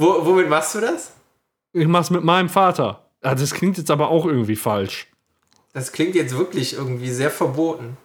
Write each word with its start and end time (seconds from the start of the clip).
Wo, 0.00 0.24
womit 0.24 0.48
machst 0.48 0.76
du 0.76 0.80
das? 0.80 1.12
Ich 1.72 1.88
mach's 1.88 2.10
mit 2.10 2.22
meinem 2.22 2.48
Vater. 2.48 3.02
Ah, 3.20 3.34
das 3.34 3.52
klingt 3.52 3.78
jetzt 3.78 3.90
aber 3.90 4.10
auch 4.10 4.26
irgendwie 4.26 4.54
falsch. 4.54 5.08
Das 5.72 5.90
klingt 5.90 6.14
jetzt 6.14 6.38
wirklich 6.38 6.74
irgendwie 6.74 7.10
sehr 7.10 7.32
verboten. 7.32 7.96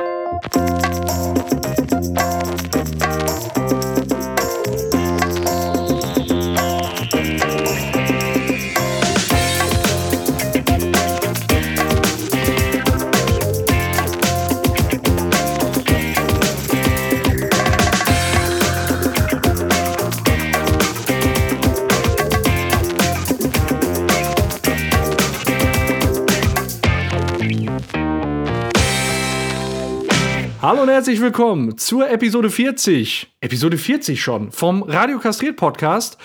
Hallo 30.73 30.81
und 30.81 30.89
herzlich 30.89 31.21
willkommen 31.21 31.77
zur 31.77 32.09
Episode 32.09 32.49
40. 32.49 33.31
Episode 33.41 33.77
40 33.77 34.19
schon 34.19 34.51
vom 34.51 34.81
Radio 34.81 35.19
Kastriert 35.19 35.55
Podcast. 35.55 36.17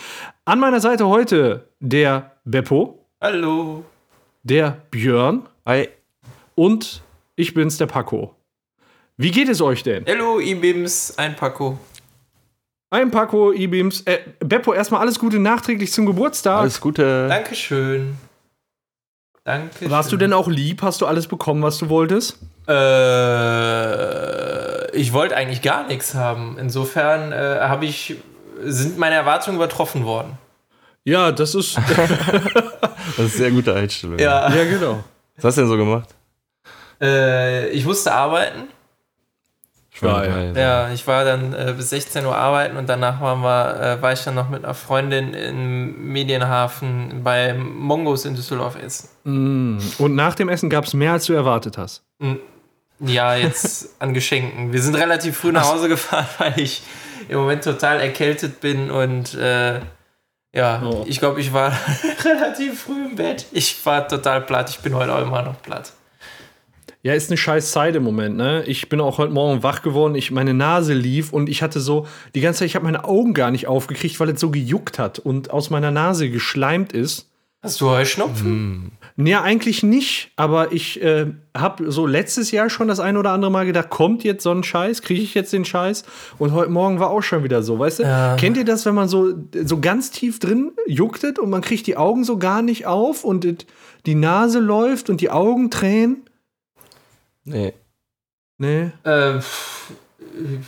An 0.47 0.59
meiner 0.59 0.81
Seite 0.81 1.07
heute 1.07 1.69
der 1.81 2.33
Beppo, 2.47 3.05
Hallo. 3.21 3.85
der 4.45 4.81
Björn 4.91 5.47
Hi. 5.67 5.91
und 6.55 7.03
ich 7.37 7.53
bin's, 7.53 7.77
der 7.77 7.89
Paco. 7.89 8.37
Wie 9.19 9.33
geht 9.33 9.51
es 9.51 9.61
euch 9.61 9.83
denn? 9.83 10.07
Hallo, 10.09 10.41
Ibims, 10.41 11.19
ein 11.19 11.37
Paco. 11.37 11.79
Ein 12.89 13.11
Paco, 13.11 13.53
E-Beams. 13.53 14.01
Äh, 14.07 14.21
Beppo, 14.41 14.73
erstmal 14.73 15.03
alles 15.03 15.19
Gute 15.19 15.39
nachträglich 15.39 15.93
zum 15.93 16.07
Geburtstag. 16.07 16.61
Alles 16.61 16.81
Gute. 16.81 17.29
Dankeschön. 17.29 18.17
Danke. 19.49 19.91
Warst 19.91 20.13
du 20.13 20.19
denn 20.19 20.35
auch 20.35 20.47
lieb? 20.47 20.83
Hast 20.83 21.01
du 21.01 21.07
alles 21.07 21.27
bekommen, 21.27 21.63
was 21.63 21.79
du 21.79 21.89
wolltest? 21.89 22.39
Äh, 22.69 22.75
ich 24.95 25.15
wollte 25.15 25.35
eigentlich 25.37 25.63
gar 25.63 25.87
nichts 25.87 26.15
haben. 26.15 26.59
Insofern 26.61 27.33
äh, 27.33 27.61
habe 27.61 27.87
ich 27.87 28.17
sind 28.63 28.99
meine 28.99 29.15
Erwartungen 29.15 29.57
übertroffen 29.57 30.05
worden. 30.05 30.37
Ja, 31.05 31.33
das 31.33 31.55
ist. 31.55 31.79
Das 33.17 33.27
ist 33.27 33.37
eine 33.37 33.45
sehr 33.45 33.51
gute 33.53 33.75
Einstellung. 33.75 34.19
Ja. 34.19 34.53
ja, 34.55 34.65
genau. 34.65 35.03
Was 35.37 35.45
hast 35.47 35.57
du 35.57 35.63
denn 35.63 35.71
so 35.71 35.79
gemacht? 35.79 36.15
Äh, 37.01 37.71
ich 37.71 37.87
musste 37.87 38.13
arbeiten. 38.13 38.69
Geil. 40.01 40.55
Ja, 40.57 40.91
ich 40.91 41.07
war 41.07 41.25
dann 41.25 41.53
äh, 41.53 41.75
bis 41.77 41.91
16 41.91 42.25
Uhr 42.25 42.37
arbeiten 42.37 42.77
und 42.77 42.89
danach 42.89 43.21
waren 43.21 43.41
wir, 43.43 43.81
äh, 43.99 44.03
war 44.03 44.13
ich 44.13 44.23
dann 44.23 44.35
noch 44.35 44.49
mit 44.49 44.65
einer 44.65 44.75
Freundin 44.75 45.35
im 45.35 46.13
Medienhafen 46.13 47.23
bei 47.25 47.55
Mongos 47.55 48.25
in 48.25 48.35
Düsseldorf 48.35 48.77
essen. 48.77 49.09
Mm. 49.25 49.79
Und 49.99 50.15
nach 50.15 50.35
dem 50.35 50.49
Essen 50.49 50.71
gab 50.71 50.85
es 50.85 50.95
mehr, 50.95 51.13
als 51.13 51.27
du 51.27 51.33
erwartet 51.33 51.79
hast. 51.79 52.03
Ja, 53.01 53.35
jetzt 53.35 53.91
an 54.01 54.15
Geschenken. 54.15 54.73
Wir 54.73 54.83
sind 54.83 54.95
relativ 54.95 55.37
früh 55.39 55.53
nach 55.53 55.73
Hause 55.73 55.89
gefahren, 55.89 56.27
weil 56.39 56.59
ich 56.59 56.83
im 57.29 57.39
Moment 57.39 57.65
total 57.65 58.01
erkältet 58.01 58.61
bin 58.61 58.91
und 58.91 59.35
äh, 59.35 59.81
ja, 60.55 60.83
Oh. 60.83 61.05
ich 61.07 61.19
glaube, 61.19 61.41
ich 61.41 61.53
war 61.53 61.73
relativ 62.25 62.83
früh 62.85 63.07
im 63.07 63.17
Bett. 63.17 63.47
Ich 63.53 63.85
war 63.85 64.09
total 64.09 64.41
platt. 64.43 64.71
Ich 64.71 64.79
bin 64.79 64.95
heute 64.95 65.15
auch 65.15 65.23
immer 65.23 65.43
noch 65.43 65.61
platt. 65.61 65.93
Ja, 67.03 67.15
ist 67.15 67.31
eine 67.31 67.37
scheiß 67.37 67.71
Zeit 67.71 67.95
im 67.95 68.03
Moment, 68.03 68.37
ne? 68.37 68.65
Ich 68.67 68.89
bin 68.89 69.01
auch 69.01 69.19
heute 69.19 69.33
Morgen 69.33 69.63
wach 69.63 69.83
geworden, 69.83 70.17
ich, 70.17 70.33
meine 70.33 70.53
Nase 70.53 70.95
lief 70.95 71.33
und 71.33 71.49
ich 71.49 71.63
hatte 71.63 71.79
so, 71.79 72.07
die 72.35 72.41
ganze 72.41 72.61
Zeit, 72.61 72.67
ich 72.67 72.75
habe 72.75 72.85
meine 72.85 73.05
Augen 73.05 73.35
gar 73.35 73.53
nicht 73.53 73.69
aufgekriegt, 73.69 74.19
weil 74.19 74.31
es 74.31 74.41
so 74.41 74.51
gejuckt 74.51 74.99
hat 74.99 75.21
und 75.21 75.51
aus 75.51 75.71
meiner 75.71 75.93
Nase 75.93 76.29
geschleimt 76.29 76.93
ist. 76.93 77.31
Hast 77.61 77.81
du 77.81 77.89
Heuschnupfen? 77.89 78.93
Ja, 79.17 79.43
eigentlich 79.43 79.83
nicht, 79.83 80.31
aber 80.37 80.73
ich 80.73 81.03
äh, 81.03 81.27
habe 81.57 81.91
so 81.91 82.07
letztes 82.07 82.53
Jahr 82.53 82.71
schon 82.71 82.87
das 82.87 83.01
ein 83.01 83.17
oder 83.17 83.31
andere 83.31 83.51
Mal 83.51 83.67
gedacht, 83.67 83.91
kommt 83.91 84.23
jetzt 84.23 84.45
so 84.45 84.53
ein 84.53 84.63
Scheiß, 84.63 85.03
kriege 85.03 85.21
ich 85.21 85.35
jetzt 85.35 85.53
den 85.53 85.65
Scheiß? 85.65 86.05
Und 86.39 86.53
heute 86.53 86.71
Morgen 86.71 87.01
war 87.01 87.11
auch 87.11 87.23
schon 87.23 87.43
wieder 87.43 87.65
so, 87.65 87.81
weißt 87.81 87.99
du? 87.99 88.03
Ja. 88.05 88.37
Kennt 88.37 88.57
ihr 88.57 88.65
das, 88.65 88.87
wenn 88.87 88.95
man 88.95 89.09
so, 89.09 89.35
so 89.65 89.81
ganz 89.81 90.13
tief 90.13 90.39
drin 90.39 90.71
jucktet 90.87 91.41
und 91.41 91.51
man 91.51 91.61
kriegt 91.61 91.89
die 91.89 91.97
Augen 91.97 92.23
so 92.23 92.39
gar 92.39 92.63
nicht 92.63 92.87
auf 92.87 93.25
und 93.25 93.67
die 94.07 94.15
Nase 94.15 94.61
läuft 94.61 95.11
und 95.11 95.21
die 95.21 95.31
Augen 95.31 95.71
tränen? 95.71 96.28
Nee. 97.49 97.73
Nee, 98.61 98.91
Äh, 99.05 99.41
pff, 99.41 99.93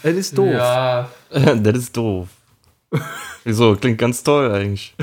das 0.02 0.14
ist 0.14 0.38
doof. 0.38 0.52
Ja, 0.52 1.10
das 1.30 1.76
ist 1.76 1.96
doof. 1.96 2.28
Wieso? 3.44 3.74
Klingt 3.76 3.98
ganz 3.98 4.22
toll 4.22 4.52
eigentlich. 4.52 4.94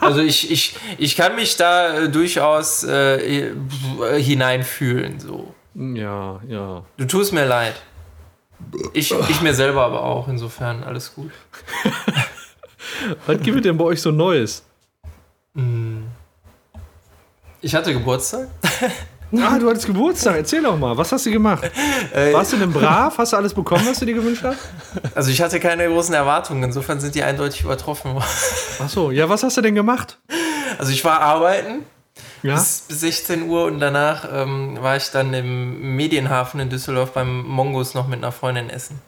also 0.00 0.20
ich, 0.20 0.50
ich, 0.50 0.76
ich 0.98 1.16
kann 1.16 1.34
mich 1.34 1.56
da 1.56 1.98
äh, 1.98 2.08
durchaus 2.10 2.84
äh, 2.84 3.48
äh, 3.48 4.22
hineinfühlen. 4.22 5.18
So. 5.20 5.54
Ja, 5.74 6.40
ja. 6.48 6.84
Du 6.96 7.04
tust 7.06 7.32
mir 7.32 7.46
leid. 7.46 7.74
Ich, 8.92 9.12
ich 9.12 9.40
mir 9.42 9.54
selber 9.54 9.84
aber 9.84 10.02
auch, 10.02 10.28
insofern 10.28 10.82
alles 10.82 11.14
gut. 11.14 11.30
Was 13.26 13.40
gibt 13.40 13.56
es 13.58 13.62
denn 13.62 13.76
bei 13.76 13.84
euch 13.84 14.00
so 14.00 14.10
Neues? 14.10 14.62
Ich 17.60 17.74
hatte 17.74 17.92
Geburtstag. 17.92 18.48
Ah, 19.32 19.58
du 19.58 19.68
hattest 19.68 19.86
Geburtstag. 19.86 20.36
Erzähl 20.36 20.62
doch 20.62 20.78
mal, 20.78 20.96
was 20.96 21.10
hast 21.12 21.26
du 21.26 21.30
gemacht? 21.30 21.68
Warst 22.32 22.52
du 22.52 22.56
denn 22.56 22.72
brav? 22.72 23.18
Hast 23.18 23.32
du 23.32 23.36
alles 23.36 23.52
bekommen, 23.52 23.84
was 23.86 23.98
du 23.98 24.06
dir 24.06 24.14
gewünscht 24.14 24.42
hast? 24.44 24.58
Also 25.14 25.30
ich 25.30 25.40
hatte 25.42 25.58
keine 25.60 25.86
großen 25.88 26.14
Erwartungen, 26.14 26.62
insofern 26.62 27.00
sind 27.00 27.14
die 27.14 27.22
eindeutig 27.22 27.62
übertroffen 27.62 28.14
worden. 28.14 28.24
Ach 28.78 28.88
so, 28.88 29.10
ja, 29.10 29.28
was 29.28 29.42
hast 29.42 29.56
du 29.56 29.62
denn 29.62 29.74
gemacht? 29.74 30.18
Also 30.78 30.92
ich 30.92 31.04
war 31.04 31.20
arbeiten 31.20 31.84
Ja? 32.42 32.54
bis, 32.54 32.84
bis 32.88 33.00
16 33.00 33.48
Uhr 33.48 33.64
und 33.64 33.80
danach 33.80 34.28
ähm, 34.32 34.78
war 34.80 34.96
ich 34.96 35.10
dann 35.10 35.34
im 35.34 35.96
Medienhafen 35.96 36.60
in 36.60 36.70
Düsseldorf 36.70 37.12
beim 37.12 37.42
Mongos 37.46 37.94
noch 37.94 38.06
mit 38.06 38.18
einer 38.18 38.32
Freundin 38.32 38.70
essen. 38.70 39.00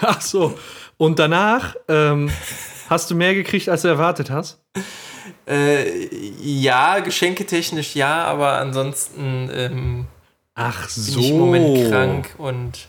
Ach 0.00 0.20
so. 0.20 0.56
Und 0.96 1.18
danach 1.18 1.74
ähm, 1.88 2.30
hast 2.88 3.10
du 3.10 3.16
mehr 3.16 3.34
gekriegt, 3.34 3.68
als 3.68 3.82
du 3.82 3.88
erwartet 3.88 4.30
hast? 4.30 4.60
Äh, 5.48 6.08
ja, 6.42 6.98
geschenketechnisch 7.00 7.94
ja, 7.94 8.24
aber 8.24 8.52
ansonsten 8.58 9.50
ähm, 9.52 10.06
Ach 10.54 10.88
bin 10.94 11.18
ich 11.20 11.30
im 11.30 11.38
Moment 11.38 11.88
krank 11.88 12.34
und 12.38 12.88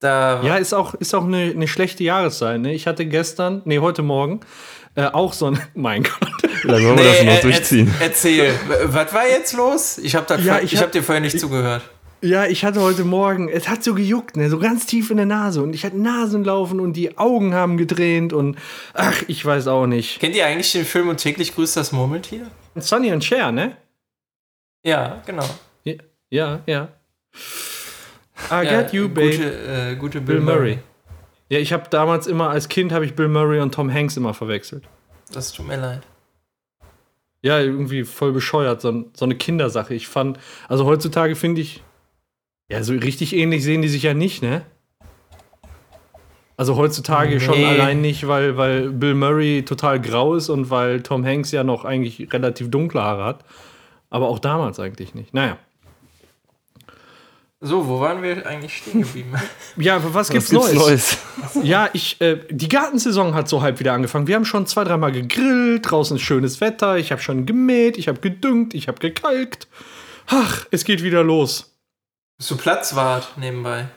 da 0.00 0.42
Ja, 0.42 0.56
ist 0.56 0.72
auch, 0.74 0.94
ist 0.94 1.14
auch 1.14 1.24
eine, 1.24 1.50
eine 1.50 1.68
schlechte 1.68 2.04
Jahreszeit. 2.04 2.60
Ne? 2.60 2.74
Ich 2.74 2.86
hatte 2.86 3.06
gestern, 3.06 3.62
nee, 3.64 3.78
heute 3.78 4.02
Morgen, 4.02 4.40
äh, 4.96 5.04
auch 5.06 5.32
so 5.32 5.46
ein. 5.46 5.60
Mein 5.74 6.02
Gott. 6.04 6.12
Lange 6.62 6.86
wollen 6.86 6.98
wir 6.98 7.04
das 7.04 7.20
Nee, 7.20 7.26
noch 7.26 7.38
äh, 7.38 7.40
durchziehen? 7.42 7.88
erz- 7.88 8.02
Erzähl, 8.02 8.54
was 8.84 9.12
war 9.12 9.26
jetzt 9.26 9.52
los? 9.54 9.98
Ich 9.98 10.14
habe 10.14 10.40
Ja, 10.42 10.58
ich 10.58 10.72
ich 10.72 10.76
hab 10.78 10.86
hab- 10.86 10.92
dir 10.92 11.02
vorher 11.02 11.20
nicht 11.20 11.38
zugehört. 11.40 11.82
Ja, 12.24 12.46
ich 12.46 12.64
hatte 12.64 12.80
heute 12.80 13.04
Morgen, 13.04 13.50
es 13.50 13.68
hat 13.68 13.84
so 13.84 13.92
gejuckt, 13.92 14.38
ne, 14.38 14.48
so 14.48 14.58
ganz 14.58 14.86
tief 14.86 15.10
in 15.10 15.18
der 15.18 15.26
Nase. 15.26 15.62
Und 15.62 15.74
ich 15.74 15.84
hatte 15.84 15.98
Nasenlaufen 15.98 16.80
und 16.80 16.94
die 16.94 17.18
Augen 17.18 17.52
haben 17.52 17.76
gedreht 17.76 18.32
und 18.32 18.56
ach, 18.94 19.22
ich 19.28 19.44
weiß 19.44 19.66
auch 19.66 19.86
nicht. 19.86 20.20
Kennt 20.20 20.34
ihr 20.34 20.46
eigentlich 20.46 20.72
den 20.72 20.86
Film 20.86 21.10
und 21.10 21.18
täglich 21.18 21.54
grüßt 21.54 21.76
das 21.76 21.92
Murmeltier? 21.92 22.46
Sonny 22.76 23.12
und 23.12 23.22
Cher, 23.22 23.52
ne? 23.52 23.76
Ja, 24.82 25.22
genau. 25.26 25.44
Ja, 25.84 25.96
ja. 26.30 26.60
ja. 26.64 26.88
I 28.50 28.64
ja, 28.64 28.80
got 28.80 28.94
you, 28.94 29.06
babe. 29.10 29.30
Gute, 29.30 29.90
äh, 29.92 29.96
gute 29.96 30.20
Bill, 30.22 30.36
Bill 30.36 30.44
Murray. 30.44 30.58
Murray. 30.60 30.78
Ja, 31.50 31.58
ich 31.58 31.74
habe 31.74 31.90
damals 31.90 32.26
immer, 32.26 32.48
als 32.48 32.70
Kind 32.70 32.90
habe 32.92 33.04
ich 33.04 33.14
Bill 33.14 33.28
Murray 33.28 33.60
und 33.60 33.74
Tom 33.74 33.92
Hanks 33.92 34.16
immer 34.16 34.32
verwechselt. 34.32 34.84
Das 35.30 35.52
tut 35.52 35.68
mir 35.68 35.76
leid. 35.76 36.00
Ja, 37.42 37.60
irgendwie 37.60 38.04
voll 38.04 38.32
bescheuert, 38.32 38.80
so, 38.80 39.10
so 39.12 39.26
eine 39.26 39.34
Kindersache. 39.34 39.92
Ich 39.92 40.08
fand, 40.08 40.38
also 40.68 40.86
heutzutage 40.86 41.36
finde 41.36 41.60
ich, 41.60 41.82
ja, 42.68 42.82
so 42.82 42.92
richtig 42.94 43.34
ähnlich 43.34 43.62
sehen 43.62 43.82
die 43.82 43.88
sich 43.88 44.02
ja 44.02 44.14
nicht, 44.14 44.42
ne? 44.42 44.62
Also 46.56 46.76
heutzutage 46.76 47.40
schon 47.40 47.58
Nee. 47.58 47.66
allein 47.66 48.00
nicht, 48.00 48.28
weil, 48.28 48.56
weil 48.56 48.90
Bill 48.90 49.14
Murray 49.14 49.64
total 49.64 50.00
grau 50.00 50.34
ist 50.36 50.48
und 50.48 50.70
weil 50.70 51.02
Tom 51.02 51.24
Hanks 51.26 51.50
ja 51.50 51.64
noch 51.64 51.84
eigentlich 51.84 52.32
relativ 52.32 52.70
dunkle 52.70 53.02
Haare 53.02 53.24
hat. 53.24 53.44
Aber 54.08 54.28
auch 54.28 54.38
damals 54.38 54.78
eigentlich 54.78 55.14
nicht. 55.14 55.34
Naja. 55.34 55.58
So, 57.60 57.88
wo 57.88 57.98
waren 57.98 58.22
wir 58.22 58.46
eigentlich 58.46 58.76
stehen 58.76 59.02
geblieben? 59.02 59.34
Ja, 59.76 60.00
was 60.04 60.14
Was 60.14 60.28
gibt's, 60.28 60.50
gibt's 60.50 60.72
Neues? 60.72 60.78
Neues? 60.78 61.18
Ja, 61.64 61.88
ich, 61.92 62.20
äh, 62.20 62.38
die 62.50 62.68
Gartensaison 62.68 63.34
hat 63.34 63.48
so 63.48 63.60
halb 63.62 63.80
wieder 63.80 63.92
angefangen. 63.92 64.28
Wir 64.28 64.36
haben 64.36 64.44
schon 64.44 64.66
zwei, 64.66 64.84
dreimal 64.84 65.10
gegrillt, 65.10 65.90
draußen 65.90 66.16
ist 66.18 66.22
schönes 66.22 66.60
Wetter, 66.60 66.98
ich 66.98 67.10
habe 67.10 67.20
schon 67.20 67.46
gemäht, 67.46 67.96
ich 67.98 68.06
habe 68.06 68.20
gedüngt, 68.20 68.74
ich 68.74 68.86
habe 68.86 69.00
gekalkt. 69.00 69.66
Ach, 70.28 70.66
es 70.70 70.84
geht 70.84 71.02
wieder 71.02 71.24
los. 71.24 71.73
Bist 72.38 72.50
du 72.50 72.56
Platzwart 72.56 73.34
nebenbei? 73.36 73.88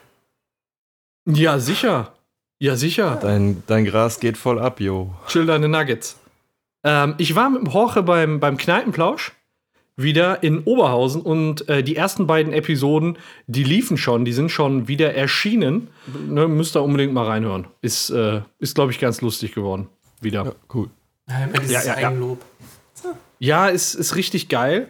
Ja, 1.26 1.58
sicher. 1.58 2.12
Ja, 2.60 2.76
sicher. 2.76 3.18
Dein, 3.20 3.62
dein 3.66 3.84
Gras 3.84 4.20
geht 4.20 4.36
voll 4.36 4.58
ab, 4.58 4.80
yo. 4.80 5.14
Chill 5.28 5.46
deine 5.46 5.68
Nuggets. 5.68 6.16
Ähm, 6.84 7.14
ich 7.18 7.34
war 7.34 7.50
mit 7.50 7.62
dem 7.62 7.70
Jorge 7.70 8.02
beim, 8.02 8.40
beim 8.40 8.56
Kneipenplausch 8.56 9.32
wieder 9.96 10.42
in 10.44 10.60
Oberhausen 10.62 11.22
und 11.22 11.68
äh, 11.68 11.82
die 11.82 11.96
ersten 11.96 12.28
beiden 12.28 12.52
Episoden, 12.52 13.18
die 13.48 13.64
liefen 13.64 13.96
schon, 13.96 14.24
die 14.24 14.32
sind 14.32 14.50
schon 14.50 14.86
wieder 14.86 15.14
erschienen. 15.14 15.88
Ne, 16.28 16.46
müsst 16.46 16.76
ihr 16.76 16.82
unbedingt 16.82 17.12
mal 17.12 17.26
reinhören. 17.26 17.66
Ist, 17.82 18.10
äh, 18.10 18.42
ist 18.60 18.76
glaube 18.76 18.92
ich, 18.92 19.00
ganz 19.00 19.20
lustig 19.20 19.54
geworden. 19.54 19.88
Wieder. 20.20 20.44
Ja, 20.44 20.52
cool. 20.72 20.88
Ja, 21.28 21.46
dieses 21.46 21.72
Ja, 21.72 21.82
ja, 21.94 22.00
ja. 22.00 22.08
Eigenlob. 22.08 22.40
Ja, 22.57 22.57
ist, 23.38 23.94
ist 23.94 24.16
richtig 24.16 24.48
geil 24.48 24.88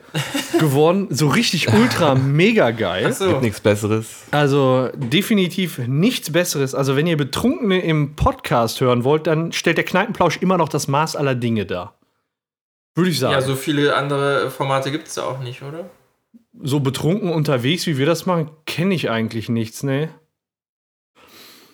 geworden. 0.59 1.09
So 1.11 1.29
richtig 1.29 1.73
ultra 1.73 2.15
mega 2.15 2.71
geil. 2.71 3.13
So. 3.13 3.29
Gibt 3.29 3.43
nichts 3.43 3.61
Besseres. 3.61 4.25
Also 4.31 4.89
definitiv 4.95 5.79
nichts 5.87 6.33
Besseres. 6.33 6.75
Also 6.75 6.97
wenn 6.97 7.07
ihr 7.07 7.17
Betrunkene 7.17 7.81
im 7.81 8.17
Podcast 8.17 8.81
hören 8.81 9.05
wollt, 9.05 9.27
dann 9.27 9.53
stellt 9.53 9.77
der 9.77 9.85
Kneipenplausch 9.85 10.39
immer 10.39 10.57
noch 10.57 10.69
das 10.69 10.89
Maß 10.89 11.17
aller 11.17 11.35
Dinge 11.35 11.67
dar. 11.67 11.99
Würde 12.95 13.11
ich 13.11 13.19
sagen. 13.19 13.35
Ja, 13.35 13.43
so 13.43 13.55
viele 13.55 13.95
andere 13.95 14.51
Formate 14.51 14.91
gibt 14.91 15.09
es 15.09 15.15
da 15.15 15.23
auch 15.25 15.41
nicht, 15.41 15.63
oder? 15.63 15.91
so 16.63 16.81
betrunken 16.81 17.31
unterwegs, 17.31 17.87
wie 17.87 17.99
wir 17.99 18.07
das 18.07 18.27
machen, 18.27 18.51
kenne 18.67 18.95
ich 18.95 19.11
eigentlich 19.11 19.49
nichts, 19.49 19.83
ne? 19.83 20.09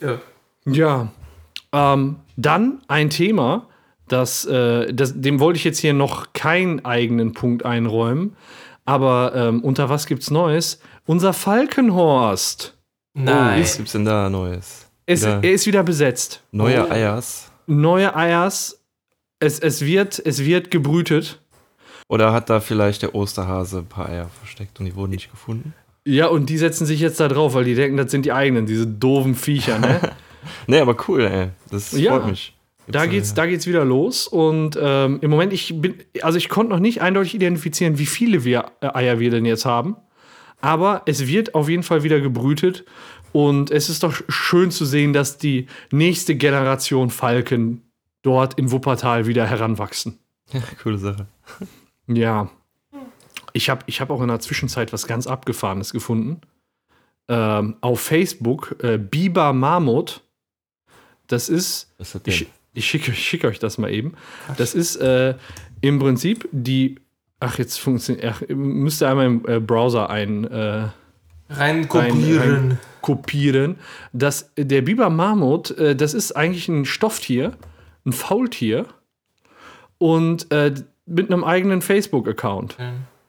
Ja. 0.00 0.18
Ja. 0.66 1.12
Ähm, 1.72 2.16
dann 2.36 2.82
ein 2.88 3.10
Thema, 3.10 3.68
das, 4.08 4.44
äh, 4.44 4.92
das, 4.92 5.20
dem 5.20 5.40
wollte 5.40 5.56
ich 5.58 5.64
jetzt 5.64 5.78
hier 5.78 5.92
noch 5.94 6.32
keinen 6.32 6.84
eigenen 6.84 7.32
Punkt 7.32 7.64
einräumen. 7.64 8.36
Aber 8.84 9.32
ähm, 9.34 9.62
unter 9.62 9.88
was 9.88 10.06
gibt's 10.06 10.30
Neues? 10.30 10.80
Unser 11.06 11.32
Falkenhorst. 11.32 12.76
Nein. 13.14 13.62
Was 13.62 13.76
gibt's 13.76 13.92
denn 13.92 14.04
da 14.04 14.28
Neues? 14.28 14.86
Es, 15.06 15.22
Wieder 15.22 15.40
er 15.42 15.52
ist 15.52 15.66
wieder 15.66 15.82
besetzt. 15.82 16.42
neue 16.50 16.86
Oh. 16.86 16.90
Eiers? 16.90 17.50
Neue 17.66 18.14
Eiers. 18.16 18.80
Es, 19.38 19.58
es, 19.58 19.82
wird, 19.82 20.18
es 20.24 20.44
wird 20.44 20.70
gebrütet. 20.70 21.40
Oder 22.08 22.32
hat 22.32 22.50
da 22.50 22.60
vielleicht 22.60 23.02
der 23.02 23.14
Osterhase 23.14 23.78
ein 23.78 23.86
paar 23.86 24.08
Eier 24.08 24.28
versteckt 24.40 24.78
und 24.80 24.86
die 24.86 24.94
wurden 24.94 25.10
nicht 25.12 25.30
gefunden? 25.30 25.74
Ja, 26.06 26.26
und 26.26 26.50
die 26.50 26.58
setzen 26.58 26.84
sich 26.86 27.00
jetzt 27.00 27.18
da 27.20 27.28
drauf, 27.28 27.54
weil 27.54 27.64
die 27.64 27.74
denken, 27.74 27.96
das 27.96 28.10
sind 28.10 28.26
die 28.26 28.32
eigenen, 28.32 28.66
diese 28.66 28.86
doofen 28.86 29.34
Viecher, 29.34 29.78
ne? 29.78 30.00
Nee, 30.66 30.78
aber 30.80 30.94
cool, 31.08 31.22
ey. 31.22 31.48
Das 31.70 31.92
Ja. 31.92 32.12
freut 32.12 32.26
mich. 32.30 32.53
Da 32.86 33.06
geht's, 33.06 33.34
da 33.34 33.46
geht's 33.46 33.66
wieder 33.66 33.84
los. 33.84 34.26
Und 34.26 34.78
ähm, 34.80 35.18
im 35.22 35.30
Moment, 35.30 35.52
ich 35.52 35.80
bin, 35.80 35.94
also 36.22 36.36
ich 36.36 36.48
konnte 36.48 36.72
noch 36.72 36.80
nicht 36.80 37.00
eindeutig 37.00 37.34
identifizieren, 37.34 37.98
wie 37.98 38.06
viele 38.06 38.44
wir, 38.44 38.72
äh, 38.80 38.88
Eier 38.92 39.18
wir 39.20 39.30
denn 39.30 39.44
jetzt 39.44 39.64
haben. 39.64 39.96
Aber 40.60 41.02
es 41.06 41.26
wird 41.26 41.54
auf 41.54 41.68
jeden 41.68 41.82
Fall 41.82 42.02
wieder 42.02 42.20
gebrütet. 42.20 42.84
Und 43.32 43.70
es 43.70 43.88
ist 43.88 44.02
doch 44.02 44.14
schön 44.28 44.70
zu 44.70 44.84
sehen, 44.84 45.12
dass 45.12 45.38
die 45.38 45.66
nächste 45.90 46.36
Generation 46.36 47.10
Falken 47.10 47.82
dort 48.22 48.54
in 48.54 48.70
Wuppertal 48.70 49.26
wieder 49.26 49.46
heranwachsen. 49.46 50.18
Coole 50.82 50.98
Sache. 50.98 51.26
Ja. 52.06 52.50
Ich 53.52 53.70
habe 53.70 53.82
ich 53.86 54.00
hab 54.00 54.10
auch 54.10 54.20
in 54.20 54.28
der 54.28 54.40
Zwischenzeit 54.40 54.92
was 54.92 55.06
ganz 55.06 55.26
Abgefahrenes 55.26 55.92
gefunden. 55.92 56.40
Ähm, 57.28 57.76
auf 57.80 58.00
Facebook, 58.00 58.76
äh, 58.82 58.98
Biber 58.98 59.52
Marmot. 59.52 60.22
Das 61.26 61.48
ist 61.48 61.92
Was 61.98 62.14
hat 62.14 62.28
ich, 62.28 62.40
denn? 62.40 62.48
ich 62.48 62.53
schicke 62.82 63.12
ich 63.12 63.18
schick 63.26 63.44
euch 63.44 63.58
das 63.58 63.78
mal 63.78 63.90
eben. 63.92 64.14
Das 64.56 64.74
ist 64.74 64.96
äh, 64.96 65.34
im 65.80 65.98
Prinzip 65.98 66.48
die. 66.52 66.96
Ach, 67.40 67.58
jetzt 67.58 67.78
funktioniert. 67.78 68.34
Ach, 68.36 68.42
müsst 68.48 69.02
ihr 69.02 69.08
einmal 69.10 69.26
im 69.26 69.44
äh, 69.46 69.60
Browser 69.60 70.10
ein. 70.10 70.44
Äh, 70.44 70.88
Rein 71.50 71.88
kopieren. 71.88 72.40
rein 72.40 72.78
kopieren. 73.02 73.76
Das, 74.14 74.50
der 74.56 74.80
Biber 74.80 75.10
Marmot, 75.10 75.72
äh, 75.72 75.94
das 75.94 76.14
ist 76.14 76.32
eigentlich 76.32 76.68
ein 76.68 76.86
Stofftier, 76.86 77.52
ein 78.06 78.12
Faultier. 78.12 78.86
Und 79.98 80.50
äh, 80.50 80.72
mit 81.06 81.30
einem 81.30 81.44
eigenen 81.44 81.82
Facebook-Account. 81.82 82.76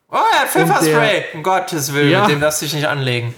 Oh, 0.10 0.16
er 0.16 0.40
hat 0.42 0.48
Pfefferspray. 0.50 1.24
Um 1.34 1.44
Gottes 1.44 1.94
Willen, 1.94 2.10
Ja. 2.12 2.22
mit 2.22 2.32
dem 2.32 2.40
darfst 2.40 2.62
du 2.62 2.66
dich 2.66 2.74
nicht 2.74 2.88
anlegen. 2.88 3.34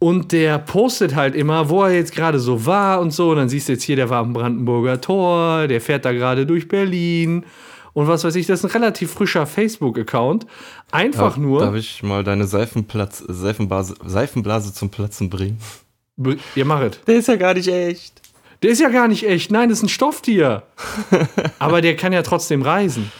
Und 0.00 0.30
der 0.30 0.58
postet 0.58 1.16
halt 1.16 1.34
immer, 1.34 1.68
wo 1.70 1.82
er 1.82 1.92
jetzt 1.92 2.14
gerade 2.14 2.38
so 2.38 2.64
war 2.66 3.00
und 3.00 3.12
so. 3.12 3.30
Und 3.30 3.36
dann 3.36 3.48
siehst 3.48 3.68
du 3.68 3.72
jetzt 3.72 3.82
hier, 3.82 3.96
der 3.96 4.08
war 4.10 4.20
am 4.20 4.32
Brandenburger 4.32 5.00
Tor, 5.00 5.66
der 5.66 5.80
fährt 5.80 6.04
da 6.04 6.12
gerade 6.12 6.46
durch 6.46 6.68
Berlin. 6.68 7.44
Und 7.94 8.06
was 8.06 8.22
weiß 8.22 8.36
ich, 8.36 8.46
das 8.46 8.60
ist 8.60 8.66
ein 8.66 8.80
relativ 8.80 9.10
frischer 9.12 9.44
Facebook-Account. 9.44 10.46
Einfach 10.92 11.30
Darf- 11.30 11.36
nur. 11.36 11.60
Darf 11.60 11.74
ich 11.74 12.02
mal 12.04 12.22
deine 12.22 12.46
Seifenplatz, 12.46 13.24
Seifenblase, 13.26 13.96
Seifenblase 14.06 14.72
zum 14.72 14.88
Platzen 14.90 15.30
bringen? 15.30 15.58
Ihr 16.54 16.64
machet. 16.64 17.00
Der 17.08 17.16
ist 17.16 17.26
ja 17.26 17.34
gar 17.36 17.54
nicht 17.54 17.68
echt. 17.68 18.22
Der 18.62 18.70
ist 18.70 18.80
ja 18.80 18.88
gar 18.88 19.08
nicht 19.08 19.26
echt. 19.26 19.50
Nein, 19.50 19.68
das 19.68 19.78
ist 19.78 19.84
ein 19.84 19.88
Stofftier. 19.88 20.62
Aber 21.58 21.80
der 21.80 21.96
kann 21.96 22.12
ja 22.12 22.22
trotzdem 22.22 22.62
reisen. 22.62 23.10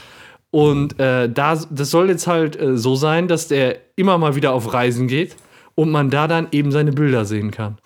Und 0.50 0.98
äh, 1.00 1.28
da, 1.28 1.58
das 1.70 1.90
soll 1.90 2.08
jetzt 2.08 2.26
halt 2.28 2.60
äh, 2.60 2.76
so 2.76 2.94
sein, 2.94 3.26
dass 3.26 3.48
der 3.48 3.78
immer 3.96 4.16
mal 4.18 4.36
wieder 4.36 4.52
auf 4.52 4.72
Reisen 4.72 5.08
geht 5.08 5.34
und 5.78 5.90
man 5.92 6.10
da 6.10 6.26
dann 6.26 6.48
eben 6.50 6.72
seine 6.72 6.90
Bilder 6.90 7.24
sehen 7.24 7.52
kann. 7.52 7.78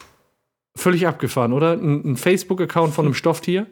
Völlig 0.75 1.07
abgefahren, 1.07 1.53
oder? 1.53 1.73
Ein, 1.73 2.13
ein 2.13 2.17
Facebook-Account 2.17 2.95
von 2.95 3.05
einem 3.05 3.13
Stofftier, 3.13 3.67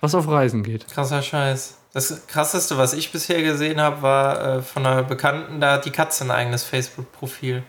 was 0.00 0.14
auf 0.14 0.28
Reisen 0.28 0.62
geht. 0.62 0.86
Krasser 0.86 1.20
Scheiß. 1.22 1.76
Das 1.92 2.28
krasseste, 2.28 2.78
was 2.78 2.92
ich 2.92 3.10
bisher 3.10 3.42
gesehen 3.42 3.80
habe, 3.80 4.00
war 4.02 4.58
äh, 4.58 4.62
von 4.62 4.86
einer 4.86 5.02
Bekannten, 5.02 5.60
da 5.60 5.72
hat 5.72 5.86
die 5.86 5.90
Katze 5.90 6.22
ein 6.22 6.30
eigenes 6.30 6.62
Facebook-Profil. 6.62 7.64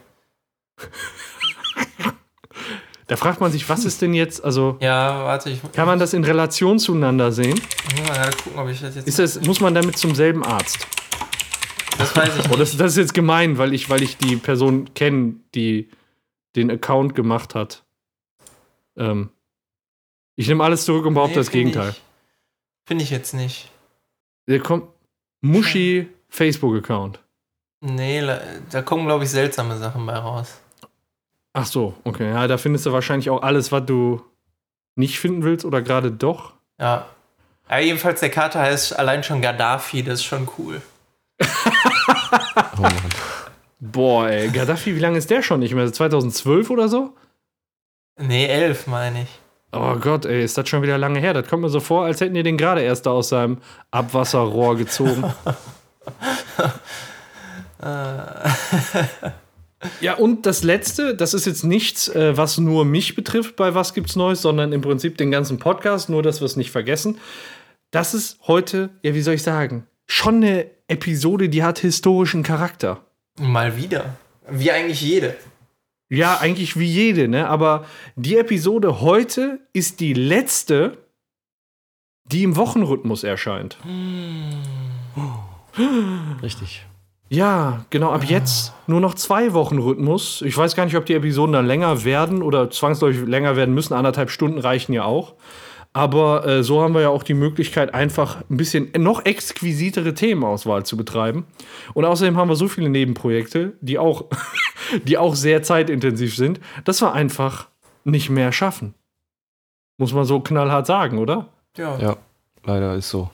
Da 3.08 3.16
fragt 3.16 3.42
man 3.42 3.52
sich, 3.52 3.68
was 3.68 3.84
ist 3.84 4.04
denn 4.04 4.14
jetzt, 4.14 4.44
also 4.44 4.78
Ja, 4.82 5.26
warte, 5.26 5.50
ich 5.50 5.60
kann 5.74 5.88
man 5.88 5.98
das 5.98 6.14
in 6.14 6.24
Relation 6.24 6.78
zueinander 6.78 7.32
sehen? 7.32 7.60
ich 7.88 8.00
muss 8.00 8.08
mal 8.08 8.16
gerade 8.16 8.38
gucken, 8.38 8.60
ob 8.60 8.70
ich 8.70 8.80
das 8.80 8.94
jetzt. 8.94 9.08
Ist 9.08 9.18
das, 9.18 9.42
muss 9.42 9.60
man 9.60 9.74
damit 9.74 9.98
zum 9.98 10.14
selben 10.14 10.46
Arzt? 10.46 10.86
Das 12.00 12.16
weiß 12.16 12.38
ich 12.38 12.46
Oh, 12.46 12.50
nicht. 12.50 12.60
das, 12.62 12.78
das 12.78 12.92
ist 12.94 12.98
jetzt 12.98 13.14
gemein, 13.14 13.58
weil 13.58 13.74
ich, 13.74 13.90
weil 13.90 14.02
ich 14.02 14.18
die 14.18 14.36
Person 14.38 14.94
kenne, 14.94 15.36
die 15.54 15.90
den 16.56 16.72
Account 16.72 17.14
gemacht 17.16 17.54
hat. 17.56 17.84
Ähm, 18.98 19.30
ich 20.36 20.48
nehme 20.48 20.64
alles 20.64 20.86
zurück 20.86 21.06
und 21.06 21.14
behaupte 21.14 21.34
Nee, 21.36 21.40
das 21.42 21.52
Gegenteil. 21.52 21.96
Finde 22.88 23.04
ich 23.04 23.10
jetzt 23.12 23.34
nicht. 23.34 23.70
Der 24.48 24.60
kommt 24.60 24.86
Muschi 25.42 26.08
Facebook-Account. 26.30 27.20
Nee, 27.82 28.22
da 28.72 28.82
kommen, 28.82 29.06
glaube 29.06 29.24
ich, 29.24 29.30
seltsame 29.30 29.78
Sachen 29.78 30.06
bei 30.06 30.16
raus. 30.18 30.60
Ach 31.54 31.66
so, 31.66 31.94
okay. 32.04 32.30
Ja, 32.30 32.48
da 32.48 32.58
findest 32.58 32.86
du 32.86 32.92
wahrscheinlich 32.94 33.30
auch 33.30 33.42
alles, 33.42 33.72
was 33.72 33.86
du 33.86 34.22
nicht 34.96 35.20
finden 35.20 35.44
willst 35.44 35.66
oder 35.66 35.82
gerade 35.82 36.12
doch. 36.12 36.54
Ja. 36.80 37.08
ja. 37.70 37.80
Jedenfalls, 37.80 38.20
der 38.20 38.30
Kater 38.32 38.60
heißt 38.62 38.98
allein 38.98 39.24
schon 39.24 39.42
Gaddafi, 39.42 40.04
das 40.04 40.16
ist 40.20 40.26
schon 40.26 40.50
cool. 40.58 40.82
Oh 42.32 42.82
Mann. 42.82 42.94
Boah, 43.80 44.28
ey, 44.30 44.50
Gaddafi, 44.50 44.96
wie 44.96 45.00
lange 45.00 45.18
ist 45.18 45.30
der 45.30 45.42
schon 45.42 45.62
nicht 45.62 45.74
mehr? 45.74 45.92
2012 45.92 46.70
oder 46.70 46.90
so? 46.90 47.14
Nee, 48.18 48.46
elf, 48.46 48.88
meine 48.88 49.24
ich. 49.24 49.30
Oh 49.72 49.96
Gott, 49.96 50.26
ey, 50.26 50.44
ist 50.44 50.58
das 50.58 50.68
schon 50.68 50.82
wieder 50.82 50.98
lange 50.98 51.20
her? 51.20 51.34
Das 51.34 51.48
kommt 51.48 51.62
mir 51.62 51.70
so 51.70 51.80
vor, 51.80 52.04
als 52.06 52.20
hätten 52.20 52.34
die 52.34 52.44
den 52.44 52.58
gerade 52.58 52.82
erst 52.82 53.06
da 53.06 53.12
aus 53.12 53.30
seinem 53.30 53.60
Abwasserrohr 53.92 54.76
gezogen. 54.76 55.24
ja, 60.02 60.16
und 60.16 60.46
das 60.46 60.64
letzte, 60.64 61.16
das 61.16 61.34
ist 61.34 61.46
jetzt 61.46 61.64
nichts, 61.64 62.10
äh, 62.10 62.36
was 62.36 62.58
nur 62.58 62.84
mich 62.84 63.16
betrifft 63.16 63.56
bei 63.56 63.76
Was 63.76 63.94
gibt's 63.94 64.18
Neues, 64.18 64.42
sondern 64.42 64.74
im 64.74 64.82
Prinzip 64.82 65.18
den 65.18 65.32
ganzen 65.32 65.60
Podcast, 65.60 66.10
nur 66.10 66.24
dass 66.24 66.42
wir 66.42 66.46
es 66.48 66.58
nicht 66.58 66.72
vergessen. 66.72 67.20
Das 67.92 68.14
ist 68.14 68.40
heute, 68.48 68.90
ja, 69.04 69.14
wie 69.14 69.22
soll 69.22 69.36
ich 69.36 69.44
sagen, 69.44 69.86
schon 70.10 70.38
eine 70.38 70.66
Episode, 70.88 71.50
die 71.50 71.64
hat 71.64 71.80
historischen 71.80 72.44
Charakter. 72.44 73.06
Mal 73.40 73.78
wieder. 73.78 74.18
Wie 74.50 74.72
eigentlich 74.72 75.02
jede. 75.02 75.36
Ja, 76.10 76.40
eigentlich 76.40 76.78
wie 76.78 76.88
jede, 76.88 77.28
ne? 77.28 77.48
Aber 77.48 77.86
die 78.16 78.36
Episode 78.36 79.00
heute 79.00 79.60
ist 79.74 80.00
die 80.00 80.14
letzte, 80.14 80.98
die 82.26 82.44
im 82.44 82.56
Wochenrhythmus 82.56 83.24
erscheint. 83.24 83.78
Richtig. 86.42 86.86
Ja, 87.30 87.86
genau, 87.92 88.12
ab 88.12 88.24
jetzt 88.24 88.74
nur 88.88 89.00
noch 89.00 89.14
zwei 89.14 89.54
Wochen 89.54 89.78
Rhythmus. 89.78 90.42
Ich 90.42 90.58
weiß 90.58 90.76
gar 90.76 90.86
nicht, 90.86 90.98
ob 90.98 91.06
die 91.06 91.14
Episoden 91.14 91.54
dann 91.54 91.68
länger 91.68 92.04
werden 92.04 92.42
oder 92.42 92.72
zwangsläufig 92.72 93.28
länger 93.28 93.56
werden 93.56 93.76
müssen. 93.76 93.94
Anderthalb 93.94 94.32
Stunden 94.32 94.58
reichen 94.58 94.94
ja 94.94 95.04
auch. 95.04 95.36
Aber 95.92 96.46
äh, 96.46 96.64
so 96.64 96.82
haben 96.82 96.94
wir 96.94 97.02
ja 97.02 97.10
auch 97.10 97.24
die 97.24 97.34
Möglichkeit, 97.34 97.94
einfach 97.94 98.44
ein 98.50 98.58
bisschen 98.58 98.92
noch 98.98 99.26
exquisitere 99.26 100.14
Themenauswahl 100.14 100.86
zu 100.86 100.96
betreiben. 100.98 101.48
Und 101.94 102.06
außerdem 102.06 102.38
haben 102.38 102.50
wir 102.50 102.56
so 102.56 102.68
viele 102.68 102.90
Nebenprojekte, 102.90 103.74
die 103.82 103.98
auch, 103.98 104.26
die 105.04 105.18
auch 105.18 105.36
sehr 105.36 105.64
zeitintensiv 105.64 106.36
sind, 106.36 106.60
dass 106.86 107.02
wir 107.02 107.14
einfach 107.14 107.70
nicht 108.04 108.30
mehr 108.30 108.52
schaffen. 108.52 108.94
Muss 109.98 110.14
man 110.14 110.26
so 110.26 110.40
knallhart 110.40 110.86
sagen, 110.86 111.18
oder? 111.18 111.50
Ja. 111.76 111.98
Ja, 112.00 112.18
leider 112.64 112.96
ist 112.96 113.10
so. 113.10 113.30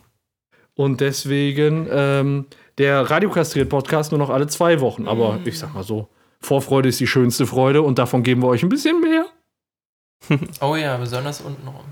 Und 0.76 1.02
deswegen 1.02 1.88
ähm, 1.92 2.46
der 2.78 3.10
Radiokastriert-Podcast 3.10 4.12
nur 4.12 4.20
noch 4.20 4.30
alle 4.30 4.48
zwei 4.48 4.82
Wochen. 4.82 5.08
Aber 5.08 5.40
ich 5.46 5.60
sag 5.60 5.74
mal 5.74 5.84
so, 5.84 6.10
Vorfreude 6.42 6.90
ist 6.90 7.00
die 7.00 7.08
schönste 7.08 7.46
Freude 7.46 7.82
und 7.82 8.00
davon 8.00 8.24
geben 8.24 8.42
wir 8.42 8.48
euch 8.48 8.64
ein 8.64 8.70
bisschen 8.70 9.02
mehr. 9.02 9.26
Oh 10.62 10.76
ja, 10.76 10.98
besonders 10.98 11.42
untenrum. 11.42 11.86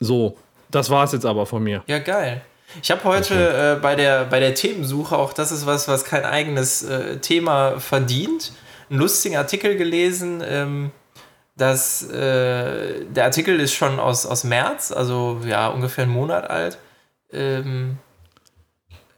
So, 0.00 0.36
das 0.70 0.90
war's 0.90 1.12
jetzt 1.12 1.26
aber 1.26 1.46
von 1.46 1.62
mir. 1.62 1.82
Ja, 1.86 1.98
geil. 1.98 2.42
Ich 2.82 2.90
habe 2.90 3.04
heute 3.04 3.76
äh, 3.76 3.80
bei, 3.80 3.94
der, 3.94 4.24
bei 4.24 4.40
der 4.40 4.54
Themensuche, 4.54 5.16
auch 5.16 5.32
das 5.32 5.52
ist 5.52 5.66
was, 5.66 5.86
was 5.86 6.04
kein 6.04 6.24
eigenes 6.24 6.82
äh, 6.82 7.18
Thema 7.18 7.78
verdient, 7.78 8.52
einen 8.90 8.98
lustigen 8.98 9.36
Artikel 9.36 9.76
gelesen. 9.76 10.42
Ähm, 10.46 10.90
dass 11.56 12.02
äh, 12.10 13.04
der 13.04 13.24
Artikel 13.24 13.60
ist 13.60 13.74
schon 13.74 14.00
aus, 14.00 14.26
aus 14.26 14.42
März, 14.42 14.90
also 14.90 15.40
ja, 15.46 15.68
ungefähr 15.68 16.02
einen 16.02 16.12
Monat 16.12 16.50
alt. 16.50 16.78
ähm, 17.32 17.98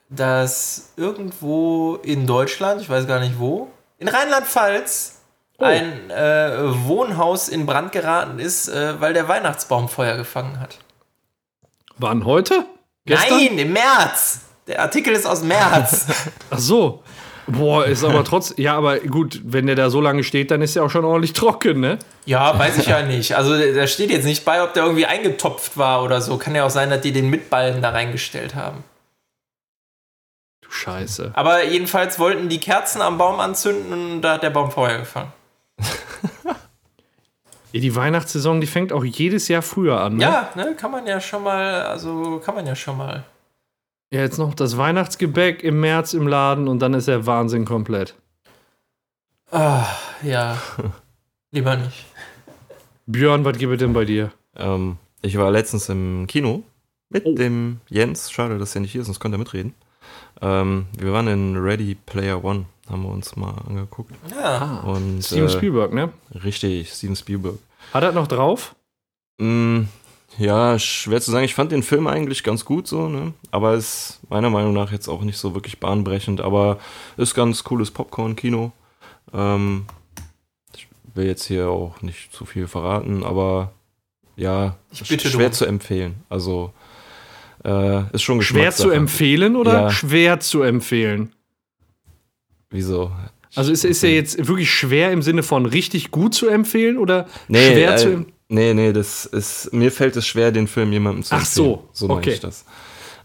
dass 0.09 0.93
irgendwo 0.97 1.97
in 1.97 2.27
Deutschland, 2.27 2.81
ich 2.81 2.89
weiß 2.89 3.07
gar 3.07 3.21
nicht 3.21 3.39
wo, 3.39 3.69
in 3.99 4.09
Rheinland-Pfalz 4.09 5.16
Oh. 5.59 5.65
ein 5.65 6.11
äh, 6.11 6.87
Wohnhaus 6.87 7.49
in 7.49 7.65
Brand 7.65 7.93
geraten 7.93 8.39
ist, 8.39 8.69
äh, 8.69 9.01
weil 9.01 9.15
der 9.15 9.27
Weihnachtsbaum 9.27 9.89
Feuer 9.89 10.17
gefangen 10.17 10.61
hat. 10.61 10.79
Wann 11.97 12.27
heute? 12.27 12.67
Gestern? 13.07 13.39
Nein, 13.39 13.59
im 13.59 13.73
März. 13.73 14.41
Der 14.67 14.81
Artikel 14.83 15.15
ist 15.15 15.27
aus 15.27 15.43
März. 15.43 16.07
Ach 16.51 16.59
so. 16.59 17.03
Boah, 17.47 17.87
ist 17.87 18.03
aber 18.05 18.25
trotz. 18.25 18.55
Ja, 18.57 18.77
aber 18.77 18.99
gut, 18.99 19.41
wenn 19.45 19.67
der 19.67 19.77
da 19.77 19.89
so 19.89 20.01
lange 20.01 20.25
steht, 20.25 20.51
dann 20.51 20.63
ist 20.63 20.75
er 20.75 20.85
auch 20.85 20.91
schon 20.91 21.05
ordentlich 21.05 21.33
trocken, 21.33 21.79
ne? 21.79 21.99
ja, 22.25 22.59
weiß 22.59 22.79
ich 22.79 22.87
ja 22.87 23.03
nicht. 23.03 23.37
Also 23.37 23.57
da 23.57 23.87
steht 23.87 24.11
jetzt 24.11 24.25
nicht 24.25 24.45
bei, 24.45 24.63
ob 24.63 24.75
der 24.75 24.83
irgendwie 24.83 25.07
eingetopft 25.07 25.79
war 25.79 26.03
oder 26.03 26.21
so. 26.21 26.39
Kann 26.39 26.57
ja 26.57 26.67
auch 26.67 26.71
sein, 26.71 26.91
dass 26.91 27.01
die 27.01 27.13
den 27.13 27.31
Mitballen 27.31 27.81
da 27.83 27.91
reingestellt 27.91 28.57
haben. 28.57 28.83
Du 30.61 30.71
Scheiße. 30.71 31.31
Aber 31.35 31.65
jedenfalls 31.65 32.19
wollten 32.19 32.49
die 32.49 32.59
Kerzen 32.59 33.01
am 33.01 33.17
Baum 33.17 33.39
anzünden 33.39 33.93
und 33.93 34.23
da 34.23 34.35
hat 34.35 34.43
der 34.43 34.51
Baum 34.51 34.73
Feuer 34.73 34.99
gefangen. 34.99 35.33
Ja, 37.73 37.81
die 37.81 37.95
Weihnachtssaison, 37.95 38.61
die 38.61 38.67
fängt 38.67 38.93
auch 38.93 39.05
jedes 39.05 39.49
Jahr 39.49 39.61
früher 39.61 40.01
an, 40.01 40.17
ne? 40.17 40.23
Ja, 40.23 40.51
ne, 40.55 40.75
kann 40.77 40.91
man 40.93 41.07
ja 41.07 41.21
schon 41.21 41.43
mal, 41.43 41.83
also 41.83 42.41
kann 42.43 42.55
man 42.55 42.67
ja 42.67 42.75
schon 42.75 42.97
mal. 42.97 43.25
Ja, 44.11 44.21
jetzt 44.21 44.39
noch 44.39 44.55
das 44.55 44.79
Weihnachtsgebäck 44.79 45.63
im 45.63 45.81
März 45.81 46.15
im 46.15 46.27
Laden 46.29 46.69
und 46.69 46.79
dann 46.79 46.95
ist 46.95 47.09
der 47.09 47.27
Wahnsinn 47.27 47.65
komplett. 47.67 48.15
Ah, 49.51 49.85
ja. 50.23 50.57
Lieber 51.51 51.77
nicht. 51.77 52.07
Björn, 53.07 53.45
was 53.45 53.59
gibt 53.59 53.73
es 53.73 53.79
denn 53.81 53.93
bei 53.93 54.05
dir? 54.05 54.33
Ähm, 54.57 54.97
ich 55.23 55.37
war 55.37 55.51
letztens 55.51 55.89
im 55.89 56.27
Kino 56.29 56.63
mit 57.11 57.27
Oh. 57.27 57.35
dem 57.35 57.81
Jens. 57.89 58.31
Schade, 58.31 58.59
dass 58.59 58.75
er 58.75 58.81
nicht 58.81 58.93
hier 58.93 59.03
ist, 59.03 59.07
sonst 59.09 59.21
könnte 59.21 59.37
er 59.37 59.41
mitreden. 59.41 59.75
Ähm, 60.41 60.87
wir 60.97 61.13
waren 61.13 61.29
in 61.29 61.57
Ready 61.57 61.95
Player 62.07 62.43
One, 62.43 62.65
haben 62.91 63.03
wir 63.03 63.11
uns 63.11 63.37
mal 63.37 63.55
angeguckt. 63.67 64.13
Ja. 64.31 64.81
Und, 64.81 65.23
Steven 65.25 65.47
äh, 65.47 65.51
Spielberg, 65.51 65.93
ne? 65.93 66.11
Richtig, 66.45 66.93
Steven 66.93 67.17
Spielberg. 67.17 67.59
Hat 67.93 68.03
er 68.05 68.13
noch 68.13 68.27
drauf? 68.27 68.75
Mm, 69.39 69.83
ja, 70.39 70.79
schwer 70.79 71.21
zu 71.21 71.31
sagen. 71.31 71.45
Ich 71.45 71.55
fand 71.55 71.73
den 71.73 71.83
Film 71.83 72.07
eigentlich 72.07 72.43
ganz 72.45 72.65
gut 72.65 72.87
so, 72.87 73.09
ne? 73.09 73.33
Aber 73.51 73.75
ist 73.75 74.21
meiner 74.29 74.51
Meinung 74.51 74.73
nach 74.73 74.93
jetzt 74.93 75.09
auch 75.09 75.23
nicht 75.23 75.39
so 75.39 75.55
wirklich 75.55 75.81
bahnbrechend. 75.81 76.41
Aber 76.41 76.79
ist 77.17 77.35
ganz 77.35 77.65
cooles 77.65 77.91
Popcorn-Kino. 77.91 78.73
Ähm, 79.33 79.87
ich 80.77 80.89
will 81.15 81.27
jetzt 81.27 81.45
hier 81.47 81.69
auch 81.69 82.03
nicht 82.03 82.33
zu 82.33 82.45
viel 82.45 82.67
verraten, 82.69 83.25
aber 83.25 83.73
ja, 84.37 84.77
Ich 84.91 85.09
bitte 85.09 85.29
schwer 85.29 85.53
zu 85.53 85.65
empfehlen. 85.65 86.17
Also 86.29 86.73
äh, 87.65 88.03
ist 88.13 88.23
schon 88.23 88.43
Schwer 88.43 88.71
zu 88.73 88.91
empfehlen 88.91 89.57
oder 89.57 89.73
Ja. 89.73 89.91
schwer 89.91 90.41
zu 90.41 90.63
empfehlen? 90.63 91.33
Wieso? 92.77 93.11
Also 93.55 93.73
ist, 93.73 93.85
ist 93.85 94.03
er 94.05 94.11
jetzt 94.11 94.47
wirklich 94.47 94.71
schwer 94.71 95.13
im 95.13 95.23
Sinne 95.23 95.43
von 95.43 95.65
richtig 95.65 96.11
gut 96.11 96.35
zu 96.35 96.47
empfehlen 96.49 96.99
oder 96.99 97.27
Nee, 97.49 97.73
schwer 97.73 97.97
zu 97.97 98.09
äh, 98.09 98.13
empfehlen? 98.13 98.33
nee, 98.49 98.75
nee, 98.75 98.93
das 98.93 99.25
ist, 99.25 99.73
mir 99.73 99.91
fällt 99.91 100.15
es 100.17 100.27
schwer, 100.27 100.53
den 100.53 100.67
Film 100.69 100.93
jemandem 100.93 101.23
zu 101.25 101.35
Ach 101.35 101.41
empfehlen. 101.41 101.67
so, 101.67 101.89
so 101.93 102.07
meine 102.09 102.19
okay. 102.19 102.33
ich 102.35 102.41
das. 102.41 102.65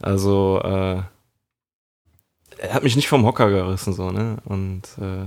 Also, 0.01 0.61
äh, 0.63 1.01
er 2.59 2.73
hat 2.73 2.83
mich 2.83 2.95
nicht 2.95 3.09
vom 3.09 3.25
Hocker 3.25 3.49
gerissen, 3.49 3.93
so, 3.93 4.11
ne? 4.11 4.37
Und 4.45 4.83
äh, 5.01 5.25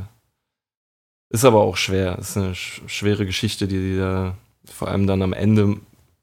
ist 1.30 1.44
aber 1.44 1.60
auch 1.60 1.76
schwer. 1.76 2.18
Ist 2.18 2.36
eine 2.36 2.54
sch 2.54 2.80
schwere 2.86 3.26
Geschichte, 3.26 3.66
die, 3.68 3.78
die 3.92 3.98
da 3.98 4.36
vor 4.72 4.88
allem 4.88 5.06
dann 5.06 5.20
am 5.22 5.32
Ende. 5.32 5.76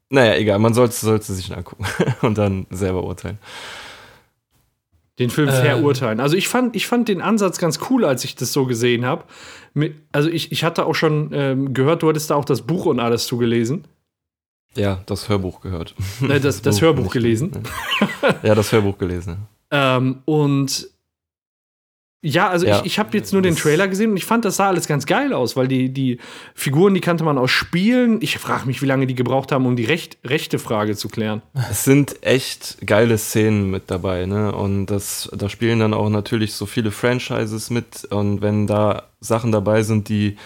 Naja, 0.08 0.34
egal, 0.36 0.58
man 0.58 0.74
sollte, 0.74 0.94
sollte 0.96 1.32
sich 1.32 1.54
angucken 1.56 1.86
und 2.22 2.36
dann 2.38 2.66
selber 2.70 3.04
urteilen. 3.04 3.38
Den 5.18 5.30
Film 5.30 5.48
Ähm. 5.48 5.54
verurteilen. 5.54 6.20
Also 6.20 6.36
ich 6.36 6.48
fand, 6.48 6.74
ich 6.74 6.86
fand 6.86 7.08
den 7.08 7.20
Ansatz 7.20 7.58
ganz 7.58 7.78
cool, 7.90 8.04
als 8.04 8.24
ich 8.24 8.34
das 8.34 8.52
so 8.52 8.64
gesehen 8.66 9.04
habe. 9.04 9.24
Also 10.10 10.28
ich, 10.30 10.52
ich 10.52 10.64
hatte 10.64 10.86
auch 10.86 10.94
schon 10.94 11.30
ähm, 11.32 11.74
gehört, 11.74 12.02
du 12.02 12.08
hattest 12.08 12.30
da 12.30 12.34
auch 12.34 12.44
das 12.44 12.62
Buch 12.62 12.86
und 12.86 12.98
alles 13.00 13.26
zugelesen. 13.26 13.84
Ja, 14.74 15.02
das 15.06 15.28
Hörbuch 15.28 15.60
gehört. 15.60 15.94
Äh, 16.26 16.40
das, 16.40 16.62
das 16.62 16.80
Hörbuch 16.80 17.02
nicht. 17.04 17.12
gelesen. 17.12 17.52
Ja, 18.42 18.54
das 18.54 18.72
Hörbuch 18.72 18.96
gelesen. 18.96 19.36
Ähm, 19.70 20.20
und 20.24 20.88
ja, 22.22 22.48
also 22.48 22.66
Ja. 22.66 22.78
ich, 22.78 22.86
ich 22.86 22.98
habe 23.00 23.16
jetzt 23.16 23.32
nur 23.32 23.42
den 23.42 23.56
Trailer 23.56 23.88
gesehen 23.88 24.12
und 24.12 24.16
ich 24.16 24.24
fand, 24.24 24.44
das 24.44 24.56
sah 24.56 24.68
alles 24.68 24.86
ganz 24.86 25.06
geil 25.06 25.32
aus, 25.32 25.56
weil 25.56 25.66
die, 25.66 25.88
die 25.88 26.18
Figuren, 26.54 26.94
die 26.94 27.00
kannte 27.00 27.24
man 27.24 27.36
aus 27.36 27.50
Spielen. 27.50 28.18
Ich 28.22 28.38
frage 28.38 28.66
mich, 28.66 28.80
wie 28.80 28.86
lange 28.86 29.06
die 29.08 29.14
gebraucht 29.16 29.50
haben, 29.50 29.66
um 29.66 29.74
die 29.74 29.84
Recht, 29.84 30.18
rechte 30.24 30.60
Frage 30.60 30.96
zu 30.96 31.08
klären. 31.08 31.42
Es 31.70 31.84
sind 31.84 32.22
echt 32.22 32.78
geile 32.86 33.18
Szenen 33.18 33.70
mit 33.70 33.90
dabei, 33.90 34.26
ne? 34.26 34.52
Und 34.54 34.86
das, 34.86 35.28
da 35.36 35.48
spielen 35.48 35.80
dann 35.80 35.94
auch 35.94 36.08
natürlich 36.08 36.54
so 36.54 36.64
viele 36.64 36.92
Franchises 36.92 37.70
mit. 37.70 38.04
Und 38.10 38.40
wenn 38.40 38.66
da 38.68 39.08
Sachen 39.20 39.50
dabei 39.50 39.82
sind, 39.82 40.08
die 40.08 40.36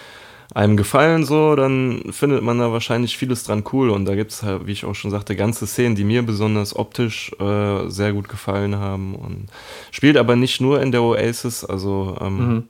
einem 0.54 0.76
gefallen, 0.76 1.24
so, 1.24 1.54
dann 1.56 2.02
findet 2.12 2.42
man 2.42 2.58
da 2.58 2.72
wahrscheinlich 2.72 3.16
vieles 3.18 3.44
dran 3.44 3.64
cool. 3.72 3.90
Und 3.90 4.04
da 4.06 4.14
gibt 4.14 4.30
es 4.32 4.42
halt, 4.42 4.66
wie 4.66 4.72
ich 4.72 4.84
auch 4.84 4.94
schon 4.94 5.10
sagte, 5.10 5.36
ganze 5.36 5.66
Szenen, 5.66 5.96
die 5.96 6.04
mir 6.04 6.22
besonders 6.22 6.74
optisch 6.76 7.32
äh, 7.40 7.88
sehr 7.88 8.12
gut 8.12 8.28
gefallen 8.28 8.76
haben. 8.76 9.14
Und 9.14 9.46
spielt 9.90 10.16
aber 10.16 10.36
nicht 10.36 10.60
nur 10.60 10.80
in 10.80 10.92
der 10.92 11.02
Oasis, 11.02 11.64
also 11.64 12.16
ähm, 12.20 12.38
Mhm. 12.38 12.64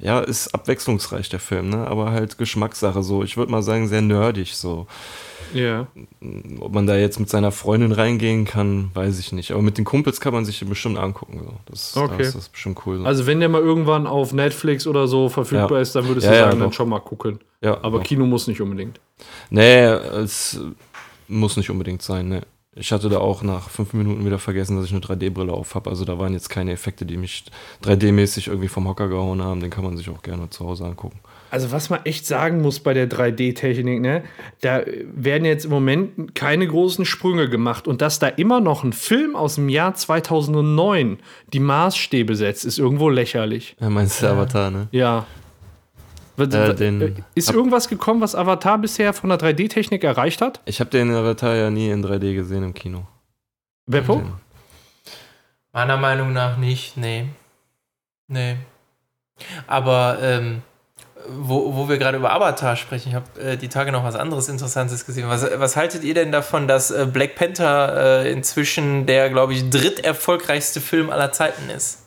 ja, 0.00 0.20
ist 0.20 0.54
abwechslungsreich 0.54 1.28
der 1.28 1.40
Film, 1.40 1.70
ne? 1.70 1.86
Aber 1.88 2.10
halt 2.12 2.38
Geschmackssache 2.38 3.02
so. 3.02 3.22
Ich 3.24 3.36
würde 3.36 3.50
mal 3.52 3.62
sagen, 3.62 3.88
sehr 3.88 4.02
nerdig 4.02 4.54
so. 4.54 4.86
Ja. 5.54 5.86
Ob 6.60 6.72
man 6.74 6.86
da 6.86 6.96
jetzt 6.96 7.18
mit 7.20 7.28
seiner 7.28 7.50
Freundin 7.52 7.92
reingehen 7.92 8.44
kann, 8.44 8.90
weiß 8.94 9.18
ich 9.18 9.32
nicht. 9.32 9.50
Aber 9.52 9.62
mit 9.62 9.78
den 9.78 9.84
Kumpels 9.84 10.20
kann 10.20 10.32
man 10.32 10.44
sich 10.44 10.64
bestimmt 10.66 10.98
angucken. 10.98 11.40
So. 11.44 11.52
Das, 11.66 11.96
Okay. 11.96 12.18
das 12.18 12.34
ist 12.34 12.52
bestimmt 12.52 12.78
cool. 12.86 12.98
So. 12.98 13.04
Also 13.04 13.26
wenn 13.26 13.40
der 13.40 13.48
mal 13.48 13.60
irgendwann 13.60 14.06
auf 14.06 14.32
Netflix 14.32 14.86
oder 14.86 15.08
so 15.08 15.28
verfügbar 15.28 15.72
Ja. 15.78 15.80
ist, 15.80 15.94
dann 15.94 16.06
würdest 16.08 16.26
Ja, 16.26 16.32
du 16.32 16.38
ja, 16.38 16.44
sagen, 16.48 16.60
dann 16.60 16.72
schon 16.72 16.88
mal 16.88 17.00
gucken. 17.00 17.40
ja, 17.62 17.82
Aber 17.82 17.98
doch. 17.98 18.04
Kino 18.04 18.26
muss 18.26 18.46
nicht 18.46 18.60
unbedingt. 18.60 19.00
Nee, 19.50 19.82
es 19.84 20.60
muss 21.28 21.56
nicht 21.56 21.70
unbedingt 21.70 22.02
sein. 22.02 22.28
Ne. 22.28 22.42
Ich 22.76 22.92
hatte 22.92 23.08
da 23.08 23.18
auch 23.18 23.42
nach 23.42 23.68
fünf 23.68 23.92
Minuten 23.92 24.24
wieder 24.24 24.38
vergessen, 24.38 24.76
dass 24.76 24.86
ich 24.86 24.92
eine 24.92 25.00
3D-Brille 25.00 25.52
auf 25.52 25.74
habe. 25.74 25.90
Also 25.90 26.04
da 26.04 26.18
waren 26.18 26.32
jetzt 26.32 26.48
keine 26.48 26.72
Effekte, 26.72 27.04
die 27.04 27.16
mich 27.16 27.44
3D-mäßig 27.84 28.46
irgendwie 28.46 28.68
vom 28.68 28.86
Hocker 28.88 29.08
gehauen 29.08 29.42
haben. 29.42 29.60
Den 29.60 29.70
kann 29.70 29.82
man 29.84 29.96
sich 29.96 30.08
auch 30.08 30.22
gerne 30.22 30.48
zu 30.50 30.64
Hause 30.66 30.84
angucken. 30.84 31.18
Also 31.50 31.72
was 31.72 31.90
man 31.90 32.00
echt 32.04 32.26
sagen 32.26 32.60
muss 32.62 32.78
bei 32.80 32.94
der 32.94 33.08
3D-Technik, 33.10 34.00
ne, 34.00 34.22
da 34.60 34.82
werden 35.12 35.44
jetzt 35.44 35.64
im 35.64 35.70
Moment 35.72 36.34
keine 36.34 36.66
großen 36.66 37.04
Sprünge 37.04 37.48
gemacht 37.48 37.88
und 37.88 38.00
dass 38.02 38.18
da 38.20 38.28
immer 38.28 38.60
noch 38.60 38.84
ein 38.84 38.92
Film 38.92 39.34
aus 39.34 39.56
dem 39.56 39.68
Jahr 39.68 39.94
2009 39.94 41.18
die 41.52 41.58
Maßstäbe 41.60 42.36
setzt, 42.36 42.64
ist 42.64 42.78
irgendwo 42.78 43.08
lächerlich. 43.08 43.76
Ja, 43.80 43.90
meinst 43.90 44.22
du 44.22 44.28
Avatar, 44.28 44.70
ne? 44.70 44.88
Ja. 44.92 45.26
Äh, 46.38 46.74
den- 46.74 47.24
ist 47.34 47.50
irgendwas 47.52 47.88
gekommen, 47.88 48.20
was 48.22 48.34
Avatar 48.34 48.78
bisher 48.78 49.12
von 49.12 49.28
der 49.28 49.38
3D-Technik 49.38 50.04
erreicht 50.04 50.40
hat? 50.40 50.60
Ich 50.64 50.80
habe 50.80 50.88
den 50.88 51.10
Avatar 51.10 51.54
ja 51.56 51.68
nie 51.70 51.90
in 51.90 52.02
3D 52.02 52.32
gesehen 52.34 52.62
im 52.62 52.72
Kino. 52.72 53.06
Beppo? 53.86 54.22
Meiner 55.72 55.96
Meinung 55.96 56.32
nach 56.32 56.56
nicht, 56.56 56.96
nee. 56.96 57.26
Nee. 58.28 58.56
Aber 59.66 60.18
ähm, 60.22 60.62
wo, 61.28 61.74
wo 61.76 61.88
wir 61.88 61.98
gerade 61.98 62.16
über 62.18 62.32
Avatar 62.32 62.76
sprechen, 62.76 63.10
ich 63.10 63.14
habe 63.14 63.40
äh, 63.40 63.56
die 63.56 63.68
Tage 63.68 63.92
noch 63.92 64.04
was 64.04 64.14
anderes 64.16 64.48
Interessantes 64.48 65.06
gesehen. 65.06 65.28
Was, 65.28 65.46
was 65.58 65.76
haltet 65.76 66.02
ihr 66.04 66.14
denn 66.14 66.32
davon, 66.32 66.66
dass 66.68 66.90
äh, 66.90 67.06
Black 67.10 67.34
Panther 67.36 68.22
äh, 68.24 68.32
inzwischen 68.32 69.06
der, 69.06 69.30
glaube 69.30 69.52
ich, 69.54 69.68
dritterfolgreichste 69.70 70.80
Film 70.80 71.10
aller 71.10 71.32
Zeiten 71.32 71.68
ist? 71.70 71.98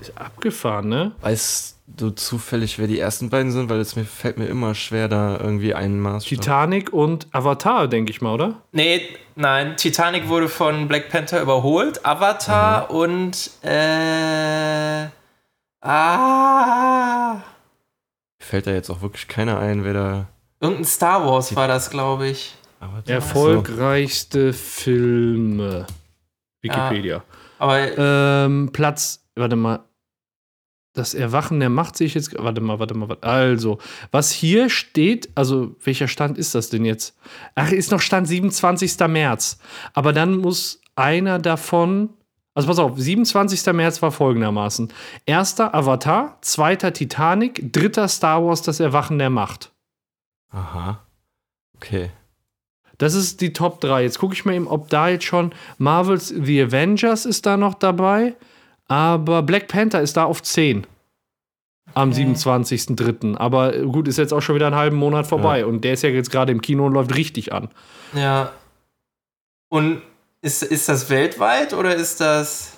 Ist 0.00 0.12
abgefahren, 0.16 0.88
ne? 0.88 1.12
Weißt 1.20 1.76
du 1.86 2.10
zufällig, 2.10 2.78
wer 2.78 2.86
die 2.86 2.98
ersten 2.98 3.30
beiden 3.30 3.52
sind? 3.52 3.68
Weil 3.70 3.78
es 3.80 3.94
mir 3.96 4.04
fällt 4.04 4.36
mir 4.38 4.46
immer 4.46 4.74
schwer, 4.74 5.08
da 5.08 5.38
irgendwie 5.38 5.74
einen 5.74 6.00
Maßstab. 6.00 6.28
Titanic 6.28 6.92
und 6.92 7.26
Avatar, 7.32 7.86
denke 7.86 8.10
ich 8.10 8.20
mal, 8.20 8.32
oder? 8.34 8.54
Nee, 8.72 9.02
nein, 9.36 9.76
Titanic 9.76 10.28
wurde 10.28 10.48
von 10.48 10.88
Black 10.88 11.08
Panther 11.08 11.40
überholt, 11.40 12.04
Avatar 12.04 12.88
Mhm. 12.90 12.96
und 12.96 13.50
äh, 13.62 15.06
ah, 15.82 17.36
Fällt 18.42 18.66
da 18.66 18.72
jetzt 18.72 18.90
auch 18.90 19.02
wirklich 19.02 19.28
keiner 19.28 19.58
ein, 19.58 19.84
wer 19.84 19.92
da. 19.94 20.26
irgendein 20.60 20.84
Star 20.84 21.24
Wars 21.26 21.54
war 21.54 21.68
das, 21.68 21.90
glaube 21.90 22.28
ich. 22.28 22.54
Erfolgreichste 23.06 24.52
Filme. 24.52 25.86
Wikipedia. 26.60 27.22
Aber 27.58 27.96
Ähm, 27.98 28.70
Platz, 28.72 29.24
warte 29.36 29.56
mal. 29.56 29.80
Das 30.94 31.14
Erwachen 31.14 31.58
der 31.60 31.70
Macht 31.70 31.96
sehe 31.96 32.06
ich 32.06 32.14
jetzt. 32.14 32.36
Warte 32.36 32.60
mal, 32.60 32.78
warte 32.78 32.94
mal, 32.94 33.08
warte. 33.08 33.22
Also, 33.22 33.78
was 34.10 34.30
hier 34.30 34.68
steht, 34.68 35.30
also 35.36 35.74
welcher 35.82 36.06
Stand 36.08 36.36
ist 36.36 36.54
das 36.54 36.68
denn 36.68 36.84
jetzt? 36.84 37.16
Ach, 37.54 37.70
ist 37.72 37.90
noch 37.92 38.00
Stand 38.00 38.28
27. 38.28 38.98
März. 39.08 39.58
Aber 39.94 40.12
dann 40.12 40.36
muss 40.36 40.80
einer 40.96 41.38
davon. 41.38 42.10
Also 42.54 42.68
pass 42.68 42.78
auf, 42.78 42.98
27. 42.98 43.72
März 43.72 44.02
war 44.02 44.12
folgendermaßen. 44.12 44.92
Erster 45.24 45.74
Avatar, 45.74 46.36
zweiter 46.42 46.92
Titanic, 46.92 47.72
dritter 47.72 48.08
Star 48.08 48.44
Wars, 48.44 48.62
das 48.62 48.78
Erwachen 48.78 49.18
der 49.18 49.30
Macht. 49.30 49.72
Aha. 50.50 51.00
Okay. 51.76 52.10
Das 52.98 53.14
ist 53.14 53.40
die 53.40 53.52
Top 53.52 53.80
3. 53.80 54.02
Jetzt 54.02 54.18
gucke 54.18 54.34
ich 54.34 54.44
mal 54.44 54.54
eben, 54.54 54.68
ob 54.68 54.88
da 54.88 55.08
jetzt 55.08 55.24
schon 55.24 55.52
Marvels 55.78 56.28
The 56.28 56.62
Avengers 56.62 57.24
ist 57.24 57.46
da 57.46 57.56
noch 57.56 57.74
dabei. 57.74 58.34
Aber 58.86 59.42
Black 59.42 59.68
Panther 59.68 60.02
ist 60.02 60.16
da 60.16 60.24
auf 60.24 60.42
10. 60.42 60.86
Am 61.94 62.10
27.03. 62.10 63.36
Aber 63.36 63.72
gut, 63.72 64.08
ist 64.08 64.18
jetzt 64.18 64.32
auch 64.32 64.40
schon 64.40 64.54
wieder 64.54 64.66
einen 64.66 64.76
halben 64.76 64.96
Monat 64.96 65.26
vorbei. 65.26 65.60
Ja. 65.60 65.66
Und 65.66 65.82
der 65.82 65.94
ist 65.94 66.02
ja 66.02 66.10
jetzt 66.10 66.30
gerade 66.30 66.52
im 66.52 66.60
Kino 66.60 66.86
und 66.86 66.92
läuft 66.92 67.16
richtig 67.16 67.52
an. 67.52 67.70
Ja. 68.14 68.52
Und 69.68 70.02
ist, 70.42 70.62
ist 70.62 70.88
das 70.88 71.08
weltweit 71.08 71.72
oder 71.72 71.94
ist 71.94 72.20
das. 72.20 72.72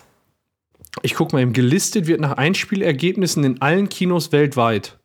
Ich 1.02 1.14
gucke 1.14 1.34
mal 1.34 1.42
eben, 1.42 1.52
gelistet 1.52 2.06
wird 2.06 2.20
nach 2.20 2.36
Einspielergebnissen 2.36 3.42
in 3.42 3.60
allen 3.62 3.88
Kinos 3.88 4.30
weltweit. 4.30 4.98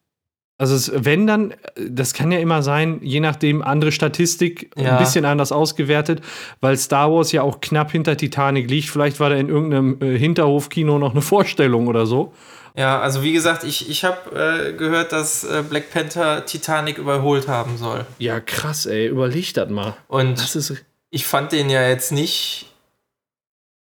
Also 0.59 0.75
es, 0.75 0.91
wenn 0.93 1.25
dann, 1.25 1.53
das 1.89 2.13
kann 2.13 2.33
ja 2.33 2.39
immer 2.39 2.61
sein, 2.61 2.99
je 3.01 3.21
nachdem 3.21 3.61
andere 3.61 3.93
Statistik, 3.93 4.71
Ja. 4.77 4.91
ein 4.91 4.97
bisschen 4.99 5.23
anders 5.23 5.53
ausgewertet, 5.53 6.21
weil 6.59 6.75
Star 6.77 7.09
Wars 7.11 7.31
ja 7.31 7.41
auch 7.43 7.61
knapp 7.61 7.91
hinter 7.91 8.17
Titanic 8.17 8.69
liegt. 8.69 8.89
Vielleicht 8.89 9.21
war 9.21 9.29
da 9.29 9.37
in 9.37 9.47
irgendeinem 9.47 9.97
äh, 10.01 10.17
Hinterhofkino 10.19 10.99
noch 10.99 11.11
eine 11.13 11.21
Vorstellung 11.21 11.87
oder 11.87 12.05
so. 12.05 12.33
Ja, 12.75 12.99
also 12.99 13.23
wie 13.23 13.31
gesagt, 13.31 13.63
ich, 13.63 13.89
ich 13.89 14.03
habe 14.03 14.69
äh, 14.69 14.73
gehört, 14.73 15.11
dass 15.13 15.43
äh, 15.45 15.63
Black 15.67 15.91
Panther 15.91 16.45
Titanic 16.45 16.97
überholt 16.97 17.47
haben 17.47 17.77
soll. 17.77 18.05
Ja, 18.19 18.39
krass, 18.41 18.85
ey, 18.85 19.07
überleg 19.07 19.53
das 19.53 19.69
mal. 19.69 19.95
Und 20.09 20.37
Das 20.39 20.55
ist. 20.57 20.73
Ich 21.11 21.25
fand 21.25 21.51
den 21.51 21.69
ja 21.69 21.87
jetzt 21.87 22.11
nicht 22.11 22.67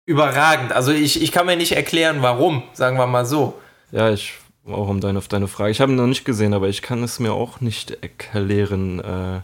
überragend. 0.07 0.73
Also 0.73 0.93
ich, 0.93 1.23
ich 1.23 1.33
kann 1.33 1.47
mir 1.47 1.57
nicht 1.57 1.73
erklären, 1.73 2.19
warum, 2.21 2.63
sagen 2.73 2.97
wir 2.97 3.07
mal 3.07 3.27
so. 3.27 3.59
Ja, 3.91 4.11
ich, 4.11 4.35
auch 4.67 4.89
um 4.89 5.01
deine, 5.01 5.19
auf 5.19 5.29
deine 5.29 5.49
Frage. 5.49 5.71
Ich 5.71 5.81
habe 5.81 5.93
ihn 5.93 5.97
noch 5.97 6.07
nicht 6.07 6.25
gesehen, 6.25 6.55
aber 6.55 6.69
ich 6.69 6.83
kann 6.83 7.03
es 7.03 7.19
mir 7.19 7.33
auch 7.33 7.61
nicht 7.61 7.91
erklären. 8.03 9.01
Äh, 9.01 9.41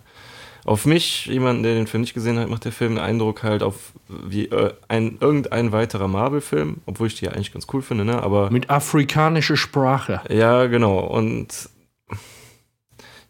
auf 0.64 0.86
mich, 0.86 1.26
jemanden, 1.26 1.64
der 1.64 1.74
den 1.74 1.88
Film 1.88 2.02
nicht 2.02 2.14
gesehen 2.14 2.38
hat, 2.38 2.48
macht 2.48 2.64
der 2.64 2.70
Film 2.70 2.92
einen 2.92 3.04
Eindruck 3.04 3.42
halt 3.42 3.64
auf 3.64 3.92
wie 4.08 4.46
äh, 4.46 4.72
ein, 4.86 5.18
irgendein 5.20 5.72
weiterer 5.72 6.06
Marvel-Film, 6.06 6.82
obwohl 6.86 7.08
ich 7.08 7.16
die 7.16 7.24
ja 7.24 7.32
eigentlich 7.32 7.52
ganz 7.52 7.66
cool 7.72 7.82
finde, 7.82 8.04
ne? 8.04 8.22
Aber 8.22 8.48
Mit 8.50 8.70
afrikanischer 8.70 9.56
Sprache. 9.56 10.20
ja, 10.28 10.66
genau. 10.66 11.00
Und 11.00 11.68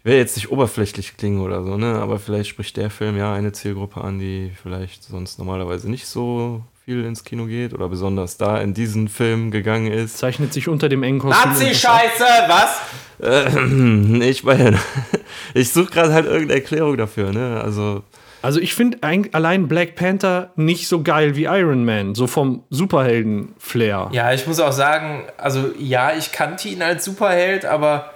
ich 0.05 0.11
will 0.11 0.17
jetzt 0.17 0.37
nicht 0.37 0.51
oberflächlich 0.51 1.17
klingen 1.17 1.41
oder 1.41 1.63
so, 1.63 1.77
ne? 1.77 1.95
Aber 2.01 2.19
vielleicht 2.19 2.51
spricht 2.51 2.77
der 2.77 2.91
Film 2.91 3.17
ja 3.17 3.33
eine 3.33 3.53
Zielgruppe 3.53 4.01
an, 4.01 4.19
die 4.19 4.51
vielleicht 4.61 5.05
sonst 5.05 5.39
normalerweise 5.39 5.89
nicht 5.89 6.07
so 6.07 6.63
viel 6.85 7.05
ins 7.05 7.23
Kino 7.23 7.47
geht 7.47 7.73
oder 7.73 7.89
besonders 7.89 8.37
da 8.37 8.61
in 8.61 8.75
diesen 8.75 9.07
Film 9.09 9.53
gegangen 9.53 9.93
ist. 9.93 10.19
Zeichnet 10.19 10.53
sich 10.53 10.67
unter 10.67 10.89
dem 10.89 11.05
engen 11.05 11.21
Kostüm. 11.21 11.51
Nazi-Scheiße, 11.53 12.25
was? 12.49 12.81
Äh, 13.23 14.25
ich 14.29 14.43
meine, 14.43 14.77
ich 15.55 15.73
suche 15.73 15.93
gerade 15.93 16.13
halt 16.13 16.27
irgendeine 16.27 16.61
Erklärung 16.61 16.97
dafür, 16.97 17.33
ne? 17.33 17.61
Also, 17.63 18.03
Also 18.43 18.59
ich 18.59 18.75
finde 18.75 18.99
allein 19.03 19.69
Black 19.69 19.95
Panther 19.95 20.51
nicht 20.57 20.89
so 20.89 21.05
geil 21.05 21.37
wie 21.37 21.45
Iron 21.45 21.85
Man, 21.85 22.17
so 22.17 22.27
vom 22.27 22.65
Superhelden-Flair. 22.71 24.09
Ja, 24.11 24.33
ich 24.33 24.49
muss 24.49 24.59
auch 24.59 24.73
sagen, 24.73 25.27
also 25.39 25.71
ja, 25.79 26.13
ich 26.17 26.33
kannte 26.33 26.67
ihn 26.67 26.83
als 26.83 27.05
Superheld, 27.05 27.65
aber 27.65 28.12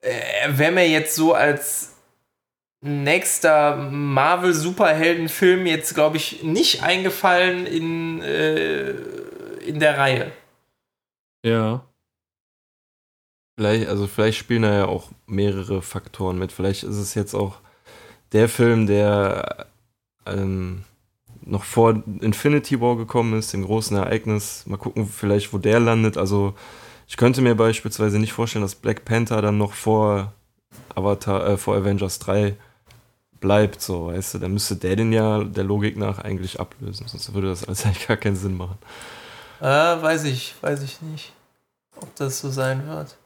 wäre 0.00 0.72
mir 0.72 0.88
jetzt 0.88 1.14
so 1.14 1.34
als 1.34 1.94
nächster 2.80 3.76
Marvel-Superhelden-Film 3.76 5.66
jetzt, 5.66 5.94
glaube 5.94 6.16
ich, 6.16 6.42
nicht 6.42 6.82
eingefallen 6.82 7.66
in, 7.66 8.22
äh, 8.22 8.90
in 9.66 9.80
der 9.80 9.98
Reihe. 9.98 10.32
ja. 11.44 11.84
vielleicht, 13.56 13.88
also 13.88 14.06
vielleicht 14.06 14.38
spielen 14.38 14.62
da 14.62 14.72
ja 14.72 14.86
auch 14.86 15.10
mehrere 15.26 15.82
Faktoren 15.82 16.38
mit. 16.38 16.52
Vielleicht 16.52 16.84
ist 16.84 16.96
es 16.96 17.14
jetzt 17.14 17.34
auch 17.34 17.56
der 18.32 18.48
Film, 18.48 18.86
der 18.86 19.66
ähm, 20.26 20.84
noch 21.40 21.64
vor 21.64 22.02
Infinity 22.20 22.80
War 22.80 22.96
gekommen 22.96 23.36
ist, 23.38 23.52
dem 23.52 23.64
großen 23.64 23.96
Ereignis. 23.96 24.64
Mal 24.66 24.76
gucken, 24.76 25.08
vielleicht, 25.08 25.52
wo 25.52 25.58
der 25.58 25.80
landet. 25.80 26.16
Also, 26.16 26.54
ich 27.08 27.16
könnte 27.16 27.40
mir 27.40 27.54
beispielsweise 27.54 28.18
nicht 28.18 28.34
vorstellen, 28.34 28.62
dass 28.62 28.74
Black 28.74 29.04
Panther 29.04 29.40
dann 29.40 29.56
noch 29.56 29.72
vor 29.72 30.34
Avatar, 30.94 31.46
äh, 31.46 31.56
vor 31.56 31.74
Avengers 31.76 32.18
3 32.18 32.54
bleibt, 33.40 33.80
so, 33.80 34.08
weißt 34.08 34.34
du, 34.34 34.38
dann 34.38 34.52
müsste 34.52 34.76
der 34.76 34.94
den 34.96 35.12
ja 35.12 35.42
der 35.42 35.64
Logik 35.64 35.96
nach 35.96 36.18
eigentlich 36.18 36.60
ablösen, 36.60 37.08
sonst 37.08 37.32
würde 37.32 37.48
das 37.48 37.64
alles 37.64 37.84
eigentlich 37.86 38.06
gar 38.06 38.18
keinen 38.18 38.36
Sinn 38.36 38.56
machen. 38.56 38.78
Äh, 39.60 39.64
weiß 39.64 40.24
ich, 40.24 40.54
weiß 40.60 40.82
ich 40.82 41.00
nicht, 41.00 41.32
ob 41.96 42.14
das 42.16 42.40
so 42.40 42.50
sein 42.50 42.86
wird. 42.86 43.16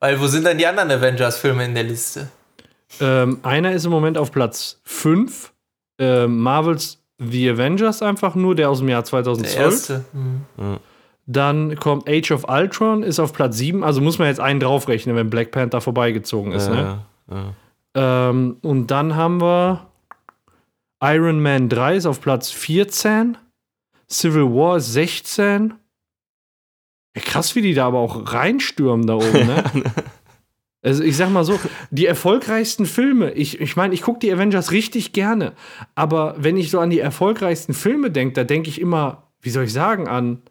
Weil 0.00 0.18
wo 0.20 0.26
sind 0.26 0.46
denn 0.46 0.58
die 0.58 0.66
anderen 0.66 0.90
Avengers-Filme 0.90 1.64
in 1.64 1.74
der 1.74 1.84
Liste? 1.84 2.28
Ähm, 3.00 3.40
einer 3.42 3.72
ist 3.72 3.84
im 3.84 3.90
Moment 3.90 4.16
auf 4.18 4.32
Platz 4.32 4.80
5. 4.84 5.52
Ähm, 5.98 6.38
Marvels 6.38 6.98
The 7.18 7.50
Avengers 7.50 8.02
einfach 8.02 8.34
nur, 8.34 8.54
der 8.54 8.70
aus 8.70 8.78
dem 8.78 8.88
Jahr 8.88 9.02
Der 9.02 9.10
2012. 9.10 9.56
erste. 9.58 10.04
Hm. 10.12 10.78
Dann 11.26 11.76
kommt 11.76 12.08
Age 12.08 12.32
of 12.32 12.48
Ultron, 12.48 13.02
ist 13.02 13.18
auf 13.18 13.32
Platz 13.32 13.56
7. 13.56 13.82
Also 13.82 14.00
muss 14.00 14.18
man 14.18 14.28
jetzt 14.28 14.40
einen 14.40 14.60
draufrechnen, 14.60 15.16
wenn 15.16 15.30
Black 15.30 15.52
Panther 15.52 15.80
vorbeigezogen 15.80 16.52
ist. 16.52 16.68
Ne? 16.68 17.02
Äh, 17.30 17.34
ja. 17.34 17.54
Ähm, 18.28 18.56
und 18.62 18.90
dann 18.90 19.16
haben 19.16 19.40
wir 19.40 19.86
Iron 21.02 21.40
Man 21.40 21.68
3 21.68 21.96
ist 21.96 22.06
auf 22.06 22.20
Platz 22.20 22.50
14. 22.50 23.38
Civil 24.10 24.44
War 24.44 24.76
ist 24.76 24.92
16. 24.92 25.74
Ja, 27.16 27.22
krass, 27.22 27.54
wie 27.54 27.62
die 27.62 27.74
da 27.74 27.86
aber 27.86 27.98
auch 27.98 28.32
reinstürmen 28.32 29.06
da 29.06 29.14
oben, 29.14 29.46
ne? 29.46 29.64
Also 30.84 31.02
ich 31.02 31.16
sag 31.16 31.30
mal 31.30 31.44
so, 31.44 31.58
die 31.90 32.04
erfolgreichsten 32.04 32.84
Filme, 32.84 33.30
ich 33.32 33.54
meine, 33.54 33.64
ich, 33.64 33.76
mein, 33.76 33.92
ich 33.92 34.02
gucke 34.02 34.18
die 34.18 34.30
Avengers 34.30 34.70
richtig 34.70 35.14
gerne, 35.14 35.54
aber 35.94 36.34
wenn 36.36 36.58
ich 36.58 36.70
so 36.70 36.78
an 36.78 36.90
die 36.90 36.98
erfolgreichsten 36.98 37.72
Filme 37.72 38.10
denke, 38.10 38.34
da 38.34 38.44
denke 38.44 38.68
ich 38.68 38.82
immer, 38.82 39.30
wie 39.40 39.48
soll 39.48 39.64
ich 39.64 39.72
sagen, 39.72 40.08
an 40.08 40.42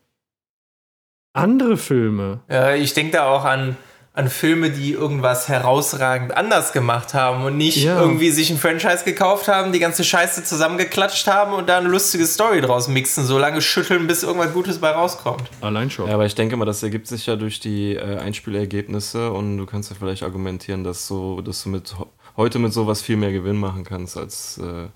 andere 1.34 1.78
Filme. 1.78 2.40
Ja, 2.50 2.74
ich 2.76 2.94
denke 2.94 3.14
da 3.14 3.26
auch 3.28 3.44
an, 3.44 3.76
an 4.16 4.30
Filme, 4.30 4.70
die 4.70 4.92
irgendwas 4.92 5.48
herausragend 5.50 6.38
anders 6.38 6.72
gemacht 6.72 7.16
haben 7.16 7.44
und 7.46 7.58
nicht 7.58 7.78
Ja. 7.84 8.00
irgendwie 8.00 8.30
sich 8.30 8.52
ein 8.52 8.60
Franchise 8.60 9.04
gekauft 9.04 9.48
haben, 9.48 9.72
die 9.72 9.80
ganze 9.80 10.04
Scheiße 10.04 10.44
zusammengeklatscht 10.44 11.26
haben 11.26 11.54
und 11.54 11.68
da 11.68 11.80
eine 11.80 11.88
lustige 11.90 12.28
Story 12.28 12.62
draus 12.62 12.88
mixen, 12.88 13.26
so 13.26 13.40
lange 13.40 13.62
schütteln, 13.64 14.06
bis 14.06 14.22
irgendwas 14.22 14.54
Gutes 14.54 14.78
bei 14.78 14.92
rauskommt. 14.92 15.44
Allein 15.62 15.90
schon. 15.90 16.08
Ja, 16.08 16.14
aber 16.14 16.28
ich 16.28 16.36
denke 16.36 16.56
mal, 16.58 16.66
das 16.66 16.84
ergibt 16.84 17.08
sich 17.08 17.26
ja 17.26 17.36
durch 17.36 17.60
die 17.60 17.96
äh, 17.96 18.18
Einspielergebnisse 18.20 19.32
und 19.32 19.58
du 19.58 19.66
kannst 19.66 19.90
ja 19.90 19.96
vielleicht 20.00 20.22
argumentieren, 20.22 20.84
dass 20.84 21.08
so, 21.08 21.42
dass 21.42 21.64
du 21.64 21.70
mit 21.70 21.96
heute 22.38 22.60
mit 22.60 22.72
sowas 22.74 23.02
viel 23.02 23.18
mehr 23.18 23.32
Gewinn 23.32 23.58
machen 23.58 23.84
kannst 23.84 24.16
als 24.18 24.60
äh, 24.60 24.90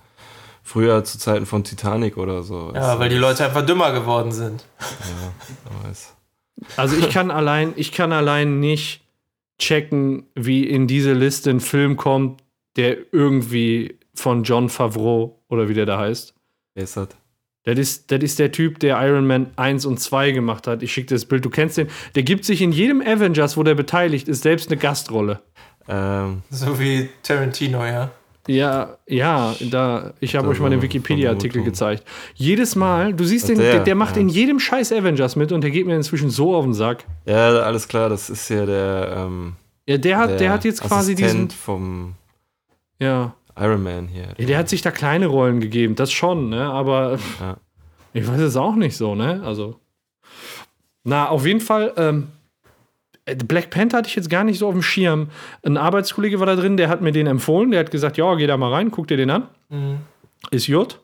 früher 0.64 1.04
zu 1.04 1.18
Zeiten 1.18 1.48
von 1.48 1.64
Titanic 1.64 2.18
oder 2.18 2.44
so. 2.44 2.72
Ja, 2.76 3.00
weil 3.00 3.10
die 3.10 3.16
Leute 3.18 3.46
einfach 3.46 3.66
dümmer 3.66 3.92
geworden 3.94 4.32
sind. 4.32 4.64
Ja, 4.80 5.32
wer 5.82 5.90
weiß. 5.90 6.14
Also 6.76 6.98
ich 6.98 7.10
kann 7.10 7.32
allein, 7.32 7.74
ich 7.76 7.92
kann 7.92 8.12
allein 8.12 8.60
nicht 8.60 9.02
checken, 9.60 10.26
wie 10.36 10.64
in 10.64 10.88
diese 10.88 11.14
Liste 11.14 11.50
ein 11.50 11.60
Film 11.60 11.98
kommt, 11.98 12.42
der 12.76 12.98
irgendwie 13.12 13.98
von 14.14 14.44
John 14.44 14.70
Favreau 14.70 15.40
oder 15.50 15.70
wie 15.70 15.74
der 15.74 15.86
da 15.86 16.00
heißt. 16.00 16.34
Wer 16.76 16.84
ist 16.84 16.98
das? 16.98 17.10
Das 17.64 17.78
ist, 17.78 18.12
das 18.12 18.24
ist 18.24 18.40
der 18.40 18.52
Typ, 18.52 18.80
der 18.80 18.98
Iron 19.06 19.28
Man 19.28 19.52
1 19.58 19.86
und 19.86 20.00
2 20.00 20.32
gemacht 20.32 20.68
hat. 20.68 20.84
Ich 20.84 20.94
schicke 20.94 21.08
dir 21.08 21.16
das 21.16 21.26
Bild, 21.26 21.44
du 21.44 21.50
kennst 21.50 21.78
den. 21.78 21.90
Der 22.16 22.24
gibt 22.24 22.46
sich 22.46 22.62
in 22.62 22.72
jedem 22.72 23.02
Avengers, 23.02 23.58
wo 23.58 23.64
der 23.64 23.76
beteiligt 23.76 24.30
ist, 24.30 24.44
selbst 24.44 24.72
eine 24.72 24.78
Gastrolle. 24.80 25.42
Ähm, 25.90 26.44
So 26.50 26.80
wie 26.80 27.10
Tarantino, 27.24 27.86
ja. 27.86 28.12
Ja, 28.48 28.98
ja, 29.08 29.56
da, 29.70 30.14
ich 30.20 30.36
habe 30.36 30.48
euch 30.48 30.60
mal 30.60 30.70
den 30.70 30.82
Wikipedia-Artikel 30.82 31.64
gezeigt. 31.64 32.04
Jedes 32.36 32.76
Mal, 32.76 33.14
du 33.14 33.24
siehst 33.24 33.50
den, 33.50 33.58
der, 33.60 33.74
der, 33.74 33.84
der 33.84 33.96
macht 33.96 34.16
ja. 34.16 34.22
in 34.22 34.30
jedem 34.30 34.60
scheiß 34.60 34.92
Avengers 34.94 35.36
mit 35.36 35.52
und 35.52 35.62
der 35.62 35.72
geht 35.72 35.86
mir 35.86 35.96
inzwischen 35.96 36.30
so 36.30 36.56
auf 36.56 36.64
den 36.64 36.74
Sack. 36.74 37.06
ja, 37.26 37.50
alles 37.60 37.88
klar, 37.88 38.10
das 38.10 38.30
ist 38.30 38.50
ja 38.50 38.66
der, 38.66 39.14
ähm, 39.18 39.54
Ja, 39.88 39.98
der 39.98 40.18
hat, 40.18 40.40
der, 40.40 40.52
hat 40.52 40.66
jetzt 40.66 40.82
quasi 40.82 41.14
Assistent 41.14 41.52
diesen. 41.52 41.62
vom 41.62 42.16
Ja. 43.00 43.34
Iron 43.60 43.84
Man 43.84 44.08
hier. 44.08 44.30
Ja, 44.38 44.46
der 44.46 44.58
hat 44.58 44.70
sich 44.70 44.82
da 44.82 44.92
kleine 44.92 45.26
Rollen 45.28 45.60
gegeben, 45.60 45.96
das 45.96 46.12
schon, 46.12 46.50
ne? 46.50 46.66
Aber 46.66 47.18
Ja. 47.40 47.58
ich 48.14 48.28
weiß 48.28 48.40
es 48.40 48.56
auch 48.56 48.76
nicht 48.76 48.96
so, 48.96 49.16
ne? 49.16 49.42
Also. 49.44 49.80
Na, 51.04 51.30
auf 51.30 51.46
jeden 51.46 51.62
Fall, 51.62 51.94
ähm, 51.98 52.28
Black 53.46 53.70
Panther 53.70 53.98
hatte 53.98 54.08
ich 54.10 54.16
jetzt 54.16 54.30
gar 54.30 54.44
nicht 54.44 54.60
so 54.60 54.68
auf 54.68 54.74
dem 54.74 54.82
Schirm. 54.82 55.30
Ein 55.66 55.78
Arbeitskollege 55.78 56.40
war 56.40 56.46
da 56.48 56.56
drin, 56.56 56.78
der 56.78 56.90
hat 56.90 57.02
mir 57.02 57.12
den 57.12 57.28
empfohlen, 57.28 57.72
der 57.72 57.82
hat 57.82 57.92
gesagt, 57.92 58.18
ja, 58.18 58.34
geh 58.36 58.48
da 58.48 58.58
mal 58.58 58.72
rein, 58.74 58.92
guck 58.92 59.08
dir 59.08 59.18
den 59.18 59.30
an. 59.30 59.48
Mhm. 59.70 60.00
Ist 60.52 60.68
Jut. 60.68 61.00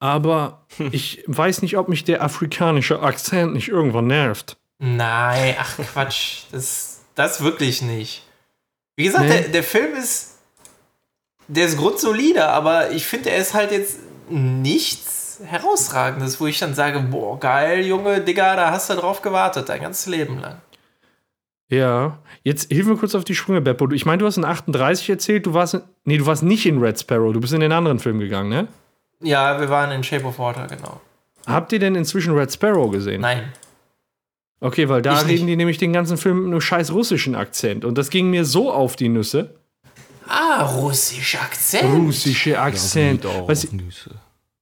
Aber 0.00 0.62
ich 0.92 1.22
weiß 1.26 1.62
nicht, 1.62 1.76
ob 1.76 1.88
mich 1.88 2.04
der 2.04 2.22
afrikanische 2.22 3.00
Akzent 3.00 3.52
nicht 3.54 3.68
irgendwann 3.68 4.06
nervt. 4.08 4.56
Nein, 4.78 5.56
ach 5.58 5.76
Quatsch. 5.92 6.42
Das, 6.52 7.00
das 7.14 7.42
wirklich 7.42 7.82
nicht. 7.82 8.22
Wie 8.96 9.04
gesagt, 9.04 9.24
Nee. 9.28 9.40
der, 9.42 9.48
der 9.48 9.62
Film 9.62 9.94
ist. 9.96 10.36
Der 11.48 11.66
ist 11.66 11.78
grundsolide, 11.78 12.46
aber 12.48 12.90
ich 12.90 13.06
finde, 13.06 13.30
er 13.30 13.38
ist 13.38 13.54
halt 13.54 13.72
jetzt 13.72 13.98
nichts 14.28 15.40
Herausragendes, 15.44 16.40
wo 16.40 16.46
ich 16.46 16.58
dann 16.58 16.74
sage: 16.74 17.00
Boah, 17.00 17.38
geil, 17.40 17.86
Junge, 17.86 18.20
Digga, 18.20 18.54
da 18.56 18.70
hast 18.70 18.90
du 18.90 18.94
drauf 18.94 19.22
gewartet, 19.22 19.68
dein 19.68 19.80
ganzes 19.80 20.06
Leben 20.06 20.40
lang. 20.40 20.60
Ja, 21.70 22.18
jetzt 22.44 22.72
hilf 22.72 22.86
mir 22.86 22.96
kurz 22.96 23.14
auf 23.14 23.24
die 23.24 23.34
Sprünge, 23.34 23.60
Beppo. 23.60 23.90
Ich 23.90 24.06
meine, 24.06 24.18
du 24.18 24.26
hast 24.26 24.38
in 24.38 24.44
38 24.44 25.10
erzählt, 25.10 25.44
du 25.46 25.52
warst. 25.54 25.74
In, 25.74 25.82
nee, 26.04 26.16
du 26.16 26.24
warst 26.26 26.42
nicht 26.42 26.64
in 26.66 26.78
Red 26.78 26.98
Sparrow, 26.98 27.32
du 27.32 27.40
bist 27.40 27.52
in 27.52 27.60
den 27.60 27.72
anderen 27.72 27.98
Film 27.98 28.18
gegangen, 28.18 28.48
ne? 28.48 28.68
Ja, 29.20 29.60
wir 29.60 29.68
waren 29.68 29.90
in 29.90 30.02
Shape 30.02 30.24
of 30.24 30.38
Water, 30.38 30.66
genau. 30.66 31.00
Habt 31.46 31.72
ihr 31.72 31.78
denn 31.78 31.94
inzwischen 31.94 32.34
Red 32.34 32.52
Sparrow 32.52 32.90
gesehen? 32.90 33.20
Nein. 33.20 33.52
Okay, 34.60 34.88
weil 34.88 35.02
da 35.02 35.14
Ich 35.20 35.24
reden 35.26 35.32
nicht. 35.44 35.48
die 35.48 35.56
nämlich 35.56 35.78
den 35.78 35.92
ganzen 35.92 36.16
Film 36.16 36.38
mit 36.44 36.46
einem 36.52 36.60
scheiß 36.60 36.92
russischen 36.92 37.34
Akzent. 37.34 37.84
Und 37.84 37.96
das 37.98 38.10
ging 38.10 38.30
mir 38.30 38.44
so 38.44 38.72
auf 38.72 38.96
die 38.96 39.08
Nüsse. 39.08 39.54
Ah, 40.26 40.64
russischer 40.64 41.40
Akzent. 41.40 41.84
Russische 41.84 42.58
Akzent. 42.60 43.24
Weißt, 43.24 43.72
du- 43.72 43.78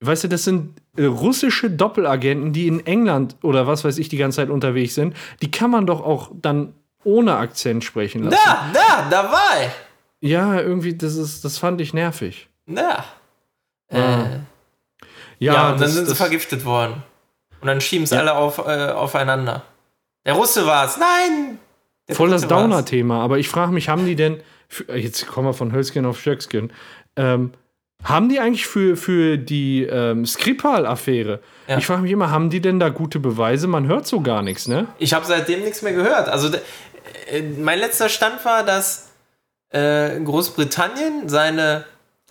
weißt 0.00 0.24
du, 0.24 0.28
das 0.28 0.44
sind 0.44 0.80
äh, 0.96 1.04
russische 1.04 1.70
Doppelagenten, 1.70 2.52
die 2.52 2.66
in 2.68 2.84
England 2.86 3.36
oder 3.42 3.66
was 3.66 3.84
weiß 3.84 3.98
ich 3.98 4.08
die 4.08 4.16
ganze 4.16 4.36
Zeit 4.36 4.50
unterwegs 4.50 4.94
sind. 4.94 5.14
Die 5.42 5.50
kann 5.50 5.70
man 5.70 5.86
doch 5.86 6.02
auch 6.04 6.30
dann 6.40 6.72
ohne 7.06 7.36
Akzent 7.36 7.84
sprechen 7.84 8.24
lassen. 8.24 8.36
Da, 8.44 8.66
da, 8.72 9.08
da 9.10 9.32
war 9.32 9.62
ich. 9.64 10.28
Ja, 10.30 10.60
irgendwie, 10.60 10.94
das 10.96 11.14
ist, 11.16 11.44
das 11.44 11.58
fand 11.58 11.80
ich 11.80 11.94
nervig. 11.94 12.48
Da. 12.66 13.04
Äh, 13.88 13.98
Ah. 14.00 14.26
ja, 15.38 15.52
und 15.52 15.72
dann 15.72 15.80
das- 15.80 15.94
sind 15.94 16.04
sie 16.06 16.10
das- 16.10 16.18
vergiftet 16.18 16.64
worden. 16.64 17.02
Und 17.60 17.68
dann 17.68 17.80
schieben 17.80 18.06
sie 18.06 18.16
alle 18.18 18.34
auf, 18.34 18.58
äh, 18.58 18.90
aufeinander. 18.90 19.62
Der 20.26 20.34
Russe 20.34 20.66
war's. 20.66 20.98
Nein! 20.98 21.58
Der 22.08 22.14
Voll 22.16 22.30
das 22.30 22.42
Dritte 22.42 22.54
war's. 22.54 22.62
Downer-Thema, 22.64 23.22
aber 23.22 23.38
ich 23.38 23.48
frage 23.48 23.72
mich, 23.72 23.88
haben 23.88 24.04
die 24.06 24.16
denn, 24.16 24.40
für, 24.68 24.96
jetzt 24.96 25.26
kommen 25.26 25.48
wir 25.48 25.54
von 25.54 25.72
Hölzchen 25.72 26.04
auf 26.06 26.20
Stöckskin, 26.20 26.72
ähm, 27.16 27.52
haben 28.04 28.28
die 28.28 28.38
eigentlich 28.40 28.66
für, 28.66 28.96
für 28.96 29.38
die 29.38 29.84
ähm, 29.84 30.26
Skripal-Affäre, 30.26 31.40
Ja. 31.66 31.78
ich 31.78 31.86
frage 31.86 32.02
mich 32.02 32.12
immer, 32.12 32.30
haben 32.30 32.50
die 32.50 32.60
denn 32.60 32.78
da 32.78 32.90
gute 32.90 33.18
Beweise? 33.18 33.66
Man 33.68 33.86
hört 33.86 34.06
so 34.06 34.20
gar 34.20 34.42
nichts, 34.42 34.68
ne? 34.68 34.86
Ich 34.98 35.14
habe 35.14 35.24
seitdem 35.24 35.60
nichts 35.62 35.82
mehr 35.82 35.94
gehört. 35.94 36.28
Also 36.28 36.48
äh, 36.48 36.60
mein 37.58 37.78
letzter 37.78 38.08
Stand 38.08 38.44
war, 38.44 38.64
dass 38.64 39.08
äh, 39.70 40.20
Großbritannien 40.20 41.28
seine 41.28 41.84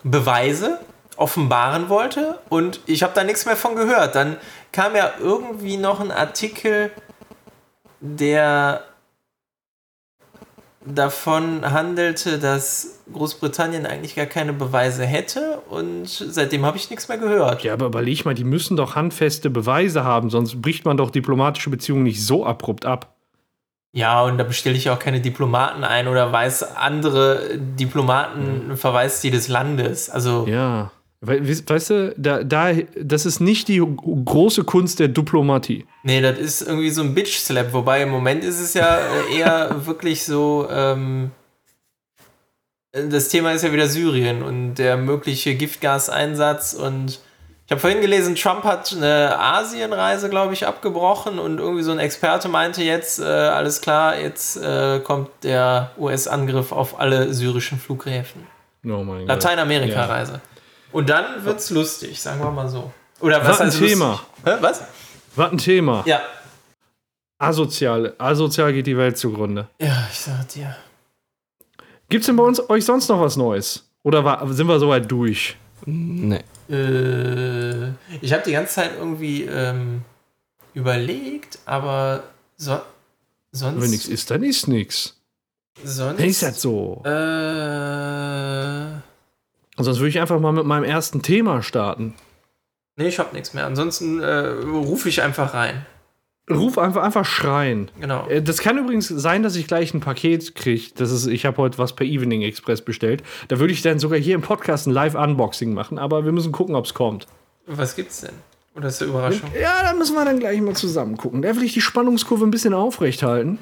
Beweise 0.03 0.79
offenbaren 1.17 1.89
wollte 1.89 2.39
und 2.49 2.81
ich 2.85 3.03
habe 3.03 3.13
da 3.15 3.23
nichts 3.23 3.45
mehr 3.45 3.55
von 3.55 3.75
gehört. 3.75 4.15
Dann 4.15 4.37
kam 4.71 4.95
ja 4.95 5.13
irgendwie 5.19 5.77
noch 5.77 5.99
ein 5.99 6.11
Artikel, 6.11 6.91
der 8.01 8.83
davon 10.85 11.69
handelte, 11.71 12.37
dass 12.37 12.99
Großbritannien 13.11 13.85
eigentlich 13.85 14.15
gar 14.15 14.25
keine 14.25 14.53
Beweise 14.53 15.05
hätte 15.05 15.61
und 15.69 16.07
seitdem 16.07 16.65
habe 16.65 16.77
ich 16.77 16.89
nichts 16.89 17.07
mehr 17.07 17.17
gehört. 17.17 17.63
Ja, 17.63 17.73
aber 17.73 17.87
überleg 17.87 18.25
mal, 18.25 18.35
die 18.35 18.43
müssen 18.43 18.77
doch 18.77 18.95
handfeste 18.95 19.49
Beweise 19.49 20.03
haben, 20.03 20.29
sonst 20.29 20.61
bricht 20.61 20.85
man 20.85 20.97
doch 20.97 21.09
diplomatische 21.09 21.69
Beziehungen 21.69 22.03
nicht 22.03 22.23
so 22.23 22.45
abrupt 22.45 22.85
ab. 22.85 23.14
Ja, 23.97 24.23
und 24.23 24.37
da 24.37 24.43
bestelle 24.43 24.75
ich 24.75 24.89
auch 24.89 24.99
keine 24.99 25.21
Diplomaten 25.21 25.85
ein 25.85 26.09
oder 26.09 26.29
weiß 26.31 26.75
andere 26.75 27.57
Diplomaten 27.57 28.75
verweist 28.75 29.23
die 29.23 29.31
des 29.31 29.47
Landes. 29.47 30.09
Also, 30.09 30.45
Ja. 30.47 30.91
We 31.21 31.47
we- 31.47 31.63
weißt 31.67 31.89
du, 31.91 32.13
da, 32.17 32.43
da, 32.43 32.71
das 33.01 33.25
ist 33.25 33.39
nicht 33.39 33.67
die 33.69 33.81
große 34.25 34.63
Kunst 34.65 34.99
der 34.99 35.07
Diplomatie. 35.07 35.85
nee, 36.03 36.21
das 36.21 36.37
ist 36.37 36.61
irgendwie 36.63 36.89
so 36.91 37.01
ein 37.01 37.15
Bitch-Slap. 37.15 37.71
Wobei 37.73 38.03
im 38.03 38.09
Moment 38.09 38.43
ist 38.43 38.59
es 38.59 38.73
ja 38.75 38.97
äh, 38.97 39.37
eher 39.39 39.75
wirklich 39.87 40.23
so, 40.25 40.67
ähm, 40.69 41.31
das 42.91 43.29
Thema 43.29 43.53
ist 43.53 43.63
ja 43.63 43.71
wieder 43.73 43.87
Syrien 43.87 44.43
und 44.43 44.75
der 44.75 44.97
mögliche 44.97 45.55
Giftgaseinsatz. 45.55 46.73
Und 46.73 47.19
ich 47.65 47.71
habe 47.71 47.81
vorhin 47.81 48.01
gelesen, 48.01 48.35
Trump 48.35 48.63
hat 48.63 48.93
eine 48.93 49.39
Asienreise, 49.39 50.29
glaube 50.29 50.53
ich, 50.53 50.67
abgebrochen 50.67 51.39
und 51.39 51.57
irgendwie 51.57 51.81
so 51.83 51.91
ein 51.91 51.99
Experte 51.99 52.47
meinte 52.47 52.83
jetzt, 52.83 53.19
äh, 53.19 53.23
alles 53.23 53.81
klar, 53.81 54.17
jetzt 54.19 54.57
äh, 54.57 54.99
kommt 54.99 55.29
der 55.43 55.91
US-Angriff 55.97 56.71
auf 56.71 56.99
alle 56.99 57.33
syrischen 57.33 57.79
Flughäfen. 57.79 58.45
Oh 58.85 59.03
mein 59.03 59.19
Gott. 59.21 59.27
Lateinamerika-Reise. 59.29 60.41
Und 60.91 61.09
dann 61.09 61.43
wird's 61.43 61.71
lustig, 61.71 62.21
sagen 62.21 62.39
wir 62.39 62.51
mal 62.51 62.69
so. 62.69 62.91
Oder 63.19 63.41
was 63.41 63.59
Was 63.59 63.61
ein 63.61 63.71
Thema. 63.71 64.19
was? 64.43 64.83
Was 65.35 65.51
ein 65.51 65.57
Thema. 65.57 66.03
Ja. 66.05 66.21
Asozial. 67.39 68.13
Asozial 68.17 68.73
geht 68.73 68.87
die 68.87 68.95
Welt 68.97 69.17
zugrunde. 69.17 69.67
Ja, 69.79 70.07
ich 70.11 70.19
sag 70.19 70.47
dir. 70.49 70.75
Gibt's 72.09 72.27
denn 72.27 72.35
bei 72.35 72.43
uns 72.43 72.69
euch 72.69 72.85
sonst 72.85 73.09
noch 73.09 73.19
was 73.19 73.35
Neues? 73.35 73.89
Oder 74.03 74.23
war, 74.23 74.47
sind 74.53 74.67
wir 74.67 74.79
soweit 74.79 75.09
durch? 75.11 75.57
Nee. 75.85 76.43
Äh, 76.69 77.89
ich 78.21 78.33
habe 78.33 78.43
die 78.45 78.51
ganze 78.53 78.73
Zeit 78.75 78.91
irgendwie 78.97 79.43
ähm, 79.43 80.01
überlegt, 80.73 81.59
aber 81.65 82.23
so, 82.57 82.79
sonst. 83.51 83.81
Wenn 83.81 83.89
nichts 83.89 84.07
ist, 84.07 84.31
dann 84.31 84.43
ist 84.43 84.67
nichts. 84.67 85.15
sonst 85.83 86.19
Dann 86.19 86.27
ist 86.27 86.41
das 86.43 86.61
so. 86.61 87.01
Äh, 87.05 88.85
Sonst 89.77 89.99
würde 89.99 90.09
ich 90.09 90.19
einfach 90.21 90.39
mal 90.39 90.53
mit 90.53 90.65
meinem 90.65 90.85
ersten 90.85 91.21
Thema 91.21 91.61
starten. 91.61 92.13
nee, 92.95 93.07
ich 93.07 93.19
hab 93.19 93.33
nichts 93.33 93.53
mehr. 93.53 93.65
Ansonsten 93.65 94.21
äh, 94.21 94.37
rufe 94.47 95.09
ich 95.09 95.21
einfach 95.21 95.53
rein. 95.53 95.85
Ruf 96.49 96.77
einfach, 96.77 97.01
einfach 97.03 97.25
schreien. 97.25 97.89
Genau. 97.99 98.27
Äh, 98.27 98.41
Das 98.41 98.59
kann 98.59 98.77
übrigens 98.77 99.07
sein, 99.07 99.41
dass 99.41 99.55
ich 99.55 99.65
gleich 99.67 99.93
ein 99.93 99.99
Paket 99.99 100.53
kriege. 100.53 100.91
Das 100.95 101.11
ist, 101.11 101.25
ich 101.25 101.45
habe 101.45 101.57
heute 101.57 101.77
was 101.79 101.93
per 101.93 102.05
Evening 102.05 102.43
Express 102.43 102.81
bestellt. 102.83 103.23
Da 103.47 103.59
würde 103.59 103.73
ich 103.73 103.81
dann 103.81 103.97
sogar 103.97 104.19
hier 104.19 104.35
im 104.35 104.41
Podcast 104.41 104.85
ein 104.85 104.91
Live-Unboxing 104.91 105.73
machen, 105.73 105.97
aber 105.97 106.23
wir 106.23 106.31
müssen 106.31 106.51
gucken, 106.51 106.75
ob 106.75 106.85
es 106.85 106.93
kommt. 106.93 107.25
Was 107.65 107.95
gibt's 107.95 108.21
denn? 108.21 108.33
Oder 108.75 108.89
ist 108.89 109.01
eine 109.01 109.09
Überraschung? 109.11 109.49
Ja, 109.59 109.81
da 109.83 109.93
müssen 109.93 110.15
wir 110.15 110.25
dann 110.25 110.39
gleich 110.39 110.61
mal 110.61 110.75
zusammen 110.75 111.17
gucken. 111.17 111.41
Da 111.41 111.55
will 111.55 111.63
ich 111.63 111.73
die 111.73 111.81
Spannungskurve 111.81 112.45
ein 112.45 112.51
bisschen 112.51 112.73
aufrecht 112.73 113.23
halten. 113.23 113.57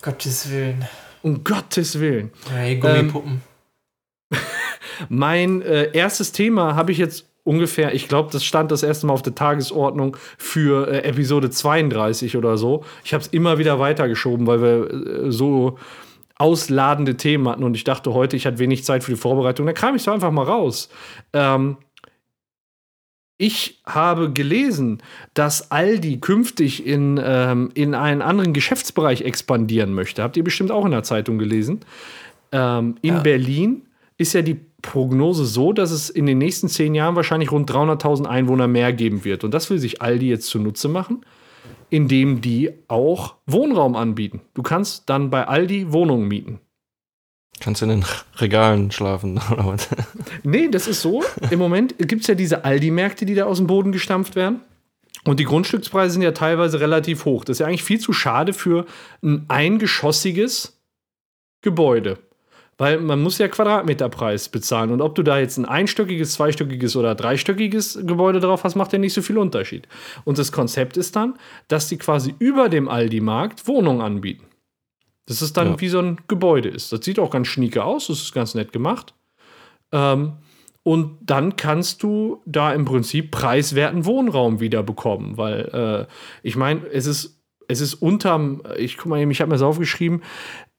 Gottes 0.00 0.50
Willen. 0.50 0.86
Um 1.22 1.42
Gottes 1.44 1.98
Willen. 2.00 2.30
Hey, 2.50 2.76
Gummipuppen. 2.76 3.42
Mein 5.08 5.60
äh, 5.62 5.90
erstes 5.92 6.32
Thema 6.32 6.74
habe 6.74 6.92
ich 6.92 6.98
jetzt 6.98 7.26
ungefähr, 7.48 7.94
ich 7.94 8.06
glaube, 8.08 8.28
das 8.30 8.44
stand 8.44 8.70
das 8.70 8.82
erste 8.82 9.06
Mal 9.06 9.14
auf 9.14 9.22
der 9.22 9.34
Tagesordnung 9.34 10.16
für 10.36 10.86
äh, 10.88 10.98
Episode 11.08 11.48
32 11.50 12.36
oder 12.36 12.58
so. 12.58 12.84
Ich 13.04 13.14
habe 13.14 13.22
es 13.22 13.28
immer 13.28 13.58
wieder 13.58 13.78
weitergeschoben, 13.78 14.46
weil 14.46 14.60
wir 14.62 14.90
äh, 15.26 15.32
so 15.32 15.78
ausladende 16.36 17.16
Themen 17.16 17.48
hatten 17.48 17.64
und 17.64 17.74
ich 17.74 17.82
dachte 17.84 18.12
heute, 18.14 18.36
ich 18.36 18.46
hatte 18.46 18.58
wenig 18.60 18.84
Zeit 18.84 19.02
für 19.02 19.10
die 19.12 19.16
Vorbereitung. 19.16 19.66
Da 19.66 19.72
kam 19.72 19.96
ich 19.96 20.02
so 20.02 20.12
einfach 20.12 20.30
mal 20.30 20.44
raus. 20.44 20.88
Ähm, 21.32 21.78
ich 23.38 23.80
habe 23.86 24.32
gelesen, 24.32 25.00
dass 25.34 25.70
Aldi 25.70 26.18
künftig 26.18 26.84
in, 26.86 27.20
ähm, 27.22 27.70
in 27.74 27.94
einen 27.94 28.20
anderen 28.20 28.52
Geschäftsbereich 28.52 29.22
expandieren 29.22 29.94
möchte. 29.94 30.22
Habt 30.22 30.36
ihr 30.36 30.44
bestimmt 30.44 30.70
auch 30.70 30.84
in 30.84 30.90
der 30.90 31.04
Zeitung 31.04 31.38
gelesen. 31.38 31.80
Ähm, 32.52 32.96
in 33.02 33.14
Ja. 33.14 33.20
Berlin 33.20 33.82
ist 34.18 34.32
ja 34.34 34.42
die 34.42 34.60
Prognose 34.82 35.46
so, 35.46 35.72
dass 35.72 35.90
es 35.90 36.10
in 36.10 36.26
den 36.26 36.38
nächsten 36.38 36.68
zehn 36.68 36.94
Jahren 36.94 37.16
wahrscheinlich 37.16 37.50
rund 37.50 37.70
300.000 37.70 38.26
Einwohner 38.26 38.68
mehr 38.68 38.92
geben 38.92 39.24
wird. 39.24 39.44
Und 39.44 39.54
das 39.54 39.70
will 39.70 39.78
sich 39.78 40.02
Aldi 40.02 40.28
jetzt 40.28 40.48
zunutze 40.48 40.88
machen, 40.88 41.24
indem 41.88 42.40
die 42.40 42.72
auch 42.88 43.36
Wohnraum 43.46 43.96
anbieten. 43.96 44.42
Du 44.54 44.62
kannst 44.62 45.08
dann 45.08 45.30
bei 45.30 45.46
Aldi 45.46 45.92
Wohnungen 45.92 46.28
mieten. 46.28 46.60
Kannst 47.60 47.80
du 47.80 47.86
in 47.86 47.90
den 47.90 48.04
Regalen 48.36 48.90
schlafen 48.90 49.40
oder 49.50 49.66
was? 49.66 49.88
Nee, 50.42 50.68
das 50.68 50.88
ist 50.88 51.00
so. 51.00 51.22
Im 51.50 51.58
Moment 51.58 51.96
gibt 51.98 52.22
es 52.22 52.26
ja 52.26 52.34
diese 52.34 52.64
Aldi-Märkte, 52.64 53.24
die 53.24 53.34
da 53.34 53.44
aus 53.44 53.58
dem 53.58 53.66
Boden 53.66 53.92
gestampft 53.92 54.36
werden. 54.36 54.60
Und 55.24 55.40
die 55.40 55.44
Grundstückspreise 55.44 56.12
sind 56.12 56.22
ja 56.22 56.32
teilweise 56.32 56.80
relativ 56.80 57.24
hoch. 57.24 57.44
Das 57.44 57.56
ist 57.56 57.60
ja 57.60 57.66
eigentlich 57.66 57.82
viel 57.84 58.00
zu 58.00 58.12
schade 58.12 58.52
für 58.52 58.86
ein 59.22 59.44
eingeschossiges 59.48 60.80
Gebäude. 61.60 62.18
Weil 62.78 63.00
man 63.00 63.20
muss 63.20 63.38
ja 63.38 63.48
Quadratmeterpreis 63.48 64.48
bezahlen. 64.48 64.90
Und 64.92 65.00
ob 65.02 65.16
du 65.16 65.24
da 65.24 65.38
jetzt 65.38 65.58
ein 65.58 65.64
einstöckiges, 65.64 66.34
zweistöckiges 66.34 66.94
oder 66.94 67.14
dreistöckiges 67.16 67.98
Gebäude 68.04 68.38
drauf 68.38 68.62
hast, 68.62 68.76
macht 68.76 68.92
ja 68.92 68.98
nicht 69.00 69.12
so 69.12 69.20
viel 69.20 69.36
Unterschied. 69.36 69.88
Und 70.24 70.38
das 70.38 70.52
Konzept 70.52 70.96
ist 70.96 71.16
dann, 71.16 71.34
dass 71.66 71.88
die 71.88 71.98
quasi 71.98 72.34
über 72.38 72.68
dem 72.68 72.88
Aldi-Markt 72.88 73.66
Wohnungen 73.66 74.00
anbieten. 74.00 74.44
Das 75.26 75.42
ist 75.42 75.56
dann 75.56 75.72
Ja. 75.72 75.80
wie 75.80 75.88
so 75.88 75.98
ein 75.98 76.18
Gebäude 76.28 76.68
ist. 76.68 76.92
Das 76.92 77.04
sieht 77.04 77.18
auch 77.18 77.30
ganz 77.30 77.48
schnieke 77.48 77.84
aus, 77.84 78.06
das 78.06 78.22
ist 78.22 78.32
ganz 78.32 78.54
nett 78.54 78.72
gemacht. 78.72 79.12
Ähm, 79.92 80.34
und 80.84 81.18
dann 81.20 81.56
kannst 81.56 82.02
du 82.02 82.40
da 82.46 82.72
im 82.72 82.84
Prinzip 82.84 83.30
preiswerten 83.30 84.06
Wohnraum 84.06 84.60
wieder 84.60 84.82
bekommen, 84.82 85.36
weil 85.36 86.06
äh, 86.08 86.12
ich 86.42 86.56
meine, 86.56 86.86
es 86.86 87.06
ist, 87.06 87.42
es 87.66 87.80
ist 87.82 87.94
unterm, 87.94 88.62
ich 88.78 88.96
guck 88.96 89.06
mal 89.06 89.18
eben, 89.20 89.30
ich 89.30 89.40
habe 89.40 89.48
mir 89.50 89.56
das 89.56 89.62
aufgeschrieben, 89.62 90.22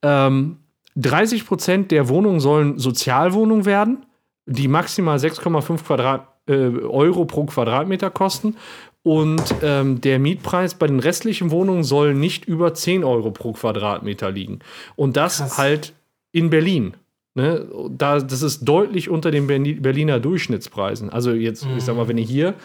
ähm, 0.02 0.58
30 0.96 1.46
Prozent 1.46 1.92
der 1.92 2.10
Wohnungen 2.10 2.40
sollen 2.40 2.78
Sozialwohnungen 2.78 3.66
werden, 3.66 4.06
die 4.46 4.68
maximal 4.68 5.18
6,5 5.18 5.84
Quadrat, 5.84 6.28
äh, 6.48 6.54
Euro 6.54 7.26
pro 7.26 7.46
Quadratmeter 7.46 8.10
kosten. 8.10 8.56
Und 9.04 9.56
ähm, 9.62 10.02
der 10.02 10.20
Mietpreis 10.20 10.74
bei 10.76 10.88
den 10.88 11.00
restlichen 11.00 11.52
Wohnungen 11.52 11.84
soll 11.84 12.14
nicht 12.14 12.46
über 12.46 12.74
10 12.74 13.04
Euro 13.04 13.32
pro 13.32 13.54
Quadratmeter 13.54 14.30
liegen. 14.32 14.60
Und 14.96 15.16
das 15.16 15.38
Krass. 15.38 15.58
halt 15.58 15.94
in 16.32 16.50
Berlin. 16.50 16.96
Ne? 17.34 17.68
Da, 17.92 18.20
das 18.20 18.42
ist 18.42 18.66
deutlich 18.66 19.10
unter 19.10 19.32
den 19.32 19.48
Berli- 19.48 19.80
Berliner 19.80 20.20
Durchschnittspreisen. 20.20 21.10
Also 21.10 21.32
jetzt, 21.32 21.66
ich 21.78 21.84
sag 21.84 21.96
mal, 21.96 22.08
wenn 22.10 22.18
ihr 22.18 22.26
hier 22.26 22.56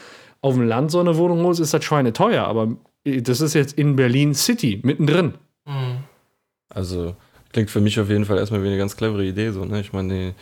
auf 0.41 0.55
dem 0.55 0.67
Land 0.67 0.91
so 0.91 0.99
eine 1.01 1.17
Wohnung 1.17 1.43
holt, 1.45 1.61
ist 1.61 1.73
das 1.73 1.85
schweineteuer. 1.85 2.45
Aber 2.45 2.75
äh, 3.05 3.23
das 3.23 3.41
ist 3.41 3.55
jetzt 3.55 3.79
in 3.79 3.95
Berlin 3.95 4.35
City, 4.35 4.81
mittendrin. 4.83 5.35
Hm. 5.67 5.99
Also 6.69 7.15
klingt 7.55 7.71
für 7.71 7.81
mich 7.81 7.99
auf 7.99 8.11
jeden 8.11 8.27
Fall 8.27 8.37
erstmal 8.37 8.63
wie 8.63 8.67
eine 8.69 8.77
ganz 8.77 8.97
clevere 8.97 9.25
Idee. 9.25 9.51
So, 9.53 9.65
ne? 9.65 9.81
Ich 9.81 9.95
meine, 9.95 10.35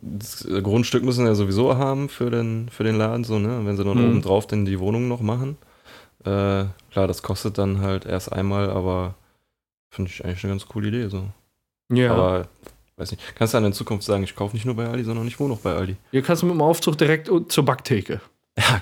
das 0.00 0.46
Grundstück 0.62 1.02
müssen 1.02 1.24
sie 1.24 1.28
ja 1.28 1.34
sowieso 1.34 1.76
haben 1.76 2.08
für 2.08 2.30
den, 2.30 2.68
für 2.70 2.84
den 2.84 2.96
Laden, 2.96 3.24
so, 3.24 3.40
ne? 3.40 3.60
Wenn 3.64 3.76
sie 3.76 3.82
dann 3.84 3.98
Mhm. 3.98 4.08
oben 4.10 4.22
drauf 4.22 4.46
dann 4.46 4.64
die 4.64 4.78
Wohnung 4.78 5.08
noch 5.08 5.20
machen. 5.20 5.56
Äh, 6.20 6.64
klar, 6.92 7.06
das 7.08 7.22
kostet 7.22 7.58
dann 7.58 7.80
halt 7.80 8.06
erst 8.06 8.30
einmal, 8.32 8.70
aber 8.70 9.14
finde 9.90 10.10
ich 10.12 10.24
eigentlich 10.24 10.44
eine 10.44 10.52
ganz 10.52 10.66
coole 10.66 10.88
Idee. 10.88 11.08
So. 11.08 11.24
Ja. 11.92 12.12
Aber 12.12 12.46
weiß 12.96 13.10
nicht, 13.10 13.22
kannst 13.34 13.54
du 13.54 13.56
dann 13.56 13.64
in 13.64 13.72
Zukunft 13.72 14.04
sagen, 14.04 14.22
ich 14.22 14.36
kaufe 14.36 14.54
nicht 14.54 14.66
nur 14.66 14.76
bei 14.76 14.86
Aldi, 14.86 15.04
sondern 15.04 15.26
ich 15.26 15.40
wohne 15.40 15.54
auch 15.54 15.60
bei 15.60 15.74
Aldi. 15.74 15.96
Hier 16.12 16.22
kannst 16.22 16.42
du 16.42 16.46
mit 16.46 16.54
dem 16.54 16.60
Aufzug 16.62 16.96
direkt 16.98 17.30
zur 17.50 17.64
Backtheke. 17.64 18.20
Ja, 18.58 18.80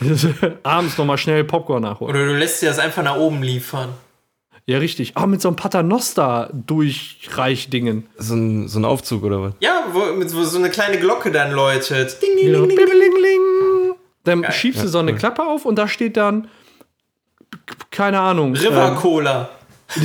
Abends 0.62 0.96
nochmal 0.96 1.18
schnell 1.18 1.44
Popcorn 1.44 1.82
nachholen. 1.82 2.14
Oder 2.14 2.24
du 2.26 2.34
lässt 2.34 2.62
dir 2.62 2.70
das 2.70 2.78
einfach 2.78 3.02
nach 3.02 3.16
oben 3.16 3.42
liefern. 3.42 3.90
Ja, 4.70 4.78
richtig. 4.78 5.12
Ah, 5.16 5.26
mit 5.26 5.42
so 5.42 5.48
einem 5.48 5.56
Paternoster-Durchreichdingen. 5.56 8.06
so 8.18 8.34
ein, 8.36 8.68
so 8.68 8.78
ein 8.78 8.84
Aufzug 8.84 9.24
oder 9.24 9.42
was? 9.42 9.54
Ja, 9.58 9.82
wo, 9.92 10.04
mit, 10.14 10.32
wo 10.32 10.44
so 10.44 10.58
eine 10.58 10.70
kleine 10.70 10.98
Glocke 10.98 11.32
dann 11.32 11.50
läutet. 11.50 12.22
Ding, 12.22 12.36
ding, 12.36 12.46
Genau. 12.52 12.66
ding, 12.66 12.76
ding. 12.76 12.86
Blingeling. 12.86 13.94
Dann 14.22 14.42
Geil. 14.42 14.52
schiebst 14.52 14.84
du 14.84 14.88
so 14.88 15.00
eine 15.00 15.16
Klappe 15.16 15.42
auf 15.42 15.64
und 15.64 15.74
da 15.74 15.88
steht 15.88 16.16
dann, 16.16 16.46
keine 17.90 18.20
Ahnung. 18.20 18.54
River 18.54 18.90
ähm, 18.90 18.94
Cola. 18.94 19.48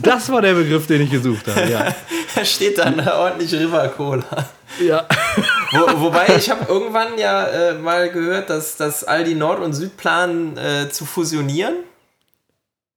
das 0.00 0.30
war 0.30 0.40
der 0.40 0.54
Begriff, 0.54 0.86
den 0.86 1.02
ich 1.02 1.10
gesucht 1.10 1.48
habe. 1.48 1.68
Ja. 1.68 1.92
Da 2.36 2.44
steht 2.44 2.78
dann 2.78 3.00
ordentlich 3.00 3.52
River 3.52 3.88
Cola. 3.88 4.24
ja. 4.80 5.04
Wo, 5.72 6.02
wobei, 6.02 6.36
ich 6.38 6.48
habe 6.48 6.72
irgendwann 6.72 7.18
ja 7.18 7.48
äh, 7.48 7.74
mal 7.74 8.08
gehört, 8.10 8.48
dass, 8.48 8.76
dass 8.76 9.02
Aldi 9.02 9.34
Nord 9.34 9.58
und 9.58 9.72
Süd 9.72 9.96
planen 9.96 10.56
äh, 10.56 10.88
zu 10.88 11.04
fusionieren. 11.04 11.74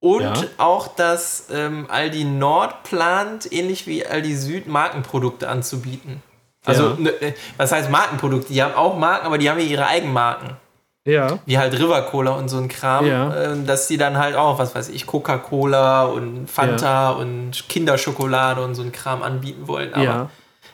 Und 0.04 0.20
Ja. 0.22 0.34
auch, 0.58 0.88
dass 0.88 1.46
ähm, 1.50 1.86
Aldi 1.88 2.24
Nord 2.24 2.82
plant, 2.82 3.50
ähnlich 3.50 3.86
wie 3.86 4.04
Aldi 4.06 4.36
Süd, 4.36 4.66
Markenprodukte 4.68 5.48
anzubieten. 5.48 6.22
Also, 6.66 6.90
Ja. 6.90 6.96
ne, 6.98 7.10
äh, 7.22 7.32
was 7.56 7.72
heißt 7.72 7.90
Markenprodukte? 7.90 8.52
Die 8.52 8.62
haben 8.62 8.74
auch 8.74 8.98
Marken, 8.98 9.24
aber 9.24 9.38
die 9.38 9.48
haben 9.48 9.58
ja 9.58 9.64
ihre 9.64 9.86
Eigenmarken. 9.86 10.58
Ja. 11.06 11.38
Wie 11.46 11.56
halt 11.56 11.72
River 11.78 12.02
Cola 12.02 12.32
und 12.32 12.48
so 12.50 12.58
ein 12.58 12.68
Kram. 12.68 13.06
Ja. 13.06 13.34
äh, 13.34 13.64
dass 13.64 13.86
die 13.88 13.96
dann 13.96 14.18
halt 14.18 14.36
auch, 14.36 14.58
was 14.58 14.74
weiß 14.74 14.90
ich, 14.90 15.06
Coca-Cola 15.06 16.04
und 16.04 16.50
Fanta 16.50 17.10
und 17.12 17.64
Kinderschokolade 17.70 18.62
und 18.62 18.74
so 18.74 18.82
ein 18.82 18.92
Kram 18.92 19.22
anbieten 19.22 19.66
wollen. 19.68 19.94
Aber 19.94 20.04
ja. 20.04 20.30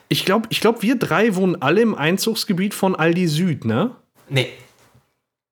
Ich 0.08 0.24
glaube, 0.24 0.48
ich 0.50 0.60
glaub, 0.60 0.82
wir 0.82 0.98
drei 0.98 1.36
wohnen 1.36 1.62
alle 1.62 1.80
im 1.82 1.94
Einzugsgebiet 1.94 2.74
von 2.74 2.96
Aldi 2.96 3.28
Süd, 3.28 3.64
ne? 3.64 3.92
nee, 4.28 4.48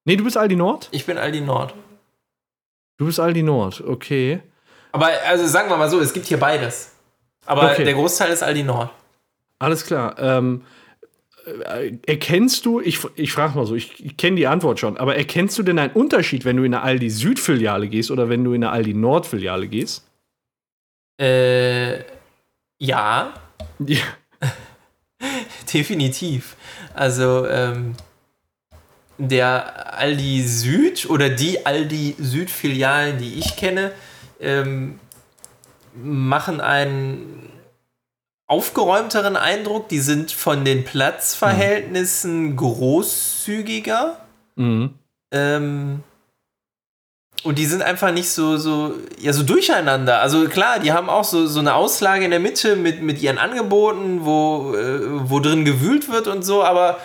Nee, 0.04 0.16
du 0.16 0.24
bist 0.24 0.36
Aldi 0.36 0.56
Nord? 0.56 0.88
ich 0.90 1.06
bin 1.06 1.16
Aldi 1.16 1.42
Nord. 1.42 1.74
Du 2.98 3.06
bist 3.06 3.18
Aldi 3.20 3.42
Nord, 3.42 3.80
okay. 3.86 4.40
Aber 4.92 5.08
also 5.26 5.46
sagen 5.46 5.70
wir 5.70 5.76
mal 5.76 5.88
so, 5.88 6.00
es 6.00 6.12
gibt 6.12 6.26
hier 6.26 6.38
beides. 6.38 6.92
Aber 7.46 7.72
Okay. 7.72 7.84
der 7.84 7.94
Großteil 7.94 8.30
ist 8.32 8.42
Aldi 8.42 8.64
Nord. 8.64 8.90
Alles 9.60 9.86
klar. 9.86 10.16
Ähm, 10.18 10.62
äh, 11.46 11.92
erkennst 12.06 12.66
du, 12.66 12.80
ich, 12.80 13.00
ich 13.14 13.32
frage 13.32 13.56
mal 13.56 13.64
so, 13.66 13.74
ich, 13.74 14.04
ich 14.04 14.16
kenne 14.16 14.36
die 14.36 14.46
Antwort 14.46 14.78
schon, 14.80 14.96
aber 14.98 15.16
erkennst 15.16 15.56
du 15.58 15.62
denn 15.62 15.78
einen 15.78 15.92
Unterschied, 15.94 16.44
wenn 16.44 16.56
du 16.56 16.64
in 16.64 16.74
eine 16.74 16.82
Aldi 16.82 17.08
Süd-Filiale 17.08 17.88
gehst 17.88 18.10
oder 18.10 18.28
wenn 18.28 18.44
du 18.44 18.52
in 18.52 18.62
eine 18.62 18.72
Aldi 18.72 18.94
Nord-Filiale 18.94 19.68
gehst? 19.68 20.04
Äh, 21.20 22.00
ja, 22.78 23.32
Ja. 23.78 24.02
definitiv. 25.72 26.56
Also, 26.94 27.46
ähm, 27.46 27.94
der 29.18 29.98
Aldi 29.98 30.42
Süd 30.42 31.10
oder 31.10 31.28
die 31.28 31.66
Aldi 31.66 32.14
Süd-Filialen, 32.18 33.18
die 33.18 33.34
ich 33.34 33.56
kenne, 33.56 33.92
ähm, 34.40 35.00
machen 35.94 36.60
einen 36.60 37.50
aufgeräumteren 38.46 39.36
Eindruck. 39.36 39.88
Die 39.88 39.98
sind 39.98 40.30
von 40.32 40.64
den 40.64 40.84
Platzverhältnissen 40.84 42.56
großzügiger. 42.56 44.20
Mhm. 44.56 44.94
Ähm, 45.32 46.02
und 47.44 47.58
die 47.58 47.66
sind 47.66 47.82
einfach 47.82 48.10
nicht 48.12 48.30
so, 48.30 48.56
so, 48.56 48.94
ja, 49.20 49.32
so 49.32 49.44
durcheinander. 49.44 50.20
Also 50.20 50.48
klar, 50.48 50.80
die 50.80 50.92
haben 50.92 51.08
auch 51.08 51.24
so, 51.24 51.46
so 51.46 51.60
eine 51.60 51.74
Auslage 51.74 52.24
in 52.24 52.30
der 52.30 52.40
Mitte 52.40 52.74
mit, 52.74 53.02
mit 53.02 53.22
ihren 53.22 53.38
Angeboten, 53.38 54.20
wo, 54.24 54.74
äh, 54.74 55.30
wo 55.30 55.38
drin 55.38 55.64
gewühlt 55.64 56.10
wird 56.10 56.26
und 56.26 56.42
so, 56.42 56.64
aber 56.64 56.98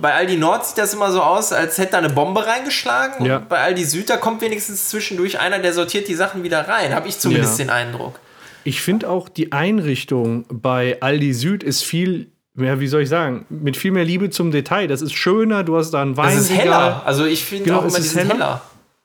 bei 0.00 0.14
Aldi 0.14 0.36
Nord 0.36 0.66
sieht 0.66 0.78
das 0.78 0.92
immer 0.94 1.10
so 1.10 1.22
aus, 1.22 1.52
als 1.52 1.78
hätte 1.78 1.92
da 1.92 1.98
eine 1.98 2.10
Bombe 2.10 2.46
reingeschlagen. 2.46 3.24
Ja. 3.24 3.38
Und 3.38 3.48
bei 3.48 3.58
Aldi 3.60 3.84
Süd, 3.84 4.10
da 4.10 4.16
kommt 4.16 4.40
wenigstens 4.42 4.88
zwischendurch 4.90 5.40
einer, 5.40 5.58
der 5.58 5.72
sortiert 5.72 6.08
die 6.08 6.14
Sachen 6.14 6.42
wieder 6.42 6.68
rein. 6.68 6.94
Habe 6.94 7.08
ich 7.08 7.18
zumindest 7.18 7.58
Ja. 7.58 7.64
den 7.64 7.70
Eindruck. 7.70 8.18
Ich 8.64 8.82
finde 8.82 9.08
auch, 9.08 9.28
die 9.28 9.52
Einrichtung 9.52 10.44
bei 10.50 10.98
Aldi 11.00 11.32
Süd 11.32 11.62
ist 11.62 11.84
viel, 11.84 12.30
ja, 12.56 12.80
wie 12.80 12.88
soll 12.88 13.02
ich 13.02 13.08
sagen, 13.08 13.46
mit 13.48 13.76
viel 13.76 13.92
mehr 13.92 14.04
Liebe 14.04 14.28
zum 14.30 14.50
Detail. 14.50 14.88
Das 14.88 15.00
ist 15.00 15.14
schöner, 15.14 15.64
du 15.64 15.76
hast 15.78 15.92
da 15.92 16.02
ein 16.02 16.14
Das 16.14 16.34
ist 16.36 16.50
heller. 16.52 17.02
Also 17.06 17.24
ich 17.24 17.44
finde 17.44 17.64
Genau, 17.64 17.78
auch 17.78 17.82
immer, 17.84 17.92
die 17.96 17.98
ist 18.00 18.10
sind 18.10 18.20
heller. 18.30 18.34
heller. 18.34 18.60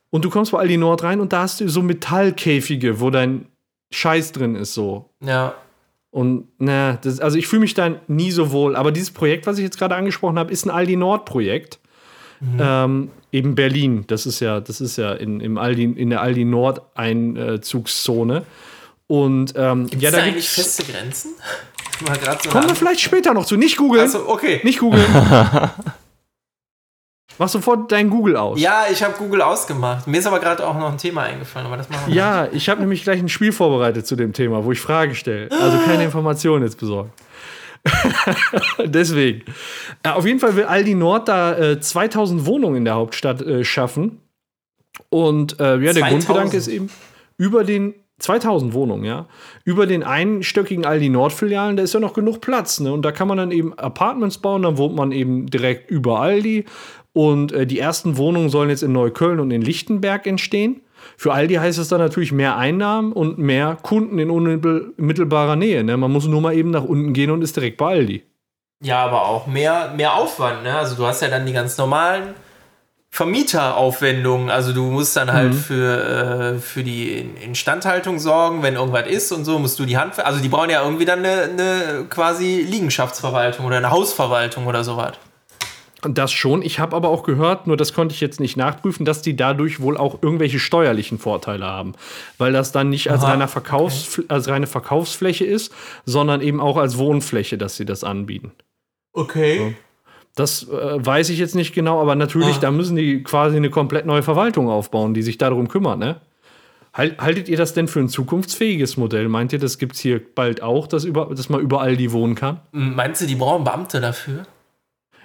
Und 0.10 0.26
du 0.26 0.30
kommst 0.30 0.52
bei 0.52 0.60
Aldi 0.60 0.78
Nord 0.78 1.04
rein 1.04 1.20
und 1.22 1.32
da 1.34 1.42
hast 1.44 1.62
du 1.62 1.68
so 1.70 1.82
Metallkäfige, 1.82 3.00
wo 3.00 3.10
dein 3.10 3.46
Scheiß 3.92 4.32
drin 4.32 4.56
ist, 4.56 4.74
so. 4.74 5.10
Ja. 5.24 5.54
Und 6.14 6.48
na, 6.60 7.00
das, 7.02 7.20
also 7.20 7.40
ich 7.40 7.48
fühle 7.48 7.62
mich 7.62 7.74
da 7.74 7.96
nie 8.08 8.30
so 8.30 8.52
wohl. 8.52 8.76
Aber 8.76 8.92
dieses 8.92 9.10
Projekt, 9.10 9.48
was 9.48 9.58
ich 9.58 9.64
jetzt 9.64 9.80
gerade 9.80 9.96
angesprochen 9.96 10.38
habe, 10.38 10.54
ist 10.54 10.64
ein 10.64 10.70
Aldi 10.70 10.96
Nord-Projekt. 10.96 11.80
Ähm, 12.60 13.10
eben 13.32 13.56
Berlin. 13.56 14.04
Das 14.08 14.28
ist 14.28 14.40
ja, 14.40 14.60
das 14.60 14.80
ist 14.80 14.98
ja 14.98 15.14
in, 15.14 15.40
im 15.40 15.58
Aldi, 15.58 15.86
in 15.86 16.12
der 16.12 16.22
Aldi 16.22 16.46
Nord 16.46 16.82
Einzugszone. 16.94 18.46
Und 19.08 19.54
ähm, 19.56 19.88
Gibt 19.90 19.96
es 19.96 20.02
ja, 20.04 20.12
da 20.12 20.18
da 20.18 20.24
eigentlich 20.24 20.54
gibt's. 20.54 20.76
feste 20.78 20.92
Grenzen? 20.92 21.32
So 22.44 22.50
Kommen 22.50 22.68
wir 22.68 22.76
vielleicht 22.76 23.00
später 23.00 23.34
noch 23.34 23.46
zu. 23.46 23.56
Nicht 23.56 23.78
googeln. 23.78 24.04
Achso, 24.04 24.28
okay. 24.28 24.60
Nicht 24.64 24.80
googeln. 24.80 25.06
Mach 27.40 27.50
sofort 27.50 27.92
dein 27.92 28.10
Google 28.10 28.38
aus. 28.38 28.60
Ja, 28.60 28.86
ich 28.92 29.02
habe 29.04 29.16
Google 29.18 29.42
ausgemacht. 29.42 30.08
Mir 30.08 30.20
ist 30.20 30.28
aber 30.28 30.40
gerade 30.40 30.66
auch 30.66 30.78
noch 30.78 30.92
ein 30.92 30.98
Thema 30.98 31.24
eingefallen, 31.24 31.68
aber 31.68 31.78
das 31.78 31.90
machen 31.90 32.04
wir 32.08 32.16
Ja, 32.16 32.48
ich 32.52 32.70
habe 32.70 32.82
nämlich 32.82 33.04
gleich 33.04 33.20
ein 33.20 33.30
Spiel 33.30 33.52
vorbereitet 33.52 34.06
zu 34.06 34.16
dem 34.16 34.34
Thema, 34.34 34.64
wo 34.66 34.72
ich 34.72 34.80
Fragen 34.80 35.16
stelle. 35.16 35.50
Also 35.52 35.80
keine 35.80 36.04
Informationen 36.06 36.64
jetzt 36.64 36.80
besorgen. 36.80 37.12
Deswegen. 38.86 39.44
Auf 40.04 40.26
jeden 40.26 40.40
Fall 40.40 40.56
will 40.56 40.66
Aldi 40.66 40.96
Nord 40.96 41.28
da 41.28 41.58
äh, 41.58 41.80
2000 41.80 42.46
Wohnungen 42.46 42.78
in 42.78 42.86
der 42.86 42.96
Hauptstadt 42.96 43.42
äh, 43.42 43.64
schaffen. 43.64 44.20
Und 45.10 45.60
äh, 45.60 45.78
ja, 45.78 45.94
der 45.94 46.04
2000? 46.04 46.10
Grundgedanke 46.10 46.58
ist 46.58 46.68
eben 46.68 46.90
über 47.38 47.64
den 47.64 47.96
2000 48.20 48.74
Wohnungen, 48.74 49.04
ja. 49.04 49.28
Über 49.66 49.86
den 49.86 50.04
einstöckigen 50.04 50.86
Aldi 50.86 51.10
Nord-Filialen, 51.10 51.76
da 51.76 51.84
ist 51.84 51.94
ja 51.94 52.00
noch 52.00 52.14
genug 52.14 52.42
Platz, 52.42 52.80
ne? 52.80 52.94
Und 52.94 53.02
da 53.04 53.12
kann 53.12 53.28
man 53.28 53.38
dann 53.38 53.52
eben 53.52 53.74
Apartments 53.78 54.38
bauen, 54.38 54.62
dann 54.62 54.78
wohnt 54.78 54.96
man 54.96 55.12
eben 55.12 55.48
direkt 55.48 55.92
über 55.92 56.20
Aldi. 56.20 56.66
Und 57.14 57.52
äh, 57.52 57.68
die 57.68 57.80
ersten 57.80 58.18
Wohnungen 58.18 58.50
sollen 58.50 58.70
jetzt 58.70 58.84
in 58.84 58.92
Neukölln 58.92 59.40
und 59.40 59.52
in 59.52 59.62
Lichtenberg 59.62 60.26
entstehen. 60.26 60.82
Für 61.18 61.34
Aldi 61.34 61.56
heißt 61.56 61.78
es 61.78 61.90
dann 61.90 62.00
natürlich 62.00 62.32
mehr 62.32 62.58
Einnahmen 62.58 63.12
und 63.14 63.38
mehr 63.38 63.78
Kunden 63.82 64.20
in 64.20 64.30
unmittelbarer 64.30 65.56
Nähe. 65.56 65.84
Ne? 65.84 65.96
Man 65.98 66.12
muss 66.12 66.26
nur 66.26 66.42
mal 66.42 66.56
eben 66.56 66.72
nach 66.72 66.84
unten 66.84 67.14
gehen 67.14 67.30
und 67.30 67.42
ist 67.42 67.56
direkt 67.56 67.78
bei 67.78 67.88
Aldi. 67.92 68.24
Ja, 68.82 69.04
aber 69.06 69.28
auch 69.28 69.46
mehr, 69.46 69.94
mehr 69.96 70.16
Aufwand. 70.16 70.64
Ne? 70.64 70.76
Also 70.76 70.96
du 70.96 71.06
hast 71.06 71.22
ja 71.22 71.28
dann 71.28 71.46
die 71.46 71.54
ganz 71.54 71.78
normalen 71.78 72.34
Vermieteraufwendungen. 73.12 74.50
Also 74.50 74.74
du 74.74 74.84
musst 74.86 75.16
dann 75.16 75.32
halt 75.32 75.54
für, 75.54 76.56
äh, 76.56 76.60
für 76.60 76.84
die 76.84 77.12
In- 77.12 77.38
Instandhaltung 77.38 78.18
sorgen, 78.18 78.64
wenn 78.64 78.74
irgendwas 78.76 79.08
ist 79.08 79.32
und 79.32 79.46
so, 79.46 79.60
musst 79.60 79.78
du 79.78 79.86
die 79.86 79.98
Hand. 79.98 80.20
Also 80.20 80.42
die 80.42 80.50
brauchen 80.50 80.72
ja 80.72 80.84
irgendwie 80.84 81.06
dann 81.06 81.20
eine, 81.20 81.44
eine 81.44 82.06
quasi 82.10 82.66
Liegenschaftsverwaltung 82.68 83.66
oder 83.66 83.78
eine 83.78 83.92
Hausverwaltung 83.92 84.66
oder 84.66 84.84
sowas. 84.84 85.14
Das 86.10 86.32
schon. 86.32 86.62
Ich 86.62 86.80
habe 86.80 86.96
aber 86.96 87.10
auch 87.10 87.24
gehört, 87.24 87.68
nur 87.68 87.78
das 87.78 87.94
konnte 87.94 88.14
ich 88.14 88.22
jetzt 88.22 88.40
nicht 88.40 88.58
nachprüfen, 88.58 89.06
dass 89.06 89.22
die 89.22 89.36
dadurch 89.36 89.80
wohl 89.80 89.98
auch 89.98 90.20
irgendwelche 90.22 90.60
steuerlichen 90.60 91.18
Vorteile 91.20 91.66
haben. 91.66 91.94
Weil 92.38 92.52
das 92.54 92.72
dann 92.72 92.90
nicht 92.90 93.10
als, 93.10 93.24
Aha, 93.24 93.48
Verkaufs 93.48 94.22
als 94.28 94.48
reine 94.48 94.68
Verkaufsfläche 94.68 95.46
ist, 95.46 95.74
sondern 96.06 96.42
eben 96.42 96.60
auch 96.60 96.78
als 96.78 96.98
Wohnfläche, 96.98 97.58
dass 97.58 97.76
sie 97.78 97.86
das 97.86 98.04
anbieten. 98.04 98.52
Okay. 99.14 99.76
Das 100.36 100.64
äh, 100.64 101.06
weiß 101.06 101.30
ich 101.30 101.40
jetzt 101.40 101.56
nicht 101.56 101.74
genau, 101.74 102.02
aber 102.02 102.16
natürlich, 102.16 102.58
Ah. 102.58 102.62
da 102.62 102.72
müssen 102.72 102.96
die 102.96 103.22
quasi 103.24 103.56
eine 103.58 103.70
komplett 103.70 104.06
neue 104.06 104.24
Verwaltung 104.24 104.68
aufbauen, 104.70 105.14
die 105.14 105.22
sich 105.22 105.38
darum 105.38 105.68
kümmert, 105.68 106.00
ne? 106.00 106.22
Halt, 106.96 107.20
haltet 107.20 107.50
ihr 107.50 107.58
das 107.58 107.74
denn 107.74 107.88
für 107.88 108.00
ein 108.02 108.10
zukunftsfähiges 108.10 108.98
Modell? 108.98 109.28
Meint 109.28 109.52
ihr, 109.52 109.58
das 109.60 109.80
gibt 109.80 109.96
es 109.96 110.02
hier 110.02 110.22
bald 110.36 110.62
auch, 110.62 110.86
dass, 110.86 111.06
über, 111.06 111.30
dass 111.36 111.50
man 111.50 111.60
überall 111.60 111.98
die 111.98 112.12
wohnen 112.12 112.36
kann? 112.36 112.60
Meinst 112.72 113.22
du, 113.22 113.26
die 113.26 113.34
brauchen 113.36 113.64
Beamte 113.64 114.00
dafür? 114.00 114.44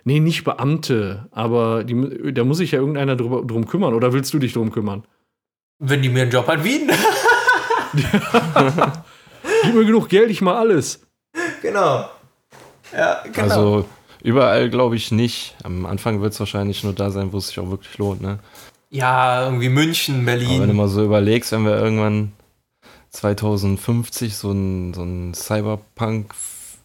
Nee, 0.09 0.21
nicht 0.21 0.43
Beamte, 0.45 1.29
aber 1.33 1.85
die, 1.85 2.33
da 2.33 2.45
muss 2.45 2.57
sich 2.57 2.71
ja 2.73 2.79
irgendeiner 2.79 3.15
drüber, 3.15 3.43
drum 3.45 3.67
kümmern. 3.67 3.93
Oder 3.93 4.15
willst 4.15 4.33
du 4.33 4.39
dich 4.39 4.55
drum 4.55 4.73
kümmern? 4.73 5.05
Wenn 5.79 6.01
die 6.01 6.09
mir 6.09 6.23
einen 6.23 6.31
Job 6.31 6.49
anbieten? 6.49 6.89
Gib 9.65 9.75
mir 9.75 9.85
genug 9.85 10.09
Geld, 10.09 10.31
ich 10.31 10.41
mal 10.41 10.57
alles. 10.57 11.07
genau. 11.61 12.09
Ja, 12.91 13.23
genau. 13.23 13.43
Also 13.43 13.85
überall 14.23 14.71
glaube 14.71 14.97
ich 14.97 15.13
nicht. 15.13 15.57
Am 15.63 15.85
Anfang 15.85 16.23
wird 16.23 16.33
es 16.33 16.41
wahrscheinlich 16.41 16.85
nur 16.85 16.95
da 16.95 17.11
sein, 17.11 17.31
wo 17.35 17.37
es 17.37 17.49
sich 17.49 17.61
auch 17.61 17.69
wirklich 17.71 17.99
lohnt. 17.99 18.23
Ne? 18.23 18.39
ja, 18.91 19.45
irgendwie 19.45 19.69
München, 19.69 20.21
Aber 20.23 20.27
wenn 20.27 20.41
du 20.41 20.47
Berlin. 20.57 20.77
mal 20.77 20.89
so 20.89 21.05
überlegst, 21.05 21.53
wenn 21.53 21.67
wir 21.67 21.77
irgendwann 21.79 22.33
2050 23.11 24.35
so 24.37 24.53
ein, 24.53 24.95
so 24.95 25.03
ein 25.03 25.35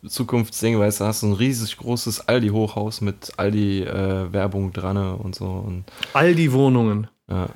Cyberpunk-Zukunftsding, 0.03 0.79
weißt 0.79 1.01
du, 1.01 1.05
hast 1.05 1.21
so 1.21 1.27
ein 1.27 1.33
riesig 1.33 1.77
großes 1.77 2.27
Aldi-Hochhaus 2.27 3.01
mit 3.01 3.31
Aldi-Werbung 3.37 4.73
dran 4.73 4.97
und 5.15 5.35
so. 5.35 5.45
Und, 5.45 5.85
Aldi-Wohnungen. 6.13 7.07
ja. 7.29 7.49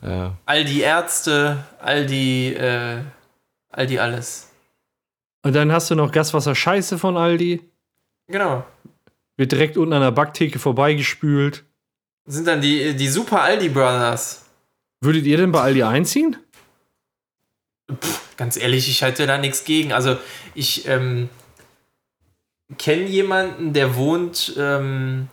Ja, 0.00 0.36
All 0.46 0.64
die 0.64 0.82
Ärzte, 0.82 1.64
all 1.80 2.06
die, 2.06 2.54
äh, 2.54 3.00
all 3.70 3.86
die 3.88 3.98
alles. 3.98 4.48
Und 5.42 5.56
dann 5.56 5.72
hast 5.72 5.90
du 5.90 5.96
noch 5.96 6.12
Gaswasser 6.12 6.54
Scheiße 6.54 6.98
von 6.98 7.16
Aldi. 7.16 7.60
Genau. 8.28 8.64
Wird 9.36 9.50
direkt 9.50 9.76
unten 9.76 9.94
an 9.94 10.02
der 10.02 10.12
Backtheke 10.12 10.60
vorbeigespült. 10.60 11.64
Sind 12.26 12.46
dann 12.46 12.60
die, 12.60 12.94
die 12.94 13.08
Super 13.08 13.42
Aldi 13.42 13.70
Brothers. 13.70 14.44
Würdet 15.00 15.26
ihr 15.26 15.36
denn 15.36 15.50
bei 15.50 15.62
Aldi 15.62 15.82
einziehen? 15.82 16.36
Ganz 18.36 18.56
ehrlich, 18.56 18.88
ich 18.88 19.02
halte 19.02 19.26
da 19.26 19.38
nichts 19.38 19.64
gegen. 19.64 19.92
Also 19.92 20.16
ich 20.54 20.86
ähm, 20.86 21.28
kenne 22.76 23.04
jemanden, 23.04 23.72
der 23.72 23.96
wohnt 23.96 24.54
ähm, 24.58 25.28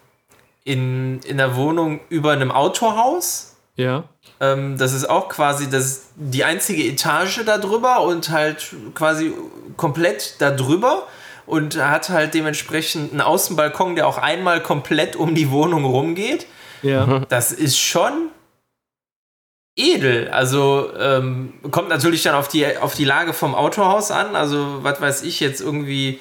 in, 0.63 1.19
in 1.21 1.39
einer 1.39 1.55
Wohnung 1.55 1.99
über 2.09 2.31
einem 2.31 2.51
Autohaus. 2.51 3.57
Ja. 3.75 4.05
Ähm, 4.39 4.77
das 4.77 4.93
ist 4.93 5.09
auch 5.09 5.29
quasi 5.29 5.69
das, 5.69 6.09
die 6.15 6.43
einzige 6.43 6.83
Etage 6.83 7.43
da 7.45 7.57
drüber 7.57 8.01
und 8.01 8.29
halt 8.29 8.73
quasi 8.93 9.33
komplett 9.75 10.35
da 10.39 10.51
drüber 10.51 11.07
und 11.45 11.77
hat 11.77 12.09
halt 12.09 12.33
dementsprechend 12.33 13.11
einen 13.11 13.21
Außenbalkon, 13.21 13.95
der 13.95 14.07
auch 14.07 14.17
einmal 14.17 14.63
komplett 14.63 15.15
um 15.15 15.35
die 15.35 15.51
Wohnung 15.51 15.85
rumgeht. 15.85 16.47
Ja. 16.81 17.19
Das 17.29 17.51
ist 17.51 17.77
schon 17.77 18.29
edel. 19.75 20.29
Also 20.29 20.89
ähm, 20.97 21.53
kommt 21.71 21.89
natürlich 21.89 22.23
dann 22.23 22.35
auf 22.35 22.47
die, 22.47 22.77
auf 22.77 22.95
die 22.95 23.05
Lage 23.05 23.33
vom 23.33 23.55
Autohaus 23.55 24.11
an. 24.11 24.35
Also, 24.35 24.83
was 24.83 25.01
weiß 25.01 25.23
ich, 25.23 25.39
jetzt 25.39 25.61
irgendwie 25.61 26.19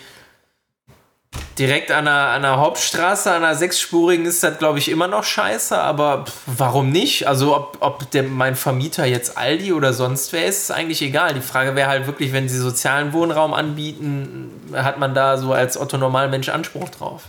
direkt 1.58 1.90
an 1.92 2.08
einer, 2.08 2.28
an 2.30 2.44
einer 2.44 2.56
Hauptstraße, 2.58 3.30
an 3.30 3.44
einer 3.44 3.54
sechsspurigen 3.54 4.26
ist 4.26 4.42
das, 4.42 4.58
glaube 4.58 4.78
ich, 4.80 4.88
immer 4.90 5.06
noch 5.06 5.22
scheiße. 5.22 5.78
Aber 5.78 6.24
pff, 6.26 6.42
warum 6.46 6.90
nicht? 6.90 7.28
Also, 7.28 7.56
ob, 7.56 7.76
ob 7.80 8.10
der, 8.10 8.24
mein 8.24 8.56
Vermieter 8.56 9.04
jetzt 9.04 9.38
Aldi 9.38 9.72
oder 9.72 9.92
sonst 9.92 10.32
wer 10.32 10.46
ist, 10.46 10.62
ist 10.64 10.70
eigentlich 10.72 11.02
egal. 11.02 11.34
Die 11.34 11.40
Frage 11.40 11.76
wäre 11.76 11.88
halt 11.88 12.06
wirklich, 12.08 12.32
wenn 12.32 12.48
sie 12.48 12.58
sozialen 12.58 13.12
Wohnraum 13.12 13.54
anbieten, 13.54 14.50
hat 14.72 14.98
man 14.98 15.14
da 15.14 15.38
so 15.38 15.52
als 15.52 15.80
Otto-Normalmensch 15.80 16.48
Anspruch 16.48 16.88
drauf. 16.88 17.24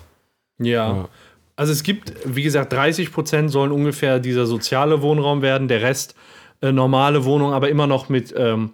Ja. 0.58 0.90
Ja. 0.90 1.10
Also 1.56 1.72
es 1.72 1.84
gibt, 1.84 2.14
wie 2.26 2.44
gesagt, 2.44 2.74
30 2.74 3.12
Prozent 3.12 3.50
sollen 3.52 3.72
ungefähr 3.72 4.20
dieser 4.20 4.46
soziale 4.46 5.02
Wohnraum 5.02 5.42
werden, 5.42 5.68
der 5.68 5.82
Rest 5.82 6.16
äh, 6.62 6.72
normale 6.72 7.24
Wohnung, 7.26 7.54
aber 7.54 7.70
immer 7.70 7.88
noch 7.88 8.10
mit, 8.10 8.34
ähm, 8.38 8.72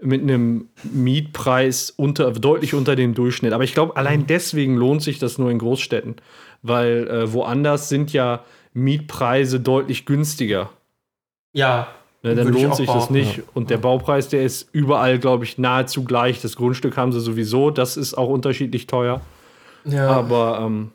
mit 0.00 0.22
einem 0.22 0.68
Mietpreis 0.82 1.90
unter, 1.90 2.30
deutlich 2.32 2.74
unter 2.74 2.96
dem 2.96 3.14
Durchschnitt. 3.14 3.52
Aber 3.52 3.64
ich 3.64 3.74
glaube, 3.74 3.96
allein 3.96 4.26
deswegen 4.26 4.76
lohnt 4.76 5.02
sich 5.02 5.18
das 5.18 5.38
nur 5.38 5.50
in 5.50 5.58
Großstädten, 5.58 6.16
weil 6.62 7.08
äh, 7.08 7.32
woanders 7.32 7.88
sind 7.88 8.12
ja 8.12 8.44
Mietpreise 8.74 9.60
deutlich 9.60 10.04
günstiger. 10.04 10.70
Ja. 11.52 11.88
Ne, 12.22 12.34
dann 12.34 12.48
lohnt 12.48 12.74
sich 12.74 12.88
das 12.88 13.10
nicht. 13.10 13.42
Und 13.54 13.70
der 13.70 13.78
Baupreis, 13.78 14.28
der 14.28 14.42
ist 14.42 14.68
überall, 14.72 15.18
glaube 15.18 15.44
ich, 15.44 15.56
nahezu 15.56 16.04
gleich. 16.04 16.42
Das 16.42 16.56
Grundstück 16.56 16.96
haben 16.96 17.12
sie 17.12 17.20
sowieso, 17.20 17.70
das 17.70 17.96
ist 17.96 18.14
auch 18.14 18.28
unterschiedlich 18.28 18.86
teuer. 18.86 19.20
Ja. 19.84 20.10
Aber 20.10 20.60
ähm, 20.64 20.90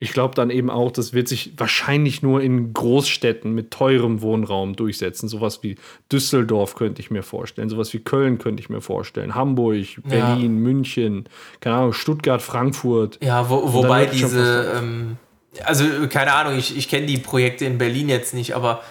ich 0.00 0.12
glaube 0.12 0.34
dann 0.34 0.50
eben 0.50 0.70
auch, 0.70 0.92
das 0.92 1.12
wird 1.12 1.26
sich 1.26 1.54
wahrscheinlich 1.56 2.22
nur 2.22 2.40
in 2.40 2.72
Großstädten 2.72 3.52
mit 3.52 3.72
teurem 3.72 4.22
Wohnraum 4.22 4.76
durchsetzen. 4.76 5.28
Sowas 5.28 5.62
wie 5.62 5.76
Düsseldorf 6.12 6.76
könnte 6.76 7.00
ich 7.00 7.10
mir 7.10 7.24
vorstellen, 7.24 7.68
sowas 7.68 7.92
wie 7.92 7.98
Köln 7.98 8.38
könnte 8.38 8.60
ich 8.60 8.68
mir 8.68 8.80
vorstellen, 8.80 9.34
Hamburg, 9.34 9.86
Berlin, 10.04 10.58
München, 10.58 11.24
keine 11.60 11.76
Ahnung, 11.76 11.92
Stuttgart, 11.92 12.40
Frankfurt. 12.40 13.18
Ja, 13.22 13.50
wo, 13.50 13.72
wobei 13.72 14.06
diese, 14.06 14.72
ähm, 14.76 15.16
also 15.64 15.84
keine 16.08 16.32
Ahnung, 16.32 16.56
ich, 16.56 16.76
ich 16.76 16.88
kenne 16.88 17.06
die 17.06 17.18
Projekte 17.18 17.64
in 17.64 17.78
Berlin 17.78 18.08
jetzt 18.08 18.34
nicht, 18.34 18.54
aber 18.54 18.82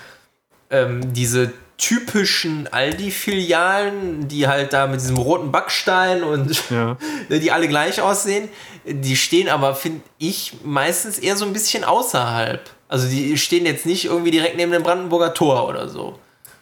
ähm, 0.70 1.13
diese 1.13 1.54
typischen 1.78 2.68
Aldi-Filialen, 2.68 4.28
die 4.28 4.48
halt 4.48 4.74
da 4.74 4.88
mit 4.88 5.00
diesem 5.00 5.18
roten 5.18 5.52
Backstein 5.52 6.24
und 6.24 6.70
Ja. 6.70 6.98
die 7.30 7.52
alle 7.52 7.68
gleich 7.68 8.02
aussehen, 8.02 8.50
die 8.86 9.16
stehen 9.16 9.48
aber, 9.48 9.76
finde 9.76 10.02
ich, 10.18 10.54
meistens 10.63 11.20
eher 11.20 11.36
so 11.36 11.46
ein 11.46 11.54
bisschen 11.54 11.84
außerhalb. 11.84 12.70
Also 12.88 13.08
die 13.08 13.38
stehen 13.38 13.66
jetzt 13.66 13.86
nicht 13.86 14.06
irgendwie 14.06 14.32
direkt 14.32 14.58
neben 14.58 14.72
dem 14.72 14.84
Brandenburger 14.84 15.34
Tor 15.34 15.68
oder 15.68 15.88
so. 15.88 16.18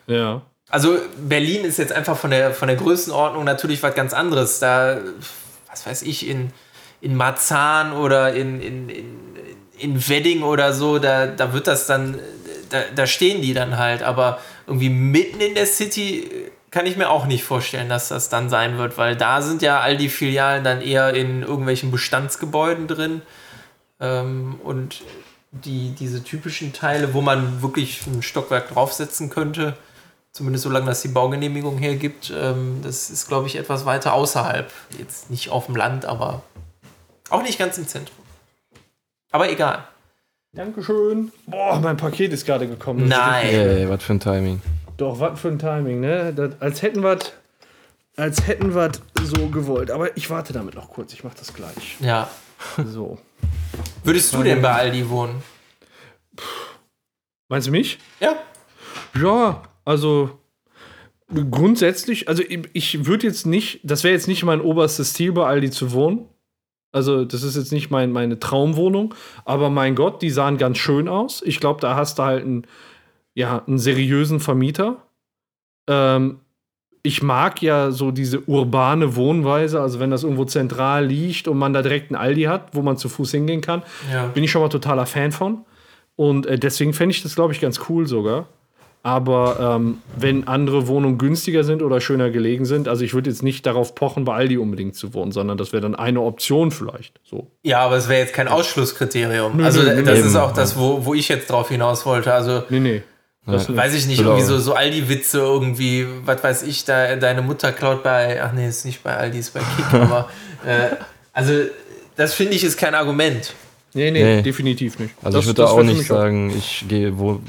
Ja. 0.08 0.42
Also 0.70 0.98
Berlin 1.18 1.64
ist 1.64 1.78
jetzt 1.78 1.94
einfach 1.94 2.18
von 2.18 2.32
der, 2.32 2.54
von 2.54 2.68
der 2.68 2.78
Größenordnung 2.78 3.44
natürlich 3.44 3.82
was 3.84 3.94
ganz 3.94 4.14
anderes. 4.14 4.60
Da, 4.60 4.98
was 5.70 5.86
weiß 5.86 6.02
ich, 6.02 6.28
in, 6.28 6.52
in 7.02 7.16
Marzahn 7.16 7.94
oder 7.94 8.34
in, 8.34 8.60
in, 8.60 8.90
in, 8.90 9.20
in 9.78 10.10
Wedding 10.10 10.44
oder 10.44 10.74
so, 10.74 10.98
da, 10.98 11.28
da 11.28 11.54
wird 11.54 11.68
das 11.68 11.86
dann, 11.86 12.20
da, 12.70 12.82
da 12.94 13.06
stehen 13.06 13.42
die 13.42 13.54
dann 13.54 13.78
halt. 13.78 14.02
Aber 14.02 14.40
irgendwie 14.68 14.90
mitten 14.90 15.42
in 15.42 15.56
der 15.56 15.66
City 15.66 16.52
kann 16.72 16.86
ich 16.86 16.98
mir 16.98 17.10
auch 17.10 17.26
nicht 17.26 17.44
vorstellen, 17.44 17.88
dass 17.88 18.10
das 18.10 18.30
dann 18.30 18.50
sein 18.50 18.78
wird, 18.78 18.98
weil 18.98 19.16
da 19.16 19.42
sind 19.42 19.62
ja 19.62 19.80
all 19.80 19.96
die 19.96 20.10
Filialen 20.10 20.64
dann 20.64 20.82
eher 20.82 21.14
in 21.14 21.42
irgendwelchen 21.42 21.90
Bestandsgebäuden 21.90 22.88
drin. 22.88 23.22
Ähm, 24.00 24.60
und 24.64 25.02
die, 25.52 25.92
diese 25.92 26.24
typischen 26.24 26.74
Teile, 26.74 27.14
wo 27.14 27.22
man 27.22 27.62
wirklich 27.62 28.06
ein 28.08 28.22
Stockwerk 28.22 28.70
draufsetzen 28.70 29.30
könnte, 29.30 29.78
zumindest 30.34 30.64
solange 30.64 30.88
das 30.88 31.02
die 31.02 31.08
Baugenehmigung 31.08 31.78
hergibt, 31.78 32.34
ähm, 32.36 32.82
das 32.84 33.10
ist, 33.10 33.30
glaube 33.30 33.48
ich, 33.48 33.56
etwas 33.56 33.86
weiter 33.86 34.14
außerhalb. 34.14 34.70
Jetzt 34.98 35.30
nicht 35.32 35.50
auf 35.50 35.68
dem 35.68 35.78
Land, 35.78 36.06
aber 36.06 36.44
auch 37.30 37.42
nicht 37.42 37.58
ganz 37.58 37.78
im 37.78 37.88
Zentrum. 37.88 38.18
Aber 39.32 39.50
egal. 39.50 39.88
Dankeschön. 40.56 41.32
Boah, 41.48 41.80
mein 41.82 41.98
Paket 41.98 42.32
ist 42.32 42.46
gerade 42.46 42.68
gekommen. 42.68 43.08
Nein. 43.08 43.48
Ey, 43.48 43.90
was 43.90 44.04
für 44.04 44.14
ein 44.14 44.20
Timing. 44.20 44.62
Doch, 44.98 45.20
was 45.20 45.40
für 45.40 45.50
ein 45.50 45.60
Timing, 45.60 46.00
ne? 46.00 46.34
Das, 46.34 46.62
als 46.62 46.82
hätten 46.82 47.04
wir 47.04 47.20
als 48.16 48.48
hätten 48.48 48.74
wir 48.74 48.92
so 49.22 49.50
gewollt. 49.50 49.92
Aber 49.92 50.16
ich 50.16 50.30
warte 50.30 50.54
damit 50.54 50.76
noch 50.76 50.90
kurz. 50.90 51.14
Ich 51.14 51.24
mach 51.24 51.34
das 51.34 51.54
gleich. 51.54 51.98
Ja. 52.00 52.30
So. 52.86 53.18
Würdest 54.04 54.34
du 54.34 54.44
denn 54.44 54.62
bei 54.62 54.72
Aldi 54.72 55.10
wohnen? 55.10 55.44
Meinst 57.50 57.68
du 57.68 57.72
mich? 57.72 58.00
Ja. 58.20 58.36
Ja, 59.20 59.64
also 59.84 60.40
grundsätzlich, 61.52 62.28
also 62.30 62.44
ich, 62.44 62.70
ich 62.74 63.06
würde 63.06 63.28
jetzt 63.28 63.46
nicht, 63.46 63.82
das 63.84 64.04
wäre 64.04 64.14
jetzt 64.14 64.28
nicht 64.28 64.44
mein 64.44 64.62
oberstes 64.62 65.14
Ziel, 65.14 65.32
bei 65.32 65.46
Aldi 65.46 65.72
zu 65.72 65.92
wohnen. 65.92 66.30
Also, 66.96 67.26
das 67.26 67.44
ist 67.44 67.58
jetzt 67.58 67.74
nicht 67.74 67.92
mein, 67.92 68.12
meine 68.14 68.40
Traumwohnung, 68.40 69.14
aber 69.44 69.70
mein 69.70 69.96
Gott, 69.96 70.22
die 70.22 70.30
sahen 70.30 70.58
ganz 70.58 70.78
schön 70.78 71.10
aus. 71.10 71.42
Ich 71.46 71.60
glaube, 71.60 71.82
da 71.82 71.96
hast 71.96 72.18
du 72.20 72.24
halt 72.24 72.44
einen, 72.46 72.66
ja, 73.34 73.64
einen 73.68 73.80
seriösen 73.80 74.40
Vermieter. 74.40 74.96
Ähm, 75.90 76.40
ich 77.04 77.22
mag 77.22 77.62
ja 77.62 77.92
so 77.92 78.12
diese 78.12 78.40
urbane 78.48 79.16
Wohnweise, 79.18 79.82
also 79.82 80.00
wenn 80.00 80.10
das 80.10 80.24
irgendwo 80.24 80.46
zentral 80.46 81.06
liegt 81.06 81.48
und 81.50 81.58
man 81.58 81.74
da 81.74 81.82
direkt 81.82 82.12
einen 82.12 82.20
Aldi 82.20 82.44
hat, 82.44 82.70
wo 82.74 82.82
man 82.82 82.98
zu 82.98 83.10
Fuß 83.10 83.30
hingehen 83.32 83.60
kann, 83.62 83.84
Ja. 84.12 84.28
bin 84.28 84.44
ich 84.46 84.50
schon 84.52 84.62
mal 84.62 84.70
totaler 84.70 85.06
Fan 85.06 85.32
von. 85.32 85.66
Und 86.16 86.46
äh, 86.48 86.58
deswegen 86.58 86.94
fände 86.94 87.14
ich 87.14 87.22
das, 87.22 87.36
glaube 87.36 87.52
ich, 87.54 87.60
ganz 87.60 87.80
cool 87.90 88.08
sogar. 88.08 88.48
Aber 89.06 89.76
ähm, 89.76 90.00
wenn 90.18 90.48
andere 90.48 90.88
Wohnungen 90.88 91.20
günstiger 91.20 91.64
sind 91.64 91.84
oder 91.84 92.02
schöner 92.02 92.32
gelegen 92.32 92.66
sind, 92.66 92.88
also 92.88 93.04
ich 93.06 93.14
würde 93.14 93.30
jetzt 93.30 93.44
nicht 93.44 93.64
darauf 93.68 93.94
pochen, 93.94 94.26
bei 94.26 94.34
Aldi 94.34 94.58
unbedingt 94.58 94.96
zu 94.96 95.14
wohnen, 95.14 95.32
sondern 95.32 95.60
das 95.60 95.74
wäre 95.74 95.82
dann 95.82 95.94
eine 95.94 96.22
Option 96.22 96.72
vielleicht. 96.72 97.20
So. 97.24 97.52
Ja, 97.62 97.82
aber 97.82 97.98
es 97.98 98.10
wäre 98.10 98.22
jetzt 98.22 98.34
kein 98.34 98.48
Ausschlusskriterium. 98.48 99.58
Nö, 99.58 99.64
also, 99.64 99.84
nö, 99.84 100.02
das 100.02 100.22
nö. 100.22 100.26
ist 100.26 100.36
auch 100.36 100.54
das, 100.54 100.76
wo, 100.76 101.06
wo 101.06 101.14
ich 101.14 101.30
jetzt 101.30 101.52
drauf 101.52 101.70
hinaus 101.70 102.04
wollte. 102.08 102.34
Also, 102.34 102.64
Nee, 102.70 102.80
nee. 102.80 103.04
Das 103.46 103.68
Ja. 103.68 103.76
weiß 103.78 103.94
ich 103.94 104.08
nicht, 104.08 104.18
Genau. 104.18 104.32
irgendwie 104.32 104.48
so, 104.48 104.58
so 104.58 104.74
Aldi-Witze 104.74 105.38
irgendwie, 105.38 106.08
was 106.26 106.44
weiß 106.44 106.64
ich, 106.64 106.84
da, 106.86 107.16
deine 107.16 107.44
Mutter 107.44 107.72
klaut 107.74 108.02
bei, 108.02 108.42
ach 108.42 108.54
nee, 108.54 108.68
ist 108.68 108.86
nicht 108.86 109.04
bei 109.04 109.16
Aldi, 109.16 109.38
ist 109.38 109.54
bei 109.54 109.60
Kick, 109.60 109.94
aber, 110.02 110.30
äh, 110.66 110.96
also, 111.32 111.54
das 112.16 112.34
finde 112.34 112.56
ich 112.56 112.64
ist 112.64 112.76
kein 112.78 112.96
Argument. 112.96 113.54
Nee, 113.96 114.12
nee, 114.12 114.24
Nee. 114.24 114.42
definitiv 114.44 115.00
nicht. 115.00 115.16
Also 115.24 115.38
Das- 115.38 115.46
ich 115.46 115.50
würde 115.50 115.62
da 115.64 115.68
auch 115.70 115.82
nicht 115.84 116.06
sagen, 116.06 116.52
ich 116.56 116.86
gehe, 116.88 117.18
wo, 117.18 117.40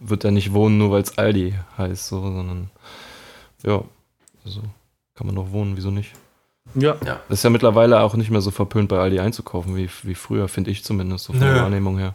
würde 0.00 0.28
da 0.28 0.30
nicht 0.30 0.52
wohnen, 0.52 0.76
nur 0.78 0.90
weil 0.90 1.02
es 1.02 1.16
Aldi 1.16 1.54
heißt, 1.78 2.08
so, 2.08 2.20
sondern 2.20 2.70
ja, 3.64 3.82
also 4.44 4.60
kann 5.14 5.26
man 5.28 5.36
doch 5.36 5.50
wohnen, 5.52 5.76
wieso 5.76 5.90
nicht? 5.90 6.12
Ja, 6.74 6.96
Das 7.28 7.38
ist 7.38 7.42
ja 7.44 7.50
mittlerweile 7.50 8.00
auch 8.00 8.14
nicht 8.14 8.30
mehr 8.30 8.40
so 8.40 8.50
verpönt, 8.50 8.88
bei 8.88 8.98
Aldi 8.98 9.20
einzukaufen, 9.20 9.76
wie, 9.76 9.88
wie 10.02 10.14
früher, 10.14 10.48
finde 10.48 10.70
ich 10.70 10.84
zumindest, 10.84 11.24
so 11.26 11.32
von 11.32 11.40
Nö. 11.40 11.52
der 11.54 11.62
Wahrnehmung 11.62 11.98
her. 11.98 12.14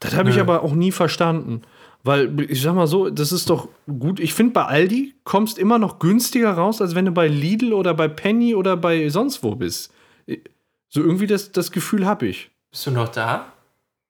das 0.00 0.14
habe 0.14 0.30
ich 0.30 0.38
aber 0.40 0.62
auch 0.62 0.74
nie 0.74 0.92
verstanden. 0.92 1.62
Weil, 2.02 2.40
ich 2.48 2.60
sag 2.62 2.74
mal 2.74 2.86
so, 2.86 3.10
das 3.10 3.32
ist 3.32 3.50
doch 3.50 3.68
gut. 3.98 4.20
Ich 4.20 4.32
finde, 4.32 4.52
bei 4.52 4.64
Aldi 4.64 5.14
kommst 5.24 5.58
immer 5.58 5.78
noch 5.78 5.98
günstiger 5.98 6.52
raus, 6.52 6.80
als 6.80 6.94
wenn 6.94 7.04
du 7.04 7.10
bei 7.10 7.26
Lidl 7.26 7.72
oder 7.72 7.94
bei 7.94 8.06
Penny 8.06 8.54
oder 8.54 8.76
bei 8.76 9.08
sonst 9.08 9.42
wo 9.42 9.56
bist. 9.56 9.92
So 10.88 11.00
irgendwie 11.00 11.26
das, 11.26 11.50
das 11.50 11.72
Gefühl 11.72 12.06
habe 12.06 12.26
ich. 12.28 12.50
Bist 12.70 12.86
du 12.86 12.90
noch 12.90 13.08
da, 13.08 13.52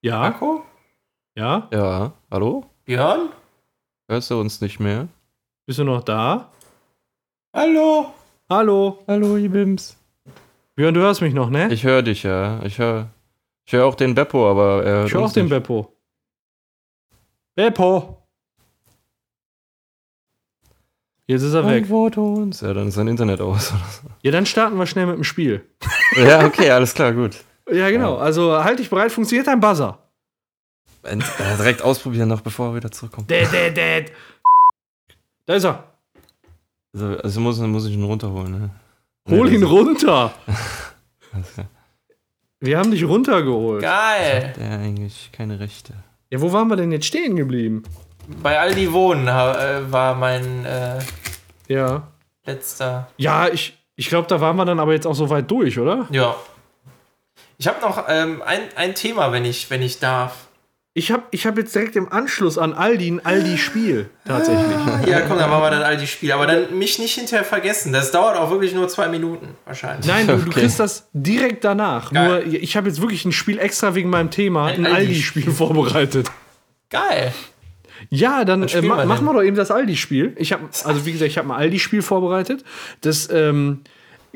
Ja, 0.02 0.18
Marco? 0.20 0.64
ja. 1.36 1.68
Ja, 1.72 2.12
hallo? 2.30 2.64
Björn? 2.84 3.30
Hörst 4.08 4.30
du 4.30 4.40
uns 4.40 4.60
nicht 4.60 4.80
mehr? 4.80 5.08
Bist 5.66 5.78
du 5.78 5.84
noch 5.84 6.02
da? 6.02 6.50
Hallo. 7.52 8.12
Hallo. 8.48 9.02
Hallo, 9.08 9.36
Ibims. 9.36 9.96
Björn, 10.76 10.94
du 10.94 11.00
hörst 11.00 11.20
mich 11.22 11.34
noch, 11.34 11.50
ne? 11.50 11.72
Ich 11.72 11.84
höre 11.84 12.02
dich, 12.02 12.22
ja. 12.22 12.62
Ich 12.62 12.78
höre 12.78 13.08
ich 13.64 13.72
hör 13.72 13.86
auch 13.86 13.96
den 13.96 14.14
Beppo, 14.14 14.48
aber 14.48 14.84
er 14.84 14.92
hört 14.98 15.08
Ich 15.08 15.14
höre 15.14 15.20
auch 15.20 15.24
uns 15.24 15.32
den 15.32 15.44
nicht. 15.46 15.50
Beppo. 15.50 15.92
Beppo. 17.56 18.22
Jetzt 21.26 21.42
ist 21.42 21.54
er 21.54 21.66
weg. 21.66 21.82
Antworte 21.82 22.20
uns. 22.20 22.60
Ja, 22.60 22.72
dann 22.74 22.86
ist 22.88 22.94
sein 22.94 23.08
Internet 23.08 23.40
aus. 23.40 23.72
oder 23.72 23.80
Ja, 24.22 24.30
dann 24.30 24.46
starten 24.46 24.78
wir 24.78 24.86
schnell 24.86 25.06
mit 25.06 25.16
dem 25.16 25.24
Spiel. 25.24 25.68
ja, 26.16 26.46
okay, 26.46 26.70
alles 26.70 26.94
klar, 26.94 27.12
gut. 27.12 27.42
Ja, 27.70 27.90
genau. 27.90 28.16
Also 28.16 28.62
halt 28.62 28.78
dich 28.78 28.88
bereit, 28.90 29.10
funktioniert 29.12 29.46
dein 29.46 29.60
Buzzer. 29.60 29.98
Äh, 31.02 31.16
direkt 31.56 31.82
ausprobieren 31.82 32.28
noch, 32.28 32.40
bevor 32.40 32.68
er 32.70 32.74
wieder 32.76 32.90
zurückkommt. 32.90 33.30
Dad, 33.30 33.52
dad, 33.52 33.76
dad. 33.76 34.12
Da 35.46 35.54
ist 35.54 35.64
er. 35.64 35.84
Also, 36.92 37.06
also 37.18 37.40
muss, 37.40 37.58
muss 37.60 37.86
ich 37.86 37.92
ihn 37.94 38.02
runterholen, 38.04 38.52
ne? 38.60 38.70
Hol 39.28 39.52
ihn 39.52 39.62
runter. 39.62 40.32
Wir 42.60 42.78
haben 42.78 42.90
dich 42.90 43.04
runtergeholt. 43.04 43.82
Geil. 43.82 44.54
Der 44.58 44.78
eigentlich 44.78 45.30
keine 45.32 45.60
Rechte. 45.60 45.92
Ja, 46.30 46.40
wo 46.40 46.52
waren 46.52 46.68
wir 46.68 46.76
denn 46.76 46.90
jetzt 46.90 47.06
stehen 47.06 47.36
geblieben? 47.36 47.82
Bei 48.42 48.58
Aldi 48.58 48.92
Wohnen 48.92 49.28
äh, 49.28 49.92
war 49.92 50.14
mein 50.14 50.64
äh, 50.64 50.98
Ja. 51.68 52.08
letzter. 52.44 53.08
Ja, 53.18 53.48
ich, 53.48 53.76
ich 53.94 54.08
glaube, 54.08 54.26
da 54.26 54.40
waren 54.40 54.56
wir 54.56 54.64
dann 54.64 54.80
aber 54.80 54.94
jetzt 54.94 55.06
auch 55.06 55.14
so 55.14 55.28
weit 55.30 55.50
durch, 55.50 55.78
oder? 55.78 56.06
Ja. 56.10 56.34
Ich 57.58 57.66
habe 57.68 57.80
noch 57.80 58.04
ähm, 58.08 58.42
ein, 58.44 58.60
ein 58.76 58.94
Thema, 58.94 59.32
wenn 59.32 59.44
ich, 59.44 59.70
wenn 59.70 59.82
ich 59.82 59.98
darf. 59.98 60.34
Ich 60.92 61.10
habe 61.12 61.24
ich 61.30 61.44
hab 61.46 61.58
jetzt 61.58 61.74
direkt 61.74 61.94
im 61.96 62.10
Anschluss 62.10 62.56
an 62.56 62.72
Aldi 62.72 63.10
ein 63.10 63.26
Aldi-Spiel. 63.26 64.08
Tatsächlich. 64.24 64.76
Ja, 65.06 65.20
komm, 65.28 65.38
dann 65.38 65.50
machen 65.50 65.62
wir 65.62 65.70
dann 65.70 65.82
Aldi 65.82 66.06
Spiel. 66.06 66.32
Aber 66.32 66.46
dann 66.46 66.78
mich 66.78 66.98
nicht 66.98 67.14
hinterher 67.14 67.44
vergessen. 67.44 67.92
Das 67.92 68.12
dauert 68.12 68.38
auch 68.38 68.50
wirklich 68.50 68.72
nur 68.74 68.88
zwei 68.88 69.08
Minuten, 69.08 69.48
wahrscheinlich. 69.66 70.06
Nein, 70.06 70.26
du, 70.26 70.36
du 70.36 70.42
Okay. 70.50 70.60
kriegst 70.60 70.80
das 70.80 71.08
direkt 71.12 71.64
danach. 71.64 72.12
Geil. 72.12 72.44
Nur, 72.46 72.54
ich 72.54 72.78
habe 72.78 72.88
jetzt 72.88 73.02
wirklich 73.02 73.26
ein 73.26 73.32
Spiel 73.32 73.58
extra 73.58 73.94
wegen 73.94 74.08
meinem 74.08 74.30
Thema, 74.30 74.66
Ein 74.68 74.86
ein 74.86 74.92
Aldi-Spiel. 74.94 75.42
Aldi-Spiel 75.42 75.52
vorbereitet. 75.52 76.30
Geil. 76.88 77.32
Ja, 78.08 78.44
dann 78.46 78.62
äh, 78.66 78.80
ma 78.82 78.98
wir 78.98 79.04
machen 79.06 79.26
wir 79.26 79.34
doch 79.34 79.42
eben 79.42 79.56
das 79.56 79.70
Aldi-Spiel. 79.70 80.34
Ich 80.38 80.52
habe, 80.54 80.64
also 80.84 81.04
wie 81.04 81.12
gesagt, 81.12 81.30
ich 81.30 81.36
habe 81.36 81.48
ein 81.52 81.58
Aldi-Spiel 81.60 82.00
vorbereitet. 82.00 82.64
Das 83.02 83.28
ähm, 83.30 83.82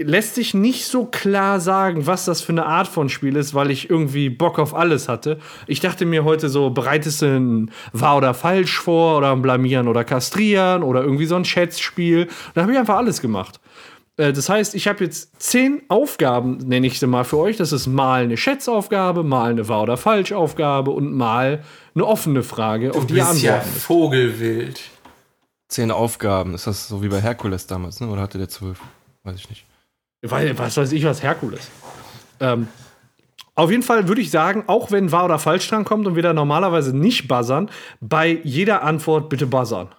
lässt 0.02 0.34
sich 0.34 0.54
nicht 0.54 0.86
so 0.86 1.04
klar 1.04 1.60
sagen, 1.60 2.06
was 2.06 2.24
das 2.24 2.40
für 2.40 2.52
eine 2.52 2.66
Art 2.66 2.88
von 2.88 3.08
Spiel 3.08 3.36
ist, 3.36 3.54
weil 3.54 3.70
ich 3.70 3.90
irgendwie 3.90 4.30
Bock 4.30 4.58
auf 4.58 4.74
alles 4.74 5.08
hatte. 5.08 5.38
Ich 5.66 5.80
dachte 5.80 6.06
mir 6.06 6.24
heute 6.24 6.48
so, 6.48 6.70
bereitest 6.70 7.22
du 7.22 7.26
ein 7.26 7.70
Wahr 7.92 8.16
oder 8.16 8.34
Falsch 8.34 8.78
vor 8.78 9.18
oder 9.18 9.32
ein 9.32 9.42
Blamieren 9.42 9.88
oder 9.88 10.04
Kastrieren 10.04 10.82
oder 10.82 11.02
irgendwie 11.02 11.26
so 11.26 11.36
ein 11.36 11.44
Schätzspiel. 11.44 12.28
Da 12.54 12.62
habe 12.62 12.72
ich 12.72 12.78
einfach 12.78 12.96
alles 12.96 13.20
gemacht. 13.20 13.60
Äh, 14.16 14.32
Das 14.32 14.48
heißt, 14.48 14.74
ich 14.74 14.88
habe 14.88 15.04
jetzt 15.04 15.40
zehn 15.40 15.82
Aufgaben, 15.88 16.58
nenne 16.58 16.86
ich 16.86 16.98
sie 16.98 17.06
mal 17.06 17.24
für 17.24 17.38
euch. 17.38 17.56
Das 17.56 17.72
ist 17.72 17.86
mal 17.86 18.22
eine 18.24 18.36
Schätzaufgabe, 18.36 19.22
mal 19.22 19.50
eine 19.50 19.68
Wahr- 19.68 19.82
oder 19.82 19.96
Falschaufgabe 19.96 20.90
und 20.90 21.12
mal 21.12 21.62
eine 21.94 22.06
offene 22.06 22.42
Frage, 22.42 22.90
auf 22.92 23.06
Du 23.06 23.14
die 23.14 23.18
ihr 23.20 23.24
bist 23.26 23.42
ja. 23.42 23.60
Vogelwild. 23.60 24.80
Zehn 25.68 25.90
Aufgaben. 25.90 26.54
Ist 26.54 26.66
das 26.66 26.88
so 26.88 27.02
wie 27.02 27.08
bei 27.08 27.20
Herkules 27.20 27.66
damals, 27.66 28.00
ne? 28.00 28.08
Oder 28.08 28.22
hatte 28.22 28.38
der 28.38 28.48
zwölf? 28.48 28.80
Weiß 29.22 29.36
ich 29.36 29.48
nicht. 29.50 29.64
Weil, 30.22 30.58
was 30.58 30.76
weiß 30.76 30.92
ich, 30.92 31.04
was 31.04 31.22
Herkules. 31.22 31.70
Ähm, 32.40 32.68
auf 33.54 33.70
jeden 33.70 33.82
Fall 33.82 34.08
würde 34.08 34.20
ich 34.20 34.30
sagen, 34.30 34.64
auch 34.66 34.90
wenn 34.90 35.12
wahr 35.12 35.26
oder 35.26 35.38
falsch 35.38 35.68
dran 35.68 35.84
kommt 35.84 36.06
und 36.06 36.14
wir 36.14 36.22
da 36.22 36.32
normalerweise 36.32 36.96
nicht 36.96 37.28
buzzern, 37.28 37.70
bei 38.00 38.40
jeder 38.42 38.82
Antwort 38.82 39.28
bitte 39.28 39.46
buzzern. 39.46 39.94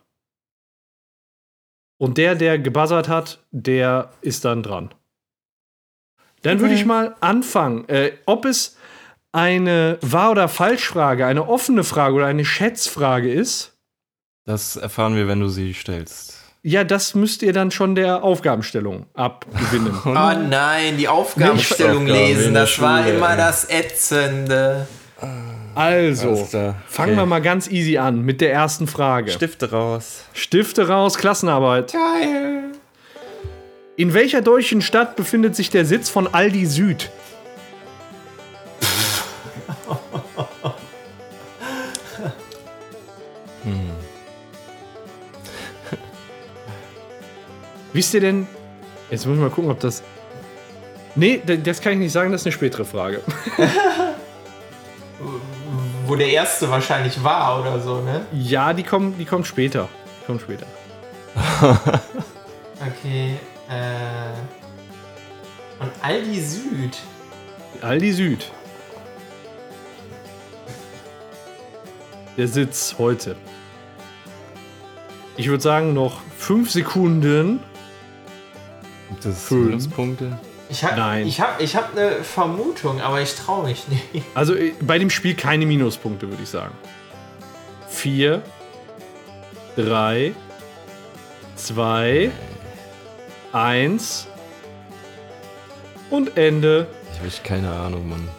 Und 1.99 2.17
der, 2.17 2.35
der 2.35 2.57
gebuzzert 2.57 3.07
hat, 3.07 3.43
der 3.51 4.11
ist 4.21 4.45
dann 4.45 4.63
dran. 4.63 4.93
Dann 6.41 6.59
würde 6.59 6.73
ich 6.73 6.85
mal 6.85 7.15
anfangen. 7.19 7.87
Äh, 7.89 8.13
ob 8.25 8.45
es 8.45 8.77
eine 9.31 9.99
Wahr- 10.01 10.31
oder 10.31 10.47
Falschfrage, 10.47 11.25
eine 11.25 11.47
offene 11.47 11.83
Frage 11.83 12.15
oder 12.15 12.25
eine 12.25 12.45
Schätzfrage 12.45 13.31
ist, 13.31 13.77
Das 14.45 14.75
erfahren 14.75 15.15
wir, 15.15 15.27
wenn 15.27 15.39
du 15.39 15.49
sie 15.49 15.75
stellst. 15.75 16.40
Ja, 16.63 16.83
das 16.83 17.15
müsst 17.15 17.41
ihr 17.41 17.53
dann 17.53 17.71
schon 17.71 17.95
der 17.95 18.23
Aufgabenstellung 18.23 19.05
abgewinnen. 19.13 19.93
Oh 20.05 20.11
nein, 20.13 20.97
die 20.97 21.07
Aufgabenstellung 21.07 22.03
Aufgaben 22.03 22.19
lesen, 22.27 22.53
das 22.53 22.79
war 22.79 23.03
Schule, 23.03 23.15
immer 23.15 23.31
ey. 23.31 23.37
das 23.37 23.69
Ätzende. 23.69 24.87
Also, 25.75 26.47
klar. 26.49 26.75
fangen 26.87 27.11
Okay. 27.13 27.21
wir 27.21 27.25
mal 27.25 27.41
ganz 27.41 27.69
easy 27.69 27.97
an 27.97 28.21
mit 28.21 28.41
der 28.41 28.51
ersten 28.51 28.87
Frage. 28.87 29.31
Stifte 29.31 29.71
raus. 29.71 30.25
Stifte 30.33 30.87
raus, 30.87 31.17
Klassenarbeit. 31.17 31.93
Geil. 31.93 32.63
In 33.95 34.13
welcher 34.13 34.41
deutschen 34.41 34.81
Stadt 34.81 35.15
befindet 35.15 35.55
sich 35.55 35.69
der 35.69 35.85
Sitz 35.85 36.09
von 36.09 36.27
Aldi 36.33 36.65
Süd? 36.65 37.09
Wisst 47.93 48.13
ihr 48.13 48.21
denn? 48.21 48.47
Jetzt 49.09 49.25
muss 49.25 49.35
ich 49.35 49.41
mal 49.41 49.49
gucken, 49.49 49.71
ob 49.71 49.79
das. 49.79 50.03
Nee, 51.15 51.41
das 51.45 51.81
kann 51.81 51.93
ich 51.93 51.99
nicht 51.99 52.11
sagen, 52.13 52.31
das 52.31 52.41
ist 52.41 52.47
eine 52.47 52.53
spätere 52.53 52.85
Frage. 52.85 53.21
Wo 56.07 56.15
der 56.15 56.29
erste 56.29 56.69
wahrscheinlich 56.69 57.23
war 57.23 57.59
oder 57.59 57.79
so, 57.79 58.01
ne? 58.01 58.25
Ja, 58.31 58.73
die 58.73 58.83
kommen, 58.83 59.17
die 59.17 59.25
kommt 59.25 59.45
später. 59.45 59.89
Die 60.21 60.25
kommt 60.25 60.41
später. 60.41 60.65
Okay. 62.81 63.37
Äh. 63.69 64.31
Und 65.79 65.91
Aldi 66.01 66.41
Süd. 66.41 66.97
Aldi 67.81 68.11
Süd. 68.11 68.51
Der 72.37 72.47
Sitz 72.47 72.95
heute. 72.97 73.35
Ich 75.37 75.47
würde 75.47 75.61
sagen, 75.61 75.93
noch 75.93 76.21
fünf 76.37 76.71
Sekunden. 76.71 77.59
Gibt 79.11 79.25
es 79.25 79.43
Fünf. 79.43 79.65
Minuspunkte? 79.67 80.39
Ich 80.69 80.85
hab, 80.85 80.95
Nein. 80.95 81.27
Ich 81.27 81.41
habe 81.41 81.61
ich 81.61 81.75
hab 81.75 81.91
eine 81.91 82.23
Vermutung, 82.23 83.01
aber 83.01 83.19
ich 83.21 83.35
traue 83.35 83.67
mich 83.67 83.87
nicht. 83.89 84.25
Also 84.35 84.55
äh, 84.55 84.71
bei 84.81 84.97
dem 84.97 85.09
Spiel 85.09 85.35
keine 85.35 85.65
Minuspunkte, 85.65 86.29
würde 86.29 86.41
ich 86.41 86.47
sagen. 86.49 86.73
Vier, 87.89 88.41
drei, 89.75 90.31
zwei, 91.57 92.31
eins 93.51 94.27
und 96.09 96.37
Ende. 96.37 96.87
Ich 97.13 97.19
habe 97.19 97.47
keine 97.47 97.69
Ahnung, 97.69 98.07
Mann. 98.07 98.29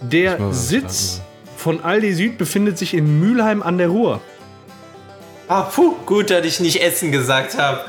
Der 0.00 0.52
Sitz 0.54 1.20
von 1.58 1.84
Aldi 1.84 2.14
Süd 2.14 2.38
befindet 2.38 2.78
sich 2.78 2.94
in 2.94 3.20
Mülheim 3.20 3.62
an 3.62 3.76
der 3.76 3.88
Ruhr. 3.88 4.22
Ah, 5.46 5.62
puh, 5.62 5.94
gut, 6.06 6.30
dass 6.30 6.46
ich 6.46 6.60
nicht 6.60 6.82
Essen 6.82 7.12
gesagt 7.12 7.58
habe. 7.58 7.84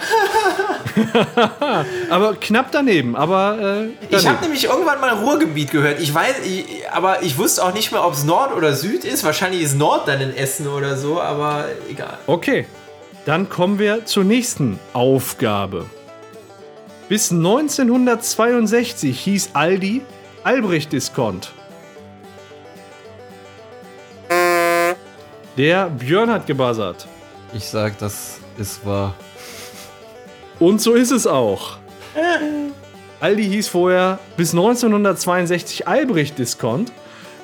Aber 2.09 2.35
knapp 2.35 2.71
daneben, 2.71 3.15
aber 3.15 3.57
äh, 3.59 3.85
Ich 3.87 3.93
daneben. 4.11 4.29
habe 4.29 4.41
nämlich 4.43 4.65
irgendwann 4.65 4.99
mal 5.01 5.09
Ruhrgebiet 5.15 5.71
gehört. 5.71 5.99
Ich 5.99 6.13
weiß, 6.13 6.35
ich, 6.45 6.65
aber 6.91 7.23
ich 7.23 7.37
wusste 7.37 7.63
auch 7.63 7.73
nicht 7.73 7.91
mehr, 7.91 8.05
ob 8.05 8.13
es 8.13 8.23
Nord 8.23 8.53
oder 8.55 8.73
Süd 8.73 9.03
ist. 9.05 9.23
Wahrscheinlich 9.23 9.61
ist 9.61 9.77
Nord 9.77 10.07
dann 10.07 10.21
in 10.21 10.35
Essen 10.35 10.67
oder 10.67 10.95
so, 10.97 11.21
aber 11.21 11.65
egal. 11.89 12.17
Okay, 12.27 12.65
dann 13.25 13.49
kommen 13.49 13.79
wir 13.79 14.05
zur 14.05 14.23
nächsten 14.23 14.79
Aufgabe. 14.93 15.85
Bis 17.09 17.31
1962 17.31 19.19
hieß 19.19 19.49
Aldi 19.53 20.01
Albrecht 20.43 20.91
Discount. 20.91 21.51
Der 25.57 25.89
Björn 25.89 26.31
hat 26.31 26.47
gebuzzert. 26.47 27.07
Ich 27.53 27.65
sag, 27.65 27.97
das 27.99 28.39
ist 28.57 28.85
wahr. 28.85 29.13
Und 30.63 30.81
so 30.81 30.93
ist 30.93 31.11
es 31.11 31.27
auch. 31.27 31.75
Aldi 33.19 33.43
hieß 33.43 33.67
vorher 33.67 34.19
bis 34.37 34.53
1962 34.53 35.89
Albrecht 35.89 36.39
Discount. 36.39 36.93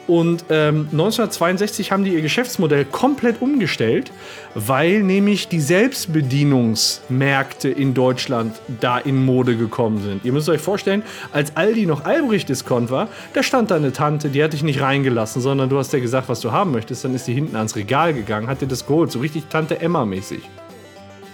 Und 0.08 0.46
ähm, 0.50 0.88
1962 0.94 1.92
haben 1.92 2.06
die 2.06 2.14
ihr 2.14 2.22
Geschäftsmodell 2.22 2.86
komplett 2.86 3.42
umgestellt, 3.42 4.14
weil 4.56 5.04
nämlich 5.04 5.50
die 5.50 5.60
Selbstbedienungsmärkte 5.60 7.68
in 7.68 7.94
Deutschland 7.94 8.56
da 8.80 9.00
in 9.00 9.26
Mode 9.26 9.58
gekommen 9.58 10.02
sind. 10.02 10.24
Ihr 10.24 10.32
müsst 10.32 10.48
euch 10.48 10.62
vorstellen, 10.62 11.04
als 11.34 11.58
Aldi 11.58 11.88
noch 11.88 12.06
Albrecht 12.06 12.48
Discount 12.48 12.90
war, 12.90 13.10
da 13.34 13.44
stand 13.44 13.70
da 13.70 13.76
eine 13.76 13.92
Tante, 13.92 14.30
die 14.30 14.42
hat 14.42 14.54
dich 14.54 14.64
nicht 14.64 14.80
reingelassen, 14.80 15.42
sondern 15.42 15.68
du 15.68 15.78
hast 15.78 15.92
dir 15.92 16.00
gesagt, 16.00 16.30
was 16.30 16.40
du 16.40 16.54
haben 16.54 16.72
möchtest. 16.72 17.04
Dann 17.04 17.14
ist 17.14 17.28
die 17.28 17.34
hinten 17.34 17.58
ans 17.58 17.76
Regal 17.76 18.14
gegangen, 18.14 18.48
hat 18.48 18.62
dir 18.62 18.68
das 18.68 18.88
geholt, 18.88 19.12
so 19.12 19.20
richtig 19.20 19.48
Tante 19.50 19.82
Emma-mäßig. 19.82 20.40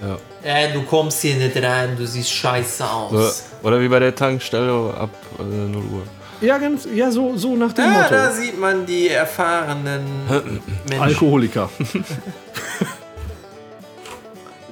Ja. 0.01 0.17
Äh, 0.43 0.73
du 0.73 0.83
kommst 0.83 1.21
hier 1.21 1.35
nicht 1.35 1.55
rein, 1.61 1.95
du 1.97 2.05
siehst 2.05 2.31
scheiße 2.31 2.83
aus. 2.89 3.11
Oder, 3.13 3.31
oder 3.63 3.81
wie 3.81 3.87
bei 3.87 3.99
der 3.99 4.13
Tankstelle 4.15 4.93
ab 4.97 5.09
äh, 5.39 5.43
0 5.43 5.75
Uhr. 5.75 6.03
Ja, 6.41 6.57
ganz, 6.57 6.85
ja, 6.93 7.09
so, 7.11 7.37
so 7.37 7.55
nach 7.55 7.71
dem 7.73 7.85
Ja, 7.85 8.01
Motto. 8.01 8.13
da 8.13 8.31
sieht 8.31 8.59
man 8.59 8.85
die 8.85 9.07
erfahrenen 9.09 10.03
Menschen. 10.89 11.01
Alkoholiker. 11.01 11.69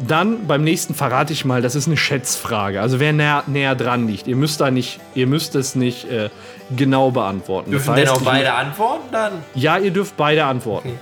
Dann 0.05 0.47
beim 0.47 0.63
nächsten 0.63 0.95
verrate 0.95 1.31
ich 1.31 1.45
mal, 1.45 1.61
das 1.61 1.75
ist 1.75 1.87
eine 1.87 1.95
Schätzfrage. 1.95 2.81
Also 2.81 2.99
wer 2.99 3.13
näher, 3.13 3.43
näher 3.47 3.75
dran 3.75 4.07
liegt. 4.07 4.27
Ihr 4.27 4.35
müsst 4.35 4.59
da 4.59 4.69
nicht, 4.71 4.99
ihr 5.15 5.27
müsst 5.27 5.55
es 5.55 5.75
nicht 5.75 6.05
äh, 6.11 6.29
genau 6.75 7.11
beantworten. 7.11 7.71
Das 7.71 7.83
Dürfen 7.83 7.95
denn 7.95 8.05
heißt, 8.07 8.15
auch 8.17 8.21
ich- 8.21 8.27
beide 8.27 8.53
antworten 8.53 9.07
dann? 9.11 9.31
Ja, 9.55 9.77
ihr 9.77 9.91
dürft 9.91 10.17
beide 10.17 10.43
antworten. 10.45 10.89
Okay. 10.89 10.97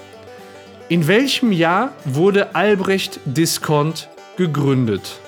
In 0.91 1.07
welchem 1.07 1.53
Jahr 1.53 1.93
wurde 2.03 2.53
Albrecht 2.53 3.21
Discount 3.23 4.09
gegründet? 4.35 5.19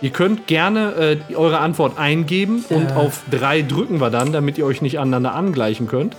Ihr 0.00 0.08
könnt 0.08 0.46
gerne 0.46 1.18
äh, 1.30 1.34
eure 1.34 1.58
Antwort 1.58 1.98
eingeben 1.98 2.64
und 2.70 2.88
Ja. 2.88 2.96
auf 2.96 3.20
drei 3.30 3.60
drücken 3.60 4.00
wir 4.00 4.08
dann, 4.08 4.32
damit 4.32 4.56
ihr 4.56 4.64
euch 4.64 4.80
nicht 4.80 4.98
aneinander 4.98 5.34
angleichen 5.34 5.88
könnt. 5.88 6.16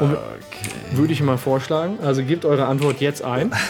Und 0.00 0.10
Okay. 0.14 0.70
würde 0.90 1.12
ich 1.12 1.22
mal 1.22 1.38
vorschlagen. 1.38 1.98
Also 2.04 2.24
gebt 2.24 2.44
eure 2.44 2.66
Antwort 2.66 3.00
jetzt 3.00 3.22
ein. 3.22 3.52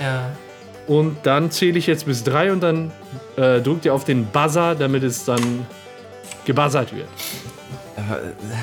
Ja. 0.00 0.30
Und 0.86 1.16
dann 1.24 1.50
zähle 1.50 1.76
ich 1.76 1.88
jetzt 1.88 2.06
bis 2.06 2.22
drei 2.22 2.52
und 2.52 2.60
dann 2.60 2.92
äh, 3.36 3.60
drückt 3.60 3.84
ihr 3.84 3.92
auf 3.92 4.04
den 4.04 4.24
Buzzer, 4.26 4.76
damit 4.76 5.02
es 5.02 5.24
dann 5.24 5.66
gebuzzert 6.44 6.94
wird. 6.94 7.08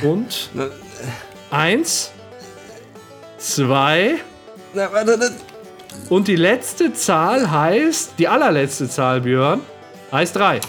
Und 0.02 0.50
Na, 0.54 0.68
eins, 1.52 2.12
zwei 3.40 4.16
und 6.10 6.28
die 6.28 6.36
letzte 6.36 6.94
Zahl 6.94 7.50
heißt, 7.50 8.14
die 8.18 8.28
allerletzte 8.28 8.90
Zahl, 8.90 9.22
Björn, 9.22 9.62
heißt 10.12 10.36
drei. 10.36 10.60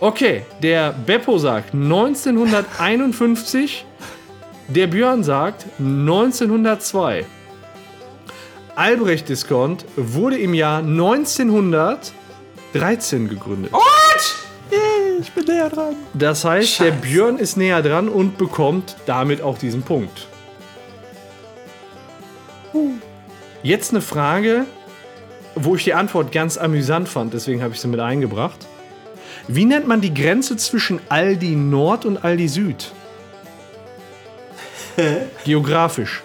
Okay, 0.00 0.46
der 0.62 0.92
Beppo 0.92 1.38
sagt 1.38 1.74
1951, 1.74 3.84
der 4.68 4.86
Björn 4.86 5.24
sagt 5.24 5.66
1902. 5.78 7.26
Albrecht 8.76 9.28
Discount 9.28 9.84
wurde 9.96 10.38
im 10.38 10.54
Jahr 10.54 10.78
1913 10.78 13.28
gegründet. 13.28 13.72
ich 15.20 15.32
bin 15.32 15.46
näher 15.46 15.68
dran. 15.68 15.96
Das 16.14 16.44
heißt, 16.44 16.78
der 16.78 16.92
Scheiße. 16.92 17.02
Björn 17.02 17.38
ist 17.38 17.56
näher 17.56 17.82
dran 17.82 18.08
und 18.08 18.38
bekommt 18.38 18.94
damit 19.06 19.42
auch 19.42 19.58
diesen 19.58 19.82
Punkt. 19.82 20.28
Jetzt 23.62 23.90
eine 23.92 24.00
Frage, 24.00 24.66
wo 25.54 25.74
ich 25.74 25.84
die 25.84 25.94
Antwort 25.94 26.32
ganz 26.32 26.56
amüsant 26.56 27.08
fand, 27.08 27.34
deswegen 27.34 27.62
habe 27.62 27.74
ich 27.74 27.80
sie 27.80 27.88
mit 27.88 28.00
eingebracht. 28.00 28.66
Wie 29.48 29.64
nennt 29.64 29.88
man 29.88 30.00
die 30.00 30.12
Grenze 30.12 30.56
zwischen 30.56 31.00
Aldi 31.08 31.56
Nord 31.56 32.04
und 32.04 32.24
Aldi 32.24 32.48
Süd? 32.48 32.92
Geografisch. 35.44 36.22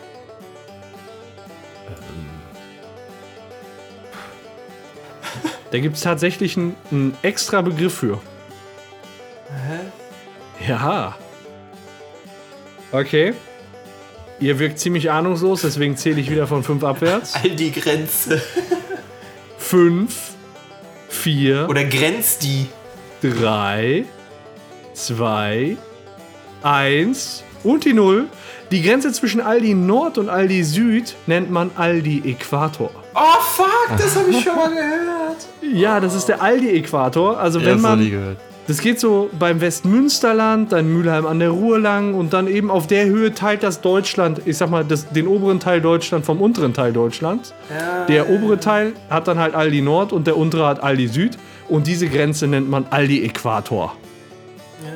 Da 5.72 5.80
gibt 5.80 5.96
es 5.96 6.02
tatsächlich 6.02 6.56
einen, 6.56 6.76
einen 6.92 7.18
extra 7.24 7.62
Begriff 7.62 7.96
für. 7.96 8.22
Ja. 10.68 11.16
Okay. 12.92 13.34
Ihr 14.44 14.60
wirkt 14.60 14.78
ziemlich 14.78 15.10
ahnungslos, 15.10 15.62
deswegen 15.62 15.96
zähle 15.96 16.20
ich 16.20 16.30
wieder 16.30 16.48
von 16.48 16.64
5 16.64 16.84
abwärts. 16.84 17.34
All 17.42 17.52
die 17.52 17.72
Grenze. 17.72 18.42
5, 19.58 20.14
4, 21.08 21.68
Oder 21.70 21.86
grenzt 21.86 22.44
die? 22.44 22.68
3, 23.22 24.04
2, 24.96 25.78
1 26.62 27.44
und 27.64 27.86
die 27.86 27.94
0. 27.94 28.26
Die 28.70 28.82
Grenze 28.82 29.14
zwischen 29.14 29.40
Aldi 29.40 29.76
Nord 29.76 30.18
und 30.18 30.28
Aldi 30.28 30.66
Süd 30.66 31.16
nennt 31.26 31.50
man 31.50 31.72
Aldi 31.78 32.24
Äquator. 32.26 32.92
Oh 33.16 33.42
fuck, 33.56 33.92
das 33.98 34.18
habe 34.18 34.30
ich 34.30 34.44
schon 34.44 34.58
mal 34.58 34.72
gehört. 34.72 35.48
Ja, 35.74 36.02
das 36.02 36.16
ist 36.16 36.26
der 36.26 36.42
Aldi 36.42 36.70
Äquator. 36.80 37.40
Also 37.40 37.60
Ja, 37.60 37.68
wenn 37.68 37.82
das 37.82 37.92
hab 37.92 38.00
ich 38.00 38.12
man 38.12 38.12
gehört. 38.12 38.38
Das 38.66 38.80
geht 38.80 38.98
so 38.98 39.30
beim 39.38 39.60
Westmünsterland, 39.60 40.72
dann 40.72 40.88
Mülheim 40.88 41.26
an 41.26 41.40
der 41.40 41.50
Ruhr 41.50 41.80
lang 41.80 42.14
und 42.14 42.32
dann 42.32 42.48
eben 42.48 42.72
auf 42.72 42.88
der 42.88 43.06
Höhe 43.06 43.34
teilt 43.34 43.62
das 43.62 43.82
Deutschland, 43.82 44.42
ich 44.46 44.58
sag 44.58 44.70
mal, 44.70 44.86
das, 44.86 45.10
den 45.10 45.28
oberen 45.28 45.60
Teil 45.60 45.82
Deutschland 45.82 46.26
vom 46.26 46.42
unteren 46.42 46.74
Teil 46.74 46.94
Deutschlands. 46.94 47.54
Ja. 47.70 48.06
Der 48.06 48.30
obere 48.30 48.60
Teil 48.60 48.94
hat 49.10 49.28
dann 49.28 49.38
halt 49.38 49.54
Aldi 49.54 49.82
Nord 49.82 50.14
und 50.14 50.28
der 50.28 50.38
untere 50.38 50.66
hat 50.66 50.82
Aldi 50.82 51.08
Süd. 51.10 51.38
Und 51.68 51.88
diese 51.88 52.08
Grenze 52.08 52.48
nennt 52.48 52.70
man 52.70 52.86
Aldi 52.90 53.26
Äquator. 53.26 53.96
Ja, 54.82 54.90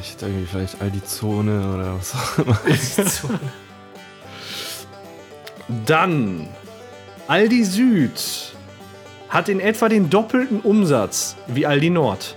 Ich 0.00 0.12
hätte 0.12 0.26
irgendwie 0.26 0.46
vielleicht 0.46 0.80
all 0.80 0.90
die 0.90 1.04
Zone 1.04 1.74
oder 1.74 1.94
was 1.98 2.14
auch 2.14 2.38
immer. 2.38 2.58
Dann 5.86 6.48
Aldi 7.28 7.64
Süd 7.64 8.54
hat 9.28 9.48
in 9.48 9.60
etwa 9.60 9.88
den 9.88 10.10
doppelten 10.10 10.60
Umsatz 10.60 11.36
wie 11.46 11.66
Aldi 11.66 11.90
Nord. 11.90 12.36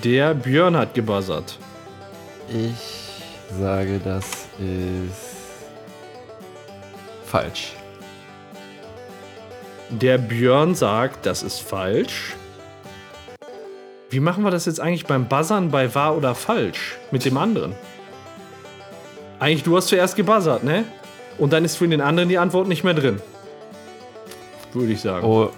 Der 0.00 0.32
Björn 0.34 0.76
hat 0.76 0.94
gebuzzert. 0.94 1.58
Ich 2.48 3.22
sage, 3.58 4.00
das 4.02 4.46
ist 4.58 5.36
falsch. 7.26 7.74
Der 9.90 10.16
Björn 10.16 10.74
sagt, 10.74 11.26
das 11.26 11.42
ist 11.42 11.60
falsch. 11.60 12.34
Wie 14.08 14.20
machen 14.20 14.44
wir 14.44 14.50
das 14.50 14.66
jetzt 14.66 14.80
eigentlich 14.80 15.06
beim 15.06 15.26
Buzzern 15.26 15.70
bei 15.70 15.94
wahr 15.94 16.16
oder 16.16 16.34
falsch 16.34 16.96
mit 17.10 17.24
dem 17.24 17.36
anderen? 17.36 17.74
Eigentlich, 19.40 19.64
du 19.64 19.76
hast 19.76 19.88
zuerst 19.88 20.16
gebuzzert, 20.16 20.64
ne? 20.64 20.84
Und 21.38 21.52
dann 21.52 21.64
ist 21.64 21.76
für 21.76 21.88
den 21.88 22.00
anderen 22.00 22.28
die 22.28 22.38
Antwort 22.38 22.68
nicht 22.68 22.84
mehr 22.84 22.94
drin. 22.94 23.20
Würde 24.72 24.92
ich 24.92 25.00
sagen. 25.00 25.26
Oh, 25.26 25.50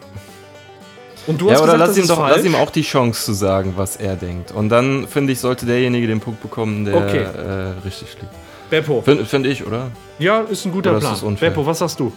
Und 1.27 1.41
du 1.41 1.47
ja, 1.49 1.55
hast 1.55 1.63
oder 1.63 1.73
gesagt, 1.73 1.79
lass 1.81 1.89
das 1.91 1.97
ihm 1.97 2.03
ist 2.03 2.11
doch 2.11 2.17
falsch. 2.19 2.37
lass 2.37 2.45
ihm 2.45 2.55
auch 2.55 2.71
die 2.71 2.83
Chance 2.83 3.25
zu 3.25 3.33
sagen, 3.33 3.75
was 3.77 3.97
er 3.97 4.17
denkt. 4.17 4.53
Und 4.53 4.69
dann 4.69 5.09
finde 5.09 5.33
ich, 5.33 5.41
sollte 5.41 5.65
derjenige 5.67 6.07
den 6.07 6.21
Punkt 6.21 6.43
bekommen, 6.43 6.85
der 6.85 6.97
Okay. 6.97 7.23
äh, 7.23 7.85
richtig 7.85 8.09
liegt. 8.21 8.33
Beppo. 8.71 9.01
Finde 9.03 9.25
find 9.25 9.47
ich, 9.47 9.67
oder? 9.67 9.91
Ja, 10.19 10.41
ist 10.41 10.65
ein 10.65 10.73
guter 10.73 10.91
Oder 10.91 10.99
ist 10.99 11.05
Plan. 11.05 11.21
unfair? 11.23 11.51
Beppo, 11.51 11.65
was 11.67 11.79
sagst 11.79 11.99
du? 12.01 12.13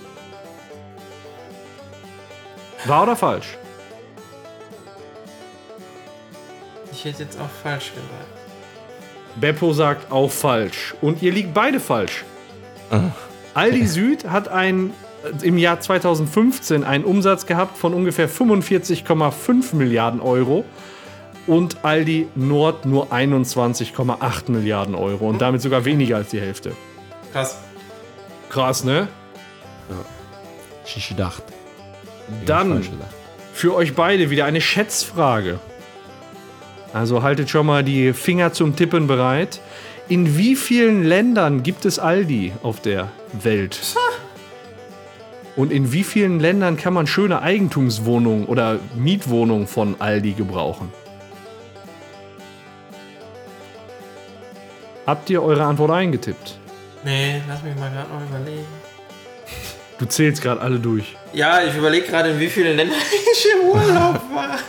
Wahr 2.86 3.03
oder 3.03 3.16
falsch? 3.16 3.58
Ich 6.91 7.05
hätte 7.05 7.24
jetzt 7.24 7.39
auch 7.39 7.49
falsch 7.64 7.91
gesagt. 7.93 8.28
Beppo 9.36 9.74
sagt 9.74 10.12
auch 10.12 10.32
falsch. 10.32 10.95
Und 11.01 11.22
ihr 11.22 11.32
liegt 11.32 11.53
beide 11.53 11.80
falsch. 11.80 12.24
Aldi 13.53 13.86
Süd 13.86 14.26
hat 14.30 14.47
ein, 14.47 14.93
im 15.42 15.58
Jahr 15.58 15.80
2015 15.80 16.84
einen 16.84 17.04
Umsatz 17.04 17.46
gehabt 17.46 17.78
von 17.78 17.94
ungefähr 17.94 18.30
45,5 18.30 19.76
Milliarden 19.76 20.22
Euro 20.22 20.66
und 21.48 21.84
Aldi 21.84 22.28
Nord 22.36 22.86
nur 22.86 23.12
21,8 23.12 24.52
Milliarden 24.52 24.96
Euro 24.96 25.30
und 25.30 25.42
damit 25.42 25.62
sogar 25.62 25.86
weniger 25.86 26.18
als 26.18 26.30
die 26.30 26.42
Hälfte. 26.42 26.74
Krass. 27.32 27.58
Krass, 28.50 28.84
ne? 28.84 29.08
Ich 30.86 31.10
gedacht. 31.10 31.44
Dann 32.46 32.84
für 33.54 33.76
euch 33.76 33.94
beide 33.94 34.30
wieder 34.30 34.46
eine 34.46 34.62
Schätzfrage. 34.62 35.60
Also 36.94 37.24
haltet 37.24 37.50
schon 37.50 37.66
mal 37.66 37.84
die 37.84 38.14
Finger 38.14 38.54
zum 38.54 38.76
Tippen 38.76 39.08
bereit. 39.08 39.62
In 40.10 40.38
wie 40.38 40.56
vielen 40.56 41.04
Ländern 41.04 41.64
gibt 41.64 41.86
es 41.86 42.00
Aldi 42.00 42.54
auf 42.64 42.80
der 42.80 43.12
Welt? 43.34 43.80
Und 45.58 45.72
in 45.72 45.91
wie 45.91 46.03
vielen 46.03 46.39
Ländern 46.39 46.78
kann 46.78 46.93
man 46.93 47.08
schöne 47.08 47.41
Eigentumswohnungen 47.41 48.45
oder 48.45 48.80
Mietwohnungen 48.95 49.66
von 49.66 49.99
Aldi 49.99 50.34
gebrauchen? 50.34 50.93
Habt 55.08 55.30
ihr 55.32 55.41
eure 55.41 55.66
Antwort 55.66 55.89
eingetippt? 55.89 56.60
Nee, 57.03 57.41
lass 57.47 57.64
mich 57.64 57.76
mal 57.76 57.89
gerade 57.89 58.08
noch 58.14 58.22
überlegen. 58.30 58.68
Du 59.97 60.05
zählst 60.05 60.43
gerade 60.43 60.62
alle 60.62 60.80
durch. 60.80 61.16
Ja, 61.34 61.64
ich 61.64 61.76
überlege 61.76 62.05
gerade, 62.05 62.30
in 62.30 62.39
wie 62.39 62.49
vielen 62.49 62.78
Ländern 62.78 62.99
ich 63.34 63.47
im 63.51 63.68
Urlaub 63.70 64.22
war. 64.36 64.60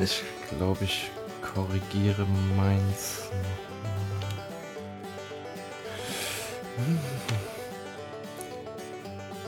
Ich 0.00 0.22
glaube, 0.56 0.84
ich 0.84 1.10
korrigiere 1.42 2.24
meins. 2.56 3.22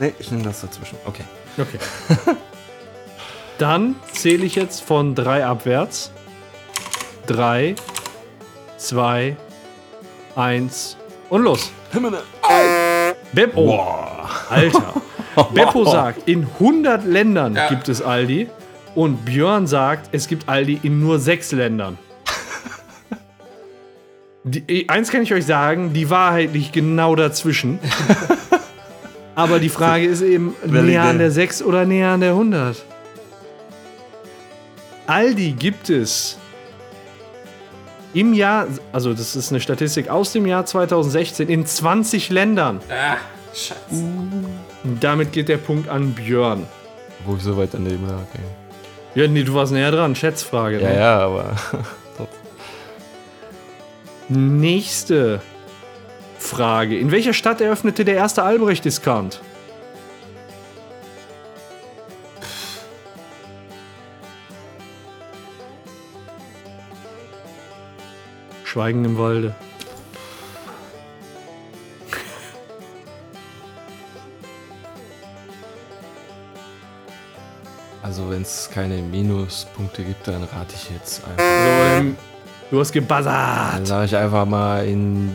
Nee, 0.01 0.13
ich 0.17 0.31
nehme 0.31 0.43
das 0.43 0.61
dazwischen. 0.61 0.97
Okay. 1.05 1.23
Okay. 1.59 1.77
Dann 3.59 3.95
zähle 4.11 4.45
ich 4.45 4.55
jetzt 4.55 4.83
von 4.83 5.13
drei 5.13 5.45
abwärts. 5.45 6.11
Drei, 7.27 7.75
zwei, 8.77 9.37
eins 10.35 10.97
und 11.29 11.43
los. 11.43 11.71
Beppo. 13.31 13.79
Alter. 14.49 14.93
Beppo 15.53 15.85
sagt, 15.85 16.27
in 16.27 16.47
100 16.59 17.05
Ländern 17.05 17.55
Ja. 17.55 17.69
gibt 17.69 17.87
es 17.87 18.01
Aldi. 18.01 18.49
Und 18.95 19.23
Björn 19.23 19.67
sagt, 19.67 20.09
es 20.13 20.27
gibt 20.27 20.49
Aldi 20.49 20.79
in 20.81 20.99
nur 20.99 21.19
sechs 21.19 21.51
Ländern. 21.51 21.99
Die, 24.43 24.89
eins 24.89 25.11
kann 25.11 25.21
ich 25.21 25.31
euch 25.31 25.45
sagen, 25.45 25.93
die 25.93 26.09
Wahrheit 26.09 26.53
liegt 26.53 26.73
genau 26.73 27.15
dazwischen. 27.15 27.77
Aber 29.35 29.59
die 29.59 29.69
Frage 29.69 30.05
ist 30.05 30.21
eben, 30.21 30.55
Valide. 30.63 30.83
näher 30.83 31.03
an 31.03 31.17
der 31.17 31.31
6 31.31 31.63
oder 31.63 31.85
näher 31.85 32.09
an 32.09 32.21
der 32.21 32.31
100? 32.31 32.83
Aldi 35.07 35.51
gibt 35.53 35.89
es 35.89 36.37
im 38.13 38.33
Jahr, 38.33 38.67
also 38.91 39.13
das 39.13 39.35
ist 39.35 39.51
eine 39.51 39.61
Statistik 39.61 40.09
aus 40.09 40.33
dem 40.33 40.45
Jahr 40.45 40.65
2016, 40.65 41.49
in 41.49 41.65
20 41.65 42.29
Ländern. 42.29 42.81
Ah, 42.89 43.17
scheiße. 43.53 44.05
Damit 44.99 45.31
geht 45.31 45.47
der 45.47 45.57
Punkt 45.57 45.87
an 45.87 46.11
Björn. 46.11 46.65
Wo 47.25 47.35
ich 47.35 47.43
so 47.43 47.55
weit 47.57 47.69
daneben 47.73 48.07
lag. 48.07 48.25
ey. 48.33 49.21
Ja, 49.21 49.27
nee, 49.27 49.43
du 49.43 49.53
warst 49.53 49.73
näher 49.73 49.91
dran. 49.91 50.15
Schätzfrage. 50.15 50.81
Ja, 50.81 50.89
ne? 50.89 50.97
ja, 50.97 51.19
aber. 51.19 51.55
Nächste 54.29 55.41
Frage. 56.41 56.97
In 56.97 57.11
welcher 57.11 57.33
Stadt 57.33 57.61
eröffnete 57.61 58.03
der 58.03 58.15
erste 58.15 58.43
Albrecht-Discount? 58.43 59.41
Schweigen 68.63 69.03
im 69.05 69.17
Walde. 69.17 69.53
Also, 78.03 78.29
wenn 78.29 78.41
es 78.41 78.69
keine 78.73 78.97
Minuspunkte 79.01 80.03
gibt, 80.03 80.27
dann 80.27 80.43
rate 80.43 80.75
ich 80.75 80.89
jetzt 80.89 81.21
einfach. 81.23 81.43
So, 81.43 82.15
du 82.71 82.79
hast 82.79 82.95
Dann 82.95 83.01
gebuzzert. 83.07 83.87
sage 83.87 84.05
ich 84.05 84.15
einfach 84.15 84.45
mal 84.45 84.85
in 84.85 85.29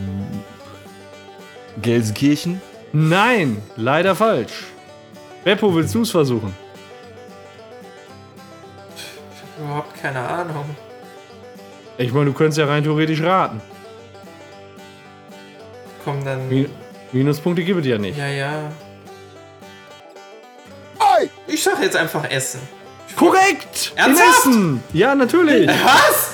Gelsenkirchen. 1.81 2.61
Nein, 2.93 3.61
leider 3.75 4.15
falsch. 4.15 4.53
Beppo, 5.43 5.73
willst 5.73 5.93
du 5.95 6.01
es 6.01 6.11
versuchen? 6.11 6.53
Überhaupt 9.59 10.01
keine 10.01 10.19
Ahnung. 10.19 10.65
Ich 11.97 12.11
meine, 12.13 12.25
du 12.25 12.33
könntest 12.33 12.57
ja 12.59 12.65
rein 12.65 12.83
theoretisch 12.83 13.21
raten. 13.21 13.61
Komm 16.03 16.23
dann. 16.23 16.47
Mi- 16.49 16.69
Minuspunkte 17.11 17.63
gibt 17.63 17.81
es 17.81 17.87
ja 17.87 17.97
nicht. 17.97 18.17
Ja, 18.17 18.27
ja. 18.27 18.71
Ich 21.47 21.63
sag 21.63 21.81
jetzt 21.81 21.95
einfach 21.95 22.29
Essen. 22.29 22.59
Korrekt! 23.15 23.93
Ernsthaft? 23.95 24.45
In 24.45 24.51
Essen! 24.51 24.83
Ja, 24.93 25.15
natürlich. 25.15 25.67
Was? 25.83 26.33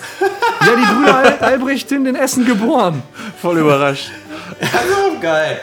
Ja, 0.60 0.76
die 0.76 0.94
Brüder 0.94 1.16
Al 1.16 1.38
Albrecht 1.40 1.88
sind 1.88 2.06
in 2.08 2.16
Essen 2.16 2.46
geboren. 2.46 3.02
Voll 3.42 3.60
überrascht. 3.60 4.12
Also 4.60 5.03
geil. 5.24 5.60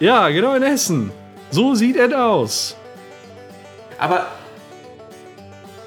Ja, 0.00 0.28
genau 0.30 0.54
in 0.54 0.62
Essen. 0.62 1.12
So 1.50 1.74
sieht 1.74 1.96
es 1.96 2.12
aus. 2.12 2.76
Aber 3.98 4.26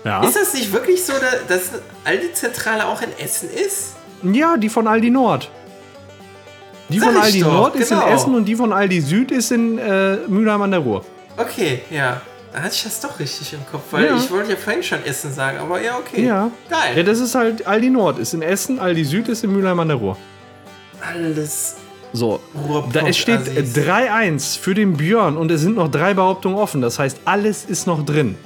Ja. 0.04 0.24
ist 0.24 0.36
das 0.36 0.54
nicht 0.54 0.72
wirklich 0.72 1.04
so, 1.04 1.14
da- 1.14 1.40
dass 1.48 1.72
Aldi-Zentrale 2.06 2.86
auch 2.88 3.02
in 3.02 3.10
Essen 3.18 3.50
ist? 3.50 3.96
Ja, 4.24 4.56
die 4.58 4.70
von 4.70 4.88
Aldi 4.88 5.10
Nord. 5.10 5.50
Die 6.90 7.00
Sag 7.00 7.14
von 7.14 7.22
Aldi 7.22 7.40
doch, 7.42 7.52
Nord 7.52 7.76
ist 7.76 7.92
in 7.92 8.00
genau. 8.00 8.12
Essen 8.14 8.36
und 8.36 8.46
die 8.46 8.56
von 8.56 8.72
Aldi 8.72 9.02
Süd 9.02 9.32
ist 9.32 9.52
in 9.52 9.80
äh, 9.80 10.18
Mülheim 10.28 10.62
an 10.62 10.72
der 10.72 10.80
Ruhr. 10.82 11.04
Okay, 11.36 11.82
ja. 11.90 12.22
Da 12.54 12.62
hatte 12.62 12.76
ich 12.76 12.84
das 12.84 13.02
doch 13.02 13.20
richtig 13.20 13.52
im 13.54 13.66
Kopf, 13.70 13.84
weil 13.92 14.06
Ja. 14.06 14.16
ich 14.16 14.30
wollte 14.32 14.52
ja 14.52 14.56
vorhin 14.56 14.82
schon 14.84 15.04
Essen 15.04 15.34
sagen, 15.34 15.58
aber 15.58 15.82
ja, 15.82 15.98
okay. 15.98 16.24
Ja. 16.26 16.52
Geil. 16.70 16.96
Ja, 16.98 17.04
das 17.04 17.20
ist 17.20 17.34
halt 17.36 17.66
Aldi 17.68 17.90
Nord 17.90 18.20
ist 18.20 18.34
in 18.36 18.42
Essen, 18.44 18.80
Aldi 18.80 19.04
Süd 19.04 19.28
ist 19.28 19.44
in 19.44 19.52
Mülheim 19.52 19.80
an 19.80 19.88
der 19.90 19.98
Ruhr. 19.98 20.16
Alles 21.02 21.76
So. 22.16 22.40
Ruhrpott 22.68 22.96
Da, 22.96 23.02
es 23.08 23.18
steht 23.18 23.42
Assis. 23.42 23.76
3-1 23.76 24.60
für 24.60 24.74
den 24.74 24.94
Björn 24.94 25.36
und 25.36 25.52
es 25.52 25.62
sind 25.62 25.76
noch 25.76 25.90
drei 25.90 26.14
Behauptungen 26.14 26.58
offen. 26.58 26.82
Das 26.82 26.98
heißt, 26.98 27.20
alles 27.26 27.66
ist 27.66 27.88
noch 27.88 28.06
drin. 28.06 28.38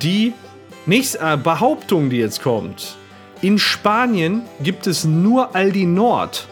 Die 0.00 0.32
nächste 0.86 1.18
äh, 1.18 1.36
Behauptung, 1.36 2.10
die 2.10 2.16
jetzt 2.16 2.42
kommt. 2.42 2.96
In 3.42 3.58
Spanien 3.58 4.42
gibt 4.60 4.86
es 4.86 5.04
nur 5.04 5.54
Aldi 5.54 5.86
Nord. 5.86 6.46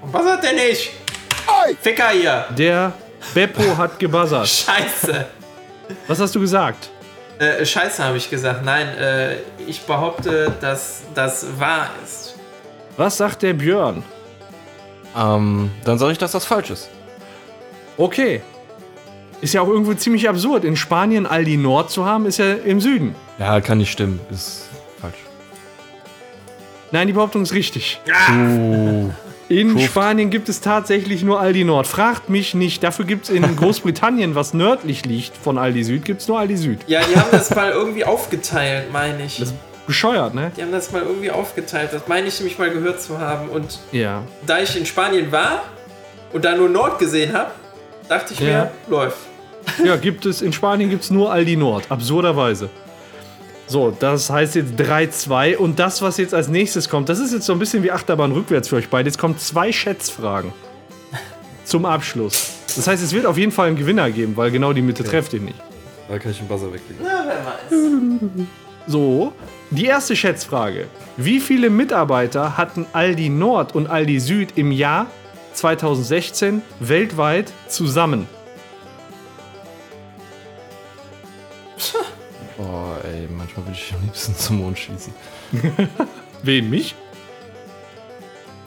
Und 0.00 0.12
was 0.12 0.24
hat 0.26 0.42
der 0.42 0.52
nicht? 0.54 0.90
Ficker 1.80 2.08
hier. 2.10 2.46
Der 2.56 2.92
Beppo 3.32 3.76
hat 3.76 3.98
gebuzzert. 3.98 4.48
Scheiße. 4.48 5.26
Was 6.06 6.20
hast 6.20 6.34
du 6.34 6.40
gesagt? 6.40 6.90
Äh, 7.38 7.64
Scheiße 7.64 8.04
habe 8.04 8.16
ich 8.16 8.30
gesagt. 8.30 8.64
Nein, 8.64 8.88
äh, 8.96 9.36
ich 9.66 9.82
behaupte, 9.82 10.52
dass 10.60 11.02
das 11.14 11.46
wahr 11.58 11.90
ist. 12.04 12.34
Was 12.96 13.16
sagt 13.16 13.42
der 13.42 13.54
Björn? 13.54 14.04
Ähm, 15.16 15.70
dann 15.84 15.98
sage 15.98 16.12
ich, 16.12 16.18
dass 16.18 16.32
das 16.32 16.44
falsch 16.44 16.70
ist. 16.70 16.88
Okay. 17.96 18.42
Ist 19.40 19.52
ja 19.52 19.60
auch 19.60 19.68
irgendwo 19.68 19.94
ziemlich 19.94 20.28
absurd. 20.28 20.64
In 20.64 20.76
Spanien 20.76 21.26
Aldi 21.26 21.56
Nord 21.56 21.90
zu 21.90 22.06
haben, 22.06 22.26
ist 22.26 22.38
ja 22.38 22.54
im 22.54 22.80
Süden. 22.80 23.14
Ja, 23.38 23.60
kann 23.60 23.78
nicht 23.78 23.92
stimmen. 23.92 24.20
Ist 24.30 24.68
falsch. 25.00 25.18
Nein, 26.92 27.08
die 27.08 27.12
Behauptung 27.12 27.42
ist 27.42 27.52
richtig. 27.52 28.00
Uh, 28.30 29.10
In 29.48 29.72
Schuft. 29.72 29.84
Spanien 29.84 30.30
gibt 30.30 30.48
es 30.48 30.60
tatsächlich 30.60 31.22
nur 31.22 31.38
Aldi 31.40 31.64
Nord. 31.64 31.86
Fragt 31.86 32.30
mich 32.30 32.54
nicht. 32.54 32.82
Dafür 32.82 33.04
gibt 33.04 33.24
es 33.24 33.30
in 33.30 33.42
Großbritannien, 33.56 34.34
was 34.34 34.54
nördlich 34.54 35.04
liegt 35.04 35.36
von 35.36 35.58
Aldi 35.58 35.84
Süd, 35.84 36.04
gibt 36.04 36.22
es 36.22 36.28
nur 36.28 36.38
Aldi 36.38 36.56
Süd. 36.56 36.78
Ja, 36.86 37.00
die 37.02 37.16
haben 37.18 37.28
das 37.30 37.54
mal 37.54 37.70
irgendwie 37.70 38.04
aufgeteilt, 38.04 38.92
meine 38.92 39.24
ich. 39.24 39.42
Bescheuert, 39.86 40.34
ne? 40.34 40.50
Die 40.56 40.62
haben 40.62 40.72
das 40.72 40.92
mal 40.92 41.02
irgendwie 41.02 41.30
aufgeteilt. 41.30 41.90
Das 41.92 42.08
meine 42.08 42.26
ich 42.26 42.38
nämlich 42.40 42.58
mal 42.58 42.70
gehört 42.70 43.02
zu 43.02 43.18
haben. 43.18 43.50
Und 43.50 43.80
Ja. 43.92 44.22
da 44.46 44.60
ich 44.60 44.74
in 44.78 44.86
Spanien 44.86 45.30
war 45.30 45.62
und 46.32 46.42
da 46.46 46.56
nur 46.56 46.70
Nord 46.70 46.98
gesehen 46.98 47.34
habe, 47.34 47.50
dachte 48.08 48.32
ich 48.32 48.40
Ja. 48.40 48.46
mir, 48.46 48.70
läuft. 48.88 49.18
Ja, 49.84 49.96
gibt 49.96 50.24
es. 50.24 50.40
In 50.40 50.54
Spanien 50.54 50.88
gibt 50.88 51.04
es 51.04 51.10
nur 51.10 51.30
Aldi 51.30 51.56
Nord. 51.56 51.84
Absurderweise. 51.90 52.70
So, 53.66 53.90
das 53.98 54.28
heißt 54.30 54.56
jetzt 54.56 54.74
3-2. 54.74 55.56
Und 55.56 55.78
das, 55.78 56.02
was 56.02 56.18
jetzt 56.18 56.34
als 56.34 56.48
nächstes 56.48 56.88
kommt, 56.88 57.08
das 57.08 57.18
ist 57.18 57.32
jetzt 57.32 57.46
so 57.46 57.52
ein 57.52 57.58
bisschen 57.58 57.82
wie 57.82 57.90
Achterbahn 57.90 58.32
rückwärts 58.32 58.68
für 58.68 58.76
euch 58.76 58.88
beide. 58.88 59.08
Jetzt 59.08 59.18
kommen 59.18 59.38
zwei 59.38 59.72
Schätzfragen. 59.72 60.52
Zum 61.64 61.86
Abschluss. 61.86 62.50
Das 62.76 62.86
heißt, 62.86 63.02
es 63.02 63.12
wird 63.12 63.26
auf 63.26 63.38
jeden 63.38 63.52
Fall 63.52 63.68
einen 63.68 63.76
Gewinner 63.76 64.10
geben, 64.10 64.36
weil 64.36 64.50
genau 64.50 64.72
die 64.72 64.82
Mitte 64.82 65.04
trefft 65.04 65.32
ihr 65.32 65.40
nicht. 65.40 65.58
da 66.08 66.18
kann 66.18 66.32
ich 66.32 66.38
den 66.38 66.48
Buzzer 66.48 66.72
weglegen. 66.72 66.96
Na, 67.02 67.24
wer 67.26 67.46
weiß. 67.46 68.46
So, 68.86 69.32
die 69.70 69.86
erste 69.86 70.14
Schätzfrage. 70.14 70.88
Wie 71.16 71.40
viele 71.40 71.70
Mitarbeiter 71.70 72.58
hatten 72.58 72.84
Aldi 72.92 73.30
Nord 73.30 73.74
und 73.74 73.86
Aldi 73.86 74.20
Süd 74.20 74.50
im 74.56 74.70
Jahr 74.72 75.06
2016 75.54 76.60
weltweit 76.80 77.50
zusammen? 77.68 78.28
Boah, 82.56 82.98
ey, 83.04 83.28
manchmal 83.36 83.66
würde 83.66 83.76
ich 83.78 83.92
am 83.94 84.02
liebsten 84.02 84.34
zum 84.36 84.58
Mond 84.58 84.78
schießen. 84.78 85.12
Wen, 86.42 86.70
mich? 86.70 86.94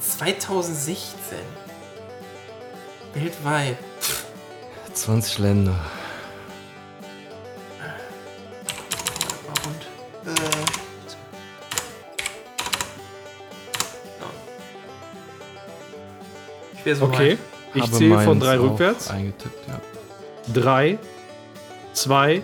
2016. 0.01 1.38
Weltweit. 3.13 3.77
20 4.93 5.38
Länder. 5.39 5.79
Und, 9.65 10.29
äh, 10.31 10.35
ja. 14.19 14.27
Ich 16.73 16.85
wäre 16.85 16.95
so 16.95 17.05
Okay. 17.05 17.31
weit. 17.31 17.38
Ich 17.75 17.81
Habe 17.83 17.91
zähle 17.91 18.19
von 18.21 18.39
drei 18.39 18.57
rückwärts. 18.59 19.09
Eingetippt, 19.09 19.67
ja. 19.67 19.79
Drei, 20.53 20.97
zwei, 21.93 22.41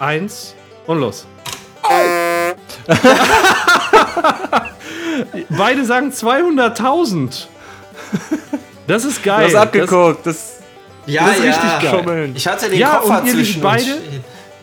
eins 0.00 0.54
und 0.86 0.98
los. 0.98 1.26
Beide 5.50 5.84
sagen 5.84 6.10
200.000. 6.10 7.46
Das 8.86 9.04
ist 9.04 9.22
geil. 9.22 9.48
Du 9.50 9.56
hast 9.56 9.62
abgeguckt. 9.62 10.26
Das, 10.26 10.58
Ja, 11.06 11.26
das 11.26 11.38
ist 11.38 11.44
ja. 11.44 11.50
richtig 11.50 11.80
geil. 11.82 11.90
Schummeln. 11.90 12.32
Ich 12.36 12.46
hatte 12.46 12.68
den 12.68 12.78
Ja, 12.78 12.96
Koffer 12.96 13.20
und 13.20 13.26
ihr 13.26 13.34
liegt 13.34 13.46
zwischen 13.46 13.62
beide-. 13.62 13.84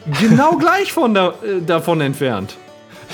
Das 0.10 0.20
genau 0.20 0.52
gleich 0.58 0.92
von 0.94 1.14
da, 1.14 1.30
äh, 1.44 1.62
davon 1.66 2.02
entfernt. 2.02 2.58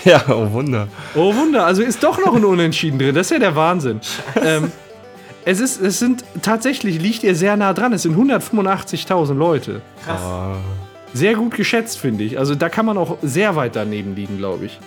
Ja, 0.06 0.24
oh 0.28 0.52
Wunder. 0.52 0.88
Oh 1.16 1.34
Wunder, 1.36 1.66
also 1.66 1.84
ist 1.84 2.04
doch 2.04 2.18
noch 2.20 2.36
ein 2.36 2.44
Unentschieden 2.44 2.98
drin. 2.98 3.14
Das 3.14 3.28
ist 3.28 3.32
ja 3.32 3.40
der 3.40 3.56
Wahnsinn. 3.56 4.02
Ähm, 4.44 4.72
es, 5.46 5.60
ist, 5.60 5.80
es 5.82 6.00
sind 6.00 6.24
tatsächlich, 6.42 7.00
liegt 7.00 7.24
ihr 7.24 7.36
sehr 7.36 7.56
nah 7.58 7.74
dran. 7.74 7.94
Es 7.94 8.02
sind 8.04 8.18
185.000 8.18 9.34
Leute. 9.36 9.82
Krass. 10.04 10.20
Oh, 10.26 10.56
Sehr 11.14 11.36
gut 11.36 11.56
geschätzt, 11.56 12.00
finde 12.00 12.24
ich. 12.24 12.40
Also 12.40 12.56
da 12.56 12.70
kann 12.70 12.86
man 12.86 12.98
auch 12.98 13.18
sehr 13.22 13.56
weit 13.56 13.76
daneben 13.76 14.16
liegen, 14.16 14.38
glaube 14.38 14.66
ich. 14.66 14.80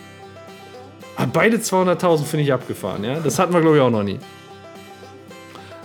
Aber 1.17 1.29
beide 1.33 1.57
200.000 1.59 2.25
finde 2.25 2.45
ich 2.45 2.53
abgefahren, 2.53 3.05
ja. 3.05 3.21
Das 3.21 3.39
hatten 3.39 3.53
wir, 3.55 3.61
glaube 3.61 3.77
ich, 3.77 3.83
auch 3.83 3.91
noch 3.91 4.03
nie. 4.03 4.19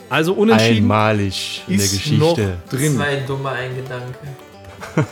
Also 0.09 0.33
unentschieden 0.33 0.77
einmalig 0.83 1.63
in 1.67 1.77
der 1.77 1.87
Geschichte. 1.87 2.57
drin. 2.69 2.95
Zwei 2.95 3.15
dumme 3.25 3.49
ein 3.49 3.75
Gedanke. 3.75 4.17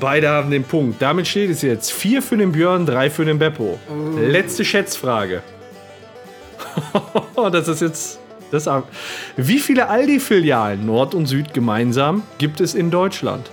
Beide 0.00 0.28
haben 0.28 0.50
den 0.50 0.64
Punkt. 0.64 1.00
Damit 1.00 1.28
steht 1.28 1.50
es 1.50 1.62
jetzt 1.62 1.92
4 1.92 2.20
für 2.20 2.36
den 2.36 2.50
Björn, 2.50 2.84
3 2.84 3.10
für 3.10 3.24
den 3.24 3.38
Beppo. 3.38 3.78
Letzte 4.18 4.64
Schätzfrage. 4.64 5.42
das 7.52 7.68
ist 7.68 7.80
jetzt. 7.80 8.18
Das 8.50 8.66
ab- 8.68 8.88
Wie 9.36 9.58
viele 9.60 9.88
Aldi-Filialen, 9.88 10.84
Nord 10.84 11.14
und 11.14 11.26
Süd 11.26 11.54
gemeinsam, 11.54 12.22
gibt 12.38 12.60
es 12.60 12.74
in 12.74 12.90
Deutschland? 12.90 13.50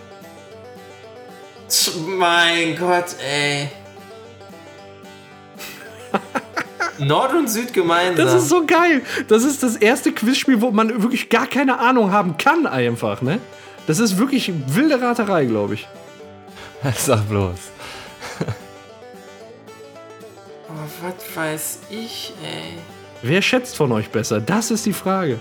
Mein 2.07 2.77
Gott, 2.77 3.15
ey. 3.23 3.69
Nord 6.99 7.33
und 7.33 7.49
Süd 7.49 7.73
gemeinsam. 7.73 8.25
Das 8.25 8.33
ist 8.33 8.49
so 8.49 8.65
geil. 8.65 9.01
Das 9.27 9.43
ist 9.43 9.63
das 9.63 9.75
erste 9.75 10.11
Quizspiel, 10.11 10.61
wo 10.61 10.71
man 10.71 11.01
wirklich 11.01 11.29
gar 11.29 11.47
keine 11.47 11.79
Ahnung 11.79 12.11
haben 12.11 12.37
kann, 12.37 12.67
einfach, 12.67 13.21
ne? 13.21 13.39
Das 13.87 13.99
ist 13.99 14.17
wirklich 14.17 14.51
wilde 14.67 15.01
Raterei, 15.01 15.45
glaube 15.45 15.75
ich. 15.75 15.87
Sag 16.97 17.27
bloß. 17.29 17.59
oh, 20.69 20.73
was 21.01 21.35
weiß 21.35 21.79
ich, 21.89 22.33
ey. 22.43 22.77
Wer 23.21 23.41
schätzt 23.41 23.75
von 23.75 23.91
euch 23.91 24.09
besser? 24.09 24.39
Das 24.41 24.71
ist 24.71 24.85
die 24.85 24.93
Frage. 24.93 25.39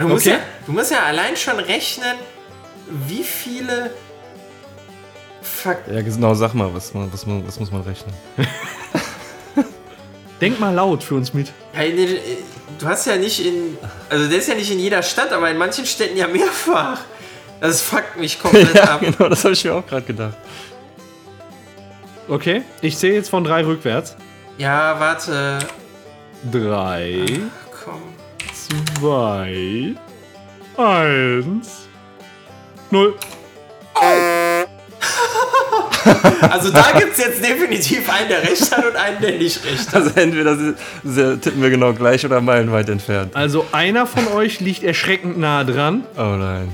Du 0.00 0.08
musst, 0.08 0.26
okay. 0.26 0.36
ja, 0.36 0.42
du 0.66 0.72
musst 0.72 0.90
ja 0.90 1.02
allein 1.04 1.36
schon 1.36 1.58
rechnen, 1.58 2.16
wie 3.06 3.22
viele. 3.22 3.90
Fuck. 5.42 5.78
Ja, 5.90 6.02
genau, 6.02 6.34
sag 6.34 6.54
mal, 6.54 6.72
was, 6.74 6.94
was, 6.94 7.26
was 7.26 7.60
muss 7.60 7.70
man 7.70 7.82
rechnen? 7.82 8.14
Denk 10.40 10.60
mal 10.60 10.72
laut 10.72 11.02
für 11.02 11.16
uns 11.16 11.34
mit. 11.34 11.52
Äh, 11.74 11.90
du 12.78 12.86
hast 12.86 13.06
ja 13.06 13.16
nicht 13.16 13.44
in. 13.44 13.76
Also, 14.08 14.28
der 14.28 14.38
ist 14.38 14.48
ja 14.48 14.54
nicht 14.54 14.70
in 14.70 14.78
jeder 14.78 15.02
Stadt, 15.02 15.32
aber 15.32 15.50
in 15.50 15.56
manchen 15.56 15.84
Städten 15.84 16.16
ja 16.16 16.28
mehrfach. 16.28 17.00
Das 17.60 17.80
fuckt 17.82 18.16
mich 18.16 18.38
komplett 18.42 18.74
ja, 18.74 18.84
ab. 18.84 19.00
Genau, 19.00 19.28
das 19.28 19.42
habe 19.44 19.54
ich 19.54 19.64
mir 19.64 19.74
auch 19.74 19.86
gerade 19.86 20.06
gedacht. 20.06 20.36
Okay, 22.28 22.62
ich 22.82 22.96
sehe 22.98 23.14
jetzt 23.14 23.30
von 23.30 23.42
drei 23.42 23.64
rückwärts. 23.64 24.16
Ja, 24.58 25.00
warte. 25.00 25.58
Drei. 26.52 27.24
Ach, 27.64 27.67
2, 29.00 29.94
1, 30.76 31.88
0. 32.90 33.14
Also 36.40 36.70
da 36.70 36.92
gibt 36.98 37.12
es 37.12 37.18
jetzt 37.18 37.44
definitiv 37.44 38.08
einen, 38.10 38.28
der 38.28 38.42
recht 38.42 38.72
hat 38.74 38.84
und 38.84 38.96
einen, 38.96 39.20
der 39.20 39.32
nicht 39.38 39.64
recht 39.64 39.86
hat. 39.88 39.94
Also 39.94 40.10
entweder 40.16 40.56
tippen 41.40 41.62
wir 41.62 41.70
genau 41.70 41.92
gleich 41.92 42.24
oder 42.24 42.40
meilenweit 42.40 42.88
entfernt. 42.88 43.36
Also 43.36 43.66
einer 43.72 44.06
von 44.06 44.26
euch 44.28 44.58
liegt 44.60 44.82
erschreckend 44.82 45.38
nah 45.38 45.62
dran. 45.62 46.04
Oh 46.16 46.36
nein. 46.36 46.72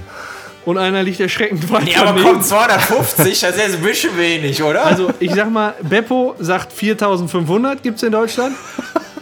Und 0.65 0.79
einer 0.79 1.03
liegt 1.03 1.21
erschreckend 1.21 1.71
weit 1.71 1.85
Nee, 1.85 1.97
aber 1.97 2.19
komm, 2.23 2.41
250, 2.41 3.41
das 3.41 3.57
ist 3.57 3.75
ein 3.75 3.83
bisschen 3.83 4.17
wenig, 4.17 4.63
oder? 4.63 4.87
Also 4.87 5.11
ich 5.21 5.35
sag 5.35 5.51
mal, 5.51 5.75
Beppo 5.83 6.37
sagt 6.39 6.73
4500 6.73 7.83
gibt 7.83 7.99
es 7.99 8.03
in 8.03 8.13
Deutschland. 8.13 8.57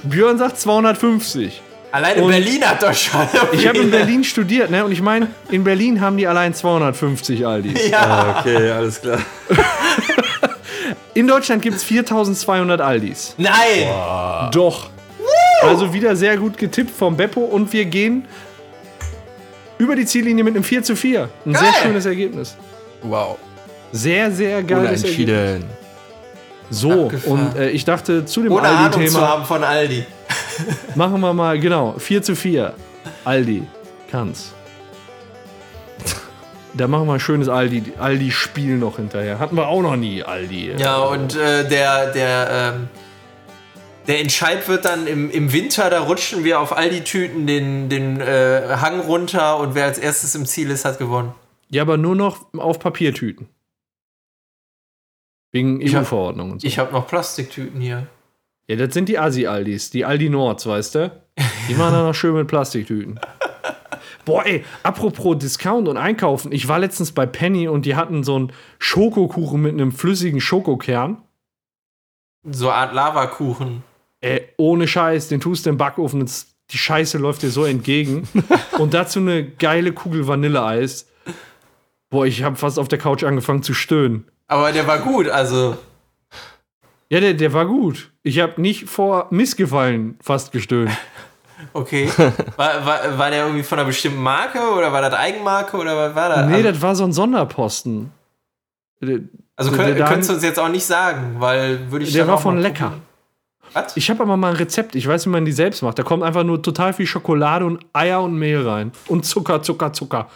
Björn 0.05 0.39
sagt 0.39 0.61
250. 0.61 1.63
Allein 1.93 2.17
in 2.17 2.23
und- 2.25 2.31
Berlin 2.31 2.65
hat 2.69 2.83
doch 2.83 2.95
schon. 2.95 3.21
Ich 3.53 3.67
habe 3.69 3.79
in 3.79 3.91
Berlin 3.91 4.25
studiert, 4.25 4.71
ne? 4.71 4.85
Und 4.85 4.93
ich 4.93 5.03
meine, 5.03 5.29
in 5.51 5.63
Berlin 5.63 6.01
haben 6.01 6.17
die 6.17 6.27
allein 6.27 6.55
250 6.55 7.47
Aldis. 7.47 7.79
Ja. 7.91 8.37
Okay, 8.41 8.71
alles 8.71 9.01
klar. 9.01 9.19
In 11.15 11.27
Deutschland 11.29 11.61
gibt's 11.63 11.85
4200 11.85 12.81
Aldis. 12.81 13.35
Nein! 13.37 13.53
Doch. 14.53 14.89
Also 15.63 15.93
wieder 15.93 16.17
sehr 16.17 16.37
gut 16.39 16.57
getippt 16.57 16.91
vom 16.91 17.17
Beppo 17.17 17.41
und 17.41 17.71
wir 17.73 17.85
gehen 17.85 18.25
über 19.79 19.95
die 19.95 20.07
Ziellinie 20.07 20.43
mit 20.43 20.55
einem 20.55 20.65
4 20.65 20.83
zu 20.83 20.97
4. 20.97 21.29
Ein 21.45 21.53
sehr 21.55 21.61
Geil. 21.63 21.73
schönes 21.83 22.07
Ergebnis. 22.07 22.57
Wow. 23.03 23.37
Sehr, 23.93 24.31
sehr 24.33 24.63
geiles 24.63 25.05
Ergebnis. 25.05 25.63
So, 26.75 27.05
Abgefahren. 27.05 27.49
und 27.53 27.57
äh, 27.57 27.69
ich 27.71 27.85
dachte 27.85 28.25
zu 28.25 28.43
dem 28.43 28.53
Ohne 28.53 28.69
Ahnung 28.69 28.93
zu 28.93 28.99
Aldi-Thema 28.99 29.29
haben 29.29 29.45
von 29.45 29.63
Aldi. 29.63 30.07
machen 30.95 31.21
wir 31.21 31.33
mal, 31.35 31.59
genau, 31.61 31.95
4 31.99 32.23
zu 32.23 32.35
4. 32.35 32.73
Aldi 33.25 33.63
kann's. 34.11 34.53
Da 36.75 36.89
machen 36.89 37.07
wir 37.07 37.13
ein 37.15 37.21
schönes 37.21 37.49
Aldi- 37.49 37.99
Aldi-Spiel 37.99 38.79
noch 38.79 38.97
hinterher. 38.97 39.39
Hatten 39.39 39.57
wir 39.57 39.69
auch 39.69 39.83
noch 39.83 39.97
nie, 39.97 40.23
Aldi. 40.23 40.73
Ja, 40.79 40.97
und 41.01 41.37
äh, 41.37 41.69
der, 41.69 42.13
der, 42.13 42.73
ähm, 42.75 42.89
der 44.07 44.21
Entscheid 44.21 44.67
wird 44.69 44.87
dann 44.87 45.07
im, 45.07 45.31
im 45.31 45.53
Winter, 45.53 45.91
da 45.91 46.01
rutschen 46.01 46.45
wir 46.45 46.61
auf 46.61 46.75
Aldi-Tüten 46.75 47.47
den, 47.47 47.91
den 47.91 48.21
äh, 48.23 48.63
Hang 48.81 49.01
runter 49.01 49.59
und 49.59 49.75
wer 49.75 49.85
als 49.85 49.99
erstes 49.99 50.35
im 50.35 50.47
Ziel 50.47 50.71
ist, 50.71 50.87
hat 50.87 50.99
gewonnen. 50.99 51.35
Ja, 51.69 51.83
aber 51.83 51.99
nur 51.99 52.17
noch 52.17 52.39
auf 52.57 52.79
Papiertüten. 52.79 53.49
Wegen 55.53 55.81
EU-Verordnung 55.83 56.53
und 56.53 56.63
so. 56.63 56.67
Ich 56.67 56.79
habe 56.79 56.93
noch 56.93 57.07
Plastiktüten 57.07 57.81
hier. 57.81 58.07
Ja, 58.67 58.77
das 58.77 58.95
sind 58.95 59.09
die 59.09 59.19
Asi-Aldis, 59.19 59.91
die 59.91 60.05
Aldi 60.05 60.31
Nords, 60.31 60.67
weißt 60.67 60.95
du? 60.95 61.23
Die 61.69 61.75
machen 61.75 61.93
dann 61.93 62.07
noch 62.07 62.15
schön 62.15 62.35
mit 62.35 62.49
Plastiktüten. 62.49 63.21
Boah, 64.25 64.47
ey, 64.47 64.65
apropos 64.83 65.39
Discount 65.39 65.89
und 65.89 65.97
Einkaufen. 65.97 66.53
Ich 66.53 66.69
war 66.69 66.79
letztens 66.79 67.13
bei 67.13 67.27
Penny 67.27 67.69
und 67.69 67.87
die 67.87 67.97
hatten 67.97 68.23
so 68.25 68.37
einen 68.37 68.53
Schokokuchen 68.79 69.61
mit 69.61 69.73
einem 69.73 69.93
flüssigen 69.93 70.41
Schokokern. 70.41 71.19
So 72.45 72.69
eine 72.69 72.77
Art 72.77 72.95
Lavakuchen. 72.95 73.83
Ey, 74.21 74.49
ohne 74.57 74.87
Scheiß, 74.87 75.29
den 75.29 75.41
tust 75.41 75.67
du 75.67 75.71
im 75.71 75.77
Backofen, 75.77 76.21
und 76.21 76.47
die 76.71 76.79
Scheiße 76.79 77.19
läuft 77.19 77.43
dir 77.43 77.51
so 77.51 77.65
entgegen. 77.65 78.29
und 78.79 78.95
dazu 78.95 79.19
eine 79.19 79.45
geile 79.45 79.93
Kugel 79.93 80.27
Vanilleeis. 80.27 81.09
Boah, 82.09 82.27
ich 82.27 82.43
habe 82.43 82.57
fast 82.57 82.79
auf 82.79 82.89
der 82.89 82.99
Couch 82.99 83.25
angefangen 83.25 83.63
zu 83.63 83.75
stöhnen. 83.75 84.29
Aber 84.53 84.71
der 84.73 84.87
war 84.87 84.99
gut, 84.99 85.29
also. 85.29 85.77
Ja, 87.09 87.21
der, 87.21 87.35
der 87.35 87.53
war 87.53 87.67
gut. 87.67 88.11
Ich 88.23 88.39
habe 88.41 88.61
nicht 88.61 88.89
vor 88.89 89.27
Missgefallen 89.31 90.19
fast 90.23 90.53
gestöhnt. 90.53 90.91
Okay. 91.75 92.09
War, 92.57 92.85
war, 92.85 93.19
war 93.19 93.31
der 93.31 93.45
irgendwie 93.45 93.63
von 93.63 93.79
einer 93.79 93.87
bestimmten 93.87 94.21
Marke 94.21 94.59
oder 94.77 94.93
war 94.93 95.01
das 95.01 95.15
Eigenmarke 95.15 95.77
oder 95.77 95.97
was 95.97 96.15
war 96.15 96.29
das? 96.29 96.47
Nee, 96.51 96.61
das 96.61 96.83
war 96.83 96.97
so 96.97 97.05
ein 97.05 97.13
Sonderposten. 97.13 98.11
Der, 99.01 99.21
also 99.55 99.71
der- 99.71 99.85
könnt, 99.85 99.99
der- 99.99 100.07
könntest 100.07 100.31
du 100.31 100.35
uns 100.35 100.43
jetzt 100.43 100.59
auch 100.59 100.69
nicht 100.69 100.85
sagen, 100.85 101.37
weil 101.39 101.89
würde 101.93 102.05
ich 102.05 102.13
der 102.13 102.27
war 102.27 102.35
auch 102.35 102.41
von 102.41 102.59
lecker. 102.59 102.87
gucken. 102.87 103.03
Was? 103.75 103.97
Ich 103.97 104.11
habe 104.11 104.25
aber 104.25 104.37
mal 104.37 104.49
ein 104.51 104.57
Rezept. 104.57 104.97
Ich 104.97 105.07
weiß, 105.07 105.25
wie 105.27 105.31
man 105.31 105.45
die 105.45 105.53
selbst 105.53 105.83
macht. 105.83 105.99
Da 106.01 106.03
kommt 106.03 106.25
einfach 106.25 106.43
nur 106.43 106.61
total 106.61 106.93
viel 106.93 107.07
Schokolade 107.07 107.65
und 107.65 107.87
Eier 107.93 108.21
und 108.23 108.35
Mehl 108.37 108.67
rein. 108.69 108.91
Und 109.07 109.25
Zucker, 109.25 109.63
Zucker, 109.63 109.93
Zucker. 109.93 110.29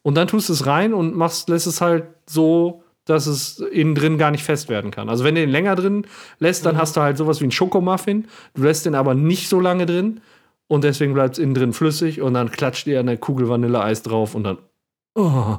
Und 0.00 0.14
dann 0.16 0.26
tust 0.26 0.48
du 0.48 0.54
es 0.54 0.64
rein 0.66 0.94
und 0.94 1.14
machst, 1.14 1.50
lässt 1.50 1.66
es 1.66 1.82
halt 1.82 2.04
so, 2.26 2.81
dass 3.04 3.26
es 3.26 3.58
innen 3.58 3.94
drin 3.94 4.18
gar 4.18 4.30
nicht 4.30 4.44
fest 4.44 4.68
werden 4.68 4.90
kann. 4.90 5.08
Also 5.08 5.24
wenn 5.24 5.34
du 5.34 5.40
den 5.40 5.50
länger 5.50 5.74
drin 5.74 6.06
lässt, 6.38 6.64
dann 6.66 6.76
hast 6.76 6.96
du 6.96 7.00
halt 7.00 7.16
sowas 7.16 7.40
wie 7.40 7.44
einen 7.44 7.52
Schokomuffin. 7.52 8.28
Du 8.54 8.62
lässt 8.62 8.86
den 8.86 8.94
aber 8.94 9.14
nicht 9.14 9.48
so 9.48 9.60
lange 9.60 9.86
drin. 9.86 10.20
Und 10.68 10.84
deswegen 10.84 11.12
bleibt 11.12 11.34
es 11.34 11.38
innen 11.38 11.54
drin 11.54 11.72
flüssig. 11.72 12.20
Und 12.20 12.34
dann 12.34 12.50
klatscht 12.50 12.86
dir 12.86 13.00
eine 13.00 13.18
Kugel 13.18 13.48
Vanilleeis 13.48 14.02
drauf 14.02 14.34
und 14.34 14.44
dann. 14.44 14.58
Oh, 15.14 15.58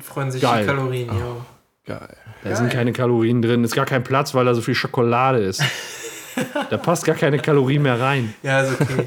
Freuen 0.00 0.30
sich 0.30 0.42
Geil. 0.42 0.62
die 0.62 0.66
Kalorien, 0.66 1.08
ja. 1.08 1.36
Geil. 1.84 2.16
da 2.42 2.56
sind 2.56 2.70
keine 2.70 2.92
Kalorien 2.92 3.40
drin. 3.40 3.64
Ist 3.64 3.74
gar 3.74 3.86
kein 3.86 4.04
Platz, 4.04 4.34
weil 4.34 4.44
da 4.44 4.54
so 4.54 4.60
viel 4.60 4.74
Schokolade 4.74 5.38
ist. 5.38 5.62
da 6.70 6.76
passt 6.76 7.04
gar 7.04 7.14
keine 7.14 7.38
Kalorien 7.38 7.82
mehr 7.82 7.98
rein. 7.98 8.34
Ja, 8.42 8.62
ist 8.62 8.80
okay. 8.80 9.06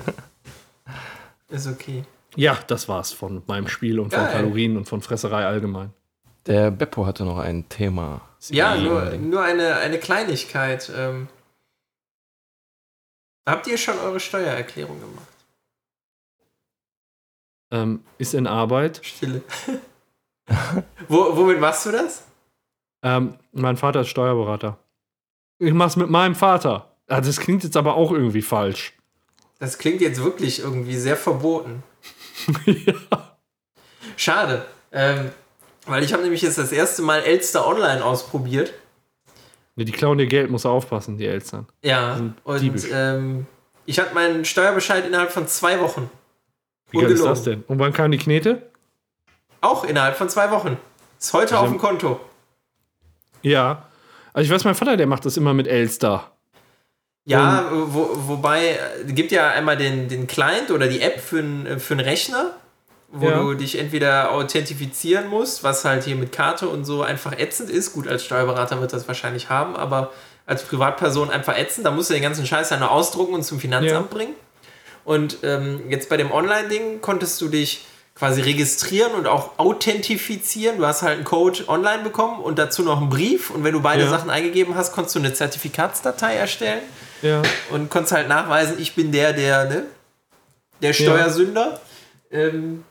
ist 1.50 1.68
okay. 1.68 2.04
Ja, 2.36 2.58
das 2.68 2.88
war's 2.88 3.12
von 3.12 3.44
meinem 3.48 3.68
Spiel 3.68 4.00
und 4.00 4.14
von 4.14 4.24
Geil. 4.24 4.32
Kalorien 4.32 4.78
und 4.78 4.88
von 4.88 5.02
Fresserei 5.02 5.46
allgemein. 5.46 5.94
Der 6.46 6.72
Beppo 6.72 7.06
hatte 7.06 7.24
noch 7.26 7.38
ein 7.38 7.68
Thema. 7.70 8.22
Ja, 8.50 8.76
nur, 8.76 9.12
nur 9.18 9.44
eine, 9.44 9.76
eine 9.78 10.00
Kleinigkeit. 10.00 10.92
Ähm, 10.96 11.28
habt 13.46 13.68
ihr 13.68 13.78
schon 13.78 14.00
eure 14.00 14.20
Steuererklärung 14.20 15.00
gemacht? 15.00 15.28
Ähm, 17.72 18.04
ist 18.18 18.34
in 18.34 18.48
Arbeit. 18.48 19.02
Stille. 19.04 19.44
Wo, 21.08 21.38
womit 21.38 21.60
machst 21.60 21.86
du 21.86 21.92
das? 21.92 22.24
Ähm, 23.04 23.36
mein 23.52 23.78
Vater 23.78 24.02
ist 24.02 24.10
Steuerberater. 24.10 24.78
Ich 25.60 25.74
mach's 25.74 25.96
mit 25.96 26.10
meinem 26.10 26.36
Vater. 26.36 26.96
Ah, 27.08 27.22
das 27.22 27.40
klingt 27.40 27.64
jetzt 27.64 27.78
aber 27.78 27.96
auch 27.96 28.12
irgendwie 28.12 28.42
falsch. 28.42 28.94
Das 29.60 29.78
klingt 29.78 30.02
jetzt 30.02 30.24
wirklich 30.24 30.60
irgendwie 30.60 30.96
sehr 30.96 31.18
verboten. 31.18 31.84
ja. 32.66 32.94
Schade. 34.16 34.66
Ähm, 34.92 35.32
weil 35.90 36.04
ich 36.04 36.14
habe 36.14 36.24
nämlich 36.24 36.42
jetzt 36.42 36.58
das 36.58 36.72
erste 36.72 37.02
Mal 37.02 37.20
Elster 37.22 37.68
Online 37.68 38.04
ausprobiert. 38.04 38.74
Nee, 39.76 39.86
die 39.86 39.92
klauen 39.92 40.18
dir 40.18 40.28
Geld, 40.28 40.50
muss 40.50 40.66
aufpassen, 40.66 41.18
die 41.18 41.26
Eltern. 41.26 41.66
Ja. 41.84 42.20
Und 42.44 42.86
ähm, 42.92 43.46
ich 43.86 44.00
hatte 44.00 44.14
meinen 44.14 44.44
Steuerbescheid 44.46 45.06
innerhalb 45.08 45.32
von 45.32 45.48
zwei 45.48 45.80
Wochen. 45.80 46.10
Wie 46.92 47.00
geil 47.00 47.12
ist 47.12 47.24
das 47.24 47.44
denn? 47.44 47.64
Und 47.68 47.80
wann 47.80 47.94
kam 47.94 48.12
die 48.12 48.18
Knete? 48.18 48.64
Auch 49.62 49.84
innerhalb 49.84 50.18
von 50.18 50.28
zwei 50.30 50.52
Wochen. 50.52 50.78
Ist 51.20 51.34
heute 51.34 51.54
Also- 51.56 51.66
auf 51.66 51.70
dem 51.72 51.78
Konto. 51.80 52.20
Ja. 53.42 53.86
Also 54.34 54.46
ich 54.48 54.54
weiß, 54.54 54.64
mein 54.66 54.76
Vater, 54.76 54.98
der 54.98 55.08
macht 55.08 55.26
das 55.26 55.38
immer 55.38 55.54
mit 55.54 55.68
Elster. 55.68 56.32
Ja, 57.26 57.70
wo, 57.72 58.10
wobei, 58.28 58.80
es 59.06 59.14
gibt 59.14 59.32
ja 59.32 59.50
einmal 59.52 59.78
den, 59.78 60.08
den 60.08 60.26
Client 60.28 60.72
oder 60.72 60.88
die 60.88 61.02
App 61.02 61.20
für, 61.20 61.40
n- 61.40 61.80
für 61.80 61.94
einen 61.94 62.00
Rechner, 62.02 62.54
wo 63.12 63.28
Ja. 63.30 63.40
du 63.40 63.54
dich 63.56 63.78
entweder 63.80 64.32
authentifizieren 64.32 65.28
musst, 65.28 65.64
was 65.64 65.84
halt 65.86 66.04
hier 66.04 66.16
mit 66.16 66.32
Karte 66.32 66.68
und 66.70 66.86
so 66.86 67.02
einfach 67.02 67.32
ätzend 67.38 67.70
ist. 67.70 67.94
Gut, 67.94 68.08
als 68.08 68.24
Steuerberater 68.24 68.80
wird 68.82 68.94
das 68.94 69.08
wahrscheinlich 69.08 69.50
haben, 69.50 69.76
aber 69.76 70.12
als 70.46 70.64
Privatperson 70.64 71.30
einfach 71.30 71.58
ätzend. 71.58 71.86
Da 71.86 71.92
musst 71.92 72.10
du 72.10 72.14
den 72.14 72.24
ganzen 72.24 72.46
Scheiß 72.46 72.70
ja 72.70 72.78
nur 72.78 72.92
ausdrucken 72.92 73.34
und 73.34 73.44
zum 73.44 73.60
Finanzamt 73.60 73.92
Ja. 74.12 74.16
bringen. 74.18 74.34
Und 75.06 75.38
ähm, 75.44 75.82
jetzt 75.90 76.10
bei 76.10 76.18
dem 76.18 76.32
Online-Ding 76.32 77.02
konntest 77.02 77.40
du 77.42 77.48
dich 77.48 77.86
quasi 78.16 78.42
registrieren 78.42 79.14
und 79.14 79.28
auch 79.28 79.58
authentifizieren. 79.58 80.78
Du 80.78 80.86
hast 80.86 81.02
halt 81.04 81.16
einen 81.16 81.24
Code 81.24 81.64
online 81.68 82.04
bekommen 82.04 82.42
und 82.42 82.60
dazu 82.60 82.84
noch 82.84 83.00
einen 83.00 83.10
Brief. 83.10 83.50
Und 83.50 83.64
wenn 83.64 83.74
du 83.74 83.82
beide 83.82 84.04
Ja. 84.04 84.10
Sachen 84.10 84.30
eingegeben 84.30 84.76
hast, 84.76 84.92
konntest 84.92 85.16
du 85.16 85.20
eine 85.20 85.34
Zertifikatsdatei 85.34 86.36
erstellen 86.36 86.82
Ja. 87.22 87.42
und 87.72 87.90
konntest 87.90 88.12
halt 88.14 88.28
nachweisen, 88.28 88.76
ich 88.80 88.94
bin 88.94 89.12
der, 89.12 89.34
der, 89.34 89.66
ne? 89.66 89.84
Der 90.82 90.94
Steuersünder. 90.94 91.80
Ähm, 92.32 92.84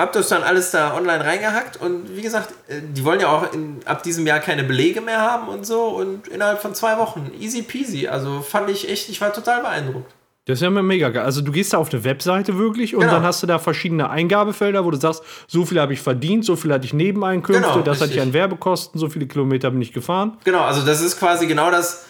hab 0.00 0.12
das 0.12 0.28
dann 0.28 0.42
alles 0.42 0.70
da 0.70 0.94
online 0.96 1.24
reingehackt 1.24 1.76
und 1.80 2.16
wie 2.16 2.22
gesagt, 2.22 2.50
äh, 2.68 2.80
die 2.82 3.04
wollen 3.04 3.20
ja 3.20 3.28
auch 3.28 3.52
in, 3.52 3.80
ab 3.84 4.02
diesem 4.02 4.26
Jahr 4.26 4.40
keine 4.40 4.64
Belege 4.64 5.00
mehr 5.00 5.20
haben 5.20 5.48
und 5.48 5.66
so 5.66 5.84
und 5.88 6.28
innerhalb 6.28 6.60
von 6.60 6.74
zwei 6.74 6.98
Wochen, 6.98 7.30
easy 7.38 7.62
peasy. 7.62 8.08
Also 8.08 8.40
fand 8.40 8.70
ich 8.70 8.88
echt, 8.88 9.08
ich 9.08 9.20
war 9.20 9.32
total 9.32 9.60
beeindruckt. 9.62 10.10
Das 10.46 10.56
ist 10.58 10.62
ja 10.62 10.68
immer 10.68 10.82
mega 10.82 11.10
geil. 11.10 11.22
Also 11.24 11.42
du 11.42 11.52
gehst 11.52 11.74
da 11.74 11.78
auf 11.78 11.92
eine 11.92 12.02
Webseite 12.02 12.56
wirklich 12.58 12.94
und 12.94 13.02
Genau. 13.02 13.12
dann 13.12 13.22
hast 13.24 13.42
du 13.42 13.46
da 13.46 13.58
verschiedene 13.58 14.08
Eingabefelder, 14.10 14.84
wo 14.84 14.90
du 14.90 14.96
sagst, 14.96 15.22
so 15.46 15.64
viel 15.66 15.78
habe 15.78 15.92
ich 15.92 16.00
verdient, 16.00 16.44
so 16.44 16.56
viel 16.56 16.72
hatte 16.72 16.86
ich 16.86 16.94
Nebeneinkünfte, 16.94 17.62
Genau, 17.70 17.82
das 17.82 17.98
hatte 18.00 18.06
ich 18.12 18.16
richtig. 18.16 18.22
an 18.22 18.32
Werbekosten, 18.32 18.98
so 18.98 19.08
viele 19.10 19.26
Kilometer 19.26 19.70
bin 19.70 19.82
ich 19.82 19.92
gefahren. 19.92 20.38
Genau, 20.44 20.62
also 20.62 20.84
das 20.84 21.02
ist 21.02 21.18
quasi 21.20 21.46
genau 21.46 21.70
das 21.70 22.06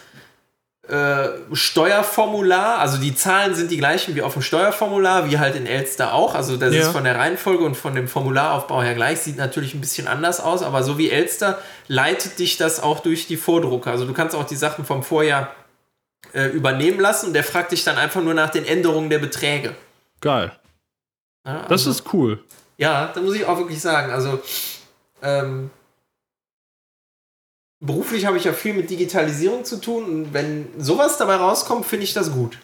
äh, 0.91 1.29
Steuerformular. 1.53 2.79
Also 2.79 2.97
die 2.97 3.15
Zahlen 3.15 3.55
sind 3.55 3.71
die 3.71 3.77
gleichen 3.77 4.15
wie 4.15 4.21
auf 4.21 4.33
dem 4.33 4.41
Steuerformular, 4.41 5.29
wie 5.29 5.39
halt 5.39 5.55
in 5.55 5.65
Elster 5.65 6.13
auch. 6.13 6.35
Also 6.35 6.57
das 6.57 6.73
Ja. 6.73 6.81
ist 6.81 6.89
von 6.89 7.03
der 7.03 7.17
Reihenfolge 7.17 7.63
und 7.63 7.75
von 7.75 7.95
dem 7.95 8.07
Formularaufbau 8.07 8.81
her 8.83 8.93
gleich. 8.93 9.19
Sieht 9.19 9.37
natürlich 9.37 9.73
ein 9.73 9.81
bisschen 9.81 10.07
anders 10.07 10.39
aus, 10.39 10.61
aber 10.63 10.83
so 10.83 10.97
wie 10.97 11.09
Elster 11.09 11.59
leitet 11.87 12.39
dich 12.39 12.57
das 12.57 12.81
auch 12.81 12.99
durch 12.99 13.27
die 13.27 13.37
Vordrucke. 13.37 13.89
Also 13.89 14.05
du 14.05 14.13
kannst 14.13 14.35
auch 14.35 14.45
die 14.45 14.55
Sachen 14.55 14.85
vom 14.85 15.01
Vorjahr 15.03 15.51
äh, 16.33 16.45
übernehmen 16.47 16.99
lassen 16.99 17.27
und 17.27 17.33
der 17.33 17.43
fragt 17.43 17.71
dich 17.71 17.83
dann 17.83 17.97
einfach 17.97 18.21
nur 18.21 18.33
nach 18.33 18.49
den 18.49 18.65
Änderungen 18.65 19.09
der 19.09 19.19
Beträge. 19.19 19.75
Geil. 20.21 20.51
Ja, 21.45 21.63
Das 21.63 21.87
also- 21.87 21.91
ist 21.91 22.13
cool. 22.13 22.43
ja, 22.77 23.11
da 23.13 23.21
muss 23.21 23.35
ich 23.35 23.45
auch 23.45 23.57
wirklich 23.57 23.81
sagen, 23.81 24.11
also 24.11 24.39
ähm, 25.23 25.71
beruflich 27.81 28.25
habe 28.25 28.37
ich 28.37 28.45
ja 28.45 28.53
viel 28.53 28.73
mit 28.73 28.89
Digitalisierung 28.89 29.65
zu 29.65 29.81
tun 29.81 30.05
und 30.05 30.33
wenn 30.33 30.67
sowas 30.77 31.17
dabei 31.17 31.35
rauskommt, 31.35 31.85
finde 31.85 32.05
ich 32.05 32.13
das 32.13 32.31
gut. 32.31 32.57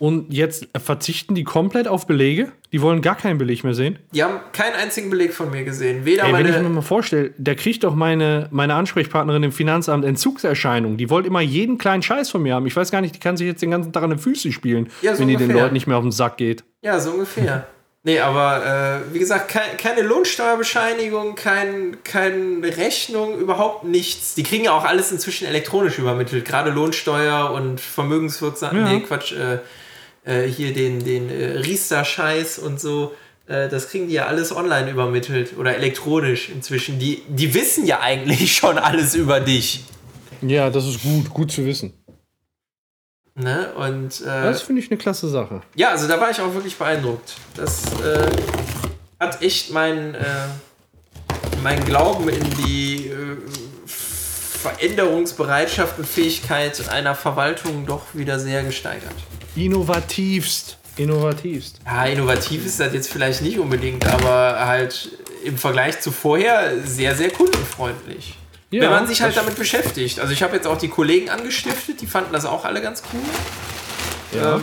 Und 0.00 0.34
jetzt 0.34 0.66
verzichten 0.76 1.36
die 1.36 1.44
komplett 1.44 1.86
auf 1.86 2.06
Belege? 2.08 2.50
Die 2.72 2.82
wollen 2.82 3.00
gar 3.00 3.14
keinen 3.16 3.38
Beleg 3.38 3.62
mehr 3.62 3.74
sehen? 3.74 4.00
Die 4.12 4.24
haben 4.24 4.40
keinen 4.52 4.74
einzigen 4.74 5.08
Beleg 5.08 5.32
von 5.32 5.50
mir 5.52 5.62
gesehen. 5.62 6.04
Weder 6.04 6.24
Ey, 6.24 6.32
wenn 6.32 6.46
ich 6.46 6.52
mir 6.52 6.62
meine. 6.62 6.68
mal 6.74 6.82
vorstelle, 6.82 7.30
der 7.38 7.54
kriegt 7.54 7.84
doch 7.84 7.94
meine, 7.94 8.48
meine 8.50 8.74
Ansprechpartnerin 8.74 9.44
im 9.44 9.52
Finanzamt 9.52 10.04
Entzugserscheinungen. 10.04 10.98
Die 10.98 11.10
wollte 11.10 11.28
immer 11.28 11.40
jeden 11.40 11.78
kleinen 11.78 12.02
Scheiß 12.02 12.28
von 12.28 12.42
mir 12.42 12.54
haben. 12.54 12.66
Ich 12.66 12.74
weiß 12.74 12.90
gar 12.90 13.00
nicht, 13.02 13.14
die 13.14 13.20
kann 13.20 13.36
sich 13.36 13.46
jetzt 13.46 13.62
den 13.62 13.70
ganzen 13.70 13.92
Tag 13.92 14.02
an 14.02 14.10
den 14.10 14.18
Füßen 14.18 14.50
spielen, 14.50 14.88
Ja, 15.00 15.14
so 15.14 15.20
wenn 15.20 15.28
die 15.28 15.36
den 15.36 15.42
ungefähr. 15.44 15.62
Leuten 15.62 15.74
nicht 15.74 15.86
mehr 15.86 15.96
auf 15.96 16.02
den 16.04 16.12
Sack 16.12 16.38
geht. 16.38 16.64
Ja, 16.82 16.98
so 16.98 17.12
ungefähr. 17.12 17.66
Nee, 18.06 18.20
aber 18.20 19.02
äh, 19.08 19.14
wie 19.14 19.18
gesagt, 19.18 19.48
kei- 19.50 19.76
keine 19.78 20.02
Lohnsteuerbescheinigung, 20.02 21.34
kein, 21.36 21.96
keine 22.04 22.62
Rechnung, 22.76 23.38
überhaupt 23.38 23.84
nichts. 23.84 24.34
Die 24.34 24.42
kriegen 24.42 24.64
ja 24.64 24.72
auch 24.72 24.84
alles 24.84 25.10
inzwischen 25.10 25.46
elektronisch 25.46 25.98
übermittelt. 25.98 26.44
Gerade 26.44 26.70
Lohnsteuer 26.70 27.50
und 27.52 27.80
Vermögenswirksam. 27.80 28.76
Ja. 28.76 28.84
Nee, 28.92 29.00
Quatsch. 29.00 29.32
Äh, 29.32 29.58
äh, 30.26 30.46
hier 30.48 30.72
den, 30.74 31.04
den 31.04 31.28
äh, 31.30 31.58
Riester-Scheiß 31.60 32.58
und 32.58 32.78
so. 32.80 33.14
Äh, 33.46 33.68
das 33.68 33.88
kriegen 33.88 34.08
die 34.08 34.14
ja 34.14 34.26
alles 34.26 34.54
online 34.54 34.90
übermittelt 34.90 35.54
oder 35.58 35.74
elektronisch 35.76 36.48
inzwischen. 36.50 36.98
Die, 36.98 37.22
die 37.28 37.54
wissen 37.54 37.86
ja 37.86 38.00
eigentlich 38.00 38.54
schon 38.56 38.76
alles 38.78 39.14
über 39.14 39.40
dich. 39.40 39.84
Ja, 40.42 40.68
das 40.70 40.86
ist 40.86 41.02
gut, 41.02 41.30
gut 41.30 41.52
zu 41.52 41.64
wissen. 41.64 41.94
Ne? 43.36 43.72
Und 43.74 44.20
äh, 44.20 44.24
Das 44.24 44.62
finde 44.62 44.80
ich 44.80 44.90
eine 44.90 44.98
klasse 44.98 45.28
Sache. 45.28 45.62
Ja, 45.74 45.90
also 45.90 46.06
da 46.06 46.20
war 46.20 46.30
ich 46.30 46.40
auch 46.40 46.54
wirklich 46.54 46.76
beeindruckt. 46.76 47.34
Das 47.56 47.84
äh, 48.00 48.30
hat 49.18 49.42
echt 49.42 49.72
mein, 49.72 50.14
äh, 50.14 50.22
mein 51.62 51.84
Glauben 51.84 52.28
in 52.28 52.44
die 52.64 53.08
äh, 53.08 53.36
Veränderungsbereitschaft 53.86 55.98
und 55.98 56.06
Fähigkeit 56.06 56.88
einer 56.88 57.14
Verwaltung 57.14 57.86
doch 57.86 58.02
wieder 58.14 58.38
sehr 58.38 58.62
gesteigert. 58.62 59.14
Innovativst. 59.56 60.78
Innovativst. 60.96 61.80
Ja, 61.84 62.06
innovativ 62.06 62.64
ist 62.64 62.78
das 62.78 62.92
jetzt 62.92 63.10
vielleicht 63.10 63.42
nicht 63.42 63.58
unbedingt, 63.58 64.06
aber 64.06 64.64
halt 64.64 65.10
im 65.44 65.58
Vergleich 65.58 66.00
zu 66.00 66.12
vorher 66.12 66.80
sehr, 66.84 67.16
sehr 67.16 67.30
kundenfreundlich. 67.30 68.36
Ja, 68.70 68.82
Wenn 68.82 68.90
man 68.90 69.06
sich 69.06 69.22
halt 69.22 69.36
damit 69.36 69.54
beschäftigt. 69.56 70.18
Also 70.18 70.32
ich 70.32 70.42
habe 70.42 70.56
jetzt 70.56 70.66
auch 70.66 70.78
die 70.78 70.88
Kollegen 70.88 71.30
angestiftet, 71.30 72.00
die 72.00 72.06
fanden 72.06 72.32
das 72.32 72.44
auch 72.44 72.64
alle 72.64 72.82
ganz 72.82 73.02
cool. 73.12 73.20
Ja. 74.40 74.56
Ähm, 74.56 74.62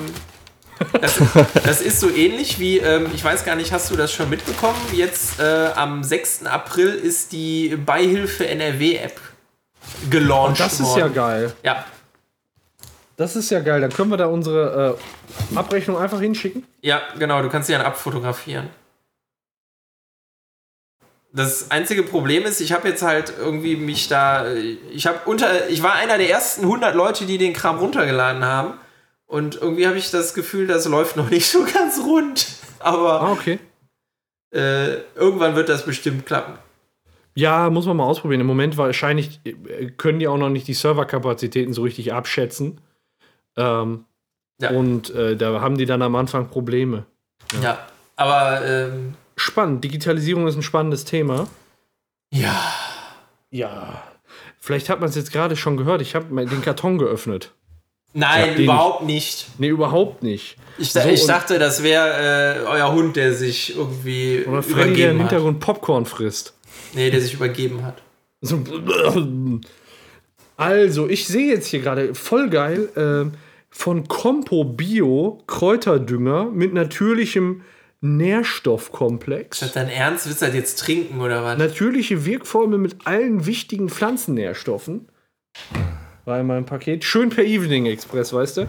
das, 0.99 1.19
das 1.63 1.81
ist 1.81 1.99
so 1.99 2.09
ähnlich 2.09 2.59
wie, 2.59 2.79
ähm, 2.79 3.07
ich 3.13 3.23
weiß 3.23 3.45
gar 3.45 3.55
nicht, 3.55 3.71
hast 3.71 3.89
du 3.91 3.95
das 3.95 4.11
schon 4.11 4.29
mitbekommen? 4.29 4.77
Jetzt 4.91 5.39
äh, 5.39 5.69
am 5.75 6.03
6. 6.03 6.45
April 6.45 6.89
ist 6.89 7.31
die 7.31 7.77
Beihilfe 7.77 8.47
NRW-App 8.47 9.19
gelauncht 10.09 10.49
Und 10.49 10.59
das 10.59 10.79
ist 10.79 10.97
ja 10.97 11.07
geil. 11.07 11.53
Ja, 11.63 11.85
Das 13.15 13.35
ist 13.35 13.51
ja 13.51 13.59
geil. 13.59 13.79
Dann 13.81 13.91
können 13.93 14.09
wir 14.09 14.17
da 14.17 14.25
unsere 14.25 14.97
äh, 15.53 15.55
Abrechnung 15.57 15.97
einfach 15.97 16.19
hinschicken. 16.19 16.65
ja, 16.81 17.01
genau, 17.19 17.41
du 17.43 17.49
kannst 17.49 17.67
sie 17.67 17.73
dann 17.73 17.83
abfotografieren. 17.83 18.69
Das 21.33 21.71
einzige 21.71 22.03
Problem 22.03 22.43
ist, 22.43 22.59
ich 22.59 22.73
habe 22.73 22.89
jetzt 22.89 23.03
halt 23.03 23.33
irgendwie 23.39 23.75
mich 23.77 24.07
da, 24.09 24.45
ich 24.91 25.07
habe 25.07 25.19
unter, 25.25 25.69
ich 25.69 25.81
war 25.81 25.93
einer 25.93 26.17
der 26.17 26.29
ersten 26.29 26.63
100 26.63 26.93
Leute, 26.93 27.25
die 27.25 27.37
den 27.37 27.53
Kram 27.53 27.79
runtergeladen 27.79 28.43
haben 28.43 28.73
und 29.27 29.55
irgendwie 29.55 29.87
habe 29.87 29.97
ich 29.97 30.11
das 30.11 30.33
Gefühl, 30.33 30.67
das 30.67 30.85
läuft 30.87 31.15
noch 31.15 31.29
nicht 31.29 31.49
so 31.49 31.63
ganz 31.73 31.99
rund, 32.03 32.47
aber 32.79 33.21
Ah, 33.21 33.31
okay. 33.31 33.59
äh, 34.53 34.95
irgendwann 35.15 35.55
wird 35.55 35.69
das 35.69 35.85
bestimmt 35.85 36.25
klappen. 36.25 36.55
Ja, 37.33 37.69
muss 37.69 37.85
man 37.85 37.95
mal 37.95 38.03
ausprobieren. 38.03 38.41
Im 38.41 38.47
Moment 38.47 38.75
wahrscheinlich 38.75 39.39
äh, 39.45 39.85
können 39.91 40.19
die 40.19 40.27
auch 40.27 40.37
noch 40.37 40.49
nicht 40.49 40.67
die 40.67 40.73
Serverkapazitäten 40.73 41.73
so 41.73 41.83
richtig 41.83 42.11
abschätzen. 42.11 42.81
Ähm, 43.55 44.03
Ja. 44.59 44.71
Und 44.71 45.11
äh, 45.15 45.37
da 45.37 45.61
haben 45.61 45.77
die 45.77 45.85
dann 45.85 46.01
am 46.01 46.15
Anfang 46.17 46.49
Probleme. 46.49 47.05
Ja, 47.63 47.79
aber 48.17 48.61
ähm, 48.65 49.13
Spannend. 49.41 49.83
Digitalisierung 49.83 50.47
ist 50.47 50.55
ein 50.55 50.61
spannendes 50.63 51.03
Thema. 51.05 51.47
ja, 52.31 52.61
Ja. 53.49 54.03
Vielleicht 54.63 54.89
hat 54.89 54.99
man 54.99 55.09
es 55.09 55.15
jetzt 55.15 55.31
gerade 55.31 55.55
schon 55.55 55.75
gehört. 55.75 56.03
Ich 56.03 56.13
habe 56.13 56.27
den 56.45 56.61
Karton 56.61 56.99
geöffnet. 56.99 57.51
nein, 58.13 58.53
Ja, 58.55 58.59
überhaupt 58.63 59.03
nicht. 59.03 59.47
Nee, 59.57 59.69
überhaupt 59.69 60.21
nicht. 60.21 60.57
Ich, 60.77 60.93
So, 60.93 60.99
ich 60.99 61.25
dachte, 61.25 61.57
das 61.57 61.81
wäre 61.81 62.59
äh, 62.63 62.67
euer 62.67 62.91
Hund, 62.93 63.15
der 63.15 63.33
sich 63.33 63.75
irgendwie 63.75 64.45
Oder 64.45 64.61
Freddy, 64.61 64.73
der 64.75 64.83
im 64.83 64.87
übergeben 64.87 65.13
hat. 65.23 65.29
Hintergrund 65.29 65.59
Popcorn 65.59 66.05
frisst. 66.05 66.53
Nee, 66.93 67.09
der 67.09 67.21
sich 67.21 67.33
übergeben 67.33 67.83
hat. 67.83 68.03
So. 68.41 68.59
Also, 70.57 71.09
ich 71.09 71.27
sehe 71.27 71.47
jetzt 71.51 71.67
hier 71.67 71.79
gerade 71.81 72.13
voll 72.13 72.49
geil 72.49 72.89
ähm, 72.95 73.33
von 73.71 74.07
Compo 74.07 74.63
Bio 74.63 75.41
Kräuterdünger 75.47 76.45
mit 76.45 76.73
natürlichem 76.73 77.61
Nährstoffkomplex. 78.01 79.59
das 79.59 79.73
dein 79.73 79.89
Ernst? 79.89 80.25
Willst 80.27 80.41
du 80.41 80.45
das 80.47 80.55
jetzt 80.55 80.79
trinken 80.79 81.21
oder 81.21 81.43
was? 81.43 81.57
Natürliche 81.57 82.25
Wirkformel 82.25 82.79
mit 82.79 83.05
allen 83.07 83.45
wichtigen 83.45 83.89
Pflanzennährstoffen. 83.89 85.07
War 86.25 86.39
in 86.39 86.47
meinem 86.47 86.65
Paket. 86.65 87.03
Schön 87.03 87.29
per 87.29 87.43
Evening 87.43 87.85
Express, 87.85 88.33
weißt 88.33 88.57
du? 88.57 88.67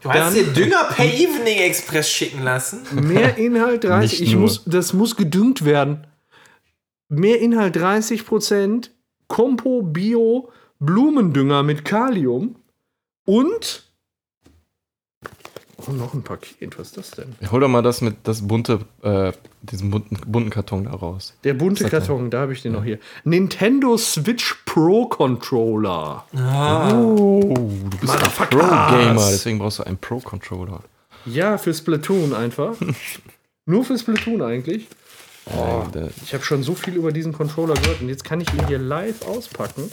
Du 0.00 0.08
hast 0.10 0.18
Dann- 0.18 0.34
dir 0.34 0.44
Dünger 0.52 0.84
per 0.84 1.04
Evening 1.04 1.58
Express 1.58 2.10
schicken 2.10 2.42
lassen? 2.42 2.80
Mehr 2.92 3.36
Inhalt 3.36 3.84
30. 3.84 4.20
Nicht 4.20 4.28
Ich 4.30 4.36
muss, 4.36 4.64
das 4.64 4.92
muss 4.92 5.16
gedüngt 5.16 5.64
werden. 5.64 6.06
Mehr 7.08 7.40
Inhalt 7.40 7.76
30 7.76 8.24
Prozent. 8.26 8.90
Compo 9.28 9.82
Bio 9.82 10.50
Blumendünger 10.78 11.62
mit 11.62 11.84
Kalium. 11.84 12.56
Und. 13.24 13.91
Oh, 15.88 15.92
noch 15.92 16.14
ein 16.14 16.22
Paket. 16.22 16.78
Was 16.78 16.88
ist 16.88 16.96
das 16.96 17.10
denn? 17.12 17.34
Hol 17.50 17.60
doch 17.60 17.68
mal 17.68 17.82
das 17.82 18.00
mit 18.00 18.16
das 18.24 18.46
bunte, 18.46 18.80
äh, 19.02 19.32
diesen 19.62 19.90
bunten, 19.90 20.16
bunten 20.26 20.50
Karton 20.50 20.84
da 20.84 20.92
raus. 20.92 21.34
Der 21.44 21.54
bunte? 21.54 21.88
Karton, 21.88 22.30
da 22.30 22.40
habe 22.42 22.52
ich 22.52 22.62
den 22.62 22.72
noch 22.72 22.84
hier. 22.84 22.98
Nintendo 23.24 23.96
Switch 23.96 24.62
Pro 24.64 25.06
Controller. 25.06 26.24
Ah, 26.36 26.92
Oh, 26.94 27.40
du 27.40 27.98
bist 27.98 28.12
ein 28.12 28.18
Motherfuckers. 28.20 28.60
Pro-Gamer, 28.60 29.28
deswegen 29.30 29.58
brauchst 29.58 29.78
du 29.80 29.82
einen 29.84 29.98
Pro-Controller. 29.98 30.80
Ja, 31.26 31.58
für 31.58 31.72
Splatoon 31.74 32.32
einfach. 32.34 32.74
Nur 33.66 33.84
für 33.84 33.98
Splatoon 33.98 34.42
eigentlich. 34.42 34.86
Oh. 35.46 35.82
Ich 36.24 36.34
habe 36.34 36.44
schon 36.44 36.62
so 36.62 36.74
viel 36.74 36.94
über 36.94 37.10
diesen 37.10 37.32
Controller 37.32 37.74
gehört 37.74 38.00
und 38.00 38.08
jetzt 38.08 38.22
kann 38.24 38.40
ich 38.40 38.52
ihn 38.54 38.66
hier 38.68 38.78
live 38.78 39.22
auspacken. 39.26 39.90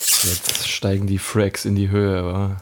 Jetzt 0.00 0.66
steigen 0.68 1.06
die 1.06 1.18
Frags 1.18 1.64
in 1.64 1.76
die 1.76 1.90
Höhe, 1.90 2.24
wa? 2.24 2.56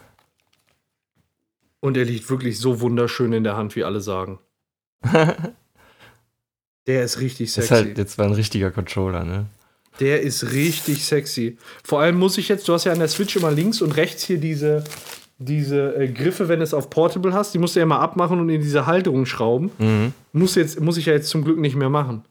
Und 1.86 1.96
er 1.96 2.04
liegt 2.04 2.28
wirklich 2.28 2.58
so 2.58 2.80
wunderschön 2.80 3.32
in 3.32 3.44
der 3.44 3.56
Hand, 3.56 3.76
wie 3.76 3.84
alle 3.84 4.00
sagen. 4.00 4.40
Der 6.88 7.04
ist 7.04 7.20
richtig 7.20 7.54
Das 7.54 7.66
sexy. 7.66 7.74
ist 7.74 7.86
halt 7.86 7.98
jetzt 7.98 8.18
mal 8.18 8.24
ein 8.24 8.32
richtiger 8.32 8.72
Controller, 8.72 9.22
ne? 9.24 9.46
Der 10.00 10.20
ist 10.20 10.50
richtig 10.50 11.04
sexy. 11.04 11.58
Vor 11.84 12.00
allem 12.00 12.18
muss 12.18 12.38
ich 12.38 12.48
jetzt, 12.48 12.66
du 12.66 12.72
hast 12.72 12.86
ja 12.86 12.92
an 12.92 12.98
der 12.98 13.06
Switch 13.06 13.36
immer 13.36 13.52
links 13.52 13.80
und 13.82 13.92
rechts 13.92 14.24
hier 14.24 14.38
diese, 14.38 14.82
diese 15.38 15.94
äh, 15.94 16.08
Griffe, 16.08 16.48
wenn 16.48 16.58
du 16.58 16.64
es 16.64 16.74
auf 16.74 16.90
Portable 16.90 17.32
hast, 17.32 17.54
die 17.54 17.58
musst 17.58 17.76
du 17.76 17.80
ja 17.80 17.86
mal 17.86 18.00
abmachen 18.00 18.40
und 18.40 18.48
in 18.48 18.60
diese 18.60 18.86
Halterung 18.86 19.24
schrauben. 19.24 19.70
Mhm. 19.78 20.12
Muss, 20.32 20.56
jetzt, 20.56 20.80
muss 20.80 20.96
ich 20.96 21.06
ja 21.06 21.12
jetzt 21.12 21.28
zum 21.28 21.44
Glück 21.44 21.58
nicht 21.60 21.76
mehr 21.76 21.88
machen. 21.88 22.24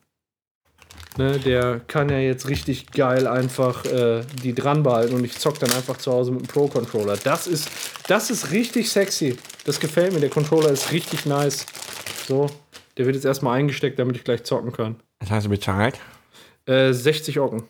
Ne, 1.17 1.39
der 1.39 1.79
kann 1.87 2.09
ja 2.09 2.19
jetzt 2.19 2.49
richtig 2.49 2.91
geil 2.91 3.25
einfach 3.25 3.85
äh, 3.85 4.21
die 4.43 4.53
dran 4.53 4.83
behalten 4.83 5.15
und 5.15 5.23
ich 5.23 5.37
zock 5.37 5.57
dann 5.59 5.71
einfach 5.71 5.95
zu 5.95 6.11
Hause 6.11 6.31
mit 6.31 6.41
dem 6.41 6.47
Pro-Controller. 6.47 7.15
Das 7.23 7.47
ist, 7.47 7.69
das 8.07 8.29
ist 8.29 8.51
richtig 8.51 8.89
sexy. 8.89 9.37
Das 9.63 9.79
gefällt 9.79 10.11
mir. 10.11 10.19
Der 10.19 10.29
Controller 10.29 10.71
ist 10.71 10.91
richtig 10.91 11.25
nice. 11.25 11.65
So, 12.27 12.47
der 12.97 13.05
wird 13.05 13.15
jetzt 13.15 13.25
erstmal 13.25 13.57
eingesteckt, 13.57 13.97
damit 13.97 14.17
ich 14.17 14.25
gleich 14.25 14.43
zocken 14.43 14.73
kann. 14.73 14.97
Was 15.21 15.31
hast 15.31 15.45
du 15.45 15.49
bezahlt? 15.49 15.97
Äh, 16.65 16.91
60 16.91 17.39
Ocken. 17.39 17.63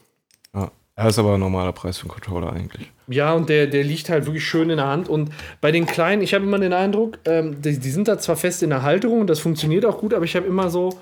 Ja. 0.55 0.71
Das 0.95 1.07
ist 1.09 1.19
aber 1.19 1.33
ein 1.33 1.41
normaler 1.41 1.73
Preis 1.73 1.97
für 1.97 2.03
einen 2.03 2.11
Controller 2.11 2.53
eigentlich. 2.53 2.89
Ja, 3.07 3.33
und 3.33 3.49
der, 3.49 3.67
der 3.67 3.83
liegt 3.83 4.09
halt 4.09 4.25
wirklich 4.25 4.45
schön 4.45 4.69
in 4.69 4.77
der 4.77 4.87
Hand. 4.87 5.09
Und 5.09 5.29
bei 5.59 5.71
den 5.71 5.85
kleinen, 5.85 6.21
ich 6.21 6.33
habe 6.33 6.45
immer 6.45 6.57
den 6.57 6.71
Eindruck, 6.71 7.19
ähm, 7.25 7.61
die, 7.61 7.77
die 7.77 7.91
sind 7.91 8.07
da 8.07 8.17
zwar 8.17 8.37
fest 8.37 8.63
in 8.63 8.69
der 8.69 8.81
Halterung 8.81 9.19
und 9.21 9.27
das 9.27 9.39
funktioniert 9.39 9.85
auch 9.85 9.99
gut, 9.99 10.13
aber 10.13 10.23
ich 10.23 10.35
habe 10.37 10.47
immer 10.47 10.69
so 10.69 10.97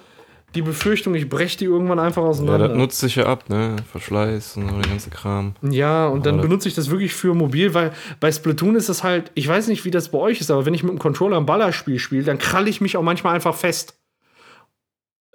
die 0.56 0.62
Befürchtung, 0.62 1.16
ich 1.16 1.28
breche 1.30 1.58
die 1.58 1.66
irgendwann 1.66 1.99
einfach 1.99 2.22
Ja, 2.22 2.28
auseinander. 2.30 2.68
das 2.70 2.78
nutzt 2.78 2.99
sich 2.99 3.16
ja 3.16 3.26
ab, 3.26 3.49
ne? 3.49 3.76
Verschleiß 3.91 4.58
und 4.58 4.70
so 4.70 4.76
der 4.80 4.89
ganze 4.89 5.10
Kram. 5.10 5.56
Ja, 5.62 6.08
und 6.08 6.26
dann 6.26 6.36
Aber- 6.36 6.43
benutze 6.43 6.68
ich 6.70 6.76
das 6.76 6.89
wirklich 6.89 7.14
für 7.14 7.34
mobil, 7.34 7.74
weil 7.74 7.91
bei 8.20 8.32
Splatoon 8.32 8.76
ist 8.76 8.89
das 8.89 9.04
halt, 9.04 9.32
ich 9.34 9.47
weiß 9.47 9.68
nicht, 9.68 9.84
wie 9.86 9.91
das 9.91 10.10
bei 10.10 10.18
euch 10.20 10.41
ist, 10.41 10.51
aber 10.51 10.66
wenn 10.66 10.74
ich 10.74 10.84
mit 10.84 10.91
dem 10.91 10.99
Controller 10.99 11.38
ein 11.38 11.45
Ballerspiel 11.45 11.97
spiele, 11.99 12.24
dann 12.24 12.38
kralle 12.38 12.70
ich 12.70 12.82
mich 12.82 12.97
auch 12.97 13.01
manchmal 13.04 13.36
einfach 13.36 13.56
fest. 13.56 13.95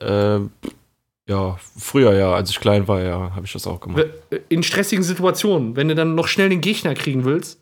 Äh, 0.01 0.39
ja, 1.27 1.59
früher 1.79 2.15
ja, 2.15 2.33
als 2.33 2.51
ich 2.51 2.61
klein 2.61 2.89
war, 2.89 3.03
ja, 3.03 3.33
habe 3.35 3.45
ich 3.45 3.53
das 3.53 3.67
auch 3.67 3.81
gemacht. 3.81 4.07
In 4.49 4.63
stressigen 4.63 5.03
Situationen, 5.05 5.77
wenn 5.77 5.89
du 5.89 5.95
dann 5.95 6.15
noch 6.15 6.29
schnell 6.29 6.49
den 6.49 6.61
Gegner 6.61 6.95
kriegen 6.95 7.25
willst. 7.25 7.61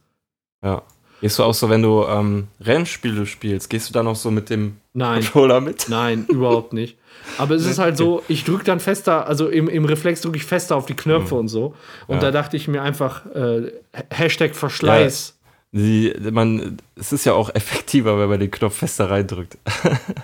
Ja. 0.63 0.83
Gehst 1.23 1.39
du 1.39 1.45
auch 1.45 1.55
so, 1.55 1.71
wenn 1.71 1.81
du 1.83 2.05
ähm, 2.05 2.49
Rennspiele 2.61 3.25
spielst, 3.25 3.71
gehst 3.71 3.89
du 3.89 3.95
dann 3.95 4.07
auch 4.07 4.17
so 4.17 4.31
mit 4.31 4.51
dem 4.51 4.77
Nein. 4.93 5.23
Controller 5.23 5.63
mit? 5.63 5.87
Nein, 5.89 6.27
überhaupt 6.29 6.75
nicht. 6.75 6.99
Aber 7.39 7.55
es 7.55 7.67
ist 7.67 7.79
halt 7.79 7.97
so, 7.97 8.23
ich 8.29 8.45
drücke 8.45 8.65
dann 8.65 8.81
fester, 8.81 9.27
also 9.27 9.49
im, 9.49 9.69
im 9.69 9.85
Reflex 9.85 10.21
drücke 10.21 10.37
ich 10.37 10.45
fester 10.45 10.77
auf 10.77 10.87
die 10.87 10.95
Knöpfe 10.95 11.35
und 11.35 11.49
so. 11.49 11.75
Und 12.07 12.17
Ja. 12.17 12.21
da 12.23 12.31
dachte 12.31 12.57
ich 12.57 12.69
mir 12.69 12.83
einfach, 12.83 13.27
äh, 13.35 13.73
Hashtag 14.11 14.55
Verschleiß. 14.55 15.35
Die, 15.73 16.15
man, 16.31 16.79
es 16.95 17.13
ist 17.13 17.27
ja 17.27 17.35
auch 17.35 17.55
effektiver, 17.55 18.19
wenn 18.19 18.29
man 18.29 18.41
den 18.41 18.51
Knopf 18.51 18.77
fester 18.79 19.11
reindrückt. 19.11 19.59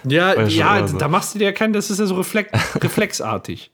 Ja, 0.08 0.34
ja 0.46 0.78
ja, 0.78 0.88
so. 0.88 0.96
da 0.96 1.08
machst 1.08 1.34
du 1.34 1.38
dir 1.38 1.46
ja 1.46 1.52
keinen, 1.52 1.72
das 1.72 1.90
ist 1.90 1.98
ja 1.98 2.06
so 2.06 2.14
reflex, 2.14 2.50
reflexartig. 2.80 3.70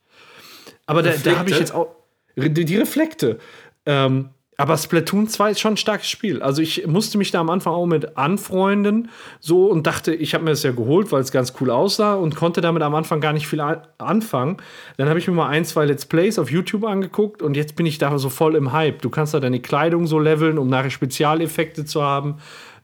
Aber 0.87 1.03
da, 1.03 1.13
da 1.23 1.39
habe 1.39 1.51
ich 1.51 1.59
jetzt 1.59 1.75
auch. 1.75 1.95
Die, 2.37 2.65
die 2.65 2.77
Reflekte. 2.77 3.39
Ähm, 3.85 4.31
aber 4.61 4.77
Splatoon 4.77 5.29
2 5.29 5.53
ist 5.53 5.61
schon 5.61 5.75
ein 5.75 5.77
starkes 5.77 6.11
Spiel. 6.11 6.43
Also 6.43 6.61
ich 6.61 6.85
musste 6.85 7.17
mich 7.17 7.31
da 7.31 7.39
am 7.39 7.49
Anfang 7.49 7.73
auch 7.73 7.87
mit 7.87 8.19
anfreunden, 8.19 9.09
so 9.39 9.67
und 9.67 9.87
dachte, 9.87 10.13
ich 10.13 10.35
habe 10.35 10.43
mir 10.43 10.51
das 10.51 10.65
ja 10.65 10.73
geholt, 10.73 11.13
weil 11.13 11.21
es 11.21 11.31
ganz 11.31 11.55
cool 11.61 11.71
aussah 11.71 12.15
und 12.15 12.35
konnte 12.35 12.61
damit 12.61 12.83
am 12.83 12.97
Anfang 12.97 13.21
gar 13.21 13.33
nicht 13.33 13.47
viel 13.47 13.61
anfangen. 13.61 14.57
Dann 14.97 15.09
habe 15.09 15.21
ich 15.21 15.29
mir 15.29 15.35
mal 15.35 15.49
ein, 15.49 15.65
zwei 15.65 15.85
Let's 15.85 16.07
Plays 16.07 16.41
auf 16.41 16.51
YouTube 16.51 16.85
angeguckt 16.85 17.41
und 17.41 17.57
jetzt 17.57 17.77
bin 17.77 17.87
ich 17.87 17.99
da 17.99 18.19
so 18.19 18.31
voll 18.31 18.57
im 18.57 18.73
Hype. 18.73 19.01
Du 19.01 19.11
kannst 19.11 19.33
da 19.33 19.39
deine 19.39 19.61
Kleidung 19.61 20.09
so 20.09 20.19
leveln, 20.19 20.59
um 20.59 20.69
nachher 20.69 20.91
Spezialeffekte 20.91 21.85
zu 21.85 22.03
haben 22.03 22.39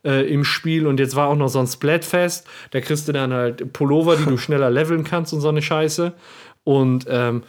äh, 0.04 0.32
im 0.32 0.44
Spiel. 0.44 0.86
Und 0.86 1.00
jetzt 1.00 1.16
war 1.16 1.26
auch 1.26 1.36
noch 1.36 1.48
so 1.48 1.58
ein 1.58 1.66
Splatfest. 1.66 2.46
Da 2.70 2.80
kriegst 2.82 3.08
du 3.08 3.12
dann 3.12 3.32
halt 3.32 3.72
Pullover, 3.72 4.14
die 4.14 4.26
du 4.26 4.36
schneller 4.38 4.70
leveln 4.70 5.02
kannst 5.02 5.32
und 5.32 5.40
so 5.40 5.48
eine 5.48 5.60
Scheiße. 5.60 6.12
Und 6.62 7.06
ähm, 7.08 7.42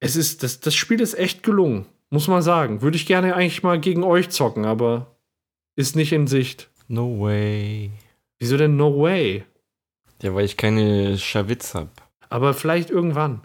es 0.00 0.16
ist, 0.16 0.42
das, 0.42 0.60
das 0.60 0.74
Spiel 0.74 1.00
ist 1.00 1.18
echt 1.18 1.42
gelungen, 1.42 1.86
muss 2.10 2.28
man 2.28 2.42
sagen. 2.42 2.82
Würde 2.82 2.96
ich 2.96 3.06
gerne 3.06 3.34
eigentlich 3.34 3.62
mal 3.62 3.78
gegen 3.80 4.02
euch 4.04 4.30
zocken, 4.30 4.64
aber 4.64 5.14
ist 5.76 5.96
nicht 5.96 6.12
in 6.12 6.26
Sicht. 6.26 6.70
No 6.88 7.20
way. 7.20 7.90
Wieso 8.38 8.56
denn 8.56 8.76
no 8.76 8.98
way? 9.00 9.44
Ja, 10.22 10.34
weil 10.34 10.44
ich 10.44 10.56
keine 10.56 11.18
Schawitz 11.18 11.74
hab. 11.74 11.88
Aber 12.30 12.54
vielleicht 12.54 12.90
irgendwann. 12.90 13.42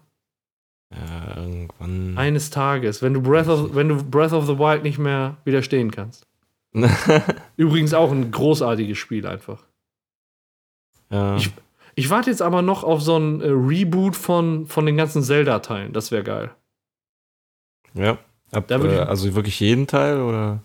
Ja, 0.94 1.38
irgendwann. 1.38 2.18
Eines 2.18 2.50
Tages, 2.50 3.02
wenn 3.02 3.14
du 3.14 3.22
Breath 3.22 3.48
of, 3.48 3.76
wenn 3.76 3.90
du 3.90 4.04
Breath 4.04 4.34
of 4.34 4.46
the 4.46 4.58
Wild 4.60 4.84
nicht 4.84 5.00
mehr 5.00 5.38
widerstehen 5.46 5.92
kannst. 5.92 6.28
Übrigens 7.58 7.94
auch 7.94 8.12
ein 8.12 8.32
großartiges 8.32 8.98
Spiel 8.98 9.28
einfach. 9.28 9.64
ja. 11.12 11.36
Ich- 11.38 11.52
Ich 11.96 12.10
warte 12.10 12.32
jetzt 12.32 12.42
aber 12.42 12.64
noch 12.64 12.84
auf 12.84 13.02
so 13.04 13.18
ein 13.18 13.40
äh, 13.42 13.50
Reboot 13.50 14.16
von, 14.16 14.66
von 14.66 14.86
den 14.88 14.98
ganzen 14.98 15.22
Zelda-Teilen. 15.22 15.94
Das 15.94 16.10
wäre 16.12 16.24
geil. 16.24 16.52
ja. 17.94 18.18
Ab, 18.54 18.72
äh, 18.72 19.00
also 19.00 19.34
wirklich 19.36 19.60
jeden 19.60 19.88
Teil 19.88 20.22
oder 20.22 20.62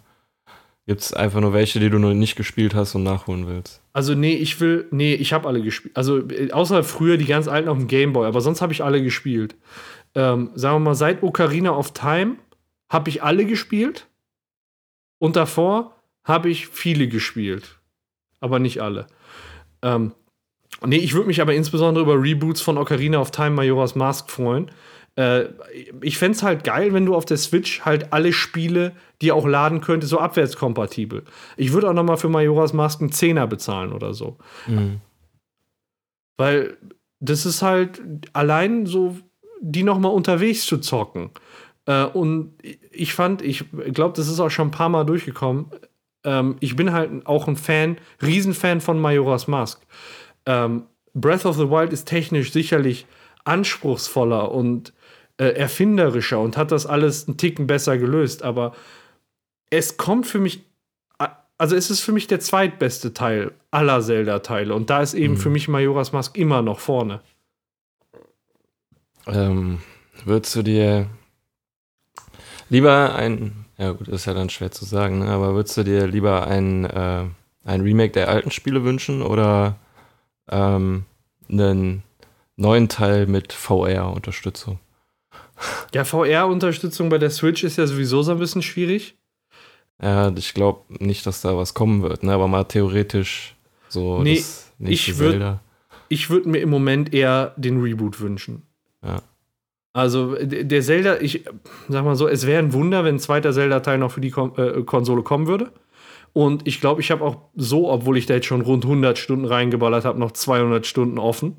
gibt 0.86 1.02
es 1.02 1.12
einfach 1.12 1.40
nur 1.40 1.52
welche, 1.52 1.80
die 1.80 1.90
du 1.90 1.98
noch 1.98 2.14
nicht 2.14 2.36
gespielt 2.36 2.74
hast 2.74 2.94
und 2.94 3.02
nachholen 3.02 3.46
willst? 3.46 3.82
Also, 3.92 4.14
nee, 4.14 4.34
ich 4.34 4.60
will. 4.60 4.86
Nee, 4.90 5.14
ich 5.14 5.32
habe 5.32 5.46
alle 5.46 5.60
gespielt. 5.60 5.96
Also, 5.96 6.26
äh, 6.28 6.50
außer 6.50 6.82
früher 6.82 7.16
die 7.18 7.26
ganz 7.26 7.46
alten 7.46 7.68
auf 7.68 7.76
dem 7.76 7.88
Gameboy, 7.88 8.26
aber 8.26 8.40
sonst 8.40 8.62
habe 8.62 8.72
ich 8.72 8.82
alle 8.82 9.02
gespielt. 9.02 9.54
Ähm, 10.14 10.50
sagen 10.54 10.76
wir 10.76 10.80
mal, 10.80 10.94
seit 10.94 11.22
Ocarina 11.22 11.76
of 11.76 11.92
Time 11.92 12.36
habe 12.88 13.10
ich 13.10 13.22
alle 13.22 13.44
gespielt. 13.44 14.06
Und 15.18 15.36
davor 15.36 15.96
habe 16.24 16.48
ich 16.48 16.68
viele 16.68 17.08
gespielt. 17.08 17.78
Aber 18.40 18.58
nicht 18.58 18.80
alle. 18.80 19.08
Ähm, 19.82 20.12
nee, 20.86 20.96
ich 20.96 21.12
würde 21.14 21.26
mich 21.26 21.40
aber 21.40 21.54
insbesondere 21.54 22.04
über 22.04 22.22
Reboots 22.22 22.60
von 22.60 22.78
Ocarina 22.78 23.18
of 23.18 23.30
Time 23.30 23.50
Majora's 23.50 23.94
Mask 23.94 24.30
freuen. 24.30 24.70
Äh, 25.16 25.46
ich 26.00 26.18
fände 26.18 26.36
es 26.36 26.42
halt 26.42 26.64
geil, 26.64 26.92
wenn 26.92 27.06
du 27.06 27.14
auf 27.14 27.24
der 27.24 27.36
Switch 27.36 27.82
halt 27.82 28.12
alle 28.12 28.32
Spiele, 28.32 28.92
die 29.20 29.32
auch 29.32 29.46
laden 29.46 29.80
könntest, 29.80 30.10
so 30.10 30.18
abwärtskompatibel. 30.18 31.24
Ich 31.56 31.72
würde 31.72 31.88
auch 31.88 31.94
noch 31.94 32.04
mal 32.04 32.16
für 32.16 32.28
Majora's 32.28 32.72
Mask 32.72 33.00
einen 33.00 33.12
Zehner 33.12 33.46
bezahlen 33.46 33.92
oder 33.92 34.14
so. 34.14 34.36
Weil 36.36 36.76
das 37.20 37.46
ist 37.46 37.62
halt 37.62 38.00
allein 38.32 38.86
so, 38.86 39.16
die 39.60 39.82
noch 39.82 39.98
mal 39.98 40.08
unterwegs 40.08 40.66
zu 40.66 40.78
zocken. 40.78 41.30
Äh, 41.86 42.04
und 42.04 42.54
ich 42.92 43.12
fand, 43.14 43.42
ich 43.42 43.64
glaube, 43.92 44.14
das 44.16 44.28
ist 44.28 44.40
auch 44.40 44.50
schon 44.50 44.68
ein 44.68 44.72
paar 44.72 44.88
Mal 44.88 45.04
durchgekommen. 45.04 45.66
Ähm, 46.24 46.56
ich 46.60 46.76
bin 46.76 46.92
halt 46.92 47.26
auch 47.26 47.48
ein 47.48 47.56
Fan, 47.56 47.96
Riesenfan 48.22 48.80
von 48.80 49.00
Majora's 49.00 49.48
Mask. 49.48 49.80
Ähm, 50.46 50.84
Breath 51.14 51.46
of 51.46 51.56
the 51.56 51.70
Wild 51.70 51.92
ist 51.92 52.06
technisch 52.06 52.52
sicherlich 52.52 53.06
anspruchsvoller 53.44 54.52
und 54.52 54.92
äh, 55.38 55.50
erfinderischer 55.50 56.40
und 56.40 56.56
hat 56.56 56.72
das 56.72 56.84
alles 56.84 57.26
einen 57.26 57.36
Ticken 57.36 57.66
besser 57.66 57.96
gelöst, 57.96 58.42
aber 58.42 58.74
es 59.70 59.96
kommt 59.96 60.26
für 60.26 60.40
mich, 60.40 60.64
also 61.56 61.76
es 61.76 61.90
ist 61.90 62.00
für 62.00 62.12
mich 62.12 62.26
der 62.26 62.40
zweitbeste 62.40 63.14
Teil 63.14 63.52
aller 63.70 64.00
Zelda-Teile 64.00 64.74
und 64.74 64.90
da 64.90 65.00
ist 65.00 65.14
eben 65.14 65.36
für 65.36 65.50
mich 65.50 65.68
Majora's 65.68 66.12
Mask 66.12 66.36
immer 66.36 66.62
noch 66.62 66.80
vorne. 66.80 67.20
Ähm, 69.26 69.80
würdest 70.24 70.56
du 70.56 70.62
dir 70.62 71.08
lieber 72.68 73.14
ein, 73.14 73.66
ja 73.76 73.92
gut, 73.92 74.08
ist 74.08 74.26
ja 74.26 74.34
dann 74.34 74.50
schwer 74.50 74.72
zu 74.72 74.84
sagen, 74.84 75.20
ne? 75.20 75.28
aber 75.28 75.54
würdest 75.54 75.76
du 75.76 75.84
dir 75.84 76.06
lieber 76.06 76.46
ein, 76.46 76.84
äh, 76.84 77.24
ein 77.64 77.80
Remake 77.80 78.12
der 78.12 78.28
alten 78.28 78.50
Spiele 78.50 78.82
wünschen 78.84 79.22
oder 79.22 79.76
ähm, 80.50 81.04
einen 81.48 82.02
neuen 82.56 82.88
Teil 82.88 83.26
mit 83.26 83.52
VR-Unterstützung? 83.52 84.80
Ja, 85.94 86.04
VR-Unterstützung 86.04 87.08
bei 87.08 87.18
der 87.18 87.30
Switch 87.30 87.64
ist 87.64 87.76
ja 87.78 87.86
sowieso 87.86 88.22
so 88.22 88.32
ein 88.32 88.38
bisschen 88.38 88.62
schwierig. 88.62 89.16
Ja, 90.00 90.32
ich 90.36 90.54
glaube 90.54 90.82
nicht, 91.02 91.26
dass 91.26 91.40
da 91.40 91.56
was 91.56 91.74
kommen 91.74 92.02
wird, 92.02 92.22
ne? 92.22 92.32
aber 92.32 92.46
mal 92.48 92.64
theoretisch 92.64 93.56
so 93.88 94.22
Nee, 94.22 94.36
das 94.36 94.72
nächste 94.78 95.10
ich 95.10 95.16
würd- 95.16 95.30
Zelda. 95.30 95.60
Ich 96.10 96.30
würde 96.30 96.48
mir 96.48 96.58
im 96.60 96.70
Moment 96.70 97.12
eher 97.12 97.52
den 97.56 97.80
Reboot 97.82 98.20
wünschen. 98.20 98.62
Ja. 99.04 99.20
Also 99.92 100.36
der 100.36 100.80
Zelda, 100.82 101.20
ich 101.20 101.44
sag 101.88 102.04
mal 102.04 102.14
so, 102.14 102.28
es 102.28 102.46
wäre 102.46 102.60
ein 102.62 102.72
Wunder, 102.72 103.04
wenn 103.04 103.16
ein 103.16 103.20
zweiter 103.20 103.52
Zelda-Teil 103.52 103.98
noch 103.98 104.12
für 104.12 104.20
die 104.20 104.30
Kon 104.30 104.54
äh, 104.56 104.82
Konsole 104.84 105.22
kommen 105.22 105.46
würde. 105.48 105.72
Und 106.32 106.66
ich 106.68 106.80
glaube, 106.80 107.00
ich 107.00 107.10
habe 107.10 107.24
auch 107.24 107.38
so, 107.56 107.90
obwohl 107.90 108.16
ich 108.16 108.26
da 108.26 108.34
jetzt 108.34 108.46
schon 108.46 108.60
rund 108.60 108.84
100 108.84 109.18
Stunden 109.18 109.44
reingeballert 109.46 110.04
habe, 110.04 110.18
noch 110.20 110.30
200 110.32 110.86
Stunden 110.86 111.18
offen. 111.18 111.56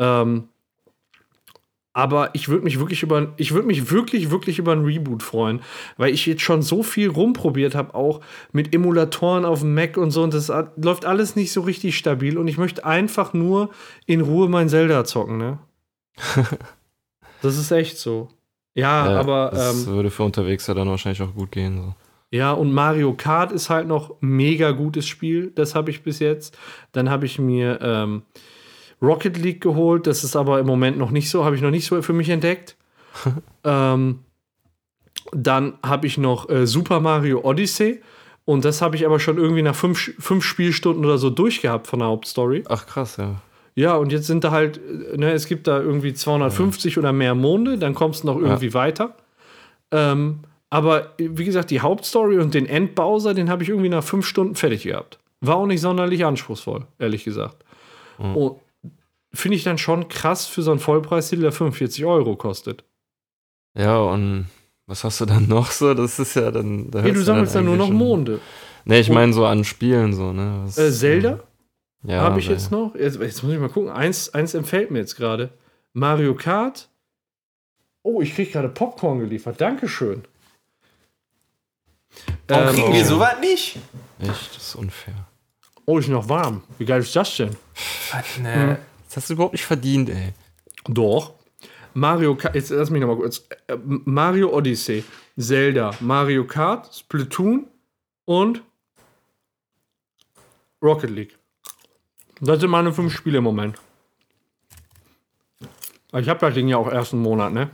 Ähm, 0.00 0.48
aber 1.92 2.30
ich 2.34 2.48
würde 2.48 2.64
mich 2.64 2.78
wirklich 2.78 3.02
über, 3.02 3.32
ich 3.36 3.52
würde 3.52 3.66
mich 3.66 3.90
wirklich, 3.90 4.30
wirklich 4.30 4.58
über 4.58 4.72
ein 4.72 4.84
Reboot 4.84 5.22
freuen, 5.22 5.60
weil 5.96 6.12
ich 6.14 6.26
jetzt 6.26 6.42
schon 6.42 6.62
so 6.62 6.82
viel 6.82 7.08
rumprobiert 7.08 7.74
habe, 7.74 7.94
auch 7.94 8.20
mit 8.52 8.74
Emulatoren 8.74 9.44
auf 9.44 9.60
dem 9.60 9.74
Mac 9.74 9.96
und 9.96 10.10
so, 10.10 10.22
und 10.22 10.32
das 10.32 10.50
läuft 10.76 11.04
alles 11.04 11.36
nicht 11.36 11.52
so 11.52 11.60
richtig 11.60 11.96
stabil 11.98 12.38
und 12.38 12.48
ich 12.48 12.58
möchte 12.58 12.84
einfach 12.84 13.34
nur 13.34 13.70
in 14.06 14.20
Ruhe 14.20 14.48
mein 14.48 14.68
Zelda 14.68 15.04
zocken, 15.04 15.36
ne? 15.36 15.58
das 17.42 17.58
ist 17.58 17.70
echt 17.70 17.98
so. 17.98 18.28
Ja, 18.74 19.10
Ja, 19.10 19.20
aber 19.20 19.50
das 19.52 19.86
ähm, 19.86 19.94
würde 19.94 20.10
für 20.10 20.22
unterwegs 20.22 20.66
ja 20.66 20.74
dann 20.74 20.88
wahrscheinlich 20.88 21.20
auch 21.20 21.34
gut 21.34 21.52
gehen. 21.52 21.76
So. 21.76 21.94
ja, 22.36 22.52
und 22.52 22.72
Mario 22.72 23.12
Kart 23.12 23.52
ist 23.52 23.68
halt 23.68 23.86
noch 23.86 24.16
mega 24.20 24.70
gutes 24.70 25.06
Spiel. 25.06 25.52
Das 25.54 25.74
habe 25.74 25.90
ich 25.90 26.02
bis 26.02 26.20
jetzt. 26.20 26.56
Dann 26.92 27.10
habe 27.10 27.26
ich 27.26 27.38
mir 27.38 27.78
ähm, 27.82 28.22
Rocket 29.02 29.36
League 29.36 29.60
geholt. 29.60 30.06
Das 30.06 30.24
ist 30.24 30.36
aber 30.36 30.60
im 30.60 30.66
Moment 30.66 30.96
noch 30.96 31.10
nicht 31.10 31.28
so, 31.28 31.44
habe 31.44 31.56
ich 31.56 31.62
noch 31.62 31.70
nicht 31.70 31.86
so 31.86 32.00
für 32.02 32.12
mich 32.12 32.28
entdeckt. 32.28 32.76
ähm, 33.64 34.20
dann 35.32 35.74
habe 35.84 36.06
ich 36.06 36.18
noch 36.18 36.48
äh, 36.48 36.66
Super 36.66 37.00
Mario 37.00 37.40
Odyssey. 37.44 38.00
Und 38.44 38.64
das 38.64 38.82
habe 38.82 38.96
ich 38.96 39.06
aber 39.06 39.20
schon 39.20 39.38
irgendwie 39.38 39.62
nach 39.62 39.74
fünf, 39.74 40.12
fünf 40.18 40.44
Spielstunden 40.44 41.04
oder 41.04 41.18
so 41.18 41.30
durchgehabt 41.30 41.86
von 41.86 42.00
der 42.00 42.08
Hauptstory. 42.08 42.64
Ach 42.68 42.86
krass, 42.86 43.16
ja. 43.16 43.36
Ja, 43.74 43.96
und 43.96 44.12
jetzt 44.12 44.26
sind 44.26 44.44
da 44.44 44.50
halt, 44.50 44.80
ne, 45.16 45.32
es 45.32 45.46
gibt 45.46 45.66
da 45.66 45.80
irgendwie 45.80 46.12
250 46.12 46.98
oder 46.98 47.12
mehr 47.12 47.34
Monde, 47.34 47.78
dann 47.78 47.94
kommst 47.94 48.22
du 48.22 48.26
noch 48.26 48.36
irgendwie 48.36 48.74
weiter. 48.74 49.16
Ähm, 49.90 50.40
aber 50.68 51.12
wie 51.16 51.44
gesagt, 51.44 51.70
die 51.70 51.80
Hauptstory 51.80 52.38
und 52.38 52.52
den 52.52 52.66
Endbowser, 52.66 53.32
den 53.32 53.48
habe 53.48 53.62
ich 53.62 53.70
irgendwie 53.70 53.88
nach 53.88 54.04
fünf 54.04 54.26
Stunden 54.26 54.56
fertig 54.56 54.82
gehabt. 54.82 55.18
War 55.40 55.56
auch 55.56 55.66
nicht 55.66 55.80
sonderlich 55.80 56.24
anspruchsvoll, 56.24 56.86
ehrlich 56.98 57.24
gesagt. 57.24 57.64
Und 58.18 58.56
finde 59.34 59.56
ich 59.56 59.64
dann 59.64 59.78
schon 59.78 60.08
krass 60.08 60.46
für 60.46 60.62
so 60.62 60.70
einen 60.70 60.80
Vollpreistitel, 60.80 61.42
der 61.42 61.52
45 61.52 62.04
Euro 62.04 62.36
kostet. 62.36 62.84
Ja, 63.74 63.98
und 63.98 64.46
was 64.86 65.04
hast 65.04 65.20
du 65.20 65.26
dann 65.26 65.48
noch 65.48 65.70
so? 65.70 65.94
Das 65.94 66.18
ist 66.18 66.34
ja 66.34 66.50
dann. 66.50 66.90
Da 66.90 67.00
Hey, 67.02 67.12
du 67.12 67.22
sammelst 67.22 67.54
dann 67.54 67.64
nur 67.64 67.76
noch 67.76 67.90
Monde. 67.90 68.40
Nee, 68.84 69.00
ich 69.00 69.10
meine 69.10 69.32
so 69.32 69.46
an 69.46 69.64
Spielen 69.64 70.12
so, 70.12 70.32
ne? 70.32 70.62
Was, 70.64 70.76
Äh, 70.76 70.92
Zelda 70.92 71.40
ja, 72.04 72.20
habe 72.20 72.40
ich 72.40 72.48
jetzt 72.48 72.70
noch. 72.72 72.94
Jetzt, 72.96 73.20
jetzt 73.20 73.42
muss 73.42 73.52
ich 73.52 73.60
mal 73.60 73.68
gucken. 73.68 73.90
Eins, 73.90 74.34
eins 74.34 74.54
empfällt 74.54 74.90
mir 74.90 74.98
jetzt 74.98 75.14
gerade. 75.16 75.50
Mario 75.92 76.34
Kart. 76.34 76.88
Oh, 78.02 78.20
ich 78.20 78.34
kriege 78.34 78.50
gerade 78.50 78.68
Popcorn 78.68 79.20
geliefert. 79.20 79.60
Dankeschön. 79.60 80.24
Warum 82.48 82.68
Ähm, 82.68 82.74
kriegen 82.74 82.92
wir 82.92 83.04
sowas 83.04 83.34
nicht? 83.40 83.78
Echt, 84.18 84.56
das 84.56 84.68
ist 84.68 84.74
unfair. 84.74 85.14
Oh, 85.86 85.98
ist 85.98 86.08
noch 86.08 86.28
warm. 86.28 86.64
Wie 86.78 86.84
geil 86.84 87.00
ist 87.00 87.14
das 87.14 87.36
denn? 87.36 87.56
Was, 88.10 88.38
ne? 88.38 88.78
Das 89.12 89.24
hast 89.24 89.28
du 89.28 89.34
überhaupt 89.34 89.52
nicht 89.52 89.66
verdient, 89.66 90.08
ey. 90.08 90.32
Doch. 90.84 91.34
Mario 91.92 92.34
Kart, 92.34 92.54
jetzt 92.54 92.70
lass 92.70 92.88
mich 92.88 93.02
noch 93.02 93.08
mal 93.08 93.16
kurz. 93.16 93.46
Äh, 93.66 93.76
Mario 93.84 94.48
Odyssey, 94.56 95.04
Zelda, 95.38 95.90
Mario 96.00 96.46
Kart, 96.46 96.94
Splatoon 96.94 97.66
und 98.24 98.62
Rocket 100.80 101.10
League. 101.10 101.38
Das 102.40 102.58
sind 102.58 102.70
meine 102.70 102.94
fünf 102.94 103.12
Spiele 103.14 103.36
im 103.38 103.44
Moment. 103.44 103.76
Ich 106.14 106.28
habe 106.30 106.40
das 106.40 106.54
Ding 106.54 106.68
ja 106.68 106.78
auch 106.78 106.90
erst 106.90 107.12
einen 107.12 107.20
Monat, 107.20 107.52
ne? 107.52 107.70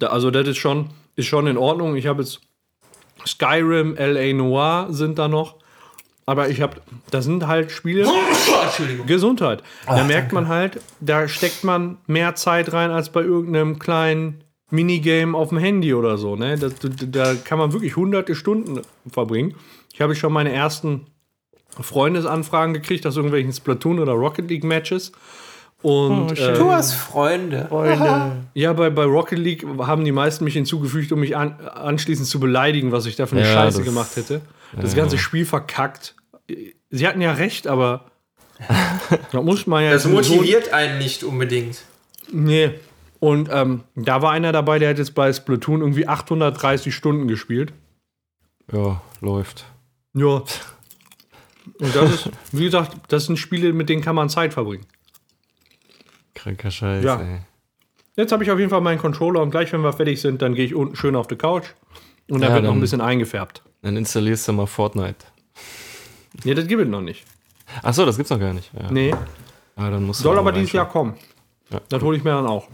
also 0.00 0.30
das 0.30 0.48
ist 0.48 0.56
schon, 0.56 0.88
ist 1.16 1.26
schon 1.26 1.46
in 1.48 1.58
Ordnung. 1.58 1.96
Ich 1.96 2.06
habe 2.06 2.22
jetzt 2.22 2.40
Skyrim, 3.26 3.94
LA 3.94 4.32
Noir 4.32 4.86
sind 4.88 5.18
da 5.18 5.28
noch. 5.28 5.62
Aber 6.26 6.48
ich 6.48 6.60
habe, 6.62 6.76
das 7.10 7.24
sind 7.26 7.46
halt 7.46 7.70
Spiele. 7.70 8.06
Entschuldigung. 8.64 9.06
Gesundheit. 9.06 9.62
Da 9.86 10.04
merkt 10.04 10.32
man 10.32 10.48
halt, 10.48 10.80
da 11.00 11.28
steckt 11.28 11.64
man 11.64 11.98
mehr 12.06 12.34
Zeit 12.34 12.72
rein 12.72 12.90
als 12.90 13.10
bei 13.10 13.20
irgendeinem 13.22 13.78
kleinen 13.78 14.42
Minigame 14.70 15.36
auf 15.36 15.50
dem 15.50 15.58
Handy 15.58 15.92
oder 15.94 16.16
so. 16.16 16.34
Ne? 16.36 16.56
Das, 16.58 16.74
da 16.80 17.34
kann 17.34 17.58
man 17.58 17.72
wirklich 17.72 17.96
hunderte 17.96 18.34
Stunden 18.34 18.80
verbringen. 19.10 19.54
Ich 19.92 20.00
habe 20.00 20.14
schon 20.14 20.32
meine 20.32 20.52
ersten 20.52 21.06
Freundesanfragen 21.80 22.72
gekriegt 22.74 23.06
aus 23.06 23.16
irgendwelchen 23.16 23.52
Splatoon 23.52 23.98
oder 23.98 24.12
Rocket 24.12 24.48
League 24.48 24.64
Matches. 24.64 25.12
Und 25.82 26.38
äh, 26.38 26.54
Du 26.54 26.72
hast 26.72 26.94
Freunde. 26.94 27.66
ja, 28.54 28.72
bei, 28.72 28.88
bei 28.88 29.04
Rocket 29.04 29.38
League 29.38 29.66
haben 29.78 30.04
die 30.04 30.12
meisten 30.12 30.44
mich 30.44 30.54
hinzugefügt, 30.54 31.12
um 31.12 31.20
mich 31.20 31.36
an, 31.36 31.56
anschließend 31.74 32.26
zu 32.26 32.40
beleidigen, 32.40 32.90
was 32.90 33.04
ich 33.04 33.16
da 33.16 33.26
für 33.26 33.36
eine 33.36 33.46
Ja, 33.46 33.52
Scheiße 33.52 33.82
gemacht 33.82 34.16
hätte. 34.16 34.40
Das 34.80 34.92
ja. 34.94 34.98
ganze 34.98 35.18
Spiel 35.18 35.44
verkackt. 35.44 36.14
Sie 36.90 37.06
hatten 37.06 37.20
ja 37.20 37.32
recht, 37.32 37.66
aber 37.66 38.10
da 39.32 39.40
muss 39.42 39.66
man 39.66 39.84
ja 39.84 39.92
Das 39.92 40.04
so- 40.04 40.08
motiviert 40.10 40.72
einen 40.72 40.98
nicht 40.98 41.24
unbedingt. 41.24 41.82
Nee. 42.32 42.70
Und 43.20 43.48
ähm, 43.52 43.84
da 43.94 44.20
war 44.22 44.32
einer 44.32 44.52
dabei, 44.52 44.78
der 44.78 44.90
hat 44.90 44.98
jetzt 44.98 45.14
bei 45.14 45.32
Splatoon 45.32 45.80
irgendwie 45.80 46.06
830 46.08 46.94
Stunden 46.94 47.26
gespielt. 47.28 47.72
Ja, 48.72 49.00
läuft. 49.20 49.64
Ja. 50.14 50.42
Und 51.78 51.94
das 51.96 52.10
ist, 52.12 52.30
wie 52.52 52.64
gesagt, 52.64 52.92
das 53.08 53.24
sind 53.26 53.38
Spiele, 53.38 53.72
mit 53.72 53.88
denen 53.88 54.02
kann 54.02 54.14
man 54.14 54.28
Zeit 54.28 54.52
verbringen. 54.52 54.84
Kranker 56.34 56.70
Scheiß, 56.70 57.04
Ja. 57.04 57.20
ey. 57.20 57.38
Jetzt 58.16 58.30
habe 58.32 58.44
ich 58.44 58.50
auf 58.50 58.58
jeden 58.58 58.70
Fall 58.70 58.80
meinen 58.80 58.98
Controller 58.98 59.40
und 59.42 59.50
gleich, 59.50 59.72
wenn 59.72 59.80
wir 59.80 59.92
fertig 59.92 60.20
sind, 60.20 60.40
dann 60.42 60.54
gehe 60.54 60.64
ich 60.66 60.74
unten 60.74 60.94
schön 60.94 61.16
auf 61.16 61.26
die 61.26 61.36
Couch 61.36 61.64
und 62.28 62.40
da 62.42 62.48
Ja, 62.48 62.54
wird 62.54 62.64
noch 62.64 62.70
ein 62.70 62.74
dann- 62.74 62.80
bisschen 62.80 63.00
eingefärbt. 63.00 63.62
Dann 63.84 63.96
installierst 63.96 64.48
du 64.48 64.52
mal 64.52 64.66
Fortnite. 64.66 65.26
Nee, 66.42 66.54
das 66.54 66.66
gibt 66.66 66.82
es 66.82 66.88
noch 66.88 67.00
nicht. 67.02 67.24
Achso, 67.82 68.04
das 68.04 68.16
gibt's 68.16 68.30
noch 68.30 68.40
gar 68.40 68.52
nicht. 68.52 68.70
Ja. 68.74 68.90
Nee, 68.90 69.14
Ah, 69.76 69.90
dann 69.90 70.04
musst 70.04 70.20
du 70.20 70.24
soll 70.24 70.38
aber 70.38 70.52
dieses 70.52 70.72
Jahr 70.72 70.88
kommen. 70.88 71.14
Ja. 71.70 71.80
Das 71.88 72.02
hole 72.02 72.16
ich 72.16 72.24
mir 72.24 72.30
dann 72.30 72.46
auch. 72.46 72.68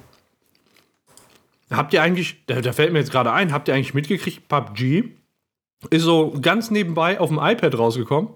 Habt 1.71 1.93
ihr 1.95 2.03
eigentlich, 2.03 2.45
da, 2.47 2.61
da 2.61 2.73
fällt 2.73 2.93
mir 2.93 2.99
jetzt 2.99 3.13
gerade 3.13 3.33
ein, 3.33 3.53
habt 3.53 3.69
ihr 3.69 3.75
eigentlich 3.75 3.95
mitgekriegt, 3.95 4.49
PUBG 4.49 5.05
ist 5.91 6.03
so 6.03 6.35
ganz 6.41 6.71
nebenbei 6.71 7.19
auf 7.21 7.29
dem 7.29 7.39
iPad 7.39 7.79
rausgekommen. 7.79 8.31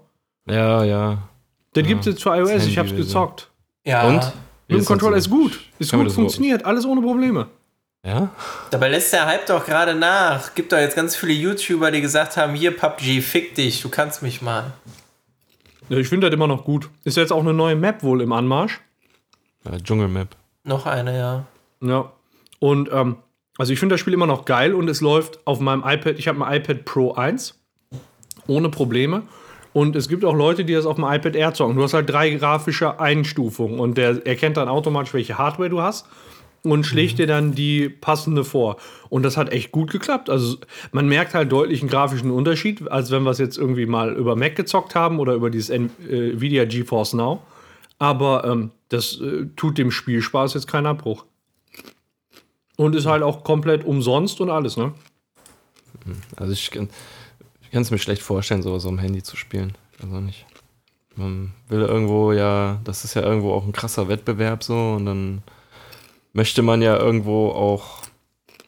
Ja, 0.49 0.83
ja. 0.83 1.29
Den 1.75 1.85
gibt 1.85 2.01
es 2.01 2.05
jetzt 2.07 2.23
für 2.23 2.35
iOS, 2.35 2.65
ich 2.65 2.77
hab's 2.77 2.95
gezockt. 2.95 3.51
Ja. 3.85 4.07
Und? 4.07 4.33
Mit 4.67 4.79
dem 4.79 4.85
Controller 4.85 5.17
ist 5.17 5.29
gut. 5.29 5.59
Ist 5.77 5.91
Kann 5.91 6.03
gut, 6.03 6.11
funktioniert, 6.11 6.65
alles 6.65 6.85
ohne 6.85 7.01
Probleme. 7.01 7.47
Ja? 8.05 8.29
Dabei 8.69 8.89
lässt 8.89 9.11
der 9.13 9.25
Hype 9.25 9.47
doch 9.47 9.65
gerade 9.65 9.95
nach. 9.95 10.53
Gibt 10.53 10.71
doch 10.71 10.77
jetzt 10.77 10.95
ganz 10.95 11.15
viele 11.15 11.33
YouTuber, 11.33 11.89
die 11.89 12.01
gesagt 12.01 12.37
haben: 12.37 12.53
Hier, 12.53 12.75
PUBG, 12.75 13.21
fick 13.21 13.55
dich, 13.55 13.81
du 13.81 13.89
kannst 13.89 14.21
mich 14.21 14.41
mal. 14.41 14.73
Ja, 15.89 15.97
Ich 15.97 16.07
finde 16.07 16.29
das 16.29 16.33
immer 16.35 16.47
noch 16.47 16.63
gut. 16.63 16.89
Ist 17.03 17.17
jetzt 17.17 17.31
auch 17.31 17.41
eine 17.41 17.53
neue 17.53 17.75
Map 17.75 18.03
wohl 18.03 18.21
im 18.21 18.31
Anmarsch. 18.31 18.79
ja 19.65 19.77
Dschungelmap. 19.77 20.29
Noch 20.63 20.85
eine, 20.85 21.17
ja. 21.17 21.45
Ja. 21.81 22.11
Und 22.59 22.89
ähm, 22.91 23.17
also 23.57 23.73
ich 23.73 23.79
finde 23.79 23.93
das 23.93 24.01
Spiel 24.01 24.13
immer 24.13 24.27
noch 24.27 24.45
geil 24.45 24.73
und 24.73 24.87
es 24.89 25.01
läuft 25.01 25.39
auf 25.45 25.59
meinem 25.59 25.83
iPad. 25.85 26.17
Ich 26.19 26.27
habe 26.27 26.45
ein 26.45 26.55
iPad 26.57 26.85
Pro 26.85 27.13
1 27.13 27.59
ohne 28.47 28.69
Probleme. 28.69 29.23
Und 29.73 29.95
es 29.95 30.07
gibt 30.07 30.23
auch 30.23 30.33
Leute, 30.33 30.63
die 30.63 30.73
das 30.73 30.85
auf 30.85 30.95
dem 30.95 31.03
iPad 31.03 31.35
Air 31.35 31.53
zocken. 31.53 31.75
Du 31.75 31.83
hast 31.83 31.93
halt 31.93 32.09
drei 32.09 32.29
grafische 32.29 32.99
Einstufungen 32.99 33.79
und 33.79 33.97
der 33.97 34.25
erkennt 34.25 34.57
dann 34.57 34.69
automatisch, 34.69 35.13
welche 35.13 35.37
Hardware 35.37 35.69
du 35.69 35.81
hast 35.81 36.07
und 36.71 36.85
schlägt 36.85 37.19
dir 37.19 37.27
dann 37.27 37.53
die 37.53 37.89
passende 37.89 38.43
vor. 38.43 38.77
Und 39.09 39.23
das 39.23 39.37
hat 39.37 39.51
echt 39.51 39.71
gut 39.71 39.91
geklappt. 39.91 40.29
Also 40.29 40.57
man 40.91 41.07
merkt 41.07 41.33
halt 41.33 41.51
deutlich 41.51 41.81
einen 41.81 41.89
grafischen 41.89 42.31
Unterschied, 42.31 42.89
als 42.89 43.11
wenn 43.11 43.23
wir 43.23 43.31
es 43.31 43.37
jetzt 43.37 43.57
irgendwie 43.57 43.85
mal 43.85 44.13
über 44.13 44.35
Mac 44.35 44.55
gezockt 44.55 44.95
haben 44.95 45.19
oder 45.19 45.33
über 45.33 45.49
dieses 45.49 45.69
äh, 45.69 45.87
Nvidia 46.09 46.65
GeForce 46.65 47.13
Now. 47.13 47.41
Aber 47.99 48.45
ähm, 48.45 48.71
das 48.89 49.19
äh, 49.21 49.45
tut 49.55 49.77
dem 49.77 49.91
Spielspaß 49.91 50.53
jetzt 50.53 50.67
keinen 50.67 50.85
Abbruch. 50.85 51.25
Und 52.77 52.95
ist 52.95 53.05
halt 53.05 53.23
auch 53.23 53.43
komplett 53.43 53.85
umsonst 53.85 54.41
und 54.41 54.49
alles, 54.49 54.75
ne? 54.75 54.93
Also 56.35 56.51
ich 56.51 56.71
kann 56.71 56.89
es 57.71 57.89
mir 57.89 57.97
schlecht 57.99 58.21
vorstellen, 58.21 58.61
sowas 58.61 58.85
am 58.85 58.99
Handy 58.99 59.23
zu 59.23 59.37
spielen. 59.37 59.77
Also 60.01 60.19
nicht. 60.19 60.45
Man 61.15 61.53
will 61.69 61.81
irgendwo 61.81 62.33
ja, 62.33 62.81
das 62.83 63.05
ist 63.05 63.13
ja 63.13 63.21
irgendwo 63.21 63.53
auch 63.53 63.65
ein 63.65 63.71
krasser 63.71 64.09
Wettbewerb 64.09 64.63
so 64.63 64.93
und 64.93 65.05
dann 65.05 65.43
möchte 66.35 66.61
man 66.61 66.81
ja 66.81 66.97
irgendwo 66.97 67.49
auch 67.49 68.01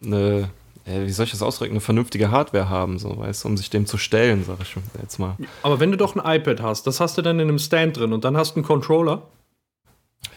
eine, 0.04 0.50
äh, 0.86 1.02
wie 1.02 1.12
soll 1.12 1.26
ich 1.26 1.32
das 1.32 1.44
ausdrücken, 1.44 1.74
eine 1.74 1.82
vernünftige 1.82 2.32
Hardware 2.32 2.70
haben, 2.70 2.98
so, 2.98 3.18
weißt 3.18 3.44
du, 3.44 3.50
um 3.50 3.58
sich 3.58 3.70
dem 3.70 3.86
zu 3.86 3.98
stellen, 3.98 4.46
sag 4.46 4.62
ich 4.62 4.74
jetzt 5.02 5.20
mal. 5.20 5.36
Aber 5.64 5.80
wenn 5.82 5.92
du 5.92 5.98
doch 5.98 6.16
ein 6.16 6.40
iPad 6.40 6.62
hast, 6.62 6.88
das 6.88 7.02
hast 7.02 7.18
du 7.18 7.22
dann 7.22 7.40
in 7.40 7.50
einem 7.50 7.60
Stand 7.60 7.98
drin 7.98 8.14
und 8.14 8.24
dann 8.24 8.38
hast 8.38 8.54
du 8.54 8.60
einen 8.60 8.66
Controller. 8.66 9.24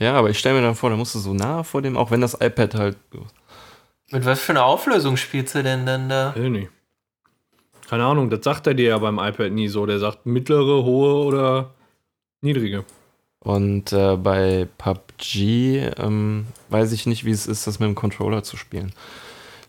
Ja, 0.01 0.15
aber 0.15 0.31
ich 0.31 0.39
stelle 0.40 0.57
mir 0.57 0.66
dann 0.66 0.74
vor, 0.74 0.90
da 0.90 0.97
musst 0.97 1.15
du 1.15 1.20
so 1.20 1.32
nah 1.32 1.62
vor 1.62 1.82
dem, 1.82 1.97
auch 1.97 2.11
wenn 2.11 2.20
das 2.20 2.35
iPad 2.35 2.74
halt. 2.74 2.97
Mit 4.11 4.24
was 4.24 4.40
für 4.40 4.52
einer 4.52 4.65
Auflösung 4.65 5.16
spielst 5.16 5.55
du 5.55 5.62
denn 5.62 5.86
dann 5.86 6.09
da? 6.09 6.32
Hey, 6.35 6.51
nee. 6.51 6.69
Keine 7.89 8.05
Ahnung, 8.05 8.28
das 8.28 8.43
sagt 8.43 8.66
er 8.66 8.74
dir 8.74 8.89
ja 8.90 8.98
beim 8.98 9.20
iPad 9.20 9.52
nie 9.52 9.69
so. 9.69 9.86
Der 9.86 10.01
sagt 10.01 10.27
mittlere, 10.27 10.85
hohe 10.85 11.24
oder 11.24 11.70
niedrige. 12.40 12.85
Und 13.39 13.93
äh, 13.93 14.16
bei 14.16 14.69
PUBG 15.20 15.90
ähm, 15.98 16.47
weiß 16.68 16.92
ich 16.92 17.06
nicht, 17.06 17.24
wie 17.24 17.30
es 17.30 17.47
ist, 17.47 17.66
das 17.66 17.78
mit 17.78 17.88
dem 17.88 17.94
Controller 17.94 18.42
zu 18.42 18.56
spielen. 18.56 18.92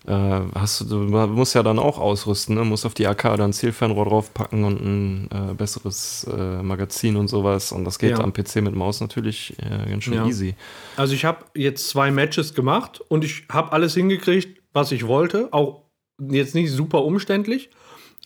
Äh, 0.06 0.40
hast 0.56 0.80
du, 0.80 0.84
du 0.84 0.96
musst 1.28 1.54
ja 1.54 1.62
dann 1.62 1.78
auch 1.78 1.98
ausrüsten, 1.98 2.56
ne? 2.56 2.64
musst 2.64 2.84
auf 2.84 2.94
die 2.94 3.06
AK 3.06 3.22
dann 3.22 3.40
ein 3.42 3.52
Zielfernrohr 3.52 4.06
draufpacken 4.06 4.64
und 4.64 4.80
ein 4.80 5.28
äh, 5.30 5.54
besseres 5.54 6.26
äh, 6.32 6.62
Magazin 6.62 7.16
und 7.16 7.28
sowas. 7.28 7.70
Und 7.70 7.84
das 7.84 8.00
geht 8.00 8.10
Ja. 8.12 8.18
am 8.20 8.32
PC 8.32 8.56
mit 8.56 8.74
Maus 8.74 9.00
natürlich 9.00 9.54
äh, 9.60 9.88
ganz 9.90 10.02
schön 10.04 10.14
Ja. 10.14 10.26
easy. 10.26 10.56
Also 10.96 11.14
ich 11.14 11.24
habe 11.24 11.44
jetzt 11.54 11.88
zwei 11.88 12.10
Matches 12.10 12.54
gemacht 12.54 13.00
und 13.08 13.22
ich 13.24 13.44
habe 13.50 13.70
alles 13.72 13.94
hingekriegt, 13.94 14.60
was 14.72 14.90
ich 14.90 15.06
wollte. 15.06 15.48
Auch 15.52 15.82
jetzt 16.20 16.54
nicht 16.56 16.72
super 16.72 17.04
umständlich. 17.04 17.70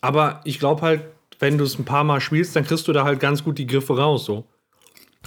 Aber 0.01 0.41
ich 0.45 0.59
glaube 0.59 0.81
halt, 0.81 1.03
wenn 1.39 1.59
du 1.59 1.63
es 1.63 1.77
ein 1.77 1.85
paar 1.85 2.03
Mal 2.03 2.21
spielst, 2.21 2.55
dann 2.55 2.65
kriegst 2.65 2.87
du 2.87 2.93
da 2.93 3.03
halt 3.03 3.19
ganz 3.19 3.43
gut 3.43 3.59
die 3.59 3.67
Griffe 3.67 3.95
raus. 3.97 4.25
So. 4.25 4.45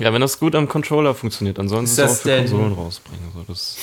Ja, 0.00 0.12
wenn 0.12 0.20
das 0.20 0.38
gut 0.40 0.54
am 0.54 0.66
Controller 0.68 1.14
funktioniert, 1.14 1.58
ansonsten 1.58 2.00
Ist 2.00 2.10
es 2.10 2.10
das 2.10 2.18
auch 2.18 2.22
für 2.22 2.28
denn- 2.28 2.40
Konsolen 2.50 2.72
rausbringen. 2.72 3.32
So, 3.34 3.44
das 3.46 3.76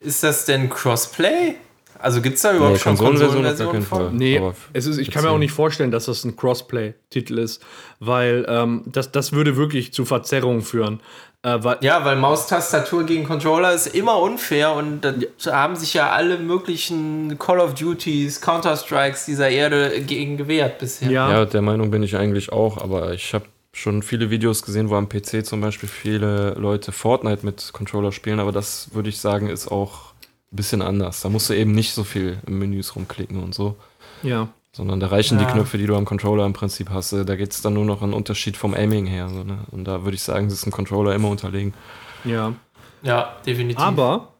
Ist 0.00 0.22
das 0.22 0.44
denn 0.44 0.68
Crossplay? 0.68 1.56
Also 1.98 2.20
gibt 2.20 2.36
es 2.36 2.42
da 2.42 2.52
überhaupt 2.54 2.74
Nee, 2.74 2.78
schon 2.80 2.96
Konsolenversion 2.98 3.82
Fall. 3.82 4.06
von? 4.08 4.16
Nee, 4.16 4.40
es 4.74 4.84
ist, 4.86 4.98
ich 4.98 5.10
kann 5.10 5.22
mir 5.24 5.30
auch 5.30 5.34
10. 5.34 5.40
nicht 5.40 5.52
vorstellen, 5.52 5.90
dass 5.90 6.04
das 6.04 6.24
ein 6.24 6.36
Crossplay-Titel 6.36 7.38
ist, 7.38 7.62
weil 8.00 8.44
ähm, 8.50 8.82
das, 8.86 9.12
das 9.12 9.32
würde 9.32 9.56
wirklich 9.56 9.94
zu 9.94 10.04
Verzerrungen 10.04 10.60
führen. 10.60 11.00
Äh, 11.42 11.56
weil, 11.64 11.78
Ja, 11.80 12.04
weil 12.04 12.16
Maustastatur 12.16 13.04
gegen 13.04 13.24
Controller 13.24 13.72
ist 13.72 13.86
immer 13.86 14.18
unfair 14.18 14.74
und 14.74 15.00
da 15.00 15.14
haben 15.46 15.74
sich 15.76 15.94
ja 15.94 16.10
alle 16.10 16.36
möglichen 16.38 17.38
Call 17.38 17.60
of 17.60 17.72
Duties, 17.72 18.42
Counter-Strikes 18.42 19.24
dieser 19.24 19.48
Erde 19.48 20.02
gegen 20.02 20.36
gewehrt 20.36 20.78
bisher. 20.78 21.10
ja, 21.10 21.30
Ja, 21.30 21.44
der 21.46 21.62
Meinung 21.62 21.90
bin 21.90 22.02
ich 22.02 22.14
eigentlich 22.16 22.52
auch, 22.52 22.76
aber 22.76 23.14
ich 23.14 23.32
habe 23.32 23.46
schon 23.76 24.02
viele 24.02 24.30
Videos 24.30 24.62
gesehen, 24.62 24.88
wo 24.88 24.94
am 24.96 25.08
PC 25.08 25.44
zum 25.44 25.60
Beispiel 25.60 25.88
viele 25.88 26.54
Leute 26.54 26.92
Fortnite 26.92 27.44
mit 27.44 27.72
Controller 27.74 28.10
spielen, 28.10 28.40
aber 28.40 28.50
das 28.50 28.94
würde 28.94 29.10
ich 29.10 29.18
sagen, 29.18 29.48
ist 29.48 29.68
auch 29.68 30.14
ein 30.52 30.56
bisschen 30.56 30.80
anders. 30.80 31.20
Da 31.20 31.28
musst 31.28 31.50
du 31.50 31.54
eben 31.54 31.72
nicht 31.72 31.92
so 31.92 32.02
viel 32.02 32.38
im 32.46 32.58
Menüs 32.58 32.96
rumklicken 32.96 33.42
und 33.42 33.54
so, 33.54 33.76
ja. 34.22 34.48
sondern 34.72 34.98
da 34.98 35.08
reichen 35.08 35.38
Ja. 35.38 35.44
die 35.44 35.52
Knöpfe, 35.52 35.76
die 35.76 35.86
du 35.86 35.94
am 35.94 36.06
Controller 36.06 36.46
im 36.46 36.54
Prinzip 36.54 36.88
hast. 36.88 37.12
Da 37.12 37.36
geht 37.36 37.52
es 37.52 37.60
dann 37.60 37.74
nur 37.74 37.84
noch 37.84 38.00
einen 38.02 38.14
Unterschied 38.14 38.56
vom 38.56 38.72
Aiming 38.72 39.04
her. 39.06 39.28
So, 39.28 39.44
ne? 39.44 39.58
Und 39.70 39.84
da 39.84 40.04
würde 40.04 40.14
ich 40.14 40.22
sagen, 40.22 40.46
ist 40.46 40.66
ein 40.66 40.70
Controller 40.72 41.14
immer 41.14 41.28
unterlegen. 41.28 41.74
ja. 42.24 42.54
Ja, 43.02 43.36
definitiv. 43.46 43.78
Aber 43.78 44.32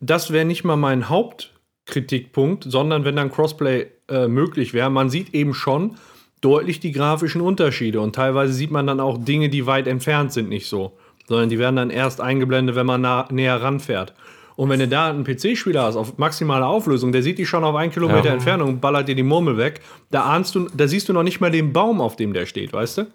das 0.00 0.30
wäre 0.32 0.44
nicht 0.44 0.64
mal 0.64 0.76
mein 0.76 1.08
Hauptkritikpunkt, 1.08 2.64
sondern 2.66 3.04
wenn 3.04 3.16
dann 3.16 3.30
Crossplay 3.30 3.86
äh, 4.08 4.26
möglich 4.28 4.74
wäre. 4.74 4.90
Man 4.90 5.08
sieht 5.10 5.32
eben 5.32 5.54
schon 5.54 5.96
deutlich 6.44 6.78
die 6.80 6.92
grafischen 6.92 7.40
Unterschiede 7.40 8.00
und 8.00 8.14
teilweise 8.14 8.52
sieht 8.52 8.70
man 8.70 8.86
dann 8.86 9.00
auch 9.00 9.16
Dinge, 9.18 9.48
die 9.48 9.66
weit 9.66 9.86
entfernt 9.86 10.32
sind, 10.32 10.48
nicht 10.48 10.68
so, 10.68 10.96
sondern 11.26 11.48
die 11.48 11.58
werden 11.58 11.76
dann 11.76 11.90
erst 11.90 12.20
eingeblendet, 12.20 12.76
wenn 12.76 12.86
man 12.86 13.00
nah, 13.00 13.26
näher 13.30 13.62
ranfährt. 13.62 14.12
Und 14.56 14.68
wenn 14.68 14.78
du 14.78 14.86
da 14.86 15.08
einen 15.08 15.24
PC-Spieler 15.24 15.82
hast 15.82 15.96
auf 15.96 16.16
maximale 16.18 16.66
Auflösung, 16.66 17.10
der 17.12 17.22
sieht 17.22 17.38
dich 17.38 17.48
schon 17.48 17.64
auf 17.64 17.74
einen 17.74 17.90
Kilometer 17.90 18.26
Ja. 18.26 18.32
Entfernung 18.34 18.68
und 18.68 18.80
ballert 18.80 19.08
dir 19.08 19.16
die 19.16 19.22
Murmel 19.22 19.56
weg, 19.56 19.80
da 20.10 20.24
ahnst 20.24 20.54
du, 20.54 20.68
da 20.72 20.86
siehst 20.86 21.08
du 21.08 21.12
noch 21.12 21.24
nicht 21.24 21.40
mal 21.40 21.50
den 21.50 21.72
Baum, 21.72 22.00
auf 22.00 22.14
dem 22.14 22.32
der 22.32 22.46
steht, 22.46 22.72
weißt 22.72 22.98
du? 22.98 23.06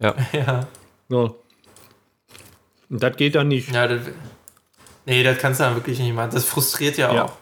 Ja, 0.00 0.14
ja. 0.32 0.66
So. 1.08 1.36
Und 2.88 3.02
das 3.02 3.16
geht 3.16 3.34
dann 3.34 3.48
nicht. 3.48 3.74
ja 3.74 3.86
das, 3.86 4.00
nee, 5.04 5.22
das 5.22 5.36
kannst 5.38 5.60
du 5.60 5.64
dann 5.64 5.74
wirklich 5.74 5.98
nicht 5.98 6.14
machen. 6.14 6.30
Das 6.32 6.44
frustriert 6.44 6.96
ja 6.96 7.10
auch. 7.10 7.32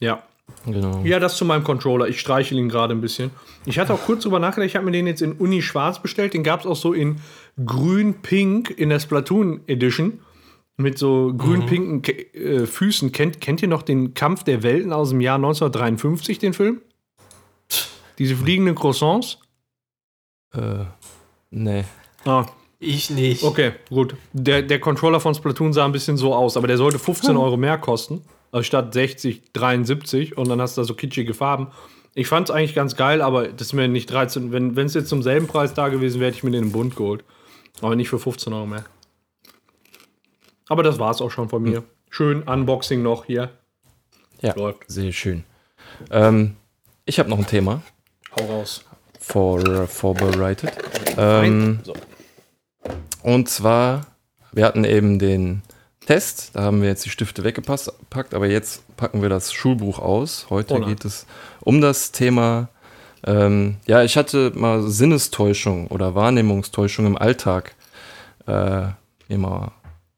Ja. 0.00 0.22
Ja. 0.66 0.72
genau. 0.72 1.00
Ja, 1.04 1.18
das 1.18 1.36
zu 1.36 1.44
meinem 1.44 1.64
Controller. 1.64 2.08
Ich 2.08 2.20
streichel 2.20 2.58
ihn 2.58 2.68
gerade 2.68 2.94
ein 2.94 3.00
bisschen. 3.00 3.30
Ich 3.66 3.78
hatte 3.78 3.92
auch 3.94 4.00
kurz 4.04 4.22
drüber 4.22 4.38
nachgedacht, 4.38 4.68
ich 4.68 4.76
habe 4.76 4.84
mir 4.86 4.92
den 4.92 5.06
jetzt 5.06 5.22
in 5.22 5.32
Uni 5.32 5.62
schwarz 5.62 6.00
bestellt. 6.00 6.34
Den 6.34 6.42
gab 6.42 6.60
es 6.60 6.66
auch 6.66 6.76
so 6.76 6.92
in 6.92 7.16
grün-pink 7.64 8.70
in 8.70 8.88
der 8.90 9.00
Splatoon 9.00 9.60
Edition. 9.66 10.20
Mit 10.76 10.96
so 10.96 11.34
grün-pinken 11.36 12.00
Ke- 12.00 12.12
äh, 12.34 12.66
Füßen. 12.66 13.12
Kennt, 13.12 13.40
kennt 13.42 13.60
ihr 13.60 13.68
noch 13.68 13.82
den 13.82 14.14
Kampf 14.14 14.44
der 14.44 14.62
Welten 14.62 14.92
aus 14.94 15.10
dem 15.10 15.20
Jahr 15.20 15.36
1953, 15.36 16.38
den 16.38 16.54
Film? 16.54 16.80
Diese 18.18 18.34
fliegenden 18.34 18.74
Croissants? 18.74 19.38
Äh, 20.54 20.84
nee. 21.50 21.84
Ah, 22.24 22.46
Ich 22.78 23.10
nicht. 23.10 23.42
okay, 23.44 23.72
gut. 23.90 24.14
Der, 24.32 24.62
der 24.62 24.80
Controller 24.80 25.20
von 25.20 25.34
Splatoon 25.34 25.72
sah 25.74 25.84
ein 25.84 25.92
bisschen 25.92 26.16
so 26.16 26.34
aus, 26.34 26.56
aber 26.56 26.66
der 26.66 26.78
sollte 26.78 26.98
15 26.98 27.36
Euro 27.36 27.58
mehr 27.58 27.76
kosten. 27.76 28.22
Also 28.52 28.64
statt 28.64 28.92
60, 28.92 29.52
73 29.52 30.36
und 30.36 30.48
dann 30.48 30.60
hast 30.60 30.76
du 30.76 30.80
da 30.80 30.84
so 30.86 30.94
kitschige 30.94 31.34
Farben. 31.34 31.68
Ich 32.14 32.26
fand 32.26 32.48
es 32.48 32.54
eigentlich 32.54 32.74
ganz 32.74 32.96
geil, 32.96 33.22
aber 33.22 33.48
das 33.48 33.68
ist 33.68 33.72
mir 33.72 33.86
nicht 33.86 34.10
13. 34.10 34.50
Wenn 34.52 34.76
es 34.78 34.94
jetzt 34.94 35.08
zum 35.08 35.22
selben 35.22 35.46
Preis 35.46 35.74
da 35.74 35.88
gewesen 35.88 36.20
wäre, 36.20 36.28
hätte 36.30 36.38
ich 36.38 36.44
mir 36.44 36.50
den 36.50 36.64
im 36.64 36.72
Bund 36.72 36.96
geholt. 36.96 37.24
Aber 37.80 37.94
nicht 37.94 38.08
für 38.08 38.18
15 38.18 38.52
Euro 38.52 38.66
mehr. 38.66 38.84
Aber 40.68 40.82
das 40.82 40.98
war 40.98 41.10
es 41.12 41.20
auch 41.20 41.30
schon 41.30 41.48
von 41.48 41.62
mir. 41.62 41.84
Schön 42.10 42.42
Unboxing 42.42 43.02
noch 43.02 43.24
hier. 43.24 43.50
Ja, 44.40 44.54
Läuft. 44.56 44.84
sehr 44.88 45.12
schön. 45.12 45.44
Ähm, 46.10 46.56
ich 47.04 47.18
habe 47.18 47.28
noch 47.30 47.38
ein 47.38 47.46
Thema 47.46 47.82
Hau 48.36 48.44
raus. 48.46 48.84
vor, 49.20 49.86
vorbereitet. 49.86 50.72
Ähm, 51.16 51.80
so. 51.84 51.92
Und 53.22 53.48
zwar, 53.48 54.06
wir 54.52 54.64
hatten 54.64 54.84
eben 54.84 55.18
den 55.18 55.62
Test, 56.10 56.50
da 56.54 56.62
haben 56.62 56.82
wir 56.82 56.88
jetzt 56.88 57.04
die 57.04 57.10
Stifte 57.10 57.44
weggepackt, 57.44 58.34
aber 58.34 58.48
jetzt 58.48 58.82
packen 58.96 59.22
wir 59.22 59.28
das 59.28 59.52
Schulbuch 59.52 60.00
aus. 60.00 60.48
Heute 60.50 60.74
nein. 60.74 60.88
geht 60.88 61.04
es 61.04 61.24
um 61.60 61.80
das 61.80 62.10
Thema, 62.10 62.68
ähm, 63.24 63.76
ja, 63.86 64.02
ich 64.02 64.16
hatte 64.16 64.50
mal 64.56 64.82
Sinnestäuschung 64.82 65.86
oder 65.86 66.16
Wahrnehmungstäuschung 66.16 67.06
im 67.06 67.16
Alltag 67.16 67.76
äh, 68.48 68.88
immer 69.28 69.70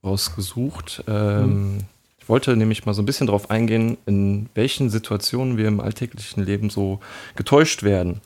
rausgesucht. 0.03 1.05
Ähm, 1.07 1.81
Ich 2.19 2.27
wollte 2.27 2.57
nämlich 2.57 2.87
mal 2.87 2.95
so 2.95 3.03
ein 3.03 3.07
bisschen 3.07 3.27
darauf 3.27 3.51
eingehen, 3.51 3.99
in 4.07 4.49
welchen 4.55 4.89
Situationen 4.89 5.59
wir 5.59 5.69
im 5.69 5.79
alltäglichen 5.79 6.43
Leben 6.43 6.71
so 6.71 7.01
getäuscht 7.37 7.83
werden. 7.83 8.23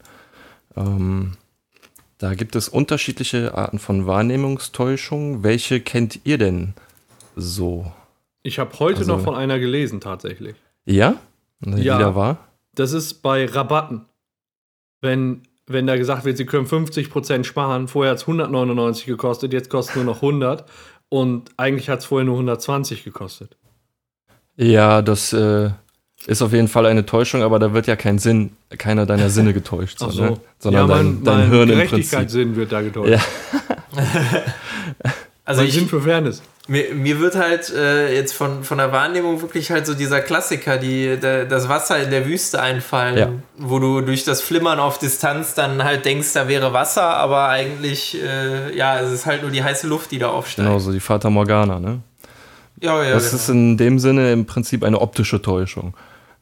Ähm, 0.76 1.32
da 2.18 2.34
gibt 2.34 2.54
es 2.54 2.68
unterschiedliche 2.68 3.56
Arten 3.56 3.80
von 3.80 4.06
Wahrnehmungstäuschung. 4.06 5.42
Welche 5.42 5.80
kennt 5.80 6.20
ihr 6.22 6.38
denn 6.38 6.74
so? 7.36 7.92
Ich 8.42 8.58
habe 8.58 8.76
heute 8.80 8.98
Also- 9.00 9.16
noch 9.16 9.22
von 9.24 9.34
einer 9.34 9.58
gelesen, 9.58 10.00
tatsächlich. 10.00 10.56
Ja? 10.84 11.14
Die 11.60 11.82
Ja. 11.82 11.98
da 11.98 12.14
war? 12.14 12.38
Das 12.74 12.92
ist 12.92 13.22
bei 13.22 13.46
Rabatten. 13.46 14.06
Wenn, 15.00 15.42
wenn 15.66 15.86
da 15.86 15.96
gesagt 15.96 16.24
wird, 16.24 16.36
sie 16.36 16.46
können 16.46 16.66
50% 16.66 17.44
sparen, 17.46 17.88
vorher 17.88 18.12
hat 18.12 18.18
es 18.18 18.26
199 18.26 19.06
gekostet, 19.06 19.52
jetzt 19.52 19.70
kostet 19.70 19.96
nur 19.96 20.04
noch 20.04 20.20
100 20.22 20.64
und 21.08 21.50
eigentlich 21.56 21.88
hat 21.88 22.00
es 22.00 22.04
vorher 22.06 22.24
nur 22.24 22.36
120 22.36 23.04
gekostet. 23.04 23.56
Ja, 24.56 25.02
das 25.02 25.32
äh, 25.32 25.70
ist 26.26 26.40
auf 26.42 26.52
jeden 26.52 26.68
Fall 26.68 26.86
eine 26.86 27.04
Täuschung, 27.06 27.42
aber 27.42 27.58
da 27.58 27.72
wird 27.74 27.86
ja 27.86 27.96
kein 27.96 28.18
Sinn, 28.18 28.56
keiner 28.78 29.06
deiner 29.06 29.28
Sinne 29.30 29.52
getäuscht, 29.52 29.98
so, 30.00 30.06
Ach 30.06 30.12
so. 30.12 30.22
ne? 30.22 30.40
sondern 30.58 30.88
ja, 30.88 30.94
dein, 30.94 31.06
mein, 31.14 31.24
dein 31.24 31.38
mein 31.40 31.48
Hirn 31.50 31.68
im 31.70 31.78
Prinzip. 31.78 31.88
Gerechtigkeitssinn 31.90 32.56
wird 32.56 32.72
da 32.72 32.80
getäuscht. 32.82 33.10
Ja. 33.12 33.20
Also 35.48 35.60
mein 35.60 35.68
ich, 35.68 35.74
Sinn 35.74 35.86
für 35.88 36.00
Fairness. 36.00 36.42
Mir, 36.68 36.94
mir 36.94 37.20
wird 37.20 37.36
halt 37.36 37.70
äh, 37.70 38.14
jetzt 38.14 38.32
von, 38.32 38.64
von 38.64 38.78
der 38.78 38.90
Wahrnehmung 38.92 39.40
wirklich 39.40 39.70
halt 39.70 39.86
so 39.86 39.94
dieser 39.94 40.20
Klassiker, 40.20 40.78
die, 40.78 41.16
der, 41.16 41.44
das 41.44 41.68
Wasser 41.68 42.02
in 42.02 42.10
der 42.10 42.26
Wüste 42.26 42.60
einfallen, 42.60 43.16
Ja. 43.16 43.28
wo 43.58 43.78
du 43.78 44.00
durch 44.00 44.24
das 44.24 44.40
Flimmern 44.42 44.78
auf 44.80 44.98
Distanz 44.98 45.54
dann 45.54 45.84
halt 45.84 46.04
denkst, 46.04 46.32
da 46.32 46.48
wäre 46.48 46.72
Wasser, 46.72 47.16
aber 47.16 47.48
eigentlich, 47.48 48.20
äh, 48.20 48.76
ja, 48.76 48.98
es 49.00 49.12
ist 49.12 49.26
halt 49.26 49.42
nur 49.42 49.50
die 49.50 49.62
heiße 49.62 49.86
Luft, 49.86 50.10
die 50.10 50.18
da 50.18 50.28
aufsteigt. 50.30 50.66
Genau, 50.66 50.78
so 50.80 50.90
die 50.92 51.00
Fata 51.00 51.30
Morgana, 51.30 51.78
ne? 51.78 52.00
Ja, 52.80 53.02
ja, 53.02 53.12
Das 53.14 53.30
genau. 53.30 53.36
ist 53.36 53.48
in 53.48 53.76
dem 53.76 53.98
Sinne 53.98 54.32
im 54.32 54.44
Prinzip 54.46 54.82
eine 54.84 55.00
optische 55.00 55.40
Täuschung. 55.40 55.94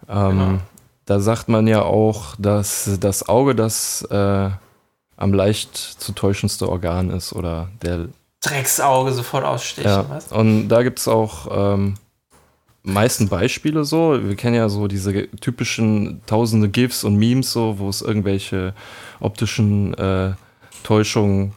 Ähm, 0.08 0.30
Genau. 0.30 0.58
Da 1.06 1.20
sagt 1.20 1.50
man 1.50 1.66
ja 1.66 1.82
auch, 1.82 2.34
dass 2.38 2.96
das 2.98 3.28
Auge 3.28 3.54
das 3.54 4.00
äh, 4.10 4.48
am 5.18 5.34
leicht 5.34 5.76
zu 5.76 6.12
täuschendste 6.12 6.66
Organ 6.66 7.10
ist 7.10 7.34
oder 7.34 7.68
der 7.82 8.06
Drecksauge 8.44 9.12
sofort 9.12 9.44
ausstechen, 9.44 9.88
Ja, 9.90 10.04
was? 10.08 10.30
und 10.32 10.68
da 10.68 10.82
gibt 10.82 10.98
es 10.98 11.08
auch 11.08 11.48
ähm, 11.74 11.94
meisten 12.82 13.28
Beispiele 13.28 13.84
so. 13.84 14.18
Wir 14.22 14.36
kennen 14.36 14.54
ja 14.56 14.68
so 14.68 14.86
diese 14.88 15.28
typischen 15.40 16.20
tausende 16.26 16.68
GIFs 16.68 17.04
und 17.04 17.16
Memes, 17.16 17.52
so, 17.52 17.78
wo 17.78 17.88
es 17.88 18.02
irgendwelche 18.02 18.74
optischen 19.20 19.94
äh, 19.94 20.32
Täuschungen 20.82 21.54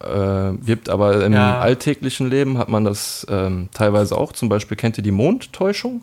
äh, 0.00 0.52
gibt. 0.64 0.88
Aber 0.90 1.24
im 1.24 1.32
Ja. 1.32 1.58
alltäglichen 1.60 2.28
Leben 2.28 2.58
hat 2.58 2.68
man 2.68 2.84
das 2.84 3.26
ähm, 3.30 3.68
teilweise 3.72 4.16
auch. 4.18 4.32
Zum 4.32 4.48
Beispiel 4.48 4.76
kennt 4.76 4.98
ihr 4.98 5.02
die 5.04 5.10
Mondtäuschung? 5.12 6.02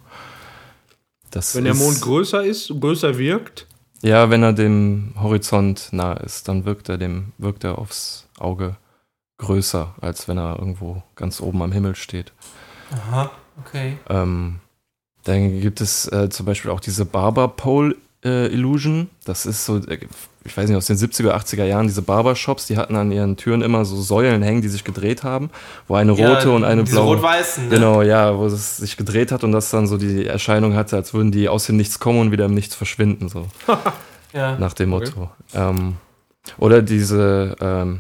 Das 1.30 1.55
Wenn 1.55 1.65
der 1.65 1.73
Mond 1.76 2.01
größer 2.01 2.43
ist, 2.43 2.69
größer 2.80 3.18
wirkt, 3.18 3.68
Ja, 4.01 4.30
wenn 4.30 4.43
er 4.43 4.53
dem 4.53 5.14
Horizont 5.22 5.89
nah 5.91 6.14
ist, 6.14 6.47
dann 6.47 6.65
wirkt 6.65 6.89
er, 6.89 6.97
dem, 6.97 7.31
wirkt 7.38 7.64
er 7.64 7.77
aufs 7.77 8.27
Auge 8.39 8.76
größer, 9.38 9.95
als 10.01 10.27
wenn 10.27 10.38
er 10.38 10.57
irgendwo 10.60 11.03
ganz 11.15 11.41
oben 11.41 11.61
am 11.61 11.72
Himmel 11.72 11.95
steht. 11.95 12.31
Aha, 12.91 13.31
okay. 13.65 13.97
Ähm, 14.10 14.60
dann 15.23 15.60
gibt 15.61 15.81
es 15.81 16.07
äh, 16.11 16.30
zum 16.30 16.45
Beispiel 16.45 16.72
auch 16.72 16.80
diese 16.80 17.05
Barber 17.05 17.47
Pole 17.47 17.95
äh, 18.23 18.47
Illusion. 18.47 19.10
Das 19.26 19.45
ist 19.45 19.65
so, 19.65 19.77
äh, 19.77 19.99
ich 20.45 20.55
weiß 20.55 20.68
nicht, 20.68 20.77
aus 20.77 20.85
den 20.88 20.97
70er, 20.97 21.31
80er 21.34 21.64
Jahren, 21.64 21.88
diese 21.88 22.01
Barbershops, 22.01 22.68
die 22.68 22.77
hatten 22.77 22.95
an 22.95 23.11
ihren 23.11 23.38
Türen 23.38 23.61
immer 23.61 23.85
so 23.85 24.01
Säulen 24.01 24.41
hängen, 24.43 24.61
die 24.61 24.68
sich 24.68 24.84
gedreht 24.84 25.23
haben, 25.23 25.49
wo 25.88 25.95
eine 25.95 26.11
rote 26.11 26.51
und 26.51 26.64
eine 26.65 26.84
diese 26.84 26.97
blaue. 26.97 27.15
rot-weißen, 27.15 27.69
ne? 27.69 27.76
Genau, 27.76 28.01
ja, 28.01 28.38
wo 28.38 28.45
es 28.47 28.77
sich 28.77 28.97
gedreht 28.97 29.31
hat 29.31 29.43
und 29.43 29.53
das 29.53 29.69
dann 29.72 29.88
so 29.88 29.97
die 29.97 30.26
Erscheinung 30.26 30.76
hatte, 30.76 30.95
als 30.97 31.14
würden 31.14 31.31
die 31.31 31.47
aus 31.49 31.65
dem 31.65 31.77
Nichts 31.77 31.99
kommen 31.99 32.19
und 32.19 32.31
wieder 32.31 32.45
im 32.45 32.53
Nichts 32.53 32.76
verschwinden, 32.76 33.30
so 33.30 33.47
Ja. 34.34 34.57
nach 34.57 34.73
dem 34.73 34.91
Okay. 34.93 35.11
Motto. 35.15 35.31
Ähm, 35.53 35.95
oder 36.57 36.81
diese 36.81 37.55
ähm, 37.61 37.99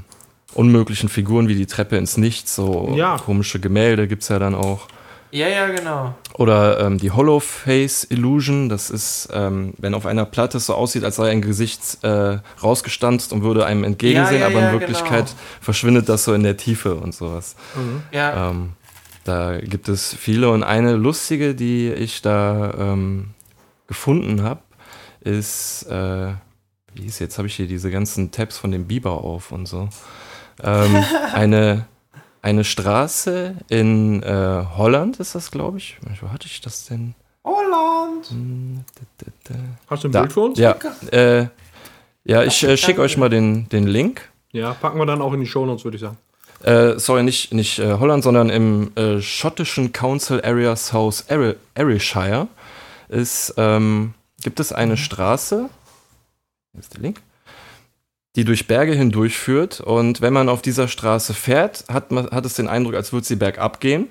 unmöglichen 0.55 1.09
Figuren 1.09 1.47
wie 1.47 1.55
die 1.55 1.65
Treppe 1.65 1.97
ins 1.97 2.17
Nichts, 2.17 2.55
so 2.55 2.93
Ja. 2.95 3.17
komische 3.17 3.59
Gemälde 3.59 4.07
gibt 4.07 4.23
es 4.23 4.29
ja 4.29 4.39
dann 4.39 4.55
auch. 4.55 4.87
Ja, 5.31 5.47
ja, 5.47 5.67
genau. 5.67 6.13
Oder 6.35 6.79
ähm, 6.79 6.99
die 6.99 7.09
Hollow 7.09 7.39
Face 7.39 8.05
Illusion, 8.11 8.69
das 8.69 8.91
ist, 8.91 9.29
ähm, 9.33 9.73
wenn 9.79 9.95
auf 9.95 10.05
einer 10.05 10.25
Platte 10.25 10.57
es 10.57 10.67
so 10.67 10.75
aussieht, 10.75 11.03
als 11.03 11.15
sei 11.15 11.31
ein 11.31 11.41
Gesicht 11.41 11.97
äh, 12.03 12.37
rausgestanzt 12.61 13.33
und 13.33 13.41
würde 13.41 13.65
einem 13.65 13.83
entgegensehen, 13.83 14.41
Ja, 14.41 14.47
ja, 14.49 14.53
aber 14.55 14.59
ja, 14.61 14.67
in 14.71 14.79
Wirklichkeit 14.79 15.25
genau. 15.25 15.37
verschwindet 15.59 16.07
das 16.07 16.25
so 16.25 16.35
in 16.35 16.43
der 16.43 16.55
Tiefe 16.55 16.93
und 16.95 17.15
sowas. 17.15 17.55
Ja. 18.11 18.51
Ähm, 18.51 18.73
da 19.23 19.57
gibt 19.59 19.89
es 19.89 20.13
viele 20.13 20.51
und 20.51 20.61
eine 20.61 20.93
lustige, 20.97 21.55
die 21.55 21.91
ich 21.91 22.21
da 22.21 22.73
ähm, 22.77 23.31
gefunden 23.87 24.43
habe, 24.43 24.59
ist, 25.21 25.83
äh, 25.89 26.33
wie 26.93 27.05
ist 27.07 27.17
jetzt, 27.19 27.39
habe 27.39 27.47
ich 27.47 27.55
hier 27.55 27.67
diese 27.67 27.89
ganzen 27.89 28.29
Tabs 28.29 28.59
von 28.59 28.69
dem 28.71 28.85
Biber 28.85 29.11
auf 29.23 29.51
und 29.51 29.65
so. 29.67 29.89
Ähm, 30.61 31.03
eine, 31.33 31.85
eine 32.41 32.63
Straße 32.63 33.55
in 33.69 34.21
äh, 34.23 34.65
Holland 34.75 35.19
ist 35.19 35.35
das, 35.35 35.51
glaube 35.51 35.77
ich. 35.77 35.97
Wo 36.21 36.31
hatte 36.31 36.47
ich 36.47 36.61
das 36.61 36.85
denn? 36.85 37.15
Holland. 37.43 38.31
Hast 39.87 40.03
du 40.03 40.07
ein 40.07 40.11
Da. 40.11 40.21
Bild 40.21 40.33
für 40.33 40.41
uns? 40.41 40.59
Ja, 40.59 40.75
äh, 41.11 41.47
ja 42.23 42.43
ich 42.43 42.63
äh, 42.63 42.77
schicke 42.77 43.01
euch 43.01 43.17
mal 43.17 43.29
den, 43.29 43.67
den 43.69 43.87
Link. 43.87 44.29
Ja, 44.51 44.73
packen 44.73 44.99
wir 44.99 45.05
dann 45.05 45.21
auch 45.21 45.33
in 45.33 45.39
die 45.39 45.47
Shownotes, 45.47 45.83
würde 45.83 45.95
ich 45.95 46.01
sagen. 46.01 46.17
Äh, 46.63 46.97
sorry, 46.97 47.23
nicht, 47.23 47.53
nicht 47.53 47.79
äh, 47.79 47.93
Holland, 47.93 48.23
sondern 48.23 48.49
im 48.49 48.95
äh, 48.95 49.21
schottischen 49.21 49.91
Council 49.91 50.41
Area 50.43 50.75
South 50.75 51.25
Ayrshire 51.75 52.47
ist, 53.09 53.53
ähm, 53.57 54.13
gibt 54.41 54.59
es 54.61 54.71
eine 54.71 54.95
Straße, 54.95 55.69
hier 56.71 56.79
ist 56.79 56.93
der 56.93 57.01
Link, 57.01 57.21
die 58.35 58.45
durch 58.45 58.67
Berge 58.67 58.93
hindurchführt. 58.93 59.79
Und 59.79 60.21
wenn 60.21 60.33
man 60.33 60.49
auf 60.49 60.61
dieser 60.61 60.87
Straße 60.87 61.33
fährt, 61.33 61.85
hat, 61.91 62.11
man, 62.11 62.29
hat 62.31 62.45
es 62.45 62.55
den 62.55 62.67
Eindruck, 62.67 62.95
als 62.95 63.13
würde 63.13 63.27
sie 63.27 63.35
bergab 63.35 63.79
gehen. 63.79 64.07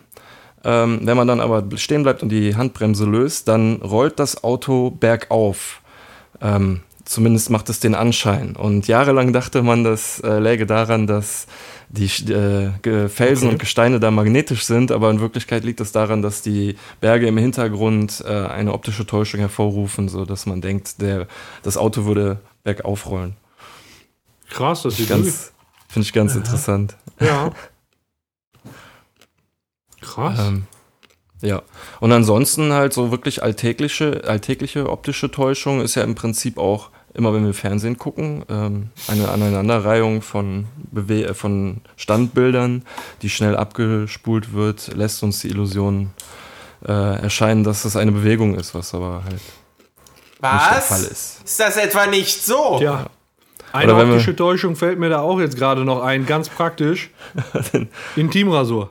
Ähm, 0.64 1.00
wenn 1.02 1.16
man 1.16 1.26
dann 1.26 1.40
aber 1.40 1.64
stehen 1.76 2.04
bleibt 2.04 2.22
und 2.22 2.28
die 2.28 2.54
Handbremse 2.54 3.04
löst, 3.04 3.48
dann 3.48 3.76
rollt 3.82 4.18
das 4.20 4.44
Auto 4.44 4.90
bergauf. 4.90 5.80
Ähm, 6.40 6.82
zumindest 7.04 7.50
macht 7.50 7.68
es 7.68 7.80
den 7.80 7.96
Anschein. 7.96 8.54
Und 8.54 8.86
jahrelang 8.86 9.32
dachte 9.32 9.62
man, 9.62 9.82
das 9.82 10.20
äh, 10.20 10.38
läge 10.38 10.66
daran, 10.66 11.08
dass 11.08 11.48
die 11.88 12.06
äh, 12.32 12.70
Felsen 13.08 13.48
Okay. 13.48 13.54
und 13.54 13.58
Gesteine 13.58 14.00
da 14.00 14.10
magnetisch 14.10 14.64
sind, 14.64 14.92
aber 14.92 15.10
in 15.10 15.20
Wirklichkeit 15.20 15.64
liegt 15.64 15.80
es 15.80 15.92
daran, 15.92 16.22
dass 16.22 16.42
die 16.42 16.76
Berge 17.00 17.26
im 17.26 17.36
Hintergrund 17.36 18.22
äh, 18.26 18.30
eine 18.30 18.72
optische 18.72 19.04
Täuschung 19.04 19.40
hervorrufen, 19.40 20.08
so 20.08 20.24
dass 20.24 20.46
man 20.46 20.60
denkt, 20.60 21.02
der, 21.02 21.26
das 21.64 21.76
Auto 21.76 22.04
würde 22.04 22.38
bergauf 22.62 23.10
rollen. 23.10 23.36
Krass, 24.52 24.82
das 24.82 24.96
sieht 24.96 25.08
Ganz, 25.08 25.52
finde 25.88 26.06
ich 26.06 26.12
ganz 26.12 26.34
interessant. 26.34 26.96
Ja. 27.18 27.50
Krass. 30.00 30.38
Ähm, 30.40 30.66
ja. 31.40 31.62
Und 32.00 32.12
ansonsten 32.12 32.72
halt 32.72 32.92
so 32.92 33.10
wirklich 33.10 33.42
alltägliche, 33.42 34.24
alltägliche 34.26 34.90
optische 34.90 35.30
Täuschung 35.30 35.80
ist 35.80 35.94
ja 35.94 36.02
im 36.02 36.14
Prinzip 36.14 36.58
auch 36.58 36.90
immer, 37.14 37.32
wenn 37.32 37.46
wir 37.46 37.54
Fernsehen 37.54 37.98
gucken, 37.98 38.44
ähm, 38.48 38.90
eine 39.08 39.28
Aneinanderreihung 39.30 40.22
von, 40.22 40.66
Bewe 40.90 41.28
äh, 41.28 41.34
von 41.34 41.80
Standbildern, 41.96 42.84
die 43.22 43.30
schnell 43.30 43.56
abgespult 43.56 44.52
wird, 44.52 44.94
lässt 44.94 45.22
uns 45.22 45.40
die 45.40 45.48
Illusion 45.48 46.10
äh, 46.86 47.22
erscheinen, 47.22 47.64
dass 47.64 47.82
das 47.82 47.96
eine 47.96 48.12
Bewegung 48.12 48.54
ist, 48.54 48.74
was 48.74 48.94
aber 48.94 49.22
halt 49.24 49.32
nicht 49.34 49.42
der 50.42 50.50
Was? 50.50 50.86
Fall 50.86 51.04
ist. 51.04 51.44
Ist 51.44 51.60
das 51.60 51.76
etwa 51.76 52.06
nicht 52.06 52.44
so? 52.44 52.78
Tja. 52.78 53.06
Eine 53.72 53.94
Oder 53.94 54.04
optische 54.04 54.36
Täuschung 54.36 54.76
fällt 54.76 54.98
mir 54.98 55.08
da 55.08 55.20
auch 55.20 55.40
jetzt 55.40 55.56
gerade 55.56 55.84
noch 55.84 56.02
ein, 56.02 56.26
ganz 56.26 56.48
praktisch. 56.48 57.10
Intimrasur. 58.16 58.90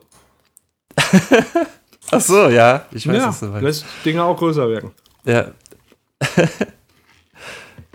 Ach 2.11 2.21
so, 2.21 2.49
ja, 2.49 2.85
ich 2.91 3.07
weiß 3.07 3.17
ja, 3.17 3.29
es 3.29 3.39
soweit. 3.39 3.61
lässt 3.61 3.85
Dinge 4.03 4.23
auch 4.23 4.37
größer 4.37 4.67
wirken. 4.67 4.91
Ja. 5.23 5.51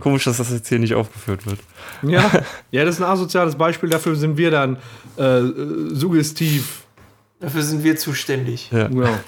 Komisch, 0.00 0.24
dass 0.24 0.36
das 0.36 0.50
jetzt 0.50 0.68
hier 0.68 0.78
nicht 0.78 0.94
aufgeführt 0.94 1.46
wird. 1.46 1.58
Ja, 2.02 2.30
ja, 2.70 2.84
das 2.84 2.96
ist 2.96 3.02
ein 3.02 3.10
asoziales 3.10 3.56
Beispiel. 3.56 3.88
Dafür 3.88 4.14
sind 4.16 4.36
wir 4.36 4.50
dann 4.50 4.78
äh, 5.18 5.38
äh, 5.38 5.94
suggestiv. 5.94 6.84
Dafür 7.40 7.62
sind 7.62 7.82
wir 7.84 7.96
zuständig. 7.96 8.70
Ja. 8.70 8.88
Ja. 8.90 9.20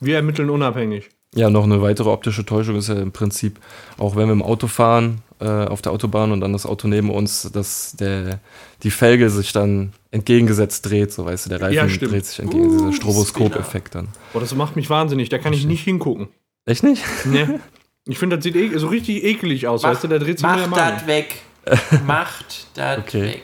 Wir 0.00 0.16
ermitteln 0.16 0.50
unabhängig. 0.50 1.08
Ja, 1.34 1.50
noch 1.50 1.64
eine 1.64 1.82
weitere 1.82 2.08
optische 2.08 2.44
Täuschung 2.44 2.76
ist 2.76 2.88
ja 2.88 2.94
im 2.94 3.12
Prinzip, 3.12 3.60
auch 3.98 4.16
wenn 4.16 4.26
wir 4.26 4.32
im 4.32 4.42
Auto 4.42 4.66
fahren, 4.66 5.20
äh, 5.40 5.44
auf 5.66 5.82
der 5.82 5.92
Autobahn 5.92 6.32
und 6.32 6.40
dann 6.40 6.52
das 6.52 6.66
Auto 6.66 6.88
neben 6.88 7.10
uns, 7.10 7.50
dass 7.52 7.94
der, 7.96 8.40
die 8.82 8.90
Felge 8.90 9.30
sich 9.30 9.52
dann 9.52 9.92
entgegengesetzt 10.10 10.86
dreht, 10.88 11.12
so 11.12 11.24
weißt 11.24 11.46
du, 11.46 11.50
der 11.50 11.60
Reifen 11.60 11.74
Ja, 11.74 11.86
dreht 11.86 12.26
sich 12.26 12.38
entgegen, 12.38 12.66
Uh, 12.66 12.78
dieser 12.78 12.92
Stroboskop-Effekt 12.92 13.94
dann. 13.94 14.08
Boah, 14.32 14.40
das 14.40 14.54
macht 14.54 14.76
mich 14.76 14.90
wahnsinnig. 14.90 15.28
Da 15.28 15.38
kann 15.38 15.52
ich 15.52 15.66
nicht 15.66 15.84
hingucken. 15.84 16.28
Echt 16.66 16.82
nicht? 16.82 17.02
Ne? 17.26 17.60
Ich 18.10 18.18
finde, 18.18 18.36
das 18.38 18.44
sieht 18.44 18.56
e 18.56 18.74
so 18.78 18.86
richtig 18.86 19.22
ekelig 19.22 19.68
aus, 19.68 19.82
weißt 19.82 20.04
du? 20.04 20.08
Da 20.08 20.18
dreht 20.18 20.38
sich 20.38 20.48
der 20.48 20.66
Macht 20.66 20.80
das 20.80 21.06
weg. 21.06 21.42
Macht 22.06 22.68
das 22.74 23.00
Okay. 23.00 23.22
weg. 23.22 23.42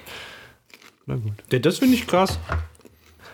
Na 1.05 1.17
gut. 1.17 1.35
Ja, 1.53 1.59
das 1.59 1.79
finde 1.81 1.97
ich 1.97 2.07
krass. 2.07 2.39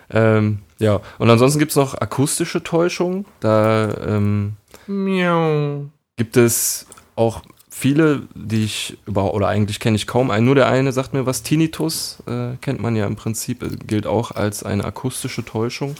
Ähm, 0.09 0.59
ja, 0.79 0.99
und 1.19 1.29
ansonsten 1.29 1.59
gibt 1.59 1.71
es 1.71 1.77
noch 1.77 1.93
akustische 1.93 2.63
Täuschung. 2.63 3.23
Da 3.39 3.93
ähm, 4.05 4.57
Miau. 4.87 5.85
gibt 6.17 6.35
es 6.35 6.85
auch 7.15 7.43
viele, 7.81 8.21
die 8.35 8.63
ich 8.63 8.97
über 9.07 9.33
oder 9.33 9.47
eigentlich 9.47 9.79
kenne 9.79 9.95
ich 9.95 10.05
kaum 10.05 10.29
einen. 10.29 10.45
Nur 10.45 10.55
der 10.55 10.67
eine 10.67 10.91
sagt 10.91 11.13
mir 11.13 11.25
was. 11.25 11.41
Tinnitus 11.41 12.21
äh, 12.27 12.55
kennt 12.61 12.79
man 12.79 12.95
ja 12.95 13.07
im 13.07 13.15
Prinzip, 13.15 13.63
äh, 13.63 13.69
gilt 13.87 14.05
auch 14.05 14.31
als 14.31 14.61
eine 14.63 14.85
akustische 14.85 15.43
Täuschung, 15.43 15.95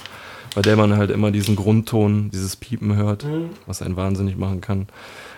bei 0.53 0.61
der 0.61 0.75
man 0.77 0.95
halt 0.95 1.09
immer 1.09 1.31
diesen 1.31 1.55
Grundton, 1.55 2.29
dieses 2.31 2.55
Piepen 2.55 2.95
hört, 2.95 3.25
was 3.65 3.81
einen 3.81 3.95
wahnsinnig 3.95 4.37
machen 4.37 4.61
kann. 4.61 4.87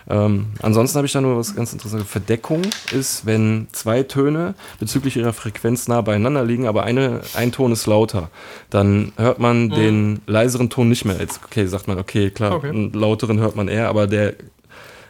Ähm, 0.10 0.48
ansonsten 0.62 0.98
habe 0.98 1.06
ich 1.06 1.14
da 1.14 1.22
nur 1.22 1.38
was 1.38 1.56
ganz 1.56 1.72
interessantes. 1.72 2.10
Verdeckung 2.10 2.64
ist, 2.92 3.26
wenn 3.26 3.68
zwei 3.72 4.04
Töne 4.04 4.54
bezüglich 4.78 5.16
ihrer 5.16 5.32
Frequenz 5.32 5.88
nah 5.88 6.02
beieinander 6.02 6.44
liegen, 6.44 6.68
aber 6.68 6.84
eine, 6.84 7.22
ein 7.36 7.54
Ton 7.54 7.72
ist 7.72 7.86
lauter. 7.86 8.30
Dann 8.70 9.14
hört 9.16 9.40
man 9.40 9.70
den 9.70 10.20
leiseren 10.28 10.70
Ton 10.70 10.90
nicht 10.90 11.06
mehr. 11.06 11.18
Jetzt, 11.20 11.40
okay, 11.46 11.66
sagt 11.68 11.88
man, 11.88 11.98
okay, 12.00 12.32
klar, 12.32 12.52
Okay. 12.54 12.70
einen 12.70 12.92
lauteren 12.92 13.40
hört 13.40 13.56
man 13.56 13.70
eher, 13.70 13.88
aber 13.88 14.08
der 14.08 14.34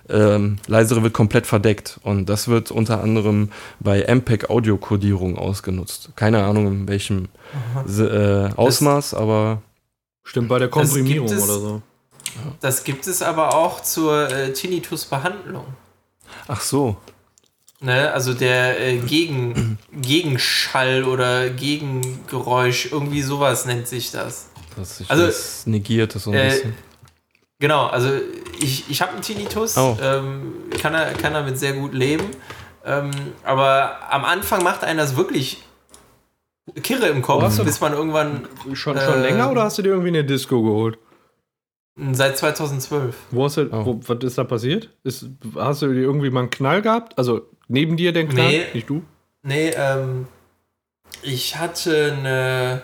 ähm, 0.09 0.57
leisere 0.67 1.03
wird 1.03 1.13
komplett 1.13 1.47
verdeckt. 1.47 1.99
Und 2.03 2.27
das 2.27 2.47
wird 2.47 2.71
unter 2.71 3.01
anderem 3.01 3.51
bei 3.79 4.03
MPEG 4.03 4.49
Audiokodierung 4.49 5.37
ausgenutzt. 5.37 6.09
Keine 6.15 6.43
Ahnung 6.43 6.67
in 6.67 6.87
welchem 6.87 7.29
äh, 7.87 8.49
Ausmaß, 8.55 9.13
aber 9.13 9.61
Stimmt, 10.23 10.49
bei 10.49 10.59
der 10.59 10.67
Das 10.69 10.73
Komprimierung 10.73 11.27
es- 11.27 11.43
oder 11.43 11.59
so. 11.59 11.81
Das 12.61 12.83
gibt 12.83 13.05
es 13.05 13.21
aber 13.21 13.53
auch 13.55 13.81
zur 13.83 14.29
äh, 14.31 14.53
Tinnitus-Behandlung. 14.53 15.65
ach 16.47 16.61
so. 16.61 16.97
Ne? 17.79 18.11
Also 18.13 18.33
der 18.33 18.79
äh, 18.79 18.97
Gegen, 18.97 19.77
Gegenschall 19.91 21.03
oder 21.03 21.49
Gegengeräusch, 21.49 22.87
irgendwie 22.91 23.21
sowas 23.21 23.65
nennt 23.65 23.87
sich 23.87 24.09
das. 24.11 24.47
Dass 24.77 24.97
sich 24.97 25.11
Also, 25.11 25.25
das 25.25 25.67
negiert 25.67 26.15
ist 26.15 26.23
so 26.23 26.31
ein 26.31 26.37
äh, 26.37 26.49
bisschen. 26.49 26.73
Genau, 27.59 27.87
also 27.87 28.09
ich, 28.59 28.89
ich 28.89 29.01
habe 29.01 29.13
einen 29.13 29.21
Tinnitus, 29.21 29.77
Oh. 29.77 29.97
ähm, 30.01 30.53
kann, 30.81 30.93
er, 30.93 31.13
kann 31.13 31.33
damit 31.33 31.57
sehr 31.57 31.73
gut 31.73 31.93
leben. 31.93 32.25
Ähm, 32.85 33.11
aber 33.43 33.97
am 34.11 34.25
Anfang 34.25 34.63
macht 34.63 34.83
einen 34.83 34.97
das 34.99 35.15
wirklich 35.15 35.63
Kirre 36.81 37.07
im 37.07 37.21
Kopf, 37.21 37.63
bis 37.63 37.79
man 37.81 37.93
irgendwann 37.93 38.47
Schon, 38.73 38.97
schon 38.97 39.13
Ähm. 39.15 39.21
länger 39.21 39.51
oder 39.51 39.63
hast 39.63 39.77
du 39.77 39.81
dir 39.81 39.89
irgendwie 39.89 40.09
eine 40.09 40.23
Disco 40.25 40.61
geholt? 40.61 40.97
seit 42.13 42.37
2012. 42.37 43.15
Wo 43.31 43.45
hast 43.45 43.57
du, 43.57 43.69
Oh. 43.71 43.85
wo, 43.85 43.99
was 44.07 44.23
ist 44.23 44.37
da 44.39 44.43
passiert? 44.43 44.89
Ist, 45.03 45.27
hast 45.55 45.83
du 45.83 45.93
dir 45.93 46.01
irgendwie 46.01 46.31
mal 46.31 46.39
einen 46.41 46.49
Knall 46.49 46.81
gehabt? 46.81 47.15
Also 47.19 47.41
neben 47.67 47.97
dir 47.97 48.11
den 48.11 48.29
Knall? 48.29 48.47
Nee. 48.47 48.63
Nicht 48.73 48.89
du? 48.89 49.03
Nee, 49.43 49.69
ähm, 49.75 50.27
ich 51.21 51.55
hatte 51.57 52.15
eine 52.17 52.81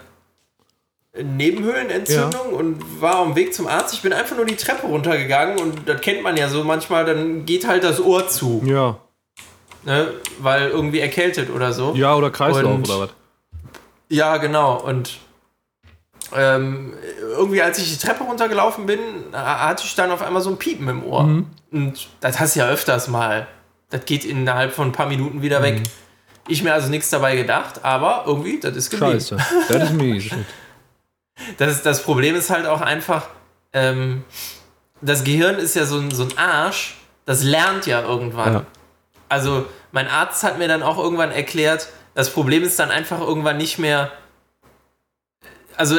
Nebenhöhlenentzündung 1.18 2.54
und 2.54 3.02
war 3.02 3.16
am 3.18 3.36
Weg 3.36 3.54
zum 3.54 3.68
Arzt. 3.68 3.94
Ich 3.94 4.02
bin 4.02 4.14
einfach 4.14 4.36
nur 4.36 4.46
die 4.46 4.56
Treppe 4.56 4.88
runtergegangen 4.88 5.60
und 5.60 5.88
das 5.90 6.02
kennt 6.02 6.22
man 6.24 6.38
ja 6.38 6.50
so 6.50 6.64
manchmal, 6.64 7.06
dann 7.06 7.46
geht 7.46 7.68
halt 7.68 7.84
das 7.84 8.00
Ohr 8.00 8.28
zu, 8.28 8.62
Ja. 8.66 8.98
ne? 9.86 10.14
weil 10.40 10.70
irgendwie 10.70 11.00
erkältet 11.00 11.50
oder 11.50 11.74
so. 11.74 11.94
Ja, 11.96 12.16
oder 12.16 12.30
Kreislauf 12.30 12.76
Und- 12.76 12.90
oder 12.90 13.00
was? 13.02 13.10
Ja, 14.10 14.38
genau. 14.38 14.80
Und 14.82 15.18
ähm, 16.36 16.94
irgendwie, 17.38 17.62
als 17.62 17.80
ich 17.80 17.92
die 17.98 18.06
Treppe 18.06 18.24
runtergelaufen 18.24 18.86
bin, 18.86 19.00
ha- 19.34 19.68
hatte 19.70 19.84
ich 19.86 19.96
dann 19.96 20.12
auf 20.12 20.22
einmal 20.22 20.42
so 20.44 20.50
ein 20.52 20.58
Piepen 20.58 20.88
im 20.88 21.04
Ohr. 21.04 21.24
Mhm. 21.24 21.48
Und 21.72 22.08
das 22.20 22.40
hast 22.40 22.56
du 22.56 22.60
ja 22.60 22.68
öfters 22.70 23.08
mal. 23.08 23.48
Das 23.90 24.06
geht 24.06 24.26
innerhalb 24.26 24.74
von 24.74 24.90
ein 24.90 24.92
paar 24.92 25.08
Minuten 25.08 25.42
wieder 25.42 25.60
Mhm. 25.60 25.64
weg. 25.64 25.82
Ich 26.48 26.64
mir 26.64 26.74
also 26.74 26.90
nichts 26.90 27.10
dabei 27.10 27.36
gedacht, 27.36 27.84
aber 27.84 28.24
irgendwie, 28.28 28.60
das 28.60 28.76
ist 28.76 28.90
geblieben. 28.92 29.14
Scheiße. 29.14 29.38
Das 29.70 29.84
ist 29.84 29.94
mies. 29.94 30.26
Das, 31.58 31.82
das 31.84 32.04
Problem 32.04 32.36
ist 32.36 32.50
halt 32.50 32.66
auch 32.66 32.82
einfach, 32.82 33.28
ähm, 33.74 34.24
das 35.02 35.24
Gehirn 35.24 35.56
ist 35.56 35.76
ja 35.76 35.86
so 35.86 35.98
ein, 36.00 36.12
so 36.12 36.24
ein 36.24 36.38
Arsch, 36.38 36.98
das 37.26 37.44
lernt 37.44 37.86
ja 37.86 38.02
irgendwann. 38.02 38.54
Ja. 38.54 38.66
Also 39.30 39.66
mein 39.92 40.08
Arzt 40.08 40.44
hat 40.44 40.58
mir 40.58 40.68
dann 40.68 40.84
auch 40.84 40.98
irgendwann 40.98 41.32
erklärt, 41.32 41.90
das 42.16 42.32
Problem 42.32 42.64
ist 42.64 42.80
dann 42.80 42.92
einfach 42.92 43.22
irgendwann 43.22 43.58
nicht 43.58 43.80
mehr, 43.80 44.12
also 45.78 45.98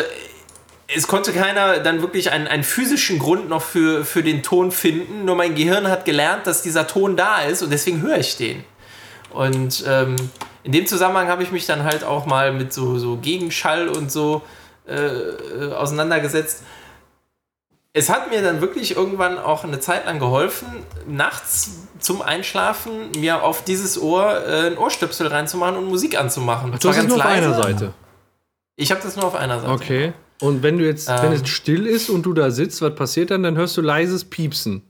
es 0.95 1.07
konnte 1.07 1.33
keiner 1.33 1.79
dann 1.79 2.03
wirklich 2.03 2.33
einen, 2.33 2.47
einen 2.47 2.65
physischen 2.65 3.19
Grund 3.19 3.49
noch 3.49 3.63
für, 3.63 4.05
für 4.05 4.23
den 4.23 4.43
Ton 4.43 4.73
finden. 4.73 5.25
Nur 5.25 5.37
mein 5.37 5.55
Gehirn 5.55 5.89
hat 5.89 6.05
gelernt, 6.05 6.47
dass 6.47 6.63
dieser 6.63 6.87
Ton 6.87 7.17
da 7.17 7.43
ist 7.43 7.63
und 7.63 7.71
deswegen 7.71 8.03
höre 8.03 8.19
ich 8.19 8.37
den. 8.37 8.65
Und 9.31 9.85
ähm, 9.87 10.17
in 10.65 10.73
dem 10.73 10.87
Zusammenhang 10.87 11.29
habe 11.29 11.43
ich 11.43 11.53
mich 11.53 11.67
dann 11.67 11.85
halt 11.85 12.03
auch 12.03 12.27
mal 12.27 12.53
mit 12.53 12.73
so, 12.73 12.99
so 12.99 13.17
Gegenschall 13.17 13.89
und 13.89 14.11
so 14.11 14.43
äh, 14.91 15.73
auseinandergesetzt. 15.73 16.63
Es 17.93 18.09
hat 18.09 18.31
mir 18.31 18.41
dann 18.41 18.61
wirklich 18.61 18.95
irgendwann 18.97 19.39
auch 19.39 19.65
eine 19.65 19.81
Zeit 19.81 20.07
lang 20.07 20.21
geholfen, 20.21 20.67
nachts 21.09 21.71
zum 21.99 22.23
Einschlafen 22.23 23.11
mir 23.19 23.43
auf 23.43 23.65
dieses 23.65 24.01
Ohr 24.01 24.47
äh, 24.47 24.69
ein 24.69 24.79
Ohrstöpsel 24.79 25.27
reinzumachen 25.27 25.77
und 25.77 25.87
Musik 25.87 26.19
anzumachen. 26.19 26.77
Du 26.81 26.89
hast 26.89 26.99
es 26.99 27.07
nur 27.09 27.17
auf 27.17 27.27
einer 27.27 27.55
Seite. 27.55 27.93
Ich 28.77 28.91
habe 28.93 29.01
das 29.03 29.17
nur 29.17 29.25
auf 29.27 29.35
einer 29.35 29.61
Seite. 29.61 29.73
Okay. 29.73 30.13
Und 30.41 30.63
wenn 30.63 30.79
du 30.79 30.85
jetzt, 30.87 31.09
Ähm. 31.09 31.17
wenn 31.23 31.33
es 31.33 31.49
still 31.49 31.87
ist 31.87 32.09
und 32.11 32.23
du 32.23 32.33
da 32.33 32.51
sitzt, 32.51 32.81
was 32.81 32.95
passiert 32.95 33.31
dann? 33.31 33.43
Dann 33.43 33.57
hörst 33.57 33.77
du 33.77 33.83
leises 33.83 34.25
Piepsen. 34.25 34.83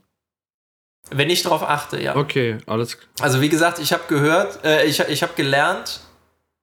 Wenn 1.11 1.31
ich 1.31 1.43
darauf 1.43 1.63
achte, 1.63 2.01
ja. 2.01 2.15
Okay, 2.15 2.59
alles 2.67 2.99
klar. 2.99 3.11
Also 3.21 3.41
wie 3.41 3.49
gesagt, 3.49 3.79
ich 3.79 3.93
habe 3.93 4.03
gehört, 4.09 4.65
äh, 4.65 4.85
ich, 4.85 5.01
ich 5.01 5.23
habe 5.23 5.33
gelernt, 5.35 6.01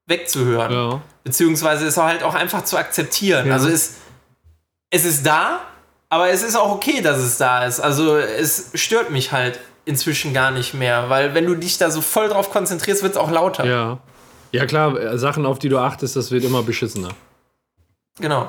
wegzuhören. 0.08 0.72
Ja. 0.72 1.02
Beziehungsweise 1.24 1.86
es 1.86 1.98
halt 1.98 2.24
auch 2.24 2.34
einfach 2.34 2.64
zu 2.64 2.78
akzeptieren. 2.78 3.48
Ja. 3.48 3.54
Also 3.54 3.70
es, 3.70 3.96
es 4.90 5.06
ist 5.06 5.26
da, 5.26 5.60
aber 6.10 6.30
es 6.30 6.42
ist 6.42 6.56
auch 6.56 6.72
okay, 6.74 7.02
dass 7.02 7.20
es 7.20 7.38
da 7.38 7.66
ist. 7.66 7.80
Also 7.80 8.18
es 8.18 8.72
stört 8.74 9.12
mich 9.12 9.32
halt 9.32 9.60
inzwischen 9.86 10.34
gar 10.34 10.52
nicht 10.52 10.74
mehr, 10.74 11.10
weil 11.10 11.34
wenn 11.34 11.46
du 11.46 11.56
dich 11.56 11.78
da 11.78 11.92
so 11.92 12.02
voll 12.02 12.30
drauf 12.30 12.50
konzentrierst, 12.50 13.04
wird 13.04 13.14
es 13.14 13.18
auch 13.18 13.32
lauter. 13.32 13.66
Ja. 13.66 14.00
Ja, 14.54 14.66
klar, 14.66 14.98
äh, 14.98 15.18
Sachen, 15.18 15.46
auf 15.46 15.60
die 15.60 15.70
du 15.70 15.78
achtest, 15.78 16.16
das 16.16 16.32
wird 16.32 16.46
immer 16.46 16.64
beschissener. 16.64 17.10
Genau. 18.20 18.48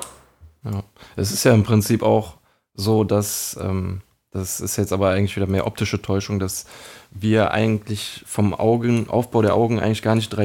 Ja. 0.63 0.83
Es 1.15 1.31
ist 1.31 1.43
ja 1.43 1.53
im 1.53 1.63
Prinzip 1.63 2.03
auch 2.03 2.37
so, 2.73 3.03
dass, 3.03 3.57
ähm, 3.61 4.01
das 4.31 4.61
ist 4.61 4.77
jetzt 4.77 4.93
aber 4.93 5.09
eigentlich 5.09 5.35
wieder 5.35 5.47
mehr 5.47 5.67
optische 5.67 6.01
Täuschung, 6.01 6.39
dass 6.39 6.65
wir 7.11 7.51
eigentlich 7.51 8.23
vom 8.25 8.53
Augen, 8.53 9.09
Aufbau 9.09 9.41
der 9.41 9.55
Augen 9.55 9.79
eigentlich 9.79 10.01
gar 10.01 10.15
nicht 10.15 10.35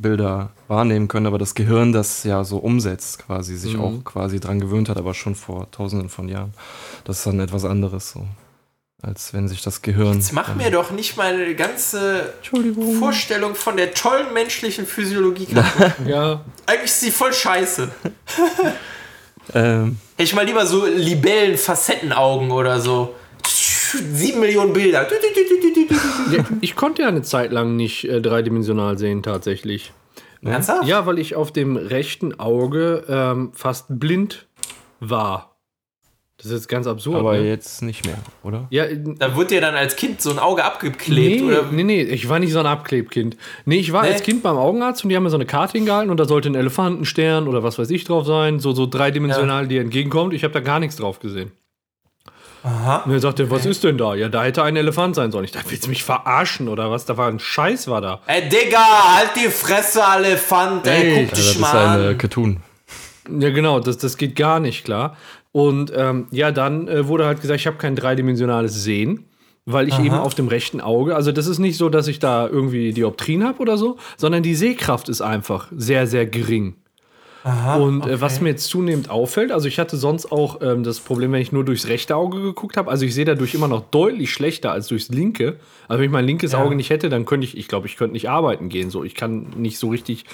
3D-Bilder 0.00 0.50
wahrnehmen 0.68 1.08
können, 1.08 1.26
aber 1.26 1.38
das 1.38 1.54
Gehirn 1.54 1.92
das 1.92 2.24
ja 2.24 2.44
so 2.44 2.58
umsetzt, 2.58 3.24
quasi, 3.26 3.56
sich 3.56 3.74
Mhm. 3.74 3.80
auch 3.80 4.04
quasi 4.04 4.40
dran 4.40 4.60
gewöhnt 4.60 4.88
hat, 4.88 4.96
aber 4.96 5.14
schon 5.14 5.34
vor 5.34 5.70
tausenden 5.70 6.08
von 6.08 6.28
Jahren. 6.28 6.54
Das 7.04 7.18
ist 7.18 7.26
dann 7.26 7.40
etwas 7.40 7.64
anderes 7.64 8.10
so. 8.10 8.26
Als 9.02 9.32
wenn 9.32 9.48
sich 9.48 9.62
das 9.62 9.80
Gehirn. 9.80 10.14
Jetzt 10.14 10.34
mach 10.34 10.54
mir 10.56 10.70
doch 10.70 10.90
nicht 10.90 11.16
meine 11.16 11.54
ganze. 11.54 12.34
Vorstellung 12.98 13.54
von 13.54 13.78
der 13.78 13.94
tollen 13.94 14.34
menschlichen 14.34 14.84
Physiologie 14.86 15.46
kaputt. 15.46 15.92
Ja. 16.06 16.42
Eigentlich 16.66 16.84
ist 16.90 17.00
sie 17.00 17.10
voll 17.10 17.32
scheiße. 17.32 17.90
Ähm, 19.54 19.96
Hätte 20.16 20.22
ich 20.24 20.34
mal 20.34 20.44
lieber 20.44 20.66
so 20.66 20.84
Libellen, 20.86 21.56
Facettenaugen 21.56 22.50
oder 22.50 22.78
so. 22.80 23.14
Sieben 24.12 24.40
Millionen 24.40 24.72
Bilder. 24.72 25.06
ja. 26.32 26.44
Ich 26.60 26.76
konnte 26.76 27.02
ja 27.02 27.08
eine 27.08 27.22
Zeit 27.22 27.52
lang 27.52 27.76
nicht 27.76 28.04
äh, 28.04 28.20
dreidimensional 28.20 28.98
sehen, 28.98 29.22
tatsächlich. 29.22 29.92
Ernsthaft? 30.42 30.86
Ja, 30.88 31.04
weil 31.06 31.18
ich 31.18 31.34
auf 31.34 31.52
dem 31.52 31.76
rechten 31.76 32.38
Auge 32.40 33.04
ähm, 33.08 33.50
fast 33.54 33.86
blind 33.88 34.46
war. 35.00 35.46
Das 36.38 36.46
ist 36.46 36.52
jetzt 36.52 36.68
ganz 36.70 36.86
absurd. 36.86 37.18
aber 37.18 37.36
ne? 37.36 37.46
jetzt 37.46 37.82
nicht 37.82 38.06
mehr, 38.06 38.16
oder? 38.42 38.66
Ja, 38.70 38.84
äh, 38.84 38.98
Da 39.18 39.36
wurde 39.36 39.48
dir 39.48 39.60
dann 39.60 39.74
als 39.74 39.94
Kind 39.96 40.22
so 40.22 40.30
ein 40.30 40.38
Auge 40.38 40.64
abgeklebt. 40.64 41.42
nee, 41.42 41.46
oder? 41.46 41.64
nee, 41.70 41.82
nee, 41.84 42.00
ich 42.02 42.30
war 42.30 42.38
nicht 42.38 42.52
so 42.52 42.60
ein 42.60 42.64
Abklebkind. 42.66 43.36
Nee, 43.66 43.76
ich 43.80 43.92
war 43.92 44.04
Nee? 44.04 44.12
als 44.12 44.22
Kind 44.22 44.42
beim 44.42 44.56
Augenarzt 44.56 45.04
und 45.04 45.10
die 45.10 45.16
haben 45.16 45.24
mir 45.24 45.28
so 45.30 45.36
eine 45.36 45.44
Karte 45.44 45.76
hingehalten 45.76 46.10
und 46.10 46.16
da 46.18 46.24
sollte 46.24 46.48
ein 46.48 46.54
Elefantenstern 46.54 47.46
oder 47.46 47.62
was 47.62 47.78
weiß 47.78 47.90
ich 47.90 48.04
drauf 48.04 48.24
sein, 48.26 48.58
so, 48.58 48.72
so 48.72 48.86
dreidimensional, 48.86 49.68
die 49.68 49.76
entgegenkommt. 49.76 50.32
Ich 50.32 50.42
habe 50.42 50.54
da 50.54 50.60
gar 50.60 50.80
nichts 50.80 50.96
drauf 50.96 51.18
gesehen. 51.20 51.52
Aha. 52.62 53.02
Und 53.04 53.12
er 53.12 53.20
sagte, 53.20 53.50
was 53.50 53.64
ist 53.66 53.84
denn 53.84 53.96
da? 53.98 54.14
Ja, 54.14 54.28
da 54.28 54.44
hätte 54.44 54.62
ein 54.62 54.76
Elefant 54.76 55.14
sein 55.14 55.32
sollen. 55.32 55.44
Ich 55.44 55.52
dachte, 55.52 55.70
willst 55.70 55.86
du 55.86 55.88
mich 55.88 56.04
verarschen 56.04 56.68
oder 56.68 56.90
was? 56.90 57.06
Da 57.06 57.16
war 57.16 57.28
ein 57.28 57.38
Scheiß, 57.38 57.88
war 57.88 58.00
da. 58.00 58.20
Ey, 58.26 58.48
Digga, 58.48 59.16
halt 59.16 59.30
die 59.36 59.48
Fresse, 59.48 60.02
Elefant, 60.16 60.86
ey, 60.86 61.02
Ey, 61.02 61.14
guck 61.24 61.34
dich 61.34 61.44
das 61.44 61.54
ist 61.54 61.60
mal 61.60 61.88
eine 61.88 62.08
an. 62.08 62.18
Cartoon. 62.18 62.58
Ja, 63.38 63.50
genau, 63.50 63.80
das, 63.80 63.98
das 63.98 64.16
geht 64.16 64.36
gar 64.36 64.60
nicht, 64.60 64.84
klar. 64.84 65.16
Und 65.52 65.92
ähm, 65.96 66.26
ja, 66.30 66.52
dann 66.52 66.88
äh, 66.88 67.06
wurde 67.08 67.26
halt 67.26 67.40
gesagt, 67.40 67.60
ich 67.60 67.66
habe 67.66 67.76
kein 67.76 67.96
dreidimensionales 67.96 68.82
Sehen, 68.82 69.24
weil 69.66 69.88
ich 69.88 69.98
eben 69.98 70.14
auf 70.14 70.34
dem 70.34 70.48
rechten 70.48 70.80
Auge, 70.80 71.14
also 71.16 71.32
das 71.32 71.46
ist 71.46 71.58
nicht 71.58 71.76
so, 71.76 71.88
dass 71.88 72.08
ich 72.08 72.18
da 72.18 72.46
irgendwie 72.46 72.92
Dioptrien 72.92 73.44
habe 73.44 73.58
oder 73.58 73.76
so, 73.76 73.98
sondern 74.16 74.42
die 74.42 74.54
Sehkraft 74.54 75.08
ist 75.08 75.20
einfach 75.20 75.68
sehr, 75.76 76.06
sehr 76.06 76.26
gering. 76.26 76.76
Und 77.42 78.06
äh, 78.06 78.20
was 78.20 78.40
mir 78.42 78.50
jetzt 78.50 78.66
zunehmend 78.68 79.08
auffällt, 79.08 79.50
also 79.50 79.66
ich 79.66 79.78
hatte 79.78 79.96
sonst 79.96 80.30
auch 80.30 80.60
ähm, 80.60 80.82
das 80.82 81.00
Problem, 81.00 81.32
wenn 81.32 81.40
ich 81.40 81.52
nur 81.52 81.64
durchs 81.64 81.88
rechte 81.88 82.14
Auge 82.14 82.42
geguckt 82.42 82.76
habe, 82.76 82.90
also 82.90 83.06
ich 83.06 83.14
sehe 83.14 83.24
dadurch 83.24 83.54
immer 83.54 83.68
noch 83.68 83.80
deutlich 83.90 84.30
schlechter 84.30 84.72
als 84.72 84.88
durchs 84.88 85.08
linke. 85.08 85.58
Also 85.88 86.00
wenn 86.00 86.06
ich 86.06 86.12
mein 86.12 86.26
linkes 86.26 86.52
Ja. 86.52 86.62
Auge 86.62 86.74
nicht 86.74 86.90
hätte, 86.90 87.08
dann 87.08 87.24
könnte 87.24 87.46
ich, 87.46 87.56
ich 87.56 87.66
glaube, 87.66 87.86
ich 87.86 87.96
könnte 87.96 88.12
nicht 88.12 88.28
arbeiten 88.28 88.68
gehen. 88.68 88.90
So, 88.90 89.04
ich 89.04 89.14
kann 89.14 89.46
nicht 89.56 89.78
so 89.78 89.88
richtig, 89.88 90.26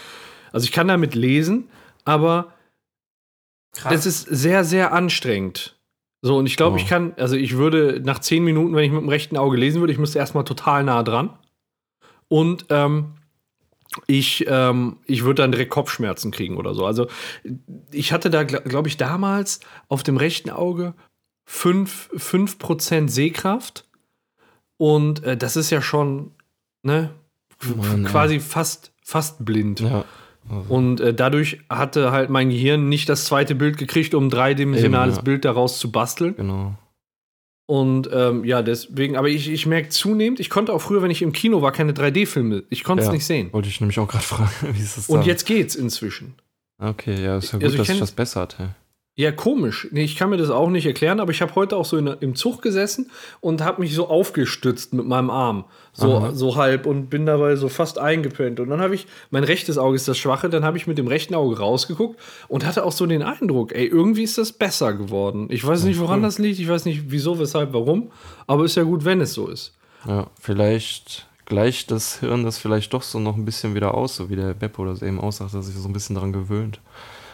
also 0.52 0.64
ich 0.64 0.72
kann 0.72 0.88
damit 0.88 1.14
lesen, 1.14 1.68
aber 2.04 2.54
Krass. 3.76 3.94
es 3.94 4.06
ist 4.06 4.22
sehr, 4.22 4.64
sehr 4.64 4.92
anstrengend. 4.92 5.76
So, 6.22 6.36
und 6.38 6.46
ich 6.46 6.56
glaube, 6.56 6.74
Oh. 6.74 6.78
ich 6.78 6.88
kann, 6.88 7.14
also 7.18 7.36
ich 7.36 7.56
würde 7.56 8.00
nach 8.02 8.18
zehn 8.18 8.42
Minuten, 8.42 8.74
wenn 8.74 8.82
ich 8.84 8.90
mit 8.90 9.00
dem 9.02 9.08
rechten 9.08 9.36
Auge 9.36 9.56
lesen 9.56 9.80
würde, 9.80 9.92
ich 9.92 9.98
müsste 10.00 10.18
erstmal 10.18 10.42
total 10.44 10.82
nah 10.82 11.04
dran. 11.04 11.30
Und 12.28 12.66
ähm, 12.70 13.12
ich, 14.06 14.46
ähm, 14.48 14.98
ich 15.06 15.24
würde 15.24 15.42
dann 15.42 15.52
direkt 15.52 15.70
Kopfschmerzen 15.70 16.30
kriegen 16.30 16.56
oder 16.56 16.74
so. 16.74 16.84
Also 16.86 17.08
ich 17.90 18.12
hatte 18.12 18.30
da, 18.30 18.44
glaube 18.44 18.88
ich, 18.88 18.96
damals 18.96 19.60
auf 19.88 20.02
dem 20.02 20.16
rechten 20.16 20.50
Auge 20.50 20.94
5%, 21.48 22.18
5 22.18 23.10
Sehkraft. 23.10 23.84
Und 24.76 25.24
äh, 25.24 25.36
das 25.36 25.56
ist 25.56 25.70
ja 25.70 25.80
schon, 25.80 26.32
ne, 26.82 27.10
Mann, 27.76 28.04
ey. 28.04 28.10
quasi 28.10 28.40
fast, 28.40 28.92
fast 29.02 29.44
blind. 29.44 29.80
Ja. 29.80 30.04
Und 30.68 31.00
äh, 31.00 31.12
dadurch 31.12 31.60
hatte 31.68 32.12
halt 32.12 32.30
mein 32.30 32.50
Gehirn 32.50 32.88
nicht 32.88 33.08
das 33.08 33.24
zweite 33.24 33.54
Bild 33.54 33.78
gekriegt, 33.78 34.14
um 34.14 34.26
ein 34.26 34.30
dreidimensionales 34.30 35.16
Eben, 35.16 35.20
ja. 35.20 35.22
Bild 35.24 35.44
daraus 35.44 35.78
zu 35.78 35.90
basteln. 35.90 36.36
Genau. 36.36 36.74
Und 37.68 38.08
ähm, 38.12 38.44
ja, 38.44 38.62
deswegen, 38.62 39.16
aber 39.16 39.28
ich, 39.28 39.48
ich 39.50 39.66
merke 39.66 39.88
zunehmend, 39.88 40.38
ich 40.38 40.50
konnte 40.50 40.72
auch 40.72 40.80
früher, 40.80 41.02
wenn 41.02 41.10
ich 41.10 41.20
im 41.22 41.32
Kino 41.32 41.62
war, 41.62 41.72
keine 41.72 41.92
3D-Filme. 41.92 42.62
Ich 42.70 42.84
konnte 42.84 43.02
es 43.02 43.08
Ja. 43.08 43.12
nicht 43.12 43.26
sehen. 43.26 43.52
Wollte 43.52 43.68
ich 43.68 43.80
nämlich 43.80 43.98
auch 43.98 44.06
gerade 44.06 44.24
fragen, 44.24 44.50
wie 44.76 44.80
ist 44.82 44.96
das 44.96 45.08
Und 45.08 45.20
da? 45.20 45.26
jetzt 45.26 45.46
geht's 45.46 45.74
inzwischen. 45.74 46.34
Okay, 46.78 47.20
ja, 47.24 47.38
ist 47.38 47.52
ja 47.52 47.58
gut, 47.58 47.64
Also 47.64 47.78
dass 47.78 47.86
sich 47.88 47.98
das 47.98 48.12
bessert. 48.12 48.56
Hey. 48.58 48.68
Ja, 49.18 49.32
komisch. 49.32 49.88
Nee, 49.92 50.04
ich 50.04 50.16
kann 50.16 50.28
mir 50.28 50.36
das 50.36 50.50
auch 50.50 50.68
nicht 50.68 50.84
erklären, 50.84 51.20
aber 51.20 51.30
ich 51.30 51.40
habe 51.40 51.54
heute 51.54 51.78
auch 51.78 51.86
so 51.86 51.96
in, 51.96 52.06
im 52.06 52.34
Zug 52.34 52.60
gesessen 52.60 53.10
und 53.40 53.64
habe 53.64 53.80
mich 53.80 53.94
so 53.94 54.08
aufgestützt 54.08 54.92
mit 54.92 55.06
meinem 55.06 55.30
Arm. 55.30 55.64
So, 55.94 56.18
Aha. 56.18 56.32
so 56.34 56.56
halb 56.56 56.84
und 56.84 57.08
bin 57.08 57.24
dabei 57.24 57.56
so 57.56 57.70
fast 57.70 57.98
eingepennt. 57.98 58.60
Und 58.60 58.68
dann 58.68 58.82
habe 58.82 58.94
ich, 58.94 59.06
mein 59.30 59.42
rechtes 59.42 59.78
Auge 59.78 59.96
ist 59.96 60.06
das 60.06 60.18
schwache, 60.18 60.50
dann 60.50 60.66
habe 60.66 60.76
ich 60.76 60.86
mit 60.86 60.98
dem 60.98 61.06
rechten 61.06 61.34
Auge 61.34 61.58
rausgeguckt 61.58 62.20
und 62.48 62.66
hatte 62.66 62.84
auch 62.84 62.92
so 62.92 63.06
den 63.06 63.22
Eindruck, 63.22 63.74
ey, 63.74 63.86
irgendwie 63.86 64.22
ist 64.22 64.36
das 64.36 64.52
besser 64.52 64.92
geworden. 64.92 65.46
Ich 65.48 65.66
weiß 65.66 65.84
nicht, 65.84 65.98
woran 65.98 66.22
das 66.22 66.38
liegt, 66.38 66.60
ich 66.60 66.68
weiß 66.68 66.84
nicht, 66.84 67.04
wieso, 67.06 67.38
weshalb, 67.38 67.72
warum, 67.72 68.10
aber 68.46 68.66
ist 68.66 68.76
ja 68.76 68.82
gut, 68.82 69.06
wenn 69.06 69.22
es 69.22 69.32
so 69.32 69.48
ist. 69.48 69.72
Ja, 70.06 70.26
vielleicht 70.38 71.26
gleicht 71.46 71.90
das 71.90 72.20
Hirn 72.20 72.44
das 72.44 72.58
vielleicht 72.58 72.92
doch 72.92 73.02
so 73.02 73.18
noch 73.18 73.36
ein 73.36 73.46
bisschen 73.46 73.74
wieder 73.74 73.94
aus, 73.94 74.16
so 74.16 74.28
wie 74.28 74.36
der 74.36 74.52
Beppo 74.52 74.84
das 74.84 75.00
eben 75.00 75.18
aussagt, 75.18 75.54
dass 75.54 75.66
sich 75.66 75.76
so 75.76 75.88
ein 75.88 75.94
bisschen 75.94 76.16
daran 76.16 76.34
gewöhnt. 76.34 76.80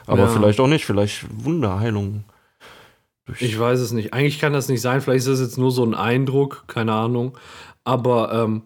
Aber 0.07 0.23
Ja. 0.23 0.29
vielleicht 0.29 0.61
auch 0.61 0.67
nicht, 0.67 0.85
vielleicht 0.85 1.27
Wunderheilung. 1.45 2.25
Ich 3.39 3.59
weiß 3.59 3.81
es 3.81 3.93
nicht. 3.93 4.13
Eigentlich 4.13 4.41
kann 4.41 4.53
das 4.53 4.69
nicht 4.69 4.81
sein. 4.81 5.01
Vielleicht 5.01 5.21
ist 5.27 5.29
das 5.29 5.41
jetzt 5.41 5.59
nur 5.59 5.71
so 5.71 5.85
ein 5.85 5.95
Eindruck, 5.95 6.65
keine 6.67 6.93
Ahnung. 6.93 7.39
Aber 7.85 8.33
ähm, 8.33 8.63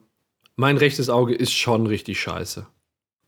mein 0.56 0.76
rechtes 0.78 1.10
Auge 1.10 1.34
ist 1.34 1.52
schon 1.52 1.86
richtig 1.86 2.18
scheiße. 2.20 2.66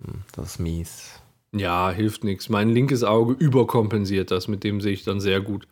Hm, 0.03 0.23
das 0.33 0.53
ist 0.53 0.59
mies. 0.59 1.21
Ja, 1.53 1.91
hilft 1.91 2.25
nichts. 2.25 2.49
Mein 2.49 2.71
linkes 2.71 3.05
Auge 3.05 3.35
überkompensiert 3.35 4.31
das. 4.31 4.49
Mit 4.49 4.65
dem 4.65 4.81
sehe 4.81 4.93
ich 4.93 5.05
dann 5.05 5.21
sehr 5.21 5.41
gut. 5.41 5.69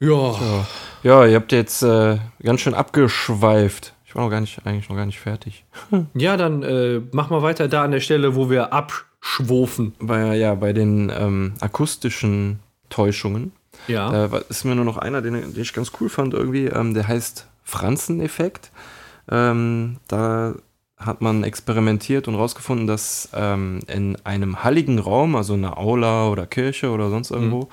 Ja. 0.00 0.32
Ja, 0.32 0.66
ja 1.02 1.26
ihr 1.26 1.36
habt 1.36 1.52
jetzt 1.52 1.82
äh, 1.82 2.18
ganz 2.42 2.60
schön 2.60 2.74
abgeschweift. 2.74 3.94
Ich 4.12 4.16
war 4.16 4.24
noch 4.24 4.30
gar 4.30 4.42
nicht, 4.42 4.66
eigentlich 4.66 4.90
noch 4.90 4.96
gar 4.96 5.06
nicht 5.06 5.20
fertig. 5.20 5.64
Ja, 6.12 6.36
dann 6.36 6.62
äh, 6.62 7.00
mach 7.12 7.30
mal 7.30 7.40
weiter 7.40 7.66
da 7.66 7.82
an 7.82 7.92
der 7.92 8.00
Stelle, 8.00 8.36
wo 8.36 8.50
wir 8.50 8.70
abschwofen. 8.70 9.94
Bei, 10.00 10.36
ja, 10.36 10.54
bei 10.54 10.74
den 10.74 11.10
ähm, 11.18 11.54
akustischen 11.60 12.58
Täuschungen 12.90 13.52
Ja. 13.88 14.10
Da 14.28 14.38
ist 14.50 14.64
mir 14.64 14.74
nur 14.74 14.84
noch 14.84 14.98
einer, 14.98 15.22
den, 15.22 15.32
den 15.32 15.62
ich 15.62 15.72
ganz 15.72 15.92
cool 15.98 16.10
fand 16.10 16.34
irgendwie. 16.34 16.66
Ähm, 16.66 16.92
der 16.92 17.08
heißt 17.08 17.46
Franzen-Effekt. 17.64 18.70
Ähm, 19.30 19.96
da 20.08 20.56
hat 21.06 21.20
man 21.20 21.44
experimentiert 21.44 22.28
und 22.28 22.34
rausgefunden, 22.34 22.86
dass 22.86 23.28
ähm, 23.34 23.80
in 23.86 24.16
einem 24.24 24.64
halligen 24.64 24.98
Raum, 24.98 25.36
also 25.36 25.54
in 25.54 25.64
einer 25.64 25.78
Aula 25.78 26.28
oder 26.28 26.46
Kirche 26.46 26.90
oder 26.90 27.10
sonst 27.10 27.30
irgendwo, 27.30 27.68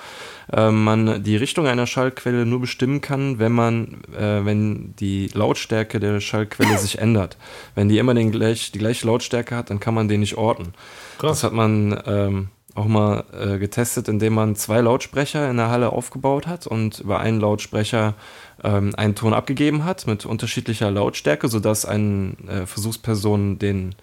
ähm, 0.52 0.84
man 0.84 1.24
die 1.24 1.36
Richtung 1.36 1.68
einer 1.68 1.88
Schallquelle 1.88 2.46
nur 2.46 2.62
bestimmen 2.62 3.02
kann, 3.02 3.40
wenn 3.40 3.52
man, 3.52 4.02
äh, 4.18 4.46
wenn 4.46 4.94
die 5.00 5.30
Lautstärke 5.34 6.00
der 6.00 6.20
Schallquelle 6.20 6.78
sich 6.78 7.00
ändert. 7.00 7.38
Wenn 7.76 7.90
die 7.90 7.98
immer 7.98 8.14
den 8.14 8.32
gleich, 8.32 8.72
die 8.72 8.80
gleiche 8.80 9.08
Lautstärke 9.08 9.56
hat, 9.56 9.70
dann 9.70 9.80
kann 9.80 9.94
man 9.94 10.08
den 10.08 10.20
nicht 10.20 10.38
orten. 10.38 10.74
Krass. 11.18 11.42
Das 11.42 11.44
hat 11.44 11.54
man 11.54 12.02
ähm, 12.06 12.50
auch 12.76 12.86
mal 12.86 13.24
äh, 13.34 13.58
getestet, 13.58 14.08
indem 14.08 14.34
man 14.34 14.56
zwei 14.56 14.82
Lautsprecher 14.82 15.50
in 15.50 15.58
der 15.58 15.70
Halle 15.70 15.92
aufgebaut 15.92 16.48
hat 16.48 16.68
und 16.68 17.00
über 17.00 17.20
einen 17.20 17.40
Lautsprecher 17.40 18.14
ähm, 18.64 18.94
einen 18.96 19.16
Ton 19.16 19.34
abgegeben 19.34 19.86
hat 19.86 20.08
mit 20.08 20.26
unterschiedlicher 20.26 20.92
Lautstärke, 20.92 21.48
sodass 21.48 21.86
eine 21.86 22.34
äh, 22.48 22.66
Versuchsperson 22.66 23.58
den 23.60 23.96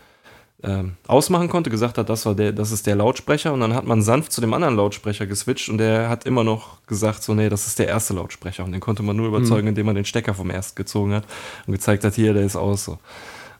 ähm, 0.62 0.94
ausmachen 1.06 1.48
konnte, 1.48 1.70
gesagt 1.70 1.98
hat, 1.98 2.08
das, 2.08 2.26
war 2.26 2.34
der, 2.34 2.52
das 2.52 2.72
ist 2.72 2.86
der 2.86 2.96
Lautsprecher 2.96 3.52
und 3.52 3.60
dann 3.60 3.74
hat 3.74 3.84
man 3.86 4.02
sanft 4.02 4.32
zu 4.32 4.40
dem 4.40 4.54
anderen 4.54 4.74
Lautsprecher 4.76 5.26
geswitcht 5.26 5.68
und 5.68 5.78
der 5.78 6.08
hat 6.08 6.24
immer 6.24 6.44
noch 6.44 6.84
gesagt, 6.86 7.22
so 7.22 7.34
nee, 7.34 7.48
das 7.48 7.66
ist 7.66 7.78
der 7.78 7.88
erste 7.88 8.14
Lautsprecher 8.14 8.64
und 8.64 8.72
den 8.72 8.80
konnte 8.80 9.02
man 9.02 9.16
nur 9.16 9.28
überzeugen, 9.28 9.68
indem 9.68 9.86
man 9.86 9.94
den 9.94 10.06
Stecker 10.06 10.34
vom 10.34 10.50
ersten 10.50 10.74
gezogen 10.74 11.12
hat 11.14 11.24
und 11.66 11.74
gezeigt 11.74 12.04
hat, 12.04 12.14
hier, 12.14 12.32
der 12.32 12.42
ist 12.42 12.56
aus 12.56 12.84
so. 12.84 12.98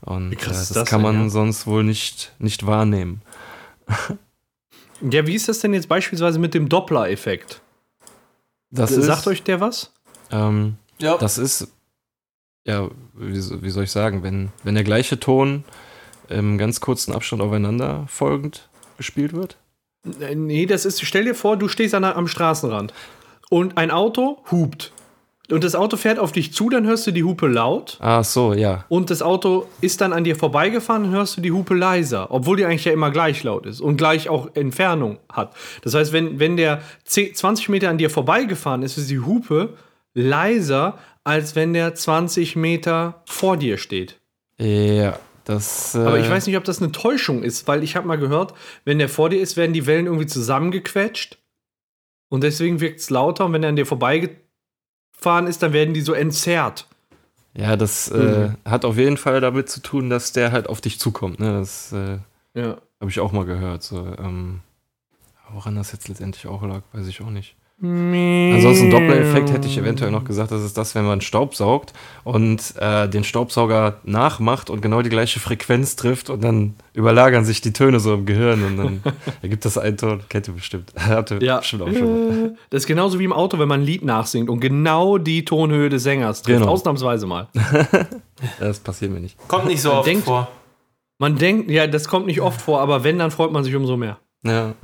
Und 0.00 0.32
äh, 0.32 0.36
das, 0.36 0.70
das 0.70 0.88
kann 0.88 1.02
denn, 1.02 1.12
man 1.12 1.22
ja? 1.24 1.28
sonst 1.28 1.66
wohl 1.66 1.84
nicht, 1.84 2.32
nicht 2.38 2.66
wahrnehmen. 2.66 3.22
Ja, 5.00 5.26
wie 5.26 5.34
ist 5.34 5.48
das 5.48 5.60
denn 5.60 5.74
jetzt 5.74 5.88
beispielsweise 5.88 6.38
mit 6.38 6.54
dem 6.54 6.68
Doppler-Effekt? 6.68 7.60
Das 8.70 8.90
Sagt 8.90 9.20
ist, 9.20 9.26
euch 9.26 9.42
der 9.42 9.60
was? 9.60 9.92
ähm, 10.30 10.76
Ja. 10.98 11.16
Das 11.18 11.38
ist, 11.38 11.68
ja, 12.66 12.88
wie, 13.14 13.62
wie 13.62 13.70
soll 13.70 13.84
ich 13.84 13.90
sagen, 13.92 14.22
wenn, 14.22 14.50
wenn 14.64 14.74
der 14.74 14.84
gleiche 14.84 15.20
Ton 15.20 15.64
im 16.28 16.58
ganz 16.58 16.80
kurzen 16.80 17.12
Abstand 17.14 17.42
aufeinander 17.42 18.04
folgend 18.08 18.68
gespielt 18.96 19.32
wird? 19.32 19.56
Äh, 20.20 20.34
Nee, 20.34 20.66
das 20.66 20.84
ist, 20.84 21.04
stell 21.04 21.24
dir 21.24 21.34
vor, 21.34 21.56
du 21.56 21.68
stehst 21.68 21.94
an, 21.94 22.04
am 22.04 22.26
Straßenrand 22.28 22.92
und 23.50 23.76
ein 23.76 23.90
Auto 23.90 24.42
hupt. 24.50 24.92
Und 25.50 25.62
das 25.62 25.74
Auto 25.74 25.96
fährt 25.96 26.18
auf 26.18 26.32
dich 26.32 26.52
zu, 26.52 26.68
dann 26.68 26.86
hörst 26.86 27.06
du 27.06 27.12
die 27.12 27.22
Hupe 27.22 27.46
laut. 27.46 27.98
Ah, 28.00 28.24
so, 28.24 28.52
ja. 28.52 28.84
Und 28.88 29.10
das 29.10 29.22
Auto 29.22 29.66
ist 29.80 30.00
dann 30.00 30.12
an 30.12 30.24
dir 30.24 30.34
vorbeigefahren, 30.34 31.04
dann 31.04 31.12
hörst 31.12 31.36
du 31.36 31.40
die 31.40 31.52
Hupe 31.52 31.74
leiser. 31.74 32.30
Obwohl 32.30 32.56
die 32.56 32.64
eigentlich 32.64 32.84
ja 32.84 32.92
immer 32.92 33.10
gleich 33.10 33.42
laut 33.44 33.66
ist 33.66 33.80
und 33.80 33.96
gleich 33.96 34.28
auch 34.28 34.48
Entfernung 34.54 35.18
hat. 35.30 35.54
Das 35.82 35.94
heißt, 35.94 36.12
wenn, 36.12 36.40
wenn 36.40 36.56
der 36.56 36.80
10, 37.04 37.34
20 37.34 37.68
Meter 37.68 37.90
an 37.90 37.98
dir 37.98 38.10
vorbeigefahren 38.10 38.82
ist, 38.82 38.98
ist 38.98 39.08
die 39.10 39.20
Hupe 39.20 39.74
leiser, 40.14 40.98
als 41.22 41.54
wenn 41.54 41.72
der 41.72 41.94
20 41.94 42.56
Meter 42.56 43.22
vor 43.26 43.56
dir 43.56 43.78
steht. 43.78 44.18
Ja, 44.58 45.18
das. 45.44 45.94
Äh, 45.94 45.98
Aber 45.98 46.18
ich 46.18 46.28
weiß 46.28 46.46
nicht, 46.46 46.56
ob 46.56 46.64
das 46.64 46.82
eine 46.82 46.92
Täuschung 46.92 47.42
ist, 47.42 47.68
weil 47.68 47.84
ich 47.84 47.94
habe 47.94 48.06
mal 48.06 48.18
gehört, 48.18 48.54
wenn 48.84 48.98
der 48.98 49.08
vor 49.08 49.28
dir 49.30 49.40
ist, 49.40 49.56
werden 49.56 49.72
die 49.72 49.86
Wellen 49.86 50.06
irgendwie 50.06 50.26
zusammengequetscht. 50.26 51.38
Und 52.28 52.42
deswegen 52.42 52.80
wirkt 52.80 53.00
es 53.00 53.10
lauter. 53.10 53.44
Und 53.44 53.52
wenn 53.52 53.62
er 53.62 53.68
an 53.68 53.76
dir 53.76 53.86
vorbeigefahren 55.16 55.46
ist, 55.46 55.62
dann 55.62 55.72
werden 55.72 55.94
die 55.94 56.00
so 56.02 56.12
entzerrt. 56.12 56.86
Ja, 57.54 57.76
das 57.76 58.08
äh, 58.10 58.18
Mhm. 58.48 58.54
hat 58.64 58.84
auf 58.84 58.96
jeden 58.98 59.16
Fall 59.16 59.40
damit 59.40 59.68
zu 59.70 59.80
tun, 59.80 60.10
dass 60.10 60.32
der 60.32 60.52
halt 60.52 60.68
auf 60.68 60.80
dich 60.80 61.00
zukommt. 61.00 61.40
Ne? 61.40 61.52
Das 61.58 61.92
äh, 61.92 62.18
Ja. 62.54 62.76
habe 63.00 63.10
ich 63.10 63.20
auch 63.20 63.32
mal 63.32 63.46
gehört. 63.46 63.82
So, 63.82 63.98
ähm, 64.18 64.60
woran 65.50 65.74
das 65.76 65.92
jetzt 65.92 66.08
letztendlich 66.08 66.46
auch 66.46 66.62
lag, 66.62 66.82
weiß 66.92 67.06
ich 67.06 67.20
auch 67.22 67.30
nicht. 67.30 67.56
Ansonsten 67.82 68.90
Doppler-Effekt 68.90 69.52
hätte 69.52 69.68
ich 69.68 69.76
eventuell 69.76 70.10
noch 70.10 70.24
gesagt, 70.24 70.50
das 70.50 70.62
ist 70.62 70.78
das, 70.78 70.94
wenn 70.94 71.04
man 71.04 71.20
Staubsaugt 71.20 71.92
und 72.24 72.74
äh, 72.78 73.06
den 73.06 73.22
Staubsauger 73.22 74.00
nachmacht 74.04 74.70
und 74.70 74.80
genau 74.80 75.02
die 75.02 75.10
gleiche 75.10 75.40
Frequenz 75.40 75.94
trifft 75.94 76.30
und 76.30 76.42
dann 76.42 76.74
überlagern 76.94 77.44
sich 77.44 77.60
die 77.60 77.74
Töne 77.74 78.00
so 78.00 78.14
im 78.14 78.24
Gehirn 78.24 78.64
und 78.64 78.76
dann 78.78 79.02
ergibt 79.42 79.66
das 79.66 79.76
einen 79.76 79.98
Ton. 79.98 80.20
Kennt 80.30 80.48
ihr 80.48 80.54
bestimmt. 80.54 80.90
Habt 80.98 81.32
ihr 81.32 81.42
Ja. 81.42 81.58
bestimmt 81.58 81.82
auch 81.82 81.92
schon. 81.92 82.56
Das 82.70 82.82
ist 82.84 82.86
genauso 82.86 83.18
wie 83.18 83.24
im 83.24 83.32
Auto, 83.34 83.58
wenn 83.58 83.68
man 83.68 83.80
ein 83.80 83.86
Lied 83.86 84.04
nachsingt 84.04 84.48
und 84.48 84.60
genau 84.60 85.18
die 85.18 85.44
Tonhöhe 85.44 85.90
des 85.90 86.02
Sängers 86.02 86.40
trifft. 86.42 86.60
Genau. 86.60 86.72
Ausnahmsweise 86.72 87.26
mal. 87.26 87.48
Das 88.58 88.78
passiert 88.80 89.10
mir 89.12 89.20
nicht. 89.20 89.36
Kommt 89.48 89.66
nicht 89.66 89.82
so 89.82 89.92
oft 89.92 90.06
denkt- 90.08 90.24
vor. 90.24 90.48
Man 91.18 91.36
denkt, 91.36 91.70
ja, 91.70 91.86
das 91.86 92.08
kommt 92.08 92.26
nicht 92.26 92.40
oft 92.40 92.60
vor, 92.60 92.80
aber 92.80 93.04
wenn, 93.04 93.18
dann 93.18 93.30
freut 93.30 93.52
man 93.52 93.64
sich 93.64 93.74
umso 93.74 93.96
mehr. 93.96 94.18
Ja. 94.44 94.74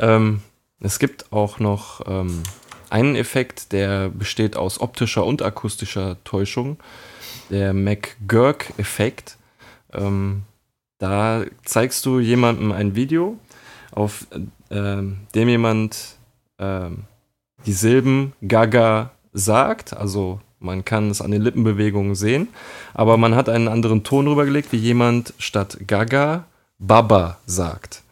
ähm, 0.00 0.40
es 0.80 0.98
gibt 0.98 1.32
auch 1.32 1.58
noch 1.58 2.02
ähm, 2.06 2.42
einen 2.90 3.16
Effekt, 3.16 3.72
der 3.72 4.08
besteht 4.08 4.56
aus 4.56 4.80
optischer 4.80 5.24
und 5.24 5.42
akustischer 5.42 6.16
Täuschung. 6.24 6.78
Der 7.50 7.72
McGurk-Effekt. 7.72 9.36
Ähm, 9.92 10.42
da 10.98 11.44
zeigst 11.64 12.04
du 12.06 12.18
jemandem 12.18 12.72
ein 12.72 12.94
Video, 12.94 13.38
auf 13.92 14.26
ähm, 14.70 15.18
dem 15.34 15.48
jemand 15.48 16.16
ähm, 16.58 17.04
die 17.66 17.72
Silben 17.72 18.32
Gaga 18.46 19.12
sagt. 19.32 19.96
Also 19.96 20.40
man 20.60 20.84
kann 20.84 21.10
es 21.10 21.20
an 21.20 21.30
den 21.30 21.42
Lippenbewegungen 21.42 22.14
sehen. 22.14 22.48
Aber 22.94 23.16
man 23.16 23.34
hat 23.34 23.48
einen 23.48 23.68
anderen 23.68 24.04
Ton 24.04 24.26
rübergelegt, 24.26 24.72
wie 24.72 24.76
jemand 24.76 25.34
statt 25.38 25.78
Gaga 25.86 26.44
Baba 26.78 27.38
sagt. 27.46 28.02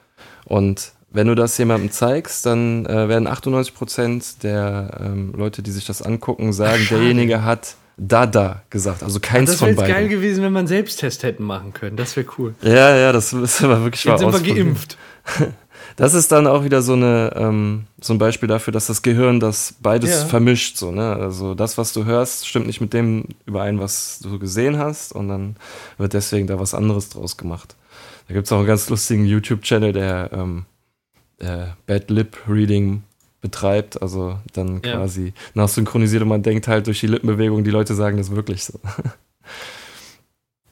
Und 0.45 0.93
wenn 1.17 1.27
du 1.27 1.35
das 1.35 1.57
jemandem 1.59 1.91
zeigst, 1.91 2.47
dann 2.47 2.87
äh, 2.87 3.09
werden 3.09 3.27
98% 3.27 4.41
der 4.43 5.01
ähm, 5.01 5.33
Leute, 5.37 5.63
die 5.63 5.71
sich 5.73 5.85
das 5.87 6.03
angucken, 6.03 6.53
sagen, 6.53 6.83
schade. 6.83 7.01
derjenige 7.01 7.43
hat 7.43 7.75
Dada 7.99 8.63
gesagt. 8.71 9.03
Also 9.03 9.21
keins 9.21 9.51
Das 9.51 9.59
von 9.59 9.69
wäre 9.69 9.79
jetzt 9.79 9.87
geil 9.87 10.05
beiden. 10.05 10.11
gewesen, 10.11 10.45
wenn 10.45 10.57
einen 10.57 10.67
Selbsttest 10.69 11.23
hätten 11.23 11.45
machen 11.45 11.73
können. 11.73 11.97
Das 11.97 12.15
wäre 12.17 12.27
cool. 12.39 12.55
Ja, 12.63 12.95
ja, 12.95 13.11
das 13.13 13.33
ist 13.33 13.63
aber 13.65 13.83
wirklich 13.83 14.05
Jetzt 14.05 14.23
mal 14.23 14.33
sind 14.33 14.47
wir 14.47 14.55
geimpft. 14.55 14.97
Das 15.97 16.13
ist 16.13 16.31
dann 16.31 16.47
auch 16.47 16.63
wieder 16.63 16.83
so 16.83 16.93
eine 16.93 17.33
ähm, 17.37 17.87
so 18.03 18.13
ein 18.13 18.19
Beispiel 18.19 18.49
dafür, 18.51 18.71
dass 18.71 18.87
das 18.87 19.01
Gehirn 19.01 19.41
das 19.41 19.77
beides 19.81 20.11
Ja. 20.11 20.25
vermischt. 20.27 20.77
So, 20.77 20.91
ne? 20.91 21.15
Also 21.17 21.55
das, 21.55 21.79
was 21.79 21.95
du 21.95 22.05
hörst, 22.05 22.47
stimmt 22.47 22.67
nicht 22.67 22.83
mit 22.83 22.93
dem 22.93 23.25
überein, 23.47 23.81
was 23.81 24.19
du 24.23 24.39
gesehen 24.39 24.77
hast, 24.79 25.13
und 25.15 25.29
dann 25.29 25.57
wird 25.97 26.13
deswegen 26.13 26.47
da 26.49 26.61
was 26.61 26.75
anderes 26.75 27.09
draus 27.09 27.39
gemacht. 27.39 27.77
Da 28.29 28.35
gibt 28.35 28.45
es 28.47 28.53
auch 28.53 28.59
einen 28.59 28.67
ganz 28.67 28.91
lustigen 28.91 29.25
YouTube-Channel, 29.25 29.95
der 29.95 30.31
ähm, 30.35 30.67
äh, 31.39 31.67
Bad 31.87 32.11
Lip 32.11 32.37
Reading 32.49 33.03
betreibt, 33.41 34.01
also 34.03 34.39
dann 34.53 34.81
Ja. 34.85 34.97
quasi 34.97 35.33
nachsynchronisiert 35.55 36.23
und 36.23 36.29
man 36.29 36.43
denkt 36.43 36.69
halt 36.69 36.87
durch 36.87 37.01
die 37.01 37.07
Lippenbewegung, 37.07 37.65
die 37.65 37.71
Leute 37.71 37.95
sagen 37.95 38.17
das 38.17 38.31
wirklich 38.35 38.65
so. 38.65 38.81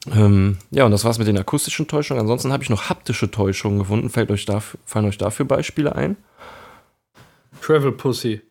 ähm, 0.11 0.57
ja, 0.71 0.85
und 0.85 0.91
das 0.91 1.03
war's 1.05 1.17
mit 1.17 1.27
den 1.27 1.37
akustischen 1.37 1.87
Täuschungen. 1.87 2.21
Ansonsten 2.21 2.51
habe 2.51 2.63
ich 2.63 2.69
noch 2.69 2.89
haptische 2.89 3.31
Täuschungen 3.31 3.79
gefunden. 3.79 4.09
Fällt 4.09 4.31
euch 4.31 4.45
dafür, 4.45 4.79
fallen 4.85 5.05
euch 5.05 5.17
dafür 5.17 5.45
Beispiele 5.45 5.95
ein? 5.95 6.17
Travel 7.61 7.91
Pussy. 7.93 8.41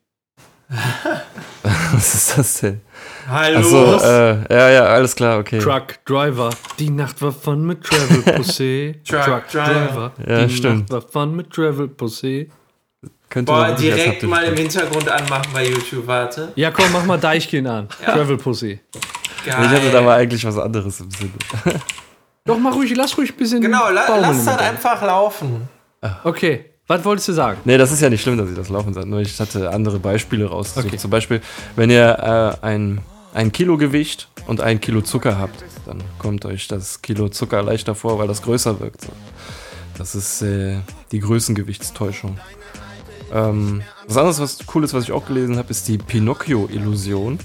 Was 1.92 2.14
ist 2.14 2.38
das 2.38 2.60
denn? 2.60 2.80
Hallo. 3.28 3.58
Achso, 3.58 3.96
äh, 4.06 4.54
ja, 4.54 4.70
ja, 4.70 4.84
alles 4.84 5.14
klar, 5.16 5.38
okay. 5.38 5.58
Truck 5.58 6.04
Driver. 6.04 6.50
Die 6.78 6.90
Nacht 6.90 7.20
war 7.22 7.32
fun 7.32 7.64
mit 7.66 7.82
Travel 7.82 8.22
Pussy. 8.36 9.00
Truck 9.08 9.48
Driver. 9.50 10.12
Ja, 10.26 10.44
Die 10.46 10.54
stimmt. 10.54 10.90
Nacht 10.90 10.92
war 10.92 11.02
fun 11.22 11.36
mit 11.36 11.50
Travel 11.50 11.88
Pussy. 11.88 12.50
Könnte 13.30 13.50
Boah, 13.50 13.72
direkt 13.72 14.22
mal 14.24 14.44
im. 14.44 14.56
Hintergrund 14.56 15.08
anmachen 15.08 15.48
bei 15.52 15.66
YouTube, 15.66 16.06
warte. 16.06 16.52
Ja, 16.54 16.70
komm, 16.70 16.92
mach 16.92 17.04
mal 17.04 17.18
Deichkind 17.18 17.66
an. 17.66 17.88
Travel 18.04 18.36
Pussy. 18.36 18.78
Geil. 19.44 19.56
Ich 19.62 19.68
hatte 19.68 19.90
da 19.90 20.00
mal 20.02 20.18
eigentlich 20.18 20.44
was 20.44 20.58
anderes 20.58 21.00
im 21.00 21.10
Sinne. 21.10 21.32
Doch, 22.44 22.58
mach 22.58 22.74
ruhig, 22.74 22.94
lass 22.94 23.16
ruhig 23.16 23.30
ein 23.30 23.36
bisschen. 23.36 23.60
genau, 23.60 23.90
la 23.90 24.06
baumeln 24.06 24.22
lass 24.22 24.44
das 24.44 24.58
einfach 24.58 25.02
laufen. 25.02 25.66
Okay, 26.24 26.66
was 26.86 27.02
wolltest 27.04 27.28
du 27.28 27.32
sagen? 27.32 27.58
Nee, 27.64 27.78
das 27.78 27.90
ist 27.90 28.02
ja 28.02 28.10
nicht 28.10 28.20
schlimm, 28.22 28.36
dass 28.36 28.50
ich 28.50 28.56
das 28.56 28.68
laufen 28.68 28.92
sage. 28.92 29.06
Nur 29.08 29.20
ich 29.20 29.40
hatte 29.40 29.70
andere 29.70 29.98
Beispiele 29.98 30.46
rausgesucht. 30.46 30.86
Okay. 30.88 30.98
Zum 30.98 31.10
Beispiel, 31.10 31.40
wenn 31.76 31.88
ihr 31.88 32.58
äh, 32.62 32.66
ein, 32.66 33.00
ein 33.34 33.52
Kilo 33.52 33.76
Gewicht 33.76 34.28
und 34.46 34.60
ein 34.60 34.80
Kilo 34.80 35.02
Zucker 35.02 35.38
habt, 35.38 35.64
dann 35.84 36.02
kommt 36.18 36.46
euch 36.46 36.68
das 36.68 37.02
Kilo 37.02 37.28
Zucker 37.28 37.62
leichter 37.62 37.94
vor, 37.94 38.18
weil 38.18 38.28
das 38.28 38.42
größer 38.42 38.80
wirkt. 38.80 39.08
Das 39.98 40.14
ist 40.14 40.42
äh, 40.42 40.78
die 41.12 41.20
Größengewichtstäuschung. 41.20 42.38
Ähm, 43.32 43.82
was 44.06 44.16
anderes, 44.16 44.40
was 44.40 44.58
cool 44.74 44.82
was 44.84 45.04
ich 45.04 45.12
auch 45.12 45.26
gelesen 45.26 45.58
habe, 45.58 45.70
ist 45.70 45.88
die 45.88 45.98
Pinocchio-Illusion. 45.98 47.38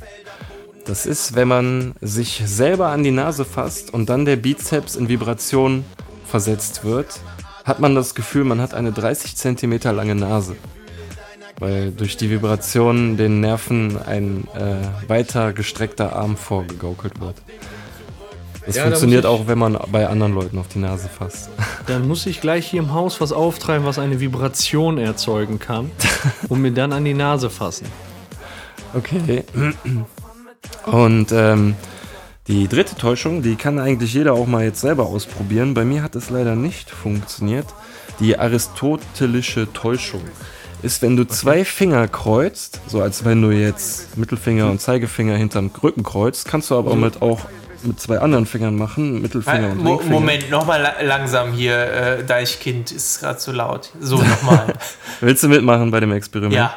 Das 0.86 1.06
ist, 1.06 1.36
wenn 1.36 1.48
man 1.48 1.95
sich 2.02 2.41
selber 2.45 2.90
an 2.90 3.03
die 3.03 3.11
Nase 3.11 3.45
fasst 3.45 3.94
und 3.94 4.10
dann 4.10 4.26
der 4.26 4.36
Bizeps 4.36 4.95
in 4.95 5.10
Vibration 5.10 5.84
versetzt 6.26 6.84
wird, 6.84 7.20
hat 7.66 7.80
man 7.80 7.95
das 7.95 8.16
Gefühl, 8.16 8.44
man 8.44 8.61
hat 8.61 8.74
eine 8.74 8.91
30 8.91 9.36
Zentimeter 9.36 9.94
lange 9.94 10.16
Nase. 10.16 10.56
Weil 11.60 11.91
durch 11.91 12.15
die 12.15 12.30
Vibration 12.30 13.18
den 13.18 13.41
Nerven 13.41 13.98
ein 14.02 14.48
äh, 14.56 15.10
weiter 15.10 15.52
gestreckter 15.52 16.15
Arm 16.15 16.38
vorgegaukelt 16.38 17.19
wird. 17.19 17.36
Das 18.65 18.76
Ja, 18.77 18.84
funktioniert 18.84 19.26
ich- 19.26 19.30
auch, 19.30 19.48
wenn 19.48 19.57
man 19.57 19.77
bei 19.91 20.07
anderen 20.07 20.34
Leuten 20.34 20.57
auf 20.57 20.68
die 20.69 20.80
Nase 20.80 21.10
fasst. 21.10 21.49
Dann 21.88 22.07
muss 22.07 22.26
ich 22.27 22.40
gleich 22.40 22.68
hier 22.68 22.80
im 22.81 22.94
Haus 22.94 23.19
was 23.19 23.31
auftreiben, 23.34 23.86
was 23.86 23.99
eine 23.99 24.19
Vibration 24.19 24.98
erzeugen 24.98 25.60
kann 25.60 25.91
und 26.49 26.61
mir 26.61 26.72
dann 26.72 26.94
an 26.94 27.03
die 27.03 27.14
Nase 27.15 27.49
fassen. 27.49 27.88
Okay. 28.94 29.44
Und 30.86 31.31
ähm, 31.31 31.76
die 32.48 32.68
dritte 32.68 32.95
Täuschung, 32.95 33.41
die 33.41 33.56
kann 33.56 33.80
eigentlich 33.80 34.14
jeder 34.14 34.34
auch 34.34 34.48
mal 34.48 34.64
jetzt 34.64 34.81
selber 34.81 35.07
ausprobieren. 35.07 35.73
Bei 35.73 35.84
mir 35.86 36.03
hat 36.03 36.15
es 36.15 36.30
leider 36.30 36.56
nicht 36.56 36.90
funktioniert. 36.90 37.65
Die 38.19 38.38
aristotelische 38.38 39.72
Täuschung 39.73 40.22
ist, 40.81 41.01
wenn 41.01 41.15
du 41.15 41.26
zwei 41.26 41.65
Finger 41.65 42.07
kreuzt, 42.07 42.81
so 42.88 43.01
als 43.01 43.26
wenn 43.26 43.41
du 43.41 43.51
jetzt 43.51 44.18
Mittelfinger 44.18 44.69
und 44.69 44.81
Zeigefinger 44.81 45.35
hinterm 45.35 45.72
Rücken 45.81 46.03
kreuzt, 46.03 46.47
kannst 46.47 46.72
du 46.72 46.77
aber 46.77 46.95
mit 46.95 47.22
auch 47.22 47.41
mit 47.84 47.99
zwei 47.99 48.19
anderen 48.19 48.45
Fingern 48.45 48.76
machen, 48.76 49.22
Mittelfinger 49.22 49.72
und 49.72 49.84
Mo 49.84 49.91
Ringfinger. 49.95 50.19
Moment, 50.19 50.49
nochmal 50.49 50.81
la 50.81 51.01
langsam 51.01 51.53
hier, 51.53 51.77
äh, 51.77 52.23
Deichkind 52.26 52.91
ist 52.91 53.22
gerade 53.22 53.39
zu 53.39 53.51
laut. 53.51 53.91
So, 54.01 54.18
nochmal. 54.18 54.73
Willst 55.22 55.43
du 55.43 55.47
mitmachen 55.47 55.91
bei 55.91 55.99
dem 55.99 56.11
Experiment? 56.11 56.53
ja. 56.53 56.73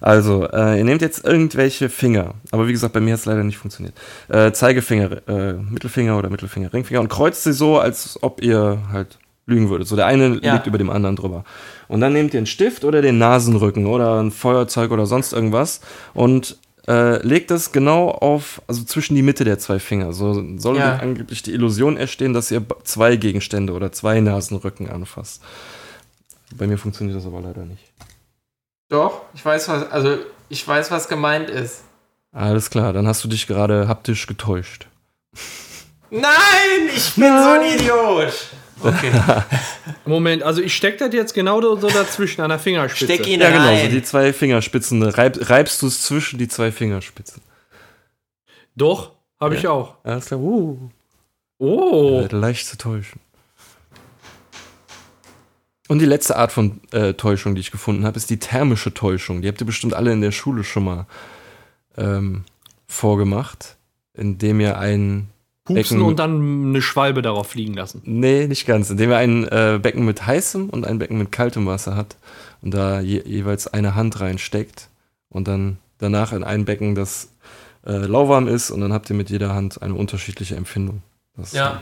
Also, 0.00 0.46
äh, 0.52 0.78
ihr 0.78 0.84
nehmt 0.84 1.00
jetzt 1.00 1.24
irgendwelche 1.24 1.88
Finger, 1.88 2.34
aber 2.50 2.68
wie 2.68 2.72
gesagt, 2.72 2.92
bei 2.92 3.00
mir 3.00 3.14
hat 3.14 3.20
es 3.20 3.26
leider 3.26 3.42
nicht 3.42 3.56
funktioniert. 3.56 3.94
Äh, 4.28 4.52
Zeigefinger, 4.52 5.26
äh, 5.26 5.54
Mittelfinger 5.54 6.18
oder 6.18 6.28
Mittelfinger, 6.28 6.70
Ringfinger 6.74 7.00
und 7.00 7.08
kreuzt 7.08 7.44
sie 7.44 7.54
so, 7.54 7.78
als 7.78 8.18
ob 8.22 8.42
ihr 8.42 8.82
halt 8.92 9.18
lügen 9.46 9.68
würdet. 9.70 9.86
So 9.88 9.96
der 9.96 10.06
eine 10.06 10.38
Ja. 10.42 10.54
liegt 10.54 10.66
über 10.66 10.78
dem 10.78 10.90
anderen 10.90 11.16
drüber. 11.16 11.44
Und 11.88 12.00
dann 12.00 12.12
nehmt 12.12 12.32
ihr 12.34 12.38
einen 12.38 12.46
Stift 12.46 12.84
oder 12.84 13.02
den 13.02 13.18
Nasenrücken 13.18 13.86
oder 13.86 14.20
ein 14.22 14.30
Feuerzeug 14.30 14.90
oder 14.90 15.06
sonst 15.06 15.32
irgendwas 15.32 15.80
und 16.14 16.56
äh, 16.86 17.26
legt 17.26 17.50
es 17.50 17.72
genau 17.72 18.10
auf, 18.10 18.60
also 18.66 18.84
zwischen 18.84 19.14
die 19.14 19.22
Mitte 19.22 19.44
der 19.44 19.58
zwei 19.58 19.78
Finger. 19.78 20.12
So 20.12 20.44
soll 20.58 20.76
Ja. 20.76 20.96
angeblich 20.96 21.42
die 21.42 21.52
Illusion 21.52 21.96
entstehen, 21.96 22.34
dass 22.34 22.50
ihr 22.50 22.62
zwei 22.84 23.16
Gegenstände 23.16 23.72
oder 23.72 23.90
zwei 23.92 24.20
Nasenrücken 24.20 24.90
anfasst. 24.90 25.42
Bei 26.54 26.66
mir 26.66 26.76
funktioniert 26.76 27.16
das 27.16 27.24
aber 27.26 27.40
leider 27.40 27.64
nicht. 27.64 27.82
Doch, 28.90 29.22
ich 29.34 29.42
weiß, 29.44 29.68
was, 29.68 29.90
also 29.90 30.18
ich 30.50 30.66
weiß, 30.68 30.90
was 30.90 31.08
gemeint 31.08 31.48
ist. 31.48 31.80
Alles 32.32 32.68
klar, 32.68 32.92
dann 32.92 33.06
hast 33.08 33.24
du 33.24 33.28
dich 33.28 33.46
gerade 33.46 33.88
haptisch 33.88 34.26
getäuscht. 34.26 34.86
Nein, 36.10 36.22
ich 36.94 37.14
bin 37.14 37.32
so 37.42 37.48
ein 37.50 37.62
Idiot. 37.62 38.32
Okay, 38.82 39.10
Moment, 40.04 40.42
also 40.42 40.60
ich 40.60 40.74
steck 40.74 40.98
das 40.98 41.12
jetzt 41.14 41.32
genau 41.34 41.60
so 41.76 41.88
dazwischen 41.88 42.40
an 42.42 42.50
der 42.50 42.58
Fingerspitze. 42.58 43.04
steck 43.14 43.26
ihn 43.26 43.40
Ja, 43.40 43.50
genau, 43.50 43.64
so 43.64 43.70
rein. 43.82 43.90
die 43.90 44.02
zwei 44.02 44.32
Fingerspitzen. 44.32 45.02
Reib, 45.02 45.38
reibst 45.48 45.80
du 45.82 45.86
es 45.86 46.02
zwischen 46.02 46.38
die 46.38 46.48
zwei 46.48 46.70
Fingerspitzen. 46.72 47.40
Doch, 48.76 49.12
habe 49.40 49.54
ich 49.56 49.66
auch. 49.68 49.94
Alles 50.04 50.26
klar, 50.26 50.40
uh, 50.40 50.90
Oh. 51.58 52.26
leicht 52.30 52.66
zu 52.66 52.76
täuschen. 52.76 53.20
Und 55.88 55.98
die 55.98 56.06
letzte 56.06 56.36
Art 56.36 56.50
von 56.50 56.80
äh, 56.92 57.12
Täuschung, 57.14 57.54
die 57.54 57.60
ich 57.60 57.70
gefunden 57.70 58.04
habe, 58.04 58.16
ist 58.16 58.30
die 58.30 58.38
thermische 58.38 58.92
Täuschung. 58.94 59.42
Die 59.42 59.48
habt 59.48 59.60
ihr 59.60 59.66
bestimmt 59.66 59.94
alle 59.94 60.12
in 60.12 60.20
der 60.22 60.32
Schule 60.32 60.64
schon 60.64 60.84
mal 60.84 61.06
ähm, 61.96 62.44
vorgemacht, 62.86 63.76
indem 64.14 64.60
ihr 64.60 64.78
ein 64.78 65.28
Pupsen 65.64 65.98
Becken- 65.98 66.02
und 66.02 66.18
dann 66.18 66.68
eine 66.68 66.82
Schwalbe 66.82 67.22
darauf 67.22 67.48
fliegen 67.48 67.74
lassen. 67.74 68.02
Nee, 68.04 68.46
nicht 68.46 68.66
ganz. 68.66 68.90
Indem 68.90 69.10
er 69.10 69.18
ein 69.18 69.44
äh, 69.48 69.78
Becken 69.82 70.04
mit 70.04 70.26
heißem 70.26 70.68
und 70.68 70.86
ein 70.86 70.98
Becken 70.98 71.16
mit 71.18 71.32
kaltem 71.32 71.66
Wasser 71.66 71.96
hat 71.96 72.16
und 72.60 72.74
da 72.74 73.00
je, 73.00 73.22
jeweils 73.24 73.66
eine 73.66 73.94
Hand 73.94 74.20
reinsteckt 74.20 74.88
und 75.30 75.48
dann 75.48 75.78
danach 75.98 76.32
in 76.32 76.44
ein 76.44 76.66
Becken, 76.66 76.94
das 76.94 77.30
äh, 77.86 77.92
lauwarm 77.96 78.46
ist 78.46 78.70
und 78.70 78.80
dann 78.82 78.92
habt 78.92 79.08
ihr 79.08 79.16
mit 79.16 79.30
jeder 79.30 79.54
Hand 79.54 79.80
eine 79.80 79.94
unterschiedliche 79.94 80.54
Empfindung. 80.56 81.02
Das 81.36 81.48
ist 81.48 81.54
Ja, 81.54 81.80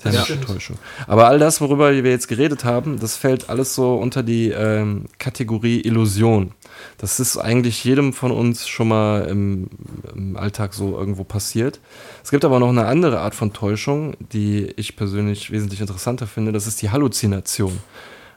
thermische 0.00 0.24
stimmt. 0.24 0.44
Täuschung. 0.46 0.78
Aber 1.08 1.26
all 1.26 1.38
das, 1.40 1.60
worüber 1.60 1.92
wir 1.92 2.10
jetzt 2.10 2.28
geredet 2.28 2.64
haben, 2.64 3.00
das 3.00 3.16
fällt 3.16 3.50
alles 3.50 3.74
so 3.74 3.96
unter 3.96 4.22
die 4.22 4.50
ähm, 4.50 5.06
Kategorie 5.18 5.80
Illusion. 5.80 6.52
Das 6.98 7.20
ist 7.20 7.36
eigentlich 7.36 7.84
jedem 7.84 8.12
von 8.12 8.30
uns 8.30 8.68
schon 8.68 8.88
mal 8.88 9.26
im, 9.26 9.68
im 10.14 10.36
Alltag 10.36 10.74
so 10.74 10.96
irgendwo 10.98 11.24
passiert. 11.24 11.80
Es 12.22 12.30
gibt 12.30 12.44
aber 12.44 12.60
noch 12.60 12.68
eine 12.68 12.86
andere 12.86 13.20
Art 13.20 13.34
von 13.34 13.52
Täuschung, 13.52 14.16
die 14.32 14.66
ich 14.76 14.96
persönlich 14.96 15.50
wesentlich 15.50 15.80
interessanter 15.80 16.26
finde. 16.26 16.52
Das 16.52 16.66
ist 16.66 16.80
die 16.82 16.90
Halluzination. 16.90 17.78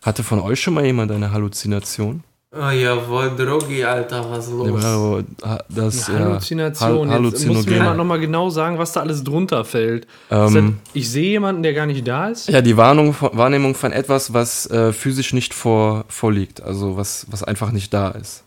Hatte 0.02 0.24
von 0.24 0.40
euch 0.40 0.62
schon 0.62 0.74
mal 0.74 0.86
jemand 0.86 1.12
eine 1.12 1.32
Halluzination? 1.32 2.24
Oh 2.56 2.70
jawohl, 2.70 3.36
Drogi, 3.36 3.84
Alter, 3.84 4.32
was 4.32 4.50
los? 4.50 4.82
Ja, 4.82 5.60
Das, 5.68 6.08
Eine 6.10 6.18
ja, 6.20 6.26
Halluzination. 6.26 7.10
Hal- 7.12 7.26
Jetzt 7.26 7.46
muss 7.46 7.66
mir 7.66 7.74
jemand 7.74 7.98
nochmal 7.98 8.20
genau 8.22 8.50
sagen, 8.50 8.78
was 8.78 8.94
da 8.94 9.02
alles 9.02 9.22
drunter 9.24 9.66
fällt. 9.66 10.06
Ist 10.06 10.12
das, 10.30 10.56
Ähm, 10.56 10.78
ich 10.94 11.10
sehe 11.10 11.32
jemanden, 11.32 11.62
der 11.62 11.74
gar 11.74 11.86
nicht 11.86 12.08
da 12.08 12.30
ist. 12.30 12.48
Ja, 12.48 12.62
die 12.62 12.78
Warnung, 12.78 13.14
Wahrnehmung 13.20 13.76
von 13.76 13.92
etwas, 13.92 14.34
was 14.34 14.66
äh, 14.72 14.94
physisch 14.94 15.34
nicht 15.34 15.54
vor, 15.54 16.06
vorliegt, 16.08 16.62
also 16.64 16.96
was, 16.96 17.28
was 17.30 17.44
einfach 17.44 17.72
nicht 17.74 17.94
da 17.94 18.10
ist. 18.12 18.44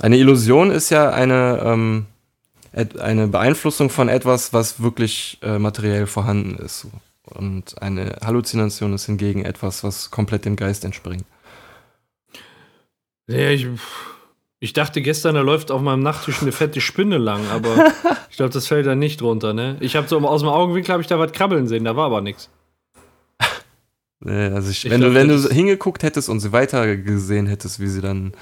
Eine 0.00 0.16
Illusion 0.18 0.72
ist 0.72 0.90
ja 0.90 1.10
eine, 1.10 1.60
ähm, 1.64 2.06
eine 2.98 3.28
Beeinflussung 3.28 3.90
von 3.90 4.08
etwas, 4.08 4.52
was 4.52 4.82
wirklich 4.82 5.38
äh, 5.42 5.58
materiell 5.60 6.08
vorhanden 6.08 6.56
ist. 6.56 6.80
So. 6.80 6.90
Und 7.32 7.80
eine 7.80 8.16
Halluzination 8.24 8.92
ist 8.92 9.06
hingegen 9.06 9.44
etwas, 9.44 9.84
was 9.84 10.10
komplett 10.10 10.44
dem 10.44 10.56
Geist 10.56 10.84
entspringt. 10.84 11.24
Ja, 13.28 13.50
ich, 13.50 13.66
ich 14.60 14.72
dachte 14.72 15.02
gestern, 15.02 15.34
da 15.34 15.40
läuft 15.40 15.70
auf 15.70 15.80
meinem 15.82 16.02
Nachttisch 16.02 16.42
eine 16.42 16.52
fette 16.52 16.80
Spinne 16.80 17.18
lang, 17.18 17.40
aber 17.50 17.92
ich 18.30 18.36
glaube, 18.36 18.52
das 18.52 18.66
fällt 18.66 18.86
da 18.86 18.94
nicht 18.94 19.20
drunter, 19.20 19.52
ne? 19.52 19.76
Ich 19.80 19.96
habe 19.96 20.06
so 20.08 20.18
aus 20.20 20.40
dem 20.42 20.48
Augenwinkel 20.48 20.92
habe 20.92 21.02
ich 21.02 21.08
da 21.08 21.18
was 21.18 21.32
krabbeln 21.32 21.66
sehen, 21.66 21.84
da 21.84 21.96
war 21.96 22.06
aber 22.06 22.20
nichts. 22.20 22.48
Äh, 24.24 24.48
also 24.48 24.70
ich, 24.70 24.84
Ich 24.86 24.90
wenn, 24.90 25.00
glaub, 25.00 25.12
du, 25.12 25.14
wenn 25.14 25.28
du 25.28 25.48
hingeguckt 25.50 26.02
hättest 26.02 26.30
und 26.30 26.40
sie 26.40 26.50
weiter 26.50 26.96
gesehen 26.96 27.46
hättest, 27.46 27.80
wie 27.80 27.86
sie 27.86 28.00
dann 28.00 28.32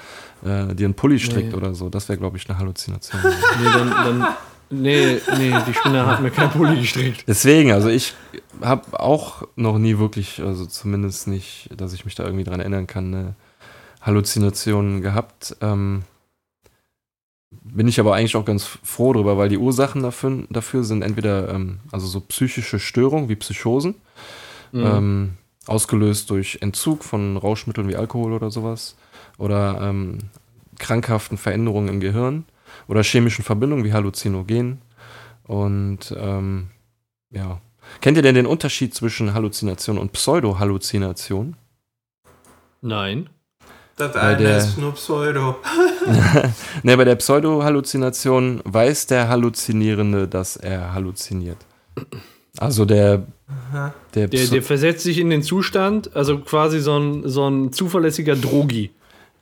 äh, 0.45 0.73
dir 0.73 0.85
einen 0.85 0.95
Pulli 0.95 1.19
strickt 1.19 1.49
Nee. 1.51 1.55
oder 1.57 1.75
so, 1.75 1.89
das 1.91 2.09
wäre, 2.09 2.17
glaube 2.17 2.37
ich, 2.37 2.49
eine 2.49 2.59
Halluzination. 2.59 3.21
Nee, 3.61 3.71
dann, 3.73 3.91
dann 3.91 4.27
nee, 4.71 5.21
nee, 5.37 5.53
die 5.67 5.75
Spinne 5.75 6.07
hat 6.07 6.23
mir 6.23 6.31
kein 6.31 6.49
Pulli 6.51 6.81
gestrickt. 6.81 7.25
Deswegen, 7.27 7.73
also 7.73 7.89
ich 7.89 8.15
habe 8.63 9.01
auch 9.01 9.49
noch 9.57 9.79
nie 9.79 9.99
wirklich, 9.99 10.41
also 10.41 10.65
zumindest 10.65 11.27
nicht, 11.27 11.69
dass 11.77 11.93
ich 11.93 12.05
mich 12.05 12.15
da 12.15 12.25
irgendwie 12.25 12.45
dran 12.45 12.61
erinnern 12.61 12.87
kann, 12.87 13.13
eine 13.13 13.35
Halluzination 14.05 15.01
gehabt. 15.01 15.57
Ähm, 15.61 16.05
bin 17.51 17.89
ich 17.89 17.99
aber 17.99 18.15
eigentlich 18.15 18.37
auch 18.37 18.45
ganz 18.45 18.65
froh 18.65 19.13
drüber, 19.13 19.39
weil 19.39 19.49
die 19.49 19.59
Ursachen 19.59 20.03
dafür, 20.03 20.45
dafür 20.51 20.85
sind 20.85 21.03
entweder 21.03 21.49
ähm, 21.49 21.81
also 21.91 22.07
so 22.07 22.21
psychische 22.21 22.79
Störungen 22.79 23.29
wie 23.29 23.37
Psychosen, 23.37 23.95
Mhm. 24.73 24.87
ähm, 24.87 25.31
ausgelöst 25.67 26.31
durch 26.31 26.59
Entzug 26.61 27.05
von 27.05 27.37
Rauschmitteln 27.37 27.89
wie 27.89 27.97
Alkohol 27.97 28.33
oder 28.33 28.51
sowas, 28.51 28.97
oder 29.39 29.81
ähm, 29.81 30.19
krankhaften 30.79 31.39
Veränderungen 31.39 31.89
im 31.89 32.01
Gehirn 32.01 32.45
oder 32.89 33.03
chemischen 33.03 33.45
Verbindungen 33.45 33.85
wie 33.85 33.93
Halluzinogen. 33.93 34.83
Und 35.45 36.15
ähm, 36.17 36.69
ja. 37.31 37.61
Kennt 38.01 38.17
ihr 38.17 38.23
denn 38.23 38.35
den 38.35 38.47
Unterschied 38.47 38.95
zwischen 38.95 39.35
Halluzination 39.35 39.99
und 39.99 40.13
Pseudo-Halluzination? 40.13 41.55
Nein. 42.81 43.29
Das 43.97 44.13
Bei 44.13 44.21
eine 44.21 44.43
der- 44.43 44.59
ist 44.59 44.77
nur 44.79 44.93
Pseudo. 44.95 45.57
ne, 46.83 46.97
bei 46.97 47.05
der 47.05 47.15
Pseudo-Halluzination 47.17 48.61
weiß 48.65 49.07
der 49.07 49.29
Halluzinierende, 49.29 50.27
dass 50.27 50.57
er 50.57 50.93
halluziniert. 50.95 51.59
Also 52.59 52.85
der, 52.85 53.27
der, 54.15 54.29
Der, 54.29 54.47
der 54.47 54.63
versetzt 54.63 55.03
sich 55.05 55.19
in 55.19 55.31
den 55.31 55.43
Zustand, 55.43 56.15
also 56.17 56.39
quasi 56.39 56.81
so 56.81 56.99
ein, 56.99 57.29
so 57.29 57.49
ein 57.49 57.73
zuverlässiger 57.73 58.37
Drogi. 58.37 58.91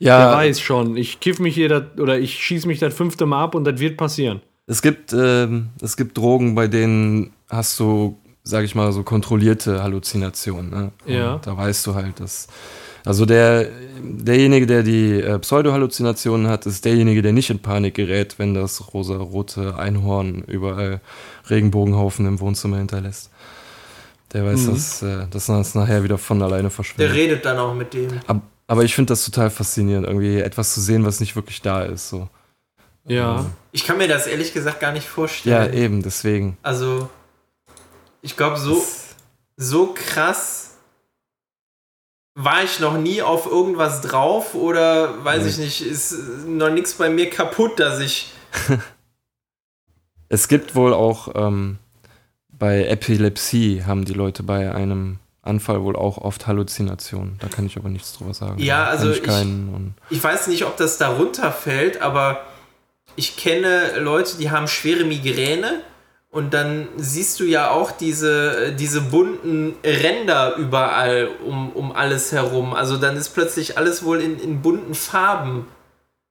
Der 0.01 0.09
ja, 0.09 0.33
weiß 0.35 0.61
schon, 0.61 0.97
ich 0.97 1.21
kiff 1.21 1.39
mich 1.39 1.55
hier 1.55 1.69
dat, 1.69 2.01
oder 2.01 2.19
ich 2.19 2.35
schieß 2.43 2.67
mich 2.67 2.79
das 2.79 2.93
fünfte 2.93 3.25
Mal 3.25 3.45
ab 3.45 3.55
und 3.55 3.65
das 3.65 3.79
wird 3.81 3.97
passieren. 3.97 4.41
es 4.67 4.83
gibt, 4.83 5.13
ähm, 5.13 5.69
es 5.81 5.97
gibt 5.97 6.19
Drogen, 6.19 6.55
bei 6.55 6.67
denen 6.67 7.33
hast 7.49 7.79
du, 7.79 8.19
sag 8.43 8.65
ich 8.65 8.75
mal, 8.75 8.93
so 8.93 9.03
kontrollierte 9.05 9.83
Halluzinationen. 9.83 10.71
Ne? 10.71 10.93
Ja. 11.07 11.39
Da 11.45 11.57
weißt 11.57 11.87
du 11.87 11.95
halt, 11.95 12.19
dass. 12.21 12.49
Also 13.05 13.27
der, 13.27 13.69
derjenige, 14.01 14.67
der 14.67 14.83
die 14.83 15.21
äh, 15.21 15.39
Pseudo-Halluzinationen 15.39 16.47
hat, 16.49 16.67
ist 16.67 16.85
derjenige, 16.85 17.21
der 17.23 17.33
nicht 17.33 17.51
in 17.51 17.59
Panik 17.59 17.95
gerät, 17.95 18.39
wenn 18.39 18.55
das 18.55 18.95
rosa-rote 18.95 19.77
Einhorn 19.77 20.43
überall 20.47 21.01
Regenbogenhaufen 21.51 22.27
im 22.27 22.39
Wohnzimmer 22.41 22.79
hinterlässt. 22.79 23.31
Der 24.33 24.45
weiß, 24.47 24.61
Mhm. 24.61 24.71
dass, 24.73 25.03
äh, 25.03 25.27
dass 25.31 25.47
das 25.47 25.75
nachher 25.75 26.05
wieder 26.05 26.17
von 26.17 26.41
alleine 26.43 26.63
Der 26.63 26.71
verschwindet. 26.71 27.13
redet 27.15 27.45
dann 27.45 27.59
auch 27.59 27.75
mit 27.75 27.93
dem. 27.93 28.09
Ab, 28.27 28.41
aber 28.69 28.85
ich 28.85 28.95
finde 28.95 29.11
das 29.13 29.25
total 29.25 29.51
faszinierend, 29.51 30.07
irgendwie 30.07 30.39
etwas 30.39 30.73
zu 30.73 30.81
sehen, 30.81 31.05
was 31.05 31.19
nicht 31.21 31.35
wirklich 31.37 31.61
da 31.61 31.83
ist. 31.83 32.09
So. 32.09 32.29
Ja. 33.07 33.45
Ich 33.73 33.85
kann 33.85 33.99
mir 33.99 34.07
das 34.09 34.27
ehrlich 34.29 34.53
gesagt 34.55 34.79
gar 34.81 34.93
nicht 34.93 35.05
Ja, 35.07 35.11
vorstellen. 35.11 35.75
eben, 35.75 36.03
deswegen. 36.03 36.57
Also, 36.63 37.11
ich 38.23 38.37
glaube, 38.37 38.59
so, 38.59 38.83
so 39.57 39.93
krass 39.93 40.62
war 42.35 42.63
ich 42.65 42.81
noch 42.81 42.97
nie 42.97 43.21
auf 43.23 43.47
irgendwas 43.47 44.01
drauf 44.01 44.55
oder 44.55 45.23
weiß 45.25 45.43
Nee. 45.45 45.49
ich 45.51 45.59
nicht, 45.59 45.81
ist 45.83 46.15
noch 46.47 46.71
nichts 46.71 46.95
bei 46.95 47.09
mir 47.11 47.29
kaputt, 47.31 47.79
dass 47.81 48.01
ich. 48.01 48.31
Es 50.29 50.49
gibt 50.49 50.75
wohl 50.75 50.95
auch 50.95 51.29
ähm, 51.35 51.79
bei 52.49 52.87
Epilepsie 52.87 53.85
haben 53.85 54.07
die 54.07 54.15
Leute 54.15 54.43
bei 54.43 54.75
einem 54.75 55.19
Anfall 55.43 55.83
wohl 55.83 55.95
auch 55.95 56.17
oft 56.19 56.47
Halluzinationen. 56.47 57.37
Da 57.41 57.49
kann 57.49 57.67
ich 57.67 57.77
aber 57.77 57.91
nichts 57.91 58.15
drüber 58.17 58.33
sagen. 58.33 58.59
Ja, 58.63 58.85
also 58.85 59.11
ich 59.11 59.23
ich- 59.23 59.29
Ich 60.11 60.25
weiß 60.25 60.47
nicht, 60.47 60.65
ob 60.65 60.77
das 60.79 60.97
darunter 60.97 61.53
fällt, 61.53 62.01
aber 62.01 62.41
ich 63.17 63.37
kenne 63.37 63.99
Leute, 63.99 64.39
die 64.39 64.51
haben 64.51 64.69
schwere 64.69 65.05
Migräne 65.05 65.83
und 66.33 66.55
dann 66.55 66.89
siehst 66.97 67.39
du 67.41 67.45
ja 67.45 67.71
auch 67.71 67.93
diese, 67.93 68.73
diese 68.73 69.03
bunten 69.03 69.75
Ränder 69.85 70.57
überall 70.57 71.29
um, 71.47 71.71
um 71.73 71.93
alles 71.93 72.33
herum. 72.33 72.73
Also 72.73 72.97
dann 72.97 73.17
ist 73.19 73.29
plötzlich 73.31 73.77
alles 73.77 74.03
wohl 74.03 74.21
in, 74.23 74.41
in 74.41 74.63
bunten 74.63 74.95
Farben 74.95 75.67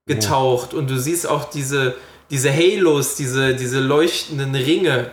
getaucht 0.07 0.73
und 0.73 0.89
du 0.89 0.97
siehst 0.97 1.27
auch 1.27 1.49
diese, 1.51 1.93
diese 2.31 2.51
Halos, 2.51 3.13
diese, 3.15 3.55
diese 3.55 3.79
leuchtenden 3.79 4.55
Ringe. 4.55 5.11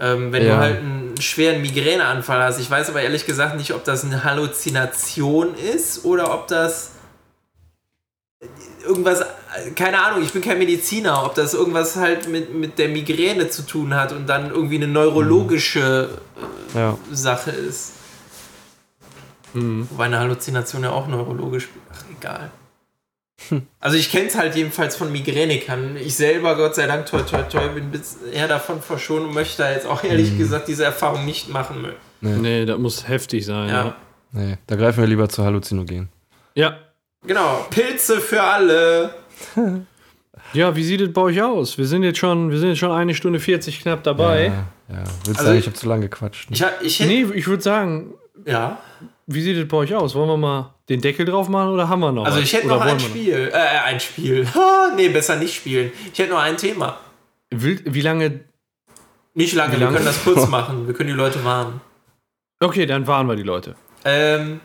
Ähm, 0.00 0.32
wenn 0.32 0.44
Ja. 0.44 0.56
du 0.56 0.60
halt 0.62 0.78
einen 0.78 1.20
schweren 1.20 1.62
Migräneanfall 1.62 2.42
hast. 2.42 2.58
Ich 2.60 2.68
weiß 2.70 2.88
aber 2.90 3.02
ehrlich 3.02 3.24
gesagt 3.24 3.56
nicht, 3.56 3.72
ob 3.72 3.84
das 3.84 4.04
eine 4.04 4.24
Halluzination 4.24 5.54
ist 5.54 6.04
oder 6.04 6.34
ob 6.34 6.48
das 6.48 6.90
irgendwas, 8.86 9.24
keine 9.74 10.04
Ahnung, 10.04 10.22
ich 10.22 10.32
bin 10.32 10.42
kein 10.42 10.58
Mediziner, 10.58 11.24
ob 11.24 11.34
das 11.34 11.54
irgendwas 11.54 11.96
halt 11.96 12.28
mit, 12.28 12.54
mit 12.54 12.78
der 12.78 12.88
Migräne 12.88 13.48
zu 13.50 13.62
tun 13.62 13.94
hat 13.94 14.12
und 14.12 14.26
dann 14.28 14.50
irgendwie 14.50 14.76
eine 14.76 14.88
neurologische 14.88 16.08
Ja. 16.74 16.96
Sache 17.12 17.50
ist. 17.50 17.92
Wobei 19.54 20.04
eine 20.04 20.18
Halluzination 20.18 20.84
ja 20.84 20.90
auch 20.90 21.08
neurologisch. 21.08 21.68
Ach, 21.92 22.04
egal. 22.16 22.50
Also 23.80 23.96
ich 23.96 24.10
kenne 24.10 24.26
es 24.26 24.36
halt 24.36 24.54
jedenfalls 24.56 24.94
von 24.94 25.10
Migränikern. 25.10 25.96
Ich 25.96 26.16
selber, 26.16 26.54
Gott 26.56 26.74
sei 26.74 26.86
Dank, 26.86 27.06
toi 27.06 27.22
toi 27.22 27.42
toi, 27.42 27.68
bin 27.68 27.90
eher 28.32 28.46
davon 28.46 28.82
verschont 28.82 29.26
und 29.26 29.34
möchte 29.34 29.62
da 29.62 29.70
jetzt 29.72 29.86
auch 29.86 30.04
ehrlich 30.04 30.36
gesagt 30.36 30.68
diese 30.68 30.84
Erfahrung 30.84 31.24
nicht 31.24 31.48
machen. 31.48 31.86
Nee, 32.20 32.66
das 32.66 32.78
muss 32.78 33.08
heftig 33.08 33.46
sein. 33.46 33.68
Ja. 33.68 33.84
Ja. 33.86 33.96
Nee, 34.32 34.58
da 34.66 34.76
greifen 34.76 35.00
wir 35.00 35.06
lieber 35.06 35.28
zu 35.28 35.44
Halluzinogen. 35.44 36.08
Ja. 36.54 36.76
Genau, 37.26 37.66
Pilze 37.70 38.20
für 38.20 38.42
alle. 38.42 39.14
Ja, 40.54 40.74
wie 40.74 40.82
sieht 40.82 41.02
es 41.02 41.12
bei 41.12 41.20
euch 41.20 41.42
aus? 41.42 41.76
Wir 41.76 41.84
sind 41.86 42.04
jetzt 42.04 42.18
schon, 42.18 42.50
wir 42.50 42.58
sind 42.58 42.70
jetzt 42.70 42.78
schon 42.78 42.90
eine 42.92 43.14
Stunde 43.14 43.38
40 43.38 43.82
knapp 43.82 44.02
dabei. 44.02 44.46
Ja, 44.88 44.94
ja. 44.96 45.04
Willst 45.24 45.26
du 45.26 45.30
Also 45.32 45.42
sagen, 45.44 45.52
ich- 45.54 45.60
ich 45.60 45.66
habe 45.66 45.76
zu 45.76 45.88
lange 45.88 46.02
gequatscht? 46.08 46.50
Ne? 46.50 46.56
Ich, 46.56 46.86
ich 46.86 47.00
hätte. 47.00 47.10
Nee, 47.10 47.26
ich 47.34 47.46
würde 47.48 47.62
sagen, 47.62 48.14
Ja. 48.46 48.78
wie 49.26 49.42
sieht 49.42 49.58
es 49.58 49.68
bei 49.68 49.76
euch 49.76 49.94
aus? 49.94 50.14
Wollen 50.14 50.28
wir 50.30 50.36
mal 50.38 50.72
den 50.88 51.02
Deckel 51.02 51.26
drauf 51.26 51.50
machen 51.50 51.68
oder 51.68 51.90
haben 51.90 52.00
wir 52.00 52.12
noch? 52.12 52.24
Also 52.24 52.38
ich 52.38 52.50
hätte 52.54 52.66
noch 52.68 52.80
ein 52.80 52.88
wollen 52.88 53.00
wir 53.00 53.06
Spiel. 53.08 53.50
Äh, 53.52 53.56
ein 53.84 54.00
Spiel. 54.00 54.46
Ha, 54.54 54.92
nee, 54.96 55.10
besser 55.10 55.36
nicht 55.36 55.54
spielen. 55.54 55.92
Ich 56.14 56.18
hätte 56.18 56.30
noch 56.30 56.40
ein 56.40 56.56
Thema. 56.56 56.98
Will, 57.50 57.80
wie 57.84 58.00
lange? 58.00 58.40
Nicht 59.34 59.52
lange, 59.54 59.74
Wie 59.74 59.80
wir 59.80 59.84
lange? 59.84 59.96
können 59.96 60.06
das 60.06 60.24
kurz 60.24 60.48
machen. 60.48 60.86
Wir 60.86 60.94
können 60.94 61.08
die 61.10 61.14
Leute 61.14 61.44
warnen. 61.44 61.82
Okay, 62.60 62.86
dann 62.86 63.06
waren 63.06 63.26
wir 63.28 63.36
die 63.36 63.42
Leute. 63.42 63.74
Ähm, 64.06 64.60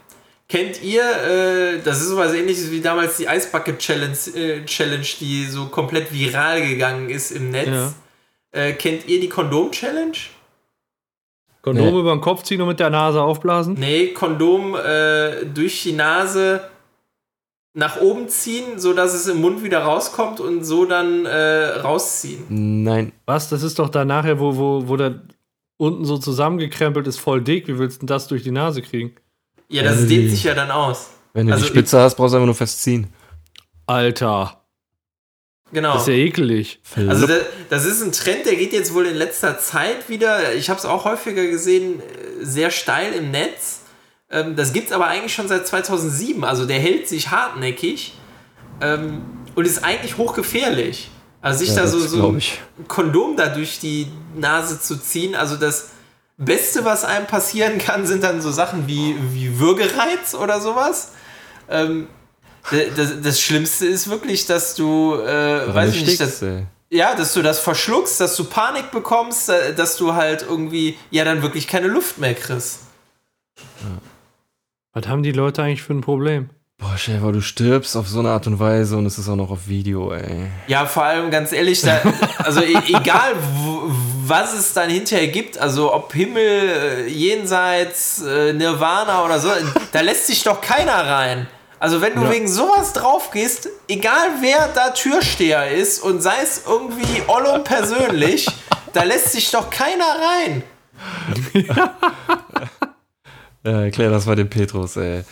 kennt 0.49 0.83
ihr, 0.83 1.01
äh, 1.03 1.79
das 1.83 2.01
ist 2.01 2.09
sowas 2.09 2.33
ähnliches 2.33 2.71
wie 2.71 2.81
damals 2.81 3.17
die 3.17 3.27
Eisbucket 3.27 3.79
Challenge, 3.79 4.17
äh, 4.35 4.65
Challenge, 4.65 5.05
die 5.19 5.45
so 5.45 5.65
komplett 5.65 6.13
viral 6.13 6.61
gegangen 6.67 7.09
ist 7.09 7.31
im 7.31 7.49
Netz. 7.51 7.67
Ja. 7.67 7.93
Äh, 8.51 8.73
kennt 8.73 9.07
ihr 9.07 9.19
die 9.19 9.29
Kondom-Challenge? 9.29 10.17
Kondome 11.63 11.91
Nee. 11.91 11.99
über 11.99 12.11
den 12.11 12.21
Kopf 12.21 12.43
ziehen 12.43 12.61
und 12.61 12.67
mit 12.67 12.79
der 12.79 12.89
Nase 12.89 13.21
aufblasen? 13.21 13.75
Nee, 13.79 14.07
Kondom 14.09 14.75
äh, 14.75 15.45
durch 15.45 15.81
die 15.83 15.93
Nase 15.93 16.61
nach 17.73 17.99
oben 18.01 18.27
ziehen, 18.27 18.77
sodass 18.79 19.13
es 19.13 19.27
im 19.27 19.41
Mund 19.41 19.63
wieder 19.63 19.79
rauskommt 19.79 20.39
und 20.39 20.63
so 20.63 20.85
dann 20.85 21.25
äh, 21.25 21.65
rausziehen. 21.79 22.83
Nein. 22.83 23.13
Was? 23.25 23.49
Das 23.49 23.63
ist 23.63 23.79
doch 23.79 23.89
da 23.89 24.05
nachher, 24.05 24.39
wo, 24.39 24.55
wo, 24.57 24.87
wo 24.87 24.97
der 24.97 25.21
unten 25.77 26.05
so 26.05 26.17
zusammengekrempelt 26.19 27.07
ist, 27.07 27.17
voll 27.17 27.41
dick. 27.41 27.67
Wie 27.67 27.79
willst 27.79 27.97
du 27.97 27.99
denn 28.01 28.07
das 28.07 28.27
durch 28.27 28.43
die 28.43 28.51
Nase 28.51 28.81
kriegen? 28.83 29.15
Ja, 29.73 29.83
das 29.83 30.01
die- 30.01 30.07
dehnt 30.07 30.31
sich 30.31 30.43
ja 30.43 30.53
dann 30.53 30.71
aus. 30.71 31.07
Wenn 31.33 31.47
du 31.47 31.53
Also 31.53 31.65
die 31.65 31.69
Spitze 31.71 31.99
hast, 31.99 32.15
brauchst 32.15 32.33
du 32.33 32.37
einfach 32.37 32.45
nur 32.45 32.55
festziehen. 32.55 33.07
Alter, 33.87 34.61
Genau. 35.71 35.93
das 35.93 36.03
ist 36.03 36.07
ja 36.09 36.13
ekelig. 36.13 36.79
Also 37.07 37.25
das, 37.27 37.41
das 37.69 37.85
ist 37.85 38.01
ein 38.03 38.11
Trend, 38.11 38.45
der 38.45 38.55
geht 38.55 38.71
jetzt 38.73 38.93
wohl 38.93 39.07
in 39.07 39.15
letzter 39.15 39.57
Zeit 39.59 40.07
wieder, 40.09 40.53
ich 40.53 40.69
habe 40.69 40.79
es 40.79 40.85
auch 40.85 41.05
häufiger 41.05 41.45
gesehen, 41.47 41.99
äh, 41.99 42.45
sehr 42.45 42.69
steil 42.71 43.13
im 43.13 43.31
Netz. 43.31 43.81
Ähm, 44.29 44.55
Das 44.55 44.73
gibt 44.73 44.87
es 44.87 44.93
aber 44.93 45.07
eigentlich 45.07 45.33
schon 45.33 45.47
seit 45.47 45.67
2007, 45.67 46.43
also 46.43 46.65
der 46.65 46.79
hält 46.79 47.07
sich 47.07 47.31
hartnäckig 47.31 48.13
ähm, 48.81 49.23
und 49.55 49.65
ist 49.65 49.83
eigentlich 49.83 50.17
hochgefährlich. 50.17 51.09
Also 51.41 51.59
sich 51.59 51.69
Ja, 51.69 51.81
da 51.81 51.87
so, 51.87 51.99
so 51.99 52.29
ein. 52.29 52.41
Kondom 52.87 53.35
da 53.35 53.49
durch 53.49 53.79
die 53.79 54.07
Nase 54.35 54.79
zu 54.79 54.95
ziehen, 54.97 55.35
also 55.35 55.55
das 55.57 55.89
Beste, 56.37 56.83
was 56.83 57.03
einem 57.03 57.27
passieren 57.27 57.77
kann, 57.77 58.05
sind 58.05 58.23
dann 58.23 58.41
so 58.41 58.51
Sachen 58.51 58.87
wie, 58.87 59.15
wie 59.31 59.59
Würgereiz 59.59 60.33
oder 60.33 60.59
sowas. 60.59 61.11
Ähm, 61.69 62.07
das, 62.95 63.21
das 63.21 63.41
Schlimmste 63.41 63.85
ist 63.85 64.09
wirklich, 64.09 64.45
dass 64.45 64.75
du, 64.75 65.15
äh, 65.15 65.73
weiß 65.73 65.95
ich 65.95 66.05
nicht, 66.05 66.19
dass, 66.19 66.43
ja, 66.89 67.15
dass 67.15 67.33
du 67.33 67.41
das 67.41 67.59
verschluckst, 67.59 68.19
dass 68.21 68.35
du 68.35 68.45
Panik 68.45 68.91
bekommst, 68.91 69.49
äh, 69.49 69.73
dass 69.75 69.97
du 69.97 70.13
halt 70.13 70.43
irgendwie, 70.43 70.97
ja, 71.11 71.23
dann 71.23 71.41
wirklich 71.41 71.67
keine 71.67 71.87
Luft 71.87 72.17
mehr 72.17 72.33
kriegst. 72.33 72.79
Was 74.93 75.07
haben 75.07 75.23
die 75.23 75.31
Leute 75.31 75.63
eigentlich 75.63 75.83
für 75.83 75.93
ein 75.93 76.01
Problem? 76.01 76.49
Boah, 76.83 76.97
stell 76.97 77.15
dir 77.15 77.21
vor, 77.21 77.31
du 77.31 77.39
stirbst 77.41 77.95
auf 77.95 78.09
so 78.09 78.19
eine 78.19 78.31
Art 78.31 78.45
und 78.45 78.59
Weise 78.59 78.97
und 78.97 79.05
es 79.05 79.17
ist 79.17 79.29
auch 79.29 79.37
noch 79.37 79.49
auf 79.49 79.67
Video, 79.69 80.11
ey. 80.11 80.47
Ja, 80.67 80.85
vor 80.85 81.05
allem 81.05 81.31
ganz 81.31 81.53
ehrlich, 81.53 81.79
da, 81.81 82.01
also 82.39 82.59
e 82.59 82.75
egal, 82.87 83.35
was 84.25 84.53
es 84.53 84.73
dann 84.73 84.89
hinterher 84.89 85.27
gibt, 85.29 85.57
also 85.57 85.93
ob 85.93 86.11
Himmel, 86.11 86.41
äh, 86.43 87.07
Jenseits, 87.07 88.21
äh, 88.23 88.51
Nirvana 88.51 89.23
oder 89.23 89.39
so, 89.39 89.47
da 89.93 90.01
lässt 90.01 90.27
sich 90.27 90.43
doch 90.43 90.59
keiner 90.59 91.07
rein. 91.07 91.47
Also 91.79 92.01
wenn 92.01 92.15
du 92.15 92.23
Ja. 92.23 92.31
wegen 92.31 92.49
sowas 92.49 92.91
drauf 92.91 93.31
gehst, 93.31 93.69
egal 93.87 94.27
wer 94.41 94.67
da 94.75 94.89
Türsteher 94.89 95.71
ist 95.71 96.03
und 96.03 96.21
sei 96.21 96.35
es 96.43 96.63
irgendwie 96.67 97.23
Ollo 97.27 97.59
persönlich, 97.63 98.45
da 98.91 99.03
lässt 99.03 99.31
sich 99.31 99.49
doch 99.51 99.69
keiner 99.69 100.17
rein. 100.35 100.63
Ja, 103.65 103.83
erklär 103.83 104.09
das 104.09 104.25
mal 104.25 104.35
dem 104.35 104.49
Petrus, 104.49 104.97
ey. 104.97 105.23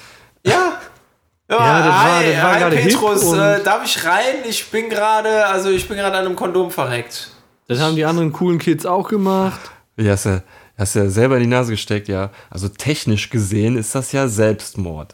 Ja. 1.51 1.57
Ja, 1.57 1.77
das 1.79 1.87
war- 1.87 2.17
hi, 2.19 2.25
das 2.33 2.43
war 2.43 2.53
hi 2.53 2.59
gerade 2.59 2.75
hip 2.77 2.91
Petrus, 2.91 3.33
äh, 3.33 3.63
darf 3.63 3.85
ich 3.85 4.05
rein? 4.05 4.35
Ich 4.49 4.65
bin 4.71 4.89
gerade, 4.89 5.45
also 5.47 5.69
ich 5.69 5.87
bin 5.87 5.97
gerade 5.97 6.15
an 6.17 6.25
einem 6.25 6.35
Kondom 6.35 6.71
verreckt. 6.71 7.29
Das 7.67 7.79
haben 7.79 7.95
die 7.95 8.05
anderen 8.05 8.31
coolen 8.33 8.57
Kids 8.57 8.85
auch 8.85 9.07
gemacht. 9.07 9.59
Ja, 9.97 10.11
hast 10.13 10.25
ja, 10.25 10.41
hast 10.77 10.95
ja 10.95 11.09
selber 11.09 11.35
in 11.35 11.43
die 11.43 11.49
Nase 11.49 11.71
gesteckt, 11.71 12.07
ja. 12.07 12.31
Also 12.49 12.69
technisch 12.69 13.29
gesehen 13.29 13.77
ist 13.77 13.93
das 13.93 14.11
ja 14.13 14.27
Selbstmord. 14.27 15.13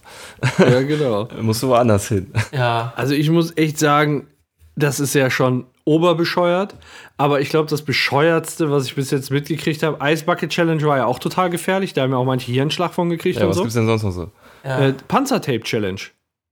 Ja, 0.59 0.81
genau. 0.81 1.27
Musst 1.41 1.63
du 1.63 1.69
woanders 1.69 2.07
hin. 2.07 2.31
Ja. 2.51 2.93
Also 2.95 3.13
ich 3.13 3.29
muss 3.29 3.55
echt 3.57 3.79
sagen, 3.79 4.27
das 4.75 4.99
ist 4.99 5.13
ja 5.15 5.29
schon 5.31 5.65
oberbescheuert. 5.85 6.75
Aber 7.17 7.41
ich 7.41 7.49
glaube, 7.49 7.69
das 7.69 7.81
bescheuertste, 7.81 8.69
was 8.71 8.85
ich 8.85 8.95
bis 8.95 9.09
jetzt 9.11 9.31
mitgekriegt 9.31 9.81
habe, 9.83 9.97
Ice 10.11 10.23
Bucket 10.25 10.51
Challenge 10.51 10.81
war 10.83 10.97
ja 10.97 11.05
auch 11.05 11.17
total 11.19 11.49
gefährlich. 11.49 11.93
Da 11.93 12.03
haben 12.03 12.11
ja 12.11 12.17
auch 12.17 12.25
manche 12.25 12.51
Hirnschlag 12.51 12.93
von 12.93 13.09
gekriegt 13.09 13.37
Ja, 13.37 13.43
und 13.43 13.49
was 13.49 13.55
so. 13.57 13.63
gibt's 13.63 13.73
denn 13.75 13.87
sonst 13.87 14.03
noch 14.03 14.11
so? 14.11 14.31
ja. 14.63 14.79
Äh, 14.89 14.93
Panzertape 15.07 15.61
Challenge. 15.61 15.99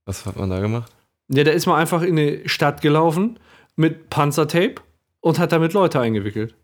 Was 0.06 0.24
hat 0.24 0.36
man 0.36 0.48
da 0.50 0.60
gemacht? 0.60 0.90
Ja, 1.28 1.44
da 1.44 1.50
ist 1.50 1.66
man 1.66 1.76
einfach 1.76 2.02
in 2.02 2.18
eine 2.18 2.48
Stadt 2.48 2.80
gelaufen 2.80 3.38
mit 3.74 4.08
Panzertape 4.08 4.76
und 5.20 5.38
hat 5.38 5.52
damit 5.52 5.72
Leute 5.74 6.00
eingewickelt. 6.00 6.54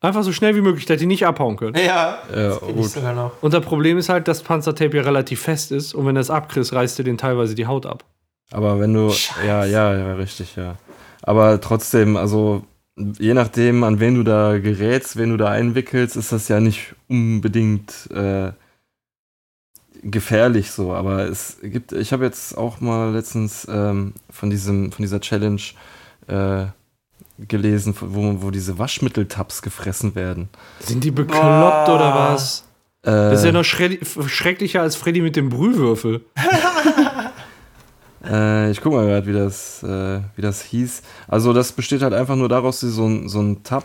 Einfach 0.00 0.24
so 0.24 0.32
schnell 0.32 0.56
wie 0.56 0.62
möglich, 0.62 0.84
dass 0.86 0.98
die 0.98 1.06
nicht 1.06 1.24
abhauen 1.26 1.56
können. 1.56 1.76
Ja, 1.76 2.18
Ja, 2.34 2.56
gut. 2.56 2.86
sogar 2.86 3.14
noch. 3.14 3.40
Und 3.40 3.54
das 3.54 3.64
Problem 3.64 3.98
ist 3.98 4.08
halt, 4.08 4.26
dass 4.26 4.42
Panzertape 4.42 4.96
ja 4.96 5.02
relativ 5.04 5.40
fest 5.42 5.70
ist 5.70 5.94
und 5.94 6.06
wenn 6.06 6.16
das 6.16 6.28
abkriegst, 6.30 6.72
reißt 6.72 6.98
dir 6.98 7.04
den 7.04 7.18
teilweise 7.18 7.54
die 7.54 7.66
Haut 7.66 7.86
ab. 7.86 8.04
Aber 8.50 8.80
wenn 8.80 8.92
du. 8.92 9.10
Scheiße. 9.10 9.46
Ja, 9.46 9.64
ja, 9.64 9.96
ja, 9.96 10.14
richtig, 10.14 10.56
ja. 10.56 10.76
Aber 11.22 11.60
trotzdem, 11.60 12.16
also 12.16 12.64
je 12.96 13.32
nachdem, 13.32 13.84
an 13.84 14.00
wen 14.00 14.16
du 14.16 14.24
da 14.24 14.58
gerätst, 14.58 15.16
wen 15.16 15.30
du 15.30 15.36
da 15.36 15.50
einwickelst, 15.50 16.16
ist 16.16 16.32
das 16.32 16.48
ja 16.48 16.58
nicht 16.58 16.94
unbedingt 17.08 18.10
äh, 18.10 18.50
gefährlich 20.02 20.70
so. 20.70 20.92
Aber 20.92 21.20
es 21.28 21.58
gibt, 21.62 21.92
ich 21.92 22.12
habe 22.12 22.24
jetzt 22.24 22.56
auch 22.56 22.80
mal 22.80 23.12
letztens 23.12 23.66
ähm, 23.70 24.14
von 24.30 24.50
diesem, 24.50 24.92
von 24.92 25.02
dieser 25.02 25.20
Challenge 25.20 25.60
äh, 26.28 26.66
gelesen, 27.46 27.94
wo, 28.00 28.42
wo 28.42 28.50
diese 28.50 28.78
Waschmitteltabs 28.78 29.62
gefressen 29.62 30.14
werden. 30.14 30.48
Sind 30.80 31.02
die 31.04 31.10
bekloppt 31.10 31.40
Boah. 31.86 31.94
oder 31.94 32.14
was? 32.14 32.64
Äh, 33.02 33.10
Das 33.10 33.40
ist 33.40 33.44
ja 33.46 33.52
noch 33.52 33.64
schre- 33.64 33.98
schrecklicher 34.28 34.80
als 34.82 34.94
Freddy 34.96 35.20
mit 35.20 35.36
dem 35.36 35.48
Brühwürfel. 35.48 36.24
Äh, 38.24 38.70
ich 38.70 38.80
guck 38.80 38.92
mal 38.92 39.04
gerade, 39.06 39.26
wie 39.26 39.32
das, 39.32 39.82
äh, 39.82 40.20
wie 40.36 40.42
das 40.42 40.62
hieß. 40.62 41.02
Also 41.26 41.52
das 41.52 41.72
besteht 41.72 42.02
halt 42.02 42.14
einfach 42.14 42.36
nur 42.36 42.48
daraus, 42.48 42.78
so 42.78 43.04
ein, 43.06 43.28
so 43.28 43.40
ein 43.40 43.64
Tab 43.64 43.84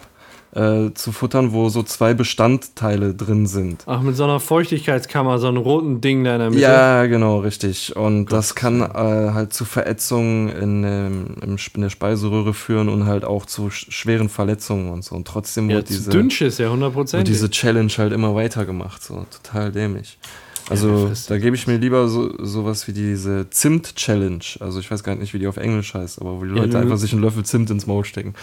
äh, 0.57 0.93
zu 0.93 1.11
futtern, 1.11 1.53
wo 1.53 1.69
so 1.69 1.83
zwei 1.83 2.13
Bestandteile 2.13 3.13
drin 3.13 3.45
sind. 3.45 3.83
Ach, 3.85 4.01
mit 4.01 4.15
so 4.15 4.23
einer 4.23 4.39
Feuchtigkeitskammer, 4.39 5.37
so 5.37 5.47
einem 5.47 5.57
roten 5.57 6.01
Ding 6.01 6.23
da 6.23 6.33
in 6.33 6.39
der 6.39 6.49
Mitte. 6.49 6.61
Ja, 6.61 7.05
genau, 7.05 7.39
richtig. 7.39 7.95
Und 7.95 8.31
das 8.31 8.55
kann 8.55 8.81
äh, 8.81 8.87
halt 9.33 9.53
zu 9.53 9.65
Verätzungen 9.65 10.49
in, 10.49 10.83
ähm, 10.83 11.57
in 11.75 11.81
der 11.81 11.89
Speiseröhre 11.89 12.53
führen 12.53 12.89
und 12.89 13.05
halt 13.05 13.23
auch 13.23 13.45
zu 13.45 13.69
sch 13.69 13.87
schweren 13.91 14.29
Verletzungen 14.29 14.89
und 14.91 15.03
so. 15.03 15.15
Und 15.15 15.27
trotzdem 15.27 15.69
Ja, 15.69 15.77
wird 15.77 15.89
diese, 15.89 16.09
Dünnschiss, 16.09 16.57
ja, 16.57 16.71
wird 16.71 16.95
100%. 16.95 17.23
diese 17.23 17.49
Challenge 17.49 17.91
halt 17.97 18.11
immer 18.13 18.33
weitergemacht. 18.33 19.03
So 19.03 19.25
total 19.43 19.71
dämlich. 19.71 20.17
Ja, 20.67 20.71
Also 20.71 21.11
da 21.29 21.37
gebe 21.37 21.55
ich 21.55 21.65
mir 21.67 21.77
lieber 21.77 22.07
so 22.09 22.33
sowas 22.43 22.87
wie 22.87 22.93
diese 22.93 23.49
Zimt-Challenge. 23.49 24.43
Also 24.59 24.79
ich 24.79 24.91
weiß 24.91 25.03
gar 25.03 25.15
nicht, 25.15 25.33
wie 25.33 25.39
die 25.39 25.47
auf 25.47 25.57
Englisch 25.57 25.93
heißt, 25.93 26.19
aber 26.19 26.37
wo 26.39 26.43
die 26.43 26.49
Ja, 26.49 26.55
Leute 26.57 26.69
du- 26.71 26.77
einfach 26.79 26.97
sich 26.97 27.13
einen 27.13 27.21
Löffel 27.21 27.45
Zimt 27.45 27.69
ins 27.69 27.87
Maul 27.87 28.03
stecken. 28.03 28.33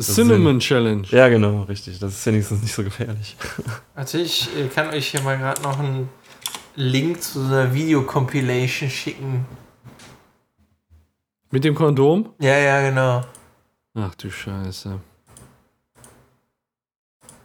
Cinnamon 0.00 0.60
Challenge. 0.60 1.06
Ja, 1.10 1.28
genau, 1.28 1.62
richtig. 1.64 1.98
Das 1.98 2.14
ist 2.14 2.24
wenigstens 2.26 2.62
nicht 2.62 2.74
so 2.74 2.82
gefährlich. 2.84 3.36
Warte, 3.94 4.18
ich 4.18 4.48
kann 4.74 4.88
euch 4.88 5.08
hier 5.08 5.20
mal 5.22 5.36
gerade 5.36 5.60
noch 5.62 5.78
einen 5.78 6.08
Link 6.76 7.22
zu 7.22 7.40
so 7.40 7.46
einer 7.54 7.74
Videocompilation 7.74 8.88
schicken. 8.90 9.44
Mit 11.50 11.64
dem 11.64 11.74
Kondom? 11.74 12.30
Ja, 12.40 12.56
ja, 12.58 12.88
genau. 12.88 13.22
Ach 13.94 14.14
du 14.16 14.30
Scheiße. 14.30 14.98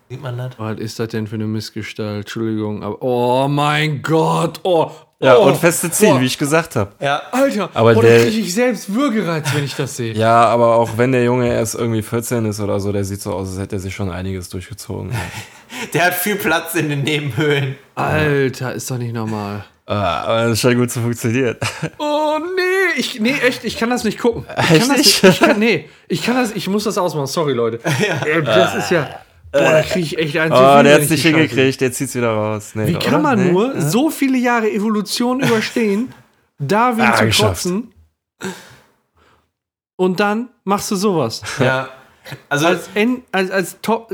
Sieht 0.10 0.22
man 0.24 0.38
das? 0.38 0.52
Was 0.58 0.80
ist 0.80 0.98
das 1.00 1.10
denn 1.10 1.28
für 1.28 1.36
eine 1.36 1.46
Missgestalt? 1.46 2.22
Entschuldigung, 2.22 2.82
aber. 2.84 3.02
Oh 3.02 3.48
mein 3.48 4.02
Gott! 4.02 4.60
Oh! 4.64 4.90
Ja, 5.22 5.38
oh, 5.38 5.48
und 5.48 5.58
feste 5.58 5.92
Ziel, 5.92 6.14
oh, 6.14 6.20
wie 6.22 6.26
ich 6.26 6.38
gesagt 6.38 6.78
habe. 6.78 6.94
Ja. 7.02 7.22
Alter, 7.32 7.70
Aber 7.74 7.94
oh, 7.96 8.02
der- 8.02 8.20
da 8.20 8.24
kriege 8.24 8.40
ich 8.40 8.54
selbst 8.54 8.94
Würgereiz, 8.94 9.54
wenn 9.54 9.66
ich 9.66 9.76
das 9.76 9.98
sehe. 9.98 10.14
Ja, 10.14 10.46
aber 10.46 10.76
auch 10.78 10.92
wenn 10.96 11.12
der 11.12 11.26
Junge 11.26 11.54
erst 11.54 11.76
irgendwie 11.76 12.02
14 12.02 12.46
ist 12.46 12.62
oder 12.62 12.80
so, 12.80 12.94
der 12.94 13.04
sieht 13.04 13.22
so 13.22 13.34
aus, 13.34 13.50
als 13.50 13.60
hätte 13.60 13.76
er 13.76 13.80
sich 13.82 13.94
schon 13.94 14.10
einiges 14.10 14.48
durchgezogen. 14.50 15.12
Der 15.94 16.06
hat 16.06 16.14
viel 16.16 16.36
Platz 16.36 16.74
in 16.76 16.90
den 16.90 17.04
Nebenhöhlen. 17.04 17.76
Alter, 17.96 18.74
ist 18.74 18.90
doch 18.90 18.98
nicht 18.98 19.14
normal. 19.14 19.64
ah, 19.86 20.22
aber 20.24 20.48
das 20.50 20.60
scheint 20.62 20.78
gut 20.80 20.90
zu 20.90 21.00
funktionieren. 21.02 21.58
Oh 22.00 22.40
nee, 22.40 23.00
ich 23.00 23.20
nee 23.20 23.36
echt, 23.46 23.64
ich 23.66 23.78
kann 23.78 23.90
das 23.92 24.04
nicht 24.04 24.18
gucken. 24.20 24.46
Ich 24.50 24.72
Echt 24.72 24.80
kann 24.80 24.90
das 24.90 24.98
nicht? 24.98 25.24
Ich 25.24 25.40
kann, 25.40 25.60
nee, 25.60 25.90
ich 26.08 26.24
kann 26.24 26.36
das, 26.38 26.52
ich 26.54 26.68
muss 26.68 26.86
das 26.86 26.98
ausmachen. 26.98 27.28
Sorry 27.28 27.54
Leute. 27.54 27.80
Äh, 28.26 28.42
Das 28.42 28.74
ist 28.76 28.90
ja, 28.92 29.08
boah, 29.52 29.60
da 29.72 29.82
kriege 29.82 30.00
ich 30.06 30.18
echt 30.18 30.38
einen 30.38 30.52
Oh, 30.54 30.84
der 30.84 30.94
hat's 30.96 31.06
ich 31.06 31.12
nicht 31.12 31.24
hingekriegt, 31.24 31.82
der 31.82 31.92
zieht's 31.92 32.16
wieder 32.16 32.32
raus. 32.32 32.72
Nee, 32.76 32.88
Wie 32.88 32.96
oder? 32.96 33.06
kann 33.06 33.22
man 33.22 33.44
Nee? 33.46 33.52
nur 33.52 33.82
so 33.82 34.10
viele 34.10 34.38
Jahre 34.38 34.70
Evolution 34.72 35.40
überstehen, 35.44 36.14
Darwin 36.60 37.06
Ah, 37.06 37.16
zu 37.16 37.26
geschafft. 37.26 37.64
trotzen 37.64 37.94
und 39.96 40.20
dann 40.20 40.50
machst 40.64 40.92
du 40.92 40.96
sowas 40.96 41.42
Ja. 41.60 41.90
Also, 42.48 42.68
als 42.68 42.90
als, 43.32 43.50
als 43.52 43.78
Top 43.82 44.14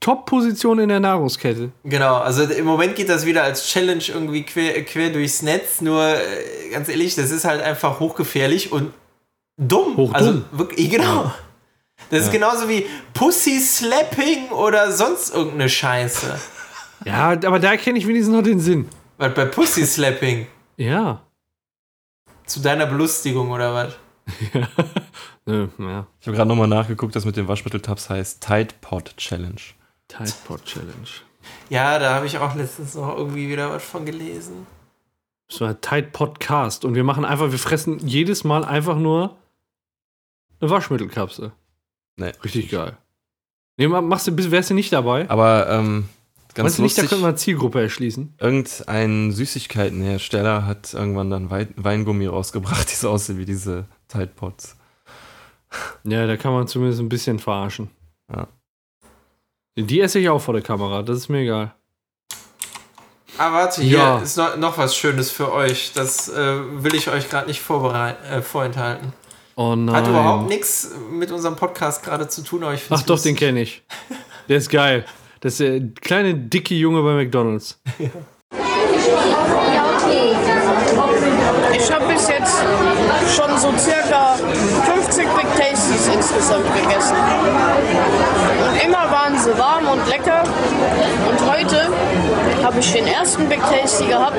Top-Position 0.00 0.78
in 0.78 0.88
der 0.88 0.98
Nahrungskette. 1.00 1.72
genau. 1.84 2.16
Also 2.20 2.44
im 2.44 2.64
Moment 2.64 2.96
geht 2.96 3.10
das 3.10 3.26
wieder 3.26 3.42
als 3.42 3.66
Challenge 3.68 4.02
irgendwie 4.08 4.44
quer, 4.44 4.82
quer 4.86 5.10
durchs 5.10 5.42
Netz. 5.42 5.82
Nur, 5.82 6.02
äh, 6.02 6.70
ganz 6.72 6.88
ehrlich, 6.88 7.16
das 7.16 7.30
ist 7.30 7.44
halt 7.44 7.60
einfach 7.60 8.00
hochgefährlich 8.00 8.72
und 8.72 8.94
dumm. 9.58 9.98
Hochdumm. 9.98 10.14
Also 10.14 10.42
wirklich, 10.52 10.88
genau. 10.88 11.30
Das 12.10 12.24
ist 12.24 12.32
genauso 12.32 12.68
wie 12.68 12.86
Pussy-Slapping 13.14 14.50
oder 14.50 14.90
sonst 14.90 15.32
irgendeine 15.32 15.68
Scheiße. 15.68 16.38
Ja, 17.04 17.30
aber 17.30 17.58
da 17.60 17.70
erkenne 17.70 17.98
ich 17.98 18.06
wenigstens 18.06 18.34
noch 18.34 18.42
den 18.42 18.60
Sinn. 18.60 18.88
Was 19.16 19.32
bei 19.32 19.44
Pussy-Slapping? 19.44 20.46
Ja. 20.76 21.22
Zu 22.46 22.60
deiner 22.60 22.86
Belustigung 22.86 23.50
oder 23.52 23.72
was? 23.72 23.96
Nö, 25.46 25.68
ja. 25.78 26.06
Ich 26.20 26.26
habe 26.26 26.36
gerade 26.36 26.48
nochmal 26.48 26.68
nachgeguckt, 26.68 27.14
das 27.14 27.24
mit 27.24 27.36
den 27.36 27.46
Waschmitteltabs 27.46 28.10
heißt 28.10 28.42
Tide 28.42 28.74
Pod 28.80 29.16
Challenge. 29.16 29.60
Tide 30.08 30.32
Pod 30.46 30.64
Challenge. 30.64 31.08
Ja, 31.68 31.98
da 31.98 32.14
habe 32.14 32.26
ich 32.26 32.38
auch 32.38 32.54
letztens 32.56 32.94
noch 32.94 33.16
irgendwie 33.16 33.48
wieder 33.48 33.70
was 33.70 33.84
von 33.84 34.04
gelesen. 34.04 34.66
Das 35.48 35.60
war 35.60 35.80
Tide 35.80 36.08
Podcast 36.12 36.84
und 36.84 36.94
wir 36.94 37.04
machen 37.04 37.24
einfach, 37.24 37.50
wir 37.52 37.58
fressen 37.58 37.98
jedes 38.06 38.44
Mal 38.44 38.64
einfach 38.64 38.96
nur 38.96 39.36
eine 40.60 40.70
Waschmittelkapsel. 40.70 41.52
Nee. 42.20 42.32
Richtig 42.44 42.70
geil. 42.70 42.96
Nee, 43.78 43.88
ma- 43.88 44.00
machst 44.02 44.26
du, 44.26 44.32
bist- 44.32 44.50
wärst 44.50 44.70
du 44.70 44.74
nicht 44.74 44.92
dabei? 44.92 45.28
Aber 45.30 45.68
ähm, 45.70 46.08
ganz 46.54 46.64
Meinst 46.64 46.78
du 46.78 46.82
nicht, 46.82 46.98
da 46.98 47.02
lustig, 47.02 47.08
könnte 47.10 47.22
man 47.22 47.28
eine 47.30 47.38
Zielgruppe 47.38 47.80
erschließen? 47.80 48.34
irgendein 48.38 49.32
Süßigkeitenhersteller 49.32 50.66
hat 50.66 50.92
irgendwann 50.92 51.30
dann 51.30 51.50
Wei 51.50 51.68
Weingummi 51.76 52.26
rausgebracht, 52.26 52.88
die 52.90 52.94
so 52.96 53.10
aussehen 53.10 53.38
wie 53.38 53.46
diese 53.46 53.86
Tide 54.08 54.28
Pods. 54.36 54.76
Ja, 56.04 56.26
da 56.26 56.36
kann 56.36 56.52
man 56.52 56.66
zumindest 56.68 57.00
ein 57.00 57.08
bisschen 57.08 57.38
verarschen. 57.38 57.90
Ja. 58.30 58.48
Die 59.78 60.00
esse 60.00 60.18
ich 60.18 60.28
auch 60.28 60.40
vor 60.40 60.52
der 60.52 60.62
Kamera, 60.62 61.02
das 61.02 61.16
ist 61.18 61.28
mir 61.30 61.38
egal. 61.40 61.74
Ah, 63.38 63.52
warte, 63.52 63.80
hier 63.80 63.96
Ja. 63.98 64.18
ist 64.18 64.36
noch, 64.36 64.56
noch 64.58 64.76
was 64.76 64.94
Schönes 64.94 65.30
für 65.30 65.52
euch. 65.52 65.92
Das 65.94 66.28
äh, 66.28 66.82
will 66.84 66.94
ich 66.94 67.08
euch 67.08 67.30
gerade 67.30 67.46
nicht 67.46 67.60
äh, 67.70 68.42
vorenthalten. 68.42 69.14
Oh 69.60 69.76
nein. 69.76 69.94
Hat 69.94 70.08
überhaupt 70.08 70.48
nichts 70.48 70.90
mit 71.10 71.30
unserem 71.30 71.54
Podcast 71.54 72.02
gerade 72.02 72.26
zu 72.28 72.40
tun, 72.40 72.64
aber 72.64 72.72
ich 72.72 72.84
Ach 72.88 72.96
doch, 73.02 73.20
den 73.20 73.32
lustig. 73.32 73.36
kenne 73.36 73.60
ich. 73.60 73.82
Der 74.48 74.56
ist 74.56 74.70
geil. 74.70 75.04
Das 75.40 75.52
ist 75.52 75.60
der 75.60 75.80
kleine, 76.00 76.34
dicke 76.34 76.74
Junge 76.74 77.02
bei 77.02 77.12
McDonalds. 77.12 77.78
Ich 81.74 81.92
habe 81.92 82.06
bis 82.06 82.26
jetzt 82.28 82.56
schon 83.36 83.58
so 83.58 83.70
circa 83.76 84.36
50 84.94 85.26
Big 85.28 85.46
Tasties 85.58 86.08
insgesamt 86.08 86.64
gegessen. 86.74 87.16
Und 88.66 88.82
immer 88.82 89.10
waren 89.10 89.38
sie 89.38 89.58
warm 89.58 89.88
und 89.88 90.08
lecker. 90.08 90.42
Und 91.28 91.52
heute 91.52 91.92
habe 92.62 92.78
ich 92.80 92.92
den 92.92 93.06
ersten 93.06 93.48
Big 93.48 93.60
Tasty 93.60 94.06
gehabt. 94.06 94.36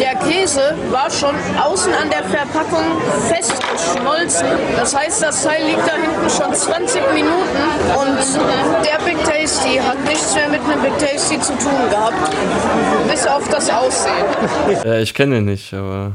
Der 0.00 0.14
Käse 0.16 0.74
war 0.90 1.10
schon 1.10 1.34
außen 1.60 1.92
an 1.94 2.10
der 2.10 2.24
Verpackung 2.24 2.84
festgeschmolzen. 3.28 4.46
Das 4.76 4.94
heißt, 4.96 5.22
das 5.22 5.42
Teil 5.44 5.64
liegt 5.66 5.86
da 5.86 5.94
hinten 5.96 6.30
schon 6.30 6.54
20 6.54 7.02
Minuten. 7.14 7.58
Und 7.98 8.84
der 8.84 8.98
Big 9.04 9.22
Tasty 9.24 9.76
hat 9.78 10.02
nichts 10.04 10.34
mehr 10.34 10.48
mit 10.48 10.60
einem 10.62 10.82
Big 10.82 10.98
Tasty 10.98 11.40
zu 11.40 11.52
tun 11.58 11.90
gehabt. 11.90 12.14
Bis 13.10 13.26
auf 13.26 13.48
das 13.48 13.70
Aussehen. 13.70 14.24
Äh, 14.84 15.02
ich 15.02 15.14
kenne 15.14 15.36
den 15.36 15.46
nicht, 15.46 15.72
aber. 15.74 16.12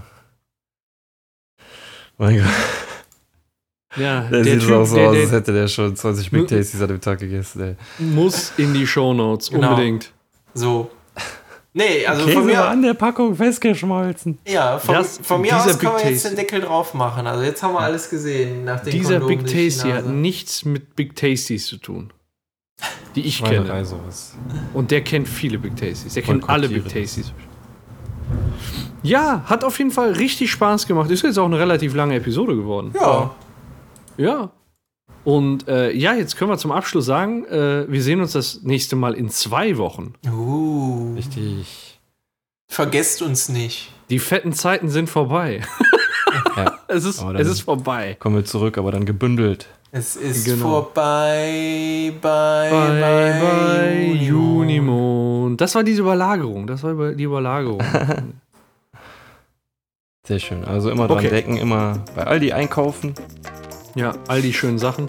Mein 2.17 2.37
Gott, 2.37 2.45
Ja, 3.97 4.21
der, 4.21 4.43
sieht 4.43 4.61
Typ, 4.61 4.71
auch 4.71 4.85
so 4.85 4.95
der, 4.95 5.07
aus, 5.09 5.13
der 5.15 5.23
als 5.23 5.31
hätte 5.31 5.53
der 5.53 5.67
schon 5.67 5.95
20 5.95 6.31
Nur- 6.31 6.41
Big 6.45 6.49
Tasties 6.57 6.81
an 6.81 6.87
dem 6.87 7.01
Tag 7.01 7.19
gegessen, 7.19 7.61
ey. 7.61 7.75
muss 7.99 8.53
in 8.57 8.73
die 8.73 8.85
Shownotes, 8.87 9.49
Genau. 9.49 9.71
unbedingt. 9.71 10.11
So. 10.53 10.89
Nee, 11.75 12.05
also 12.05 12.25
Käse 12.25 12.37
von 12.37 12.47
war 12.49 12.53
mir, 12.53 12.65
an 12.67 12.81
der 12.83 12.93
Packung 12.93 13.35
festgeschmolzen. 13.35 14.37
ja, 14.47 14.77
von, 14.77 14.93
Das- 14.95 15.19
von 15.23 15.41
mir 15.41 15.57
aus 15.57 15.65
können 15.65 15.79
Big 15.79 15.89
wir 16.05 16.11
jetzt 16.11 16.21
Tasty- 16.23 16.27
den 16.29 16.35
Deckel 16.35 16.61
drauf 16.61 16.93
machen. 16.93 17.25
Also 17.25 17.43
jetzt 17.43 17.63
haben 17.63 17.73
wir 17.73 17.79
alles 17.79 18.09
gesehen. 18.11 18.63
Nach 18.63 18.79
den 18.81 18.91
Dieser 18.91 19.19
Kondomen 19.19 19.43
Big 19.43 19.47
die 19.47 19.69
Tasty 19.69 19.89
hat 19.89 20.05
nichts 20.07 20.65
mit 20.65 20.95
Big 20.95 21.15
Tasties 21.15 21.65
zu 21.65 21.77
tun. 21.77 22.13
Die 23.15 23.21
ich 23.21 23.43
kenne. 23.43 23.85
sowas. 23.85 24.35
Und 24.73 24.91
der 24.91 25.01
kennt 25.01 25.27
viele 25.27 25.57
Big 25.57 25.75
Tasties. 25.75 26.13
Der 26.13 26.23
kennt 26.23 26.47
alle 26.49 26.69
Big. 26.69 26.83
Tasties. 26.87 27.31
Ja, 29.01 29.43
hat 29.45 29.63
auf 29.63 29.77
jeden 29.79 29.91
Fall 29.91 30.11
richtig 30.13 30.51
Spaß 30.51 30.87
gemacht. 30.87 31.09
Ist 31.11 31.23
jetzt 31.23 31.37
auch 31.37 31.45
eine 31.45 31.59
relativ 31.59 31.93
lange 31.93 32.15
Episode 32.15 32.55
geworden. 32.55 32.93
Ja. 32.95 33.31
Ja. 34.17 34.51
Und 35.25 35.67
äh, 35.69 35.91
ja, 35.91 36.13
jetzt 36.13 36.35
können 36.35 36.51
wir 36.51 36.57
zum 36.57 36.71
Abschluss 36.71 37.05
sagen, 37.05 37.45
äh, 37.45 37.85
wir 37.89 38.01
sehen 38.03 38.19
uns 38.21 38.33
das 38.33 38.61
nächste 38.63 38.95
Mal 38.95 39.13
in 39.13 39.29
zwei 39.29 39.77
Wochen. 39.77 40.13
Uh, 40.27 41.13
Richtig. 41.15 41.99
vergesst 42.69 43.21
uns 43.21 43.47
nicht. 43.49 43.91
Die 44.09 44.19
fetten 44.19 44.51
Zeiten 44.53 44.89
sind 44.89 45.09
vorbei. 45.09 45.61
Ja. 46.57 46.79
es, 46.87 47.05
ist, 47.05 47.23
es 47.35 47.47
ist 47.47 47.61
vorbei. 47.61 48.15
Kommen 48.19 48.35
wir 48.37 48.45
zurück, 48.45 48.77
aber 48.79 48.91
dann 48.91 49.05
gebündelt. 49.05 49.67
Es 49.91 50.15
ist 50.15 50.45
Genau. 50.45 50.81
vorbei, 50.81 52.11
bei, 52.21 52.69
Bye, 52.71 52.99
bei, 52.99 53.39
bye, 53.39 54.13
Junimond. 54.15 54.69
Junimond. 54.71 55.61
Das 55.61 55.75
war 55.75 55.83
diese 55.83 56.01
Überlagerung. 56.01 56.65
Das 56.65 56.81
war 56.81 57.11
die 57.11 57.23
Überlagerung. 57.23 57.81
Sehr 60.27 60.39
schön. 60.39 60.63
Also 60.65 60.89
immer 60.89 61.07
dran 61.07 61.19
Okay. 61.19 61.29
denken, 61.29 61.57
immer 61.57 62.03
bei 62.15 62.23
Aldi 62.25 62.51
einkaufen. 62.53 63.13
Ja, 63.95 64.13
all 64.27 64.41
die 64.41 64.53
schönen 64.53 64.79
Sachen. 64.79 65.07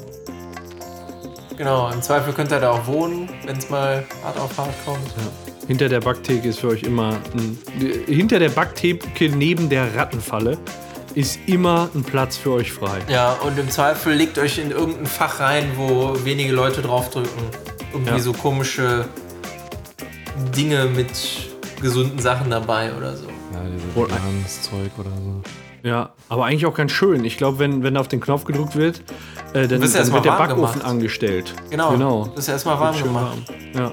Genau, 1.56 1.90
im 1.90 2.02
Zweifel 2.02 2.32
könnt 2.32 2.50
ihr 2.50 2.60
da 2.60 2.70
auch 2.72 2.86
wohnen, 2.86 3.28
wenn 3.46 3.56
es 3.56 3.70
mal 3.70 4.04
hart 4.24 4.38
auf 4.38 4.56
hart 4.58 4.74
kommt. 4.84 4.98
Hinter 5.68 5.88
der 5.88 6.00
Backtheke 6.00 6.48
ist 6.48 6.60
für 6.60 6.68
euch 6.68 6.82
immer 6.82 7.16
ein, 7.32 7.58
hinter 8.06 8.38
der 8.38 8.48
Backtheke 8.50 9.28
neben 9.30 9.68
der 9.68 9.94
Rattenfalle 9.96 10.58
ist 11.14 11.38
immer 11.46 11.88
ein 11.94 12.02
Platz 12.02 12.36
für 12.36 12.50
euch 12.54 12.72
frei. 12.72 12.98
Ja, 13.08 13.34
und 13.34 13.56
im 13.56 13.70
Zweifel 13.70 14.14
legt 14.14 14.36
euch 14.36 14.58
in 14.58 14.72
irgendein 14.72 15.06
Fach 15.06 15.38
rein, 15.38 15.70
wo 15.76 16.16
wenige 16.24 16.52
Leute 16.52 16.82
draufdrücken. 16.82 17.30
Irgendwie 17.92 18.10
Ja. 18.14 18.18
so 18.18 18.32
komische 18.32 19.04
Dinge 20.56 20.86
mit 20.86 21.10
gesunden 21.80 22.18
Sachen 22.18 22.50
dabei 22.50 22.92
oder 22.94 23.16
so. 23.16 23.26
Ja, 23.28 23.60
diese 23.72 23.94
Wohl- 23.94 24.08
veganes 24.10 24.62
Zeug 24.62 24.90
oder 24.98 25.10
so. 25.10 25.40
Ja, 25.84 26.14
aber 26.30 26.46
eigentlich 26.46 26.64
auch 26.64 26.74
ganz 26.74 26.92
schön. 26.92 27.26
Ich 27.26 27.36
glaube, 27.36 27.58
wenn, 27.58 27.82
wenn 27.82 27.98
auf 27.98 28.08
den 28.08 28.18
Knopf 28.18 28.44
gedrückt 28.44 28.74
wird, 28.74 29.00
äh, 29.52 29.68
dann, 29.68 29.82
dann 29.82 29.82
wird 29.82 30.24
der 30.24 30.30
Backofen 30.30 30.56
gemacht. 30.56 30.84
angestellt. 30.84 31.54
Genau. 31.68 31.90
genau. 31.92 32.26
Das 32.34 32.44
ist 32.44 32.48
erstmal 32.48 32.80
warm 32.80 32.96
gemacht. 32.96 33.36
warm. 33.46 33.58
Ja. 33.74 33.92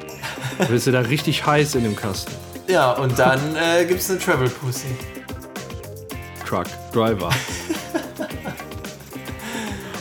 Dann 0.57 0.69
wirst 0.69 0.87
du 0.87 0.91
da 0.91 1.01
richtig 1.01 1.45
heiß 1.45 1.75
in 1.75 1.83
dem 1.83 1.95
Kasten. 1.95 2.31
Ja, 2.67 2.91
und 2.91 3.19
dann 3.19 3.39
äh, 3.57 3.83
gibt 3.83 3.99
es 3.99 4.09
eine 4.09 4.19
Travel 4.19 4.47
Pussy. 4.47 4.87
Truck, 6.47 6.67
Driver. 6.93 7.29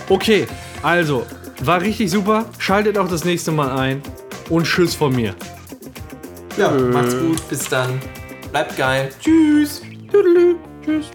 okay, 0.08 0.46
also, 0.80 1.26
war 1.62 1.80
richtig 1.80 2.12
super. 2.12 2.44
Schaltet 2.58 2.96
auch 2.96 3.08
das 3.08 3.24
nächste 3.24 3.50
Mal 3.50 3.76
ein. 3.76 4.02
Und 4.50 4.64
Tschüss 4.64 4.94
von 4.94 5.16
mir. 5.16 5.34
Ja, 6.56 6.70
macht's 6.70 7.16
gut, 7.18 7.48
bis 7.48 7.68
dann. 7.68 7.98
Bleibt 8.52 8.76
geil. 8.76 9.10
Tschüss. 9.20 9.82
Tüdelü. 10.12 10.56
Tschüss. 10.84 11.10